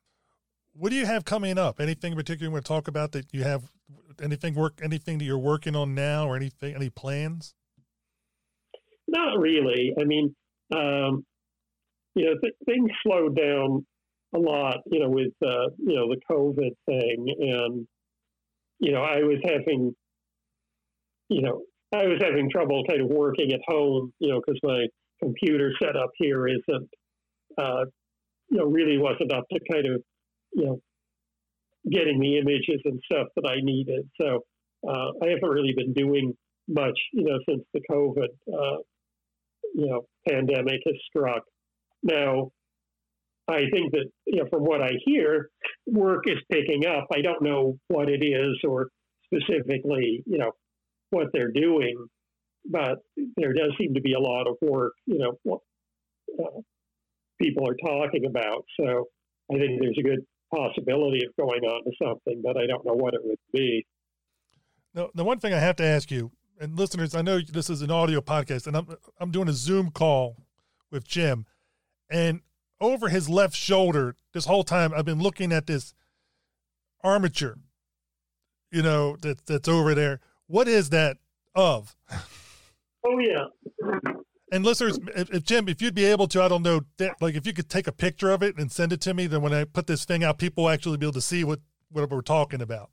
[0.73, 1.79] what do you have coming up?
[1.79, 3.63] Anything in particular you want to talk about that you have?
[4.21, 4.79] Anything work?
[4.83, 6.75] Anything that you're working on now, or anything?
[6.75, 7.55] Any plans?
[9.15, 9.93] Not really.
[9.99, 10.35] I mean,
[10.75, 11.25] um,
[12.15, 13.85] you know, th- things slowed down
[14.33, 14.77] a lot.
[14.87, 17.87] You know, with uh, you know the COVID thing, and
[18.79, 19.95] you know, I was having,
[21.29, 21.61] you know,
[21.93, 24.85] I was having trouble kind of working at home, you know, because my
[25.21, 26.89] computer setup here isn't,
[27.57, 27.85] uh,
[28.49, 30.01] you know, really wasn't up to kind of,
[30.53, 30.79] you know,
[31.89, 34.09] getting the images and stuff that I needed.
[34.19, 34.41] So
[34.87, 36.33] uh, I haven't really been doing
[36.67, 38.77] much, you know, since the COVID, uh,
[39.75, 41.43] you know, pandemic has struck.
[42.01, 42.51] Now,
[43.47, 45.49] I think that, you know, from what I hear,
[45.85, 47.07] work is picking up.
[47.13, 48.87] I don't know what it is or
[49.25, 50.51] specifically, you know,
[51.11, 52.07] what they're doing,
[52.65, 52.99] but
[53.37, 55.59] there does seem to be a lot of work, you know,
[56.39, 56.61] uh,
[57.39, 58.65] people are talking about.
[58.79, 59.05] So
[59.51, 62.93] I think there's a good possibility of going on to something, but I don't know
[62.93, 63.85] what it would be.
[64.93, 67.81] No, the one thing I have to ask you, and listeners, I know this is
[67.81, 68.87] an audio podcast, and I'm
[69.19, 70.37] I'm doing a Zoom call
[70.91, 71.45] with Jim,
[72.09, 72.41] and
[72.79, 75.93] over his left shoulder this whole time I've been looking at this
[77.03, 77.57] armature,
[78.71, 80.19] you know, that that's over there.
[80.47, 81.17] What is that
[81.53, 81.95] of?
[83.05, 83.45] Oh yeah.
[84.51, 87.35] And listeners, if, if, Jim, if you'd be able to, I don't know, that, like
[87.35, 89.53] if you could take a picture of it and send it to me, then when
[89.53, 91.59] I put this thing out, people will actually be able to see what
[91.91, 92.89] what we're talking about.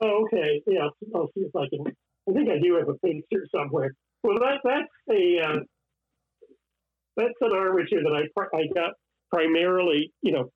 [0.00, 0.62] Oh, okay.
[0.66, 1.84] Yeah, I'll see if I can.
[2.28, 3.92] I think I do have a picture somewhere.
[4.22, 5.58] Well, that that's a uh,
[7.16, 8.92] that's an armature that I I got
[9.32, 10.50] primarily, you know,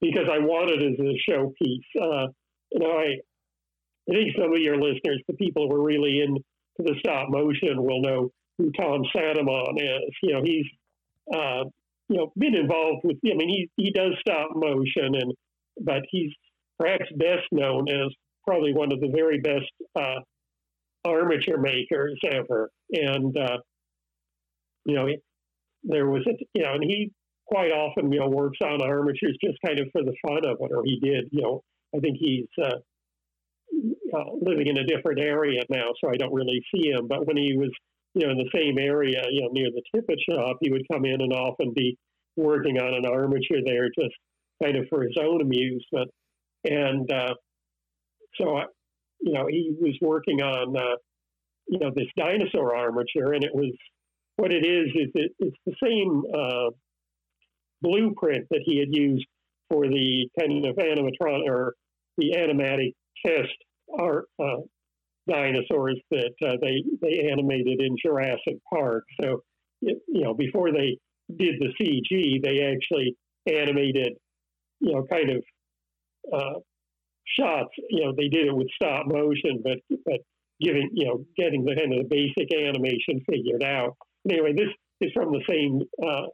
[0.00, 2.00] because I wanted it as a showpiece.
[2.00, 2.28] Uh,
[2.72, 3.18] you know, I
[4.10, 6.42] I think some of your listeners, the people who are really into
[6.78, 9.38] the stop motion, will know who Tom St.
[9.38, 10.14] Amand is.
[10.22, 10.66] You know, he's
[11.34, 11.64] uh,
[12.08, 13.16] you know been involved with.
[13.24, 15.34] I mean, he he does stop motion, and
[15.80, 16.32] but he's
[16.78, 18.12] perhaps best known as
[18.46, 20.20] probably one of the very best uh,
[21.08, 22.70] armature makers ever.
[22.92, 23.58] And uh,
[24.84, 25.08] you know,
[25.84, 27.12] there was a you know, and he
[27.46, 30.72] quite often you know works on armatures just kind of for the fun of it,
[30.72, 31.28] or he did.
[31.30, 31.62] You know,
[31.94, 32.78] I think he's uh,
[34.14, 37.08] uh, living in a different area now, so I don't really see him.
[37.08, 37.70] But when he was,
[38.14, 41.04] you know, in the same area, you know, near the Tippett shop, he would come
[41.04, 41.96] in and often be
[42.36, 44.14] working on an armature there, just
[44.62, 46.10] kind of for his own amusement.
[46.64, 47.34] And uh,
[48.40, 48.64] so, I,
[49.20, 50.96] you know, he was working on, uh,
[51.68, 53.72] you know, this dinosaur armature, and it was
[54.36, 56.70] what it is is it, it's the same uh,
[57.82, 59.26] blueprint that he had used
[59.68, 61.74] for the kind of animatron or
[62.16, 62.92] the animatic
[63.24, 63.54] test
[63.98, 64.62] art uh,
[65.28, 69.04] dinosaurs that uh, they they animated in Jurassic Park.
[69.20, 69.42] So
[69.80, 70.98] you know before they
[71.36, 73.16] did the CG, they actually
[73.46, 74.14] animated
[74.80, 75.42] you know kind of
[76.32, 76.58] uh,
[77.38, 77.70] shots.
[77.90, 80.20] You know they did it with stop motion, but but
[80.60, 83.96] giving you know getting the kind of the basic animation figured out.
[84.28, 84.68] Anyway, this
[85.00, 86.26] is from the same uh,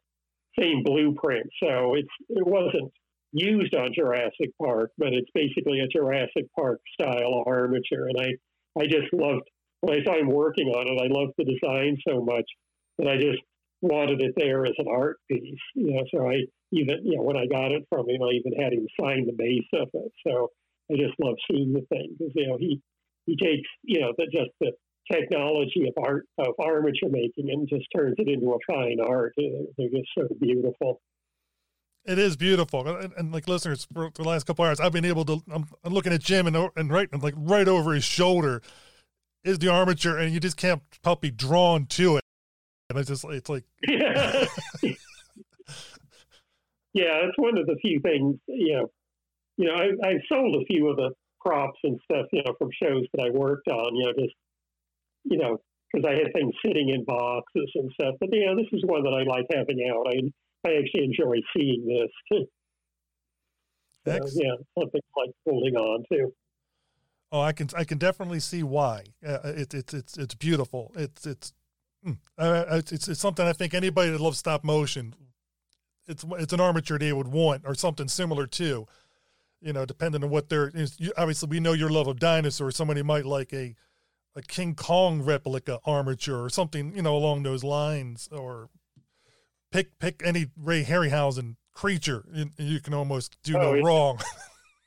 [0.58, 2.92] same blueprint, so it's it wasn't
[3.34, 8.08] used on Jurassic Park, but it's basically a Jurassic Park style armature.
[8.08, 9.42] And I, I just loved
[9.80, 11.02] when I saw him working on it.
[11.02, 12.46] I loved the design so much
[12.98, 13.42] that I just
[13.82, 15.58] wanted it there as an art piece.
[15.74, 16.42] You know, so I
[16.72, 19.32] even you know when I got it from him, I even had him sign the
[19.36, 20.12] base of it.
[20.26, 20.50] So
[20.90, 22.80] I just love seeing the thing because you know he
[23.26, 24.72] he takes you know the, just the
[25.10, 29.34] technology of art of armature making and just turns it into a fine art.
[29.36, 31.00] They're just so beautiful.
[32.06, 35.24] It is beautiful, and, and, like listeners, for the last couple hours, I've been able
[35.24, 35.42] to.
[35.50, 38.60] I'm, I'm looking at Jim, and and right, and like right over his shoulder
[39.42, 42.24] is the armature, and you just can't help be drawn to it.
[42.90, 44.44] And it's just, it's like, yeah,
[44.82, 44.92] yeah,
[46.92, 48.36] it's one of the few things.
[48.48, 48.90] You know,
[49.56, 51.10] you know, I, I've sold a few of the
[51.40, 53.94] props and stuff, you know, from shows that I worked on.
[53.94, 54.34] You know, just
[55.24, 55.58] you know,
[55.92, 58.14] because I had things sitting in boxes and stuff.
[58.20, 60.06] But yeah, this is one that I like having out.
[60.08, 62.46] I I actually enjoy seeing this too.
[64.06, 66.28] So, yeah, something like holding on to.
[67.32, 69.04] Oh, I can I can definitely see why.
[69.26, 70.92] Uh, it's it's it's it's beautiful.
[70.96, 71.52] It's it's
[72.38, 75.14] uh, it's, it's it's something I think anybody that loves stop motion,
[76.06, 78.86] it's it's an armature they would want or something similar to.
[79.64, 80.70] You know, depending on what they're
[81.16, 82.76] obviously we know your love of dinosaurs.
[82.76, 83.74] Somebody might like a
[84.36, 88.68] a King Kong replica armature or something, you know, along those lines, or
[89.70, 94.18] pick pick any Ray Harryhausen creature, and you can almost do oh, no wrong.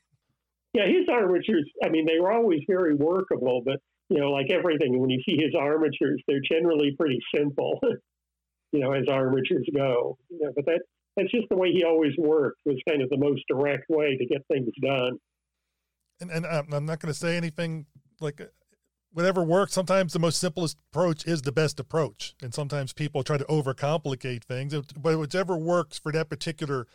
[0.74, 1.70] yeah, his armatures.
[1.84, 5.38] I mean, they were always very workable, but you know, like everything, when you see
[5.38, 7.80] his armatures, they're generally pretty simple.
[8.72, 10.18] you know, as armatures go.
[10.30, 10.82] You know, but that
[11.18, 12.60] that's just the way he always worked.
[12.66, 15.18] Was kind of the most direct way to get things done.
[16.22, 17.86] And and I'm not going to say anything
[18.22, 18.42] like
[19.12, 22.36] whatever works, sometimes the most simplest approach is the best approach.
[22.42, 24.76] And sometimes people try to overcomplicate things.
[24.96, 26.88] But whichever works for that particular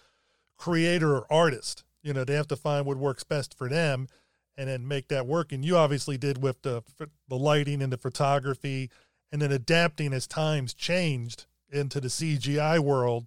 [0.57, 4.07] creator or artist, you know, they have to find what works best for them
[4.57, 5.51] and then make that work.
[5.51, 6.83] And you obviously did with the
[7.29, 8.91] the lighting and the photography
[9.33, 13.27] and then adapting as times changed into the CGI world,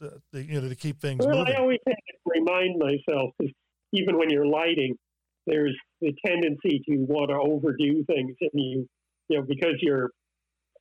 [0.00, 1.54] to, you know, to keep things well, moving.
[1.54, 3.54] I always have to remind myself because
[3.92, 4.96] even when you're lighting,
[5.46, 8.86] there's the tendency to want to overdo things, and you,
[9.28, 10.10] you know, because you're,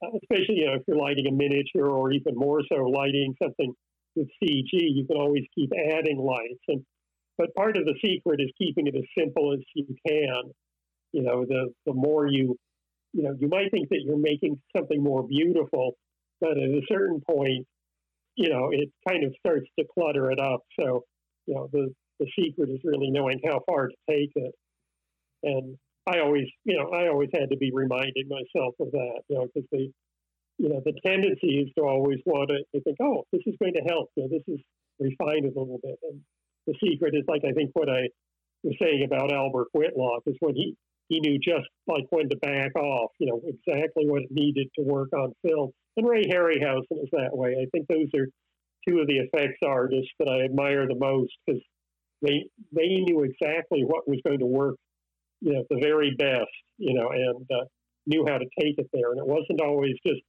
[0.03, 3.73] especially you know, if you're lighting a miniature or even more so lighting something
[4.15, 6.61] with CG, you can always keep adding lights.
[6.67, 6.83] And
[7.37, 10.51] but part of the secret is keeping it as simple as you can.
[11.13, 12.57] You know, the the more you,
[13.13, 15.93] you know, you might think that you're making something more beautiful,
[16.41, 17.65] but at a certain point,
[18.37, 20.61] you know, it kind of starts to clutter it up.
[20.79, 21.03] So,
[21.47, 24.53] you know, the the secret is really knowing how far to take it.
[25.43, 29.37] And I always, you know, I always had to be reminding myself of that, you
[29.37, 29.91] know, because the,
[30.57, 33.73] you know, the tendency is to always want to, to think, oh, this is going
[33.73, 34.09] to help.
[34.15, 34.59] You know, this is
[34.99, 35.99] refined a little bit.
[36.09, 36.21] And
[36.65, 38.09] the secret is like I think what I
[38.63, 40.75] was saying about Albert Whitlock is when he
[41.09, 44.83] he knew just like when to back off, you know, exactly what it needed to
[44.83, 45.71] work on film.
[45.95, 47.55] And Ray Harryhausen is that way.
[47.61, 48.27] I think those are
[48.87, 51.61] two of the effects artists that I admire the most because
[52.21, 54.75] they they knew exactly what was going to work,
[55.41, 57.65] you know, the very best, you know, and uh,
[58.05, 59.11] knew how to take it there.
[59.11, 60.21] And it wasn't always just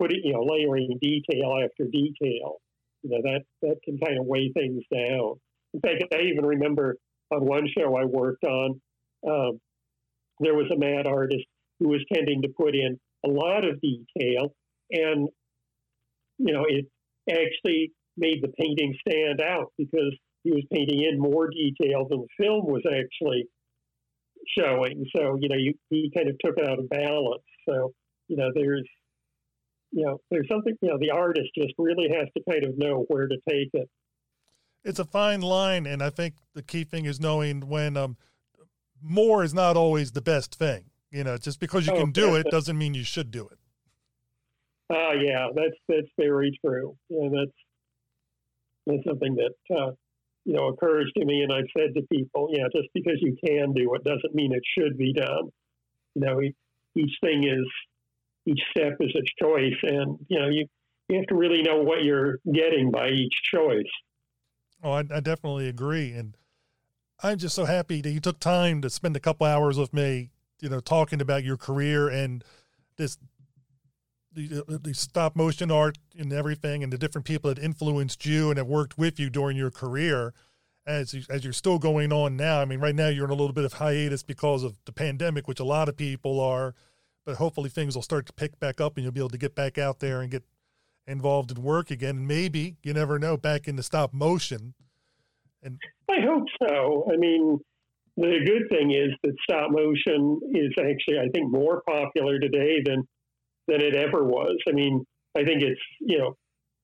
[0.00, 2.56] putting, you know, layering detail after detail.
[3.02, 5.34] You know, that that can kind of weigh things down.
[5.74, 6.96] In fact, I even remember
[7.30, 8.80] on one show I worked on,
[9.28, 9.60] um,
[10.40, 11.44] there was a matte artist
[11.80, 14.54] who was tending to put in a lot of detail,
[14.90, 15.28] and
[16.38, 16.86] you know, it
[17.30, 22.44] actually made the painting stand out because he was painting in more detail than the
[22.44, 23.44] film was actually
[24.56, 25.04] showing.
[25.14, 27.42] So, you know, you, he kind of took it out of balance.
[27.68, 27.92] So,
[28.28, 28.86] you know, there's,
[29.90, 33.04] you know, there's something, you know, the artist just really has to kind of know
[33.08, 33.88] where to take it.
[34.84, 35.86] It's a fine line.
[35.86, 38.16] And I think the key thing is knowing when um,
[39.02, 40.84] more is not always the best thing.
[41.10, 43.58] You know, just because you oh, can do it doesn't mean you should do it.
[44.90, 46.96] Oh, uh, yeah, that's, that's very true.
[47.08, 47.56] Yeah, that's,
[48.86, 49.92] that's something that, uh,
[50.44, 53.72] you know, occurs to me, and I've said to people, yeah, just because you can
[53.72, 55.50] do it doesn't mean it should be done.
[56.14, 56.40] You know,
[56.94, 57.66] each thing is,
[58.46, 60.66] each step is a choice, and you know, you
[61.08, 63.90] you have to really know what you're getting by each choice.
[64.82, 66.34] Oh, I, I definitely agree, and
[67.22, 70.30] I'm just so happy that you took time to spend a couple hours with me
[70.60, 72.44] you know, talking about your career and
[72.96, 73.18] this
[74.32, 78.50] the, uh, the stop motion art and everything, and the different people that influenced you
[78.50, 80.34] and have worked with you during your career.
[80.86, 83.34] As you, as you're still going on now, I mean, right now you're in a
[83.34, 86.74] little bit of hiatus because of the pandemic, which a lot of people are.
[87.26, 89.54] But hopefully things will start to pick back up, and you'll be able to get
[89.54, 90.44] back out there and get
[91.06, 92.16] involved in work again.
[92.16, 94.74] And maybe you never know, back into stop motion.
[95.62, 95.78] And
[96.10, 97.08] I hope so.
[97.12, 97.58] I mean,
[98.16, 103.04] the good thing is that stop motion is actually, I think, more popular today than
[103.66, 104.56] than it ever was.
[104.68, 105.04] I mean,
[105.36, 106.34] I think it's you know,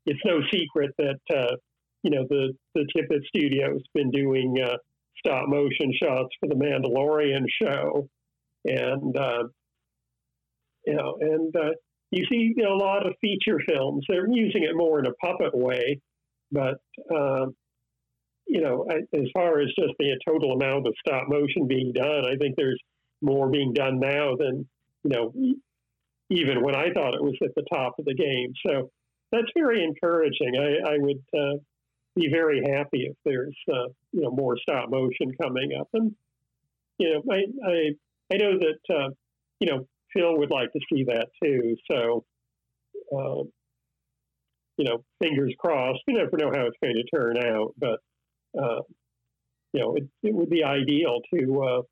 [0.06, 1.56] it's no secret that uh,
[2.02, 4.76] you know the the Tippett Studio's been doing uh,
[5.18, 8.08] stop motion shots for the Mandalorian show,
[8.64, 9.44] and uh,
[10.86, 11.70] you know, and uh,
[12.10, 14.04] you see you know, a lot of feature films.
[14.08, 16.00] They're using it more in a puppet way,
[16.52, 16.76] but
[17.14, 17.54] um,
[18.46, 22.36] you know, as far as just the total amount of stop motion being done, I
[22.36, 22.80] think there's
[23.22, 24.68] more being done now than
[25.02, 25.32] you know
[26.30, 28.52] even when I thought it was at the top of the game.
[28.66, 28.90] So
[29.30, 30.56] that's very encouraging.
[30.56, 31.58] I, I would uh,
[32.16, 36.14] be very happy if there's uh, you know more stop motion coming up, and
[36.98, 37.74] you know I I,
[38.32, 39.10] I know that uh,
[39.60, 41.76] you know Phil would like to see that too.
[41.90, 42.24] So
[43.16, 43.50] um,
[44.76, 46.00] you know, fingers crossed.
[46.06, 48.00] You never know how it's going to turn out, but
[48.60, 48.80] uh,
[49.72, 51.82] you know, it, it would be ideal to uh,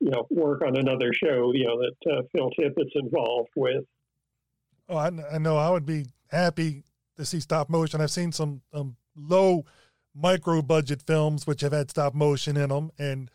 [0.00, 3.84] you know, work on another show, you know, that uh, Phil Tippett's involved with.
[4.88, 5.56] Oh, I, I, know.
[5.56, 6.82] I would be happy
[7.16, 8.00] to see stop motion.
[8.00, 9.64] I've seen some um, low
[10.14, 13.30] micro budget films which have had stop motion in them, and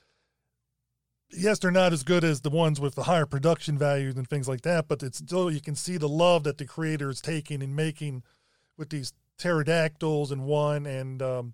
[1.31, 4.47] yes, they're not as good as the ones with the higher production values and things
[4.47, 4.88] like that.
[4.88, 8.23] But it's still you can see the love that the creator is taking and making
[8.77, 11.53] with these pterodactyls and one and um,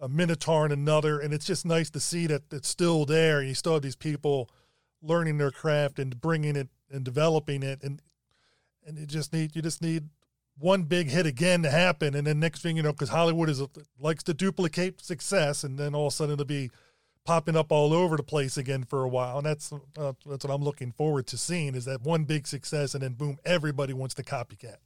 [0.00, 3.42] a minotaur in another, and it's just nice to see that it's still there.
[3.42, 4.50] You still have these people
[5.02, 8.00] learning their craft and bringing it and developing it, and
[8.86, 10.08] and you just need you just need
[10.58, 13.62] one big hit again to happen, and then next thing you know, because Hollywood is
[13.98, 16.70] likes to duplicate success, and then all of a sudden it'll be
[17.24, 20.54] popping up all over the place again for a while, and that's uh, that's what
[20.54, 24.14] I'm looking forward to seeing is that one big success, and then boom, everybody wants
[24.16, 24.76] to copycat.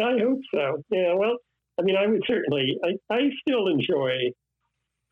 [0.00, 0.82] I hope so.
[0.90, 1.36] Yeah, well,
[1.80, 4.12] I mean, I would certainly, I, I still enjoy,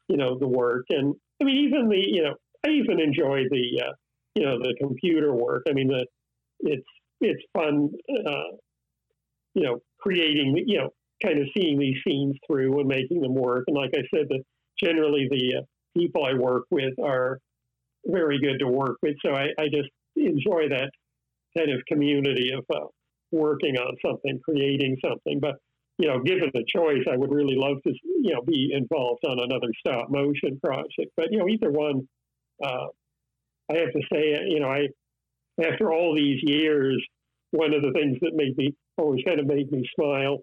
[0.08, 0.84] you know, the work.
[0.90, 2.34] And I mean, even the, you know,
[2.66, 3.92] I even enjoy the, uh,
[4.34, 5.62] you know, the computer work.
[5.66, 6.06] I mean, the,
[6.60, 6.86] it's,
[7.22, 8.56] it's fun, uh,
[9.54, 10.90] you know, creating, you know,
[11.24, 13.64] kind of seeing these scenes through and making them work.
[13.66, 14.42] And like I said, the,
[14.82, 15.62] generally the uh,
[15.96, 17.38] people I work with are
[18.04, 19.16] very good to work with.
[19.24, 20.90] So I, I just enjoy that
[21.56, 22.86] kind of community of uh,
[23.32, 25.40] working on something, creating something.
[25.40, 25.56] But
[25.98, 29.38] you know, given the choice, I would really love to, you know, be involved on
[29.40, 31.12] another stop motion project.
[31.16, 32.08] But you know, either one,
[32.64, 32.86] uh,
[33.70, 34.88] I have to say, you know, I
[35.62, 37.04] after all these years,
[37.50, 40.38] one of the things that made me always kind of made me smile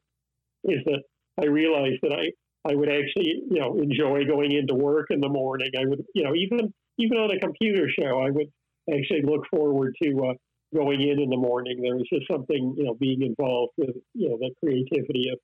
[0.65, 1.03] is that
[1.41, 2.31] I realized that I
[2.69, 5.69] I would actually, you know, enjoy going into work in the morning.
[5.79, 8.47] I would, you know, even even on a computer show, I would
[8.91, 10.33] actually look forward to uh,
[10.75, 11.81] going in in the morning.
[11.81, 15.39] There was just something, you know, being involved with, you know, the creativity of,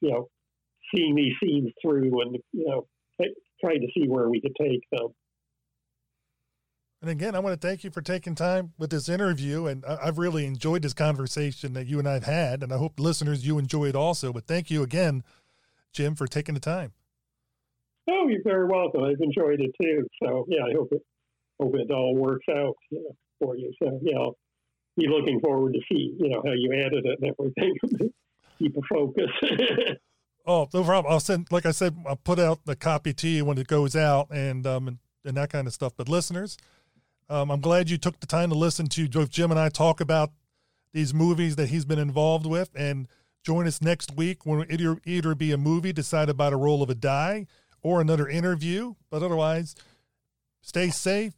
[0.00, 0.28] you know,
[0.94, 2.86] seeing these scenes through and, you know,
[3.60, 5.08] trying to see where we could take them.
[7.00, 9.66] And again, I want to thank you for taking time with this interview.
[9.66, 12.62] And I've really enjoyed this conversation that you and I've had.
[12.62, 14.32] And I hope listeners, you enjoy it also.
[14.32, 15.24] But thank you again,
[15.92, 16.92] Jim, for taking the time.
[18.08, 19.02] Oh, you're very welcome.
[19.02, 20.06] I've enjoyed it too.
[20.22, 21.02] So yeah, I hope it
[21.60, 23.72] hope it all works out you know, for you.
[23.80, 24.36] So yeah, I'll
[24.96, 28.12] be looking forward to see, you know, how you added it and everything.
[28.58, 29.30] Keep a focus.
[30.46, 31.12] oh, no problem.
[31.12, 33.96] I'll send, like I said, I'll put out the copy to you when it goes
[33.96, 35.94] out and, um, and, and that kind of stuff.
[35.96, 36.58] But listeners,
[37.28, 40.30] um, I'm glad you took the time to listen to Jim and I talk about
[40.92, 42.70] these movies that he's been involved with.
[42.76, 43.08] And
[43.42, 46.90] join us next week when it'll either be a movie decided by the roll of
[46.90, 47.46] a die
[47.82, 48.94] or another interview.
[49.10, 49.74] But otherwise,
[50.60, 51.32] stay safe,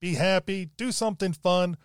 [0.00, 1.76] be happy, do something fun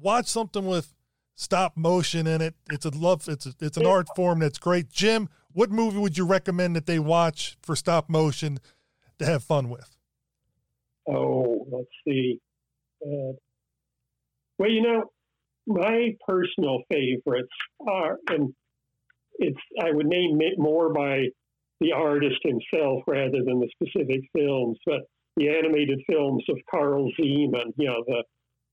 [0.00, 0.94] watch something with
[1.34, 2.54] stop motion in it.
[2.70, 3.28] It's a love.
[3.28, 4.90] It's a, it's an art form that's great.
[4.90, 8.58] Jim, what movie would you recommend that they watch for stop motion
[9.18, 9.96] to have fun with?
[11.08, 12.40] Oh, let's see.
[13.04, 13.32] Uh,
[14.58, 15.04] well, you know,
[15.66, 17.48] my personal favorites
[17.88, 18.52] are, and
[19.38, 21.28] it's I would name it more by
[21.80, 25.00] the artist himself rather than the specific films, but
[25.36, 28.22] the animated films of Carl Zeman, you know, the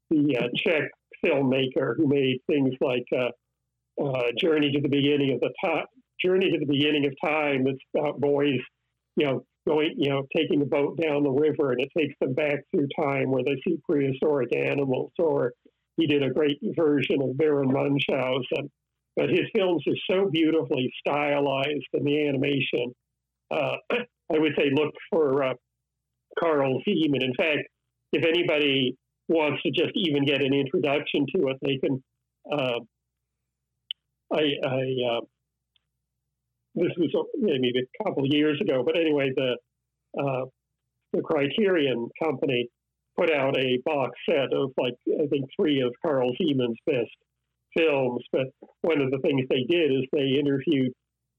[0.09, 0.89] the uh, Czech
[1.25, 5.85] filmmaker who made things like uh, uh, Journey to the Beginning of the Time,
[6.23, 7.63] Journey to the Beginning of Time.
[7.65, 8.59] That's about boys,
[9.15, 12.33] you know, going, you know, taking a boat down the river and it takes them
[12.33, 15.11] back through time where they see prehistoric animals.
[15.19, 15.53] Or
[15.97, 18.71] he did a great version of Baron Munchausen.
[19.15, 22.93] But his films are so beautifully stylized in the animation.
[23.49, 23.77] Uh,
[24.31, 25.53] I would say look for uh,
[26.39, 27.23] Carl Zeman.
[27.23, 27.67] In fact,
[28.13, 28.95] if anybody
[29.27, 32.03] wants to just even get an introduction to it, they can.
[32.51, 32.79] Uh,
[34.31, 35.21] I, I uh,
[36.75, 39.57] this was maybe a couple of years ago, but anyway, the
[40.19, 40.45] uh,
[41.13, 42.69] the Criterion Company
[43.17, 47.09] put out a box set of like I think three of Carl Zeman's best
[47.75, 48.23] films.
[48.31, 48.47] But
[48.81, 50.93] one of the things they did is they interviewed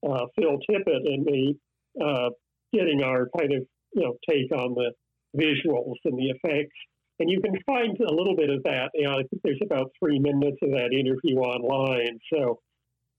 [0.07, 1.57] uh, Phil Tippett and me,
[2.02, 2.31] uh,
[2.73, 3.62] getting our kind of
[3.94, 4.92] you know take on the
[5.36, 6.76] visuals and the effects.
[7.20, 8.90] And you can find a little bit of that.
[8.94, 12.18] You know, I think there's about three minutes of that interview online.
[12.32, 12.60] So,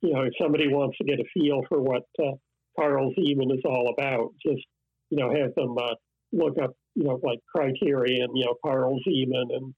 [0.01, 2.31] you know, if somebody wants to get a feel for what uh,
[2.77, 4.65] Carl Zeman is all about, just
[5.09, 5.95] you know, have them uh,
[6.31, 9.73] look up, you know, like Criterion, you know, Carl Zeman, and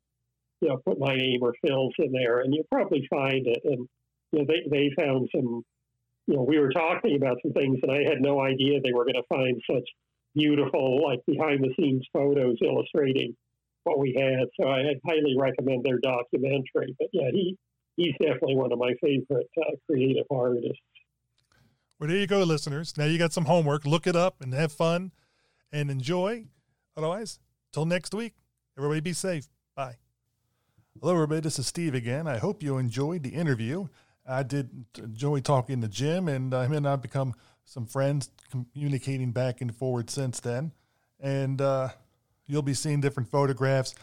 [0.62, 3.62] you know, put my name or Phil's in there, and you'll probably find it.
[3.64, 3.88] And
[4.32, 5.64] you know, they they found some.
[6.28, 9.06] You know, we were talking about some things, and I had no idea they were
[9.06, 9.84] going to find such
[10.36, 13.36] beautiful, like behind the scenes photos illustrating
[13.84, 14.48] what we had.
[14.60, 16.96] So I highly recommend their documentary.
[17.00, 17.58] But yeah, he
[17.96, 20.80] he's definitely one of my favorite uh, creative artists.
[22.00, 22.98] Well, there you go, listeners.
[22.98, 23.86] Now you got some homework.
[23.86, 25.12] Look it up and have fun
[25.72, 26.46] and enjoy.
[26.98, 27.40] Otherwise,
[27.72, 28.34] till next week,
[28.78, 29.48] everybody be safe.
[29.76, 29.98] Bye.
[31.00, 31.42] Hello, everybody.
[31.42, 32.28] This is Steve again.
[32.28, 33.88] I hope you enjoyed the interview.
[34.28, 37.34] I did enjoy talking to Jim, and uh, him and I have become
[37.66, 40.74] some friends, communicating back and forward since then.
[41.20, 41.90] And uh,
[42.48, 43.96] you'll be seeing different photographs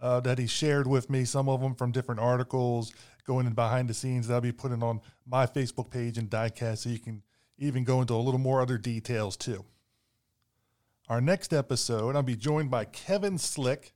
[0.00, 2.92] uh, that he shared with me, some of them from different articles,
[3.24, 6.78] going in behind the scenes that I'll be putting on my Facebook page and Diecast
[6.78, 7.22] so you can
[7.58, 9.64] even go into a little more other details too.
[11.08, 13.92] Our next episode, I'll be joined by Kevin Slick,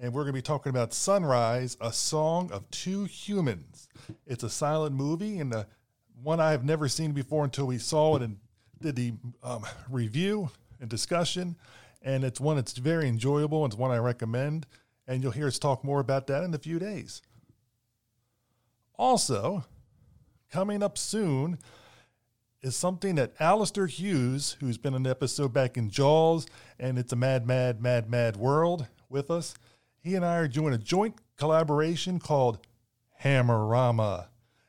[0.00, 3.88] and we're going to be talking about Sunrise, a song of two humans.
[4.26, 5.66] It's a silent movie and the
[6.22, 8.36] one I have never seen before until we saw it and
[8.80, 11.56] did the um, review and discussion.
[12.02, 13.64] And it's one that's very enjoyable.
[13.64, 14.66] And it's one I recommend.
[15.06, 17.22] And you'll hear us talk more about that in a few days.
[18.96, 19.64] Also,
[20.50, 21.58] coming up soon
[22.62, 26.46] is something that Alistair Hughes, who's been an episode back in Jaws
[26.78, 29.54] and It's a Mad, Mad, Mad, Mad World with us,
[29.98, 32.58] he and I are doing a joint collaboration called
[33.22, 34.26] Hammerama.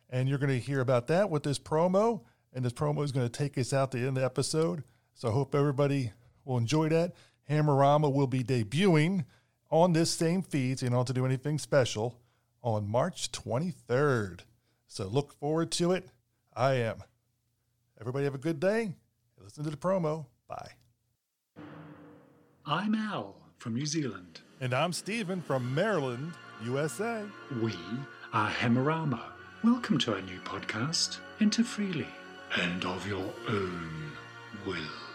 [0.10, 2.22] And you're going to hear about that with this promo.
[2.54, 4.84] And this promo is going to take us out to the end of the episode.
[5.14, 6.12] So I hope everybody
[6.46, 7.14] will enjoy that.
[7.50, 9.26] Hammerama will be debuting
[9.70, 12.20] on this same feed, so you don't have to do anything special,
[12.62, 14.42] on March 23rd.
[14.88, 16.10] So look forward to it.
[16.56, 17.04] I am.
[18.00, 18.94] Everybody have a good day.
[19.42, 20.26] Listen to the promo.
[20.48, 20.72] Bye.
[22.66, 24.42] I'm Al from New Zealand.
[24.60, 27.24] And I'm Stephen from Maryland, USA.
[27.62, 27.74] We
[28.34, 29.22] are Hammerama.
[29.64, 32.08] Welcome to our new podcast, Enter Freely
[32.56, 34.12] and of your own
[34.66, 35.11] will.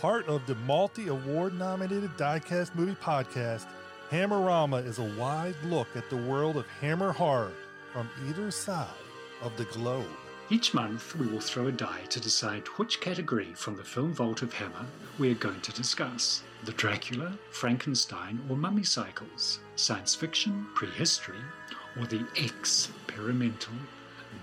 [0.00, 3.66] Part of the multi award nominated Diecast Movie Podcast,
[4.12, 7.50] Hammerama is a wide look at the world of hammer horror
[7.92, 8.86] from either side
[9.42, 10.06] of the globe.
[10.50, 14.42] Each month, we will throw a die to decide which category from the film vault
[14.42, 14.86] of Hammer
[15.18, 21.42] we are going to discuss the Dracula, Frankenstein, or Mummy cycles, science fiction, prehistory,
[21.98, 23.74] or the experimental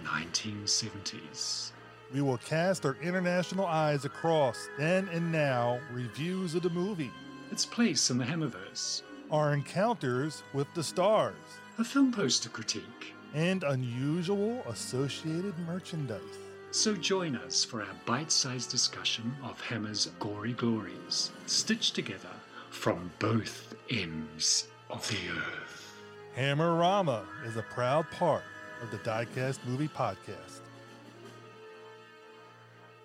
[0.03, 1.71] 1970s.
[2.13, 7.11] We will cast our international eyes across then and now reviews of the movie,
[7.51, 9.01] Its place in the Hammerverse,
[9.31, 11.35] our encounters with the stars,
[11.77, 13.13] a film poster critique.
[13.33, 16.21] and unusual associated merchandise.
[16.71, 22.29] So join us for our bite sized discussion of Hammer's gory glories, stitched together
[22.69, 25.93] from both ends of the earth.
[26.37, 28.43] Hammerama is a proud part
[28.81, 30.54] of the Diecast Movie Podcast.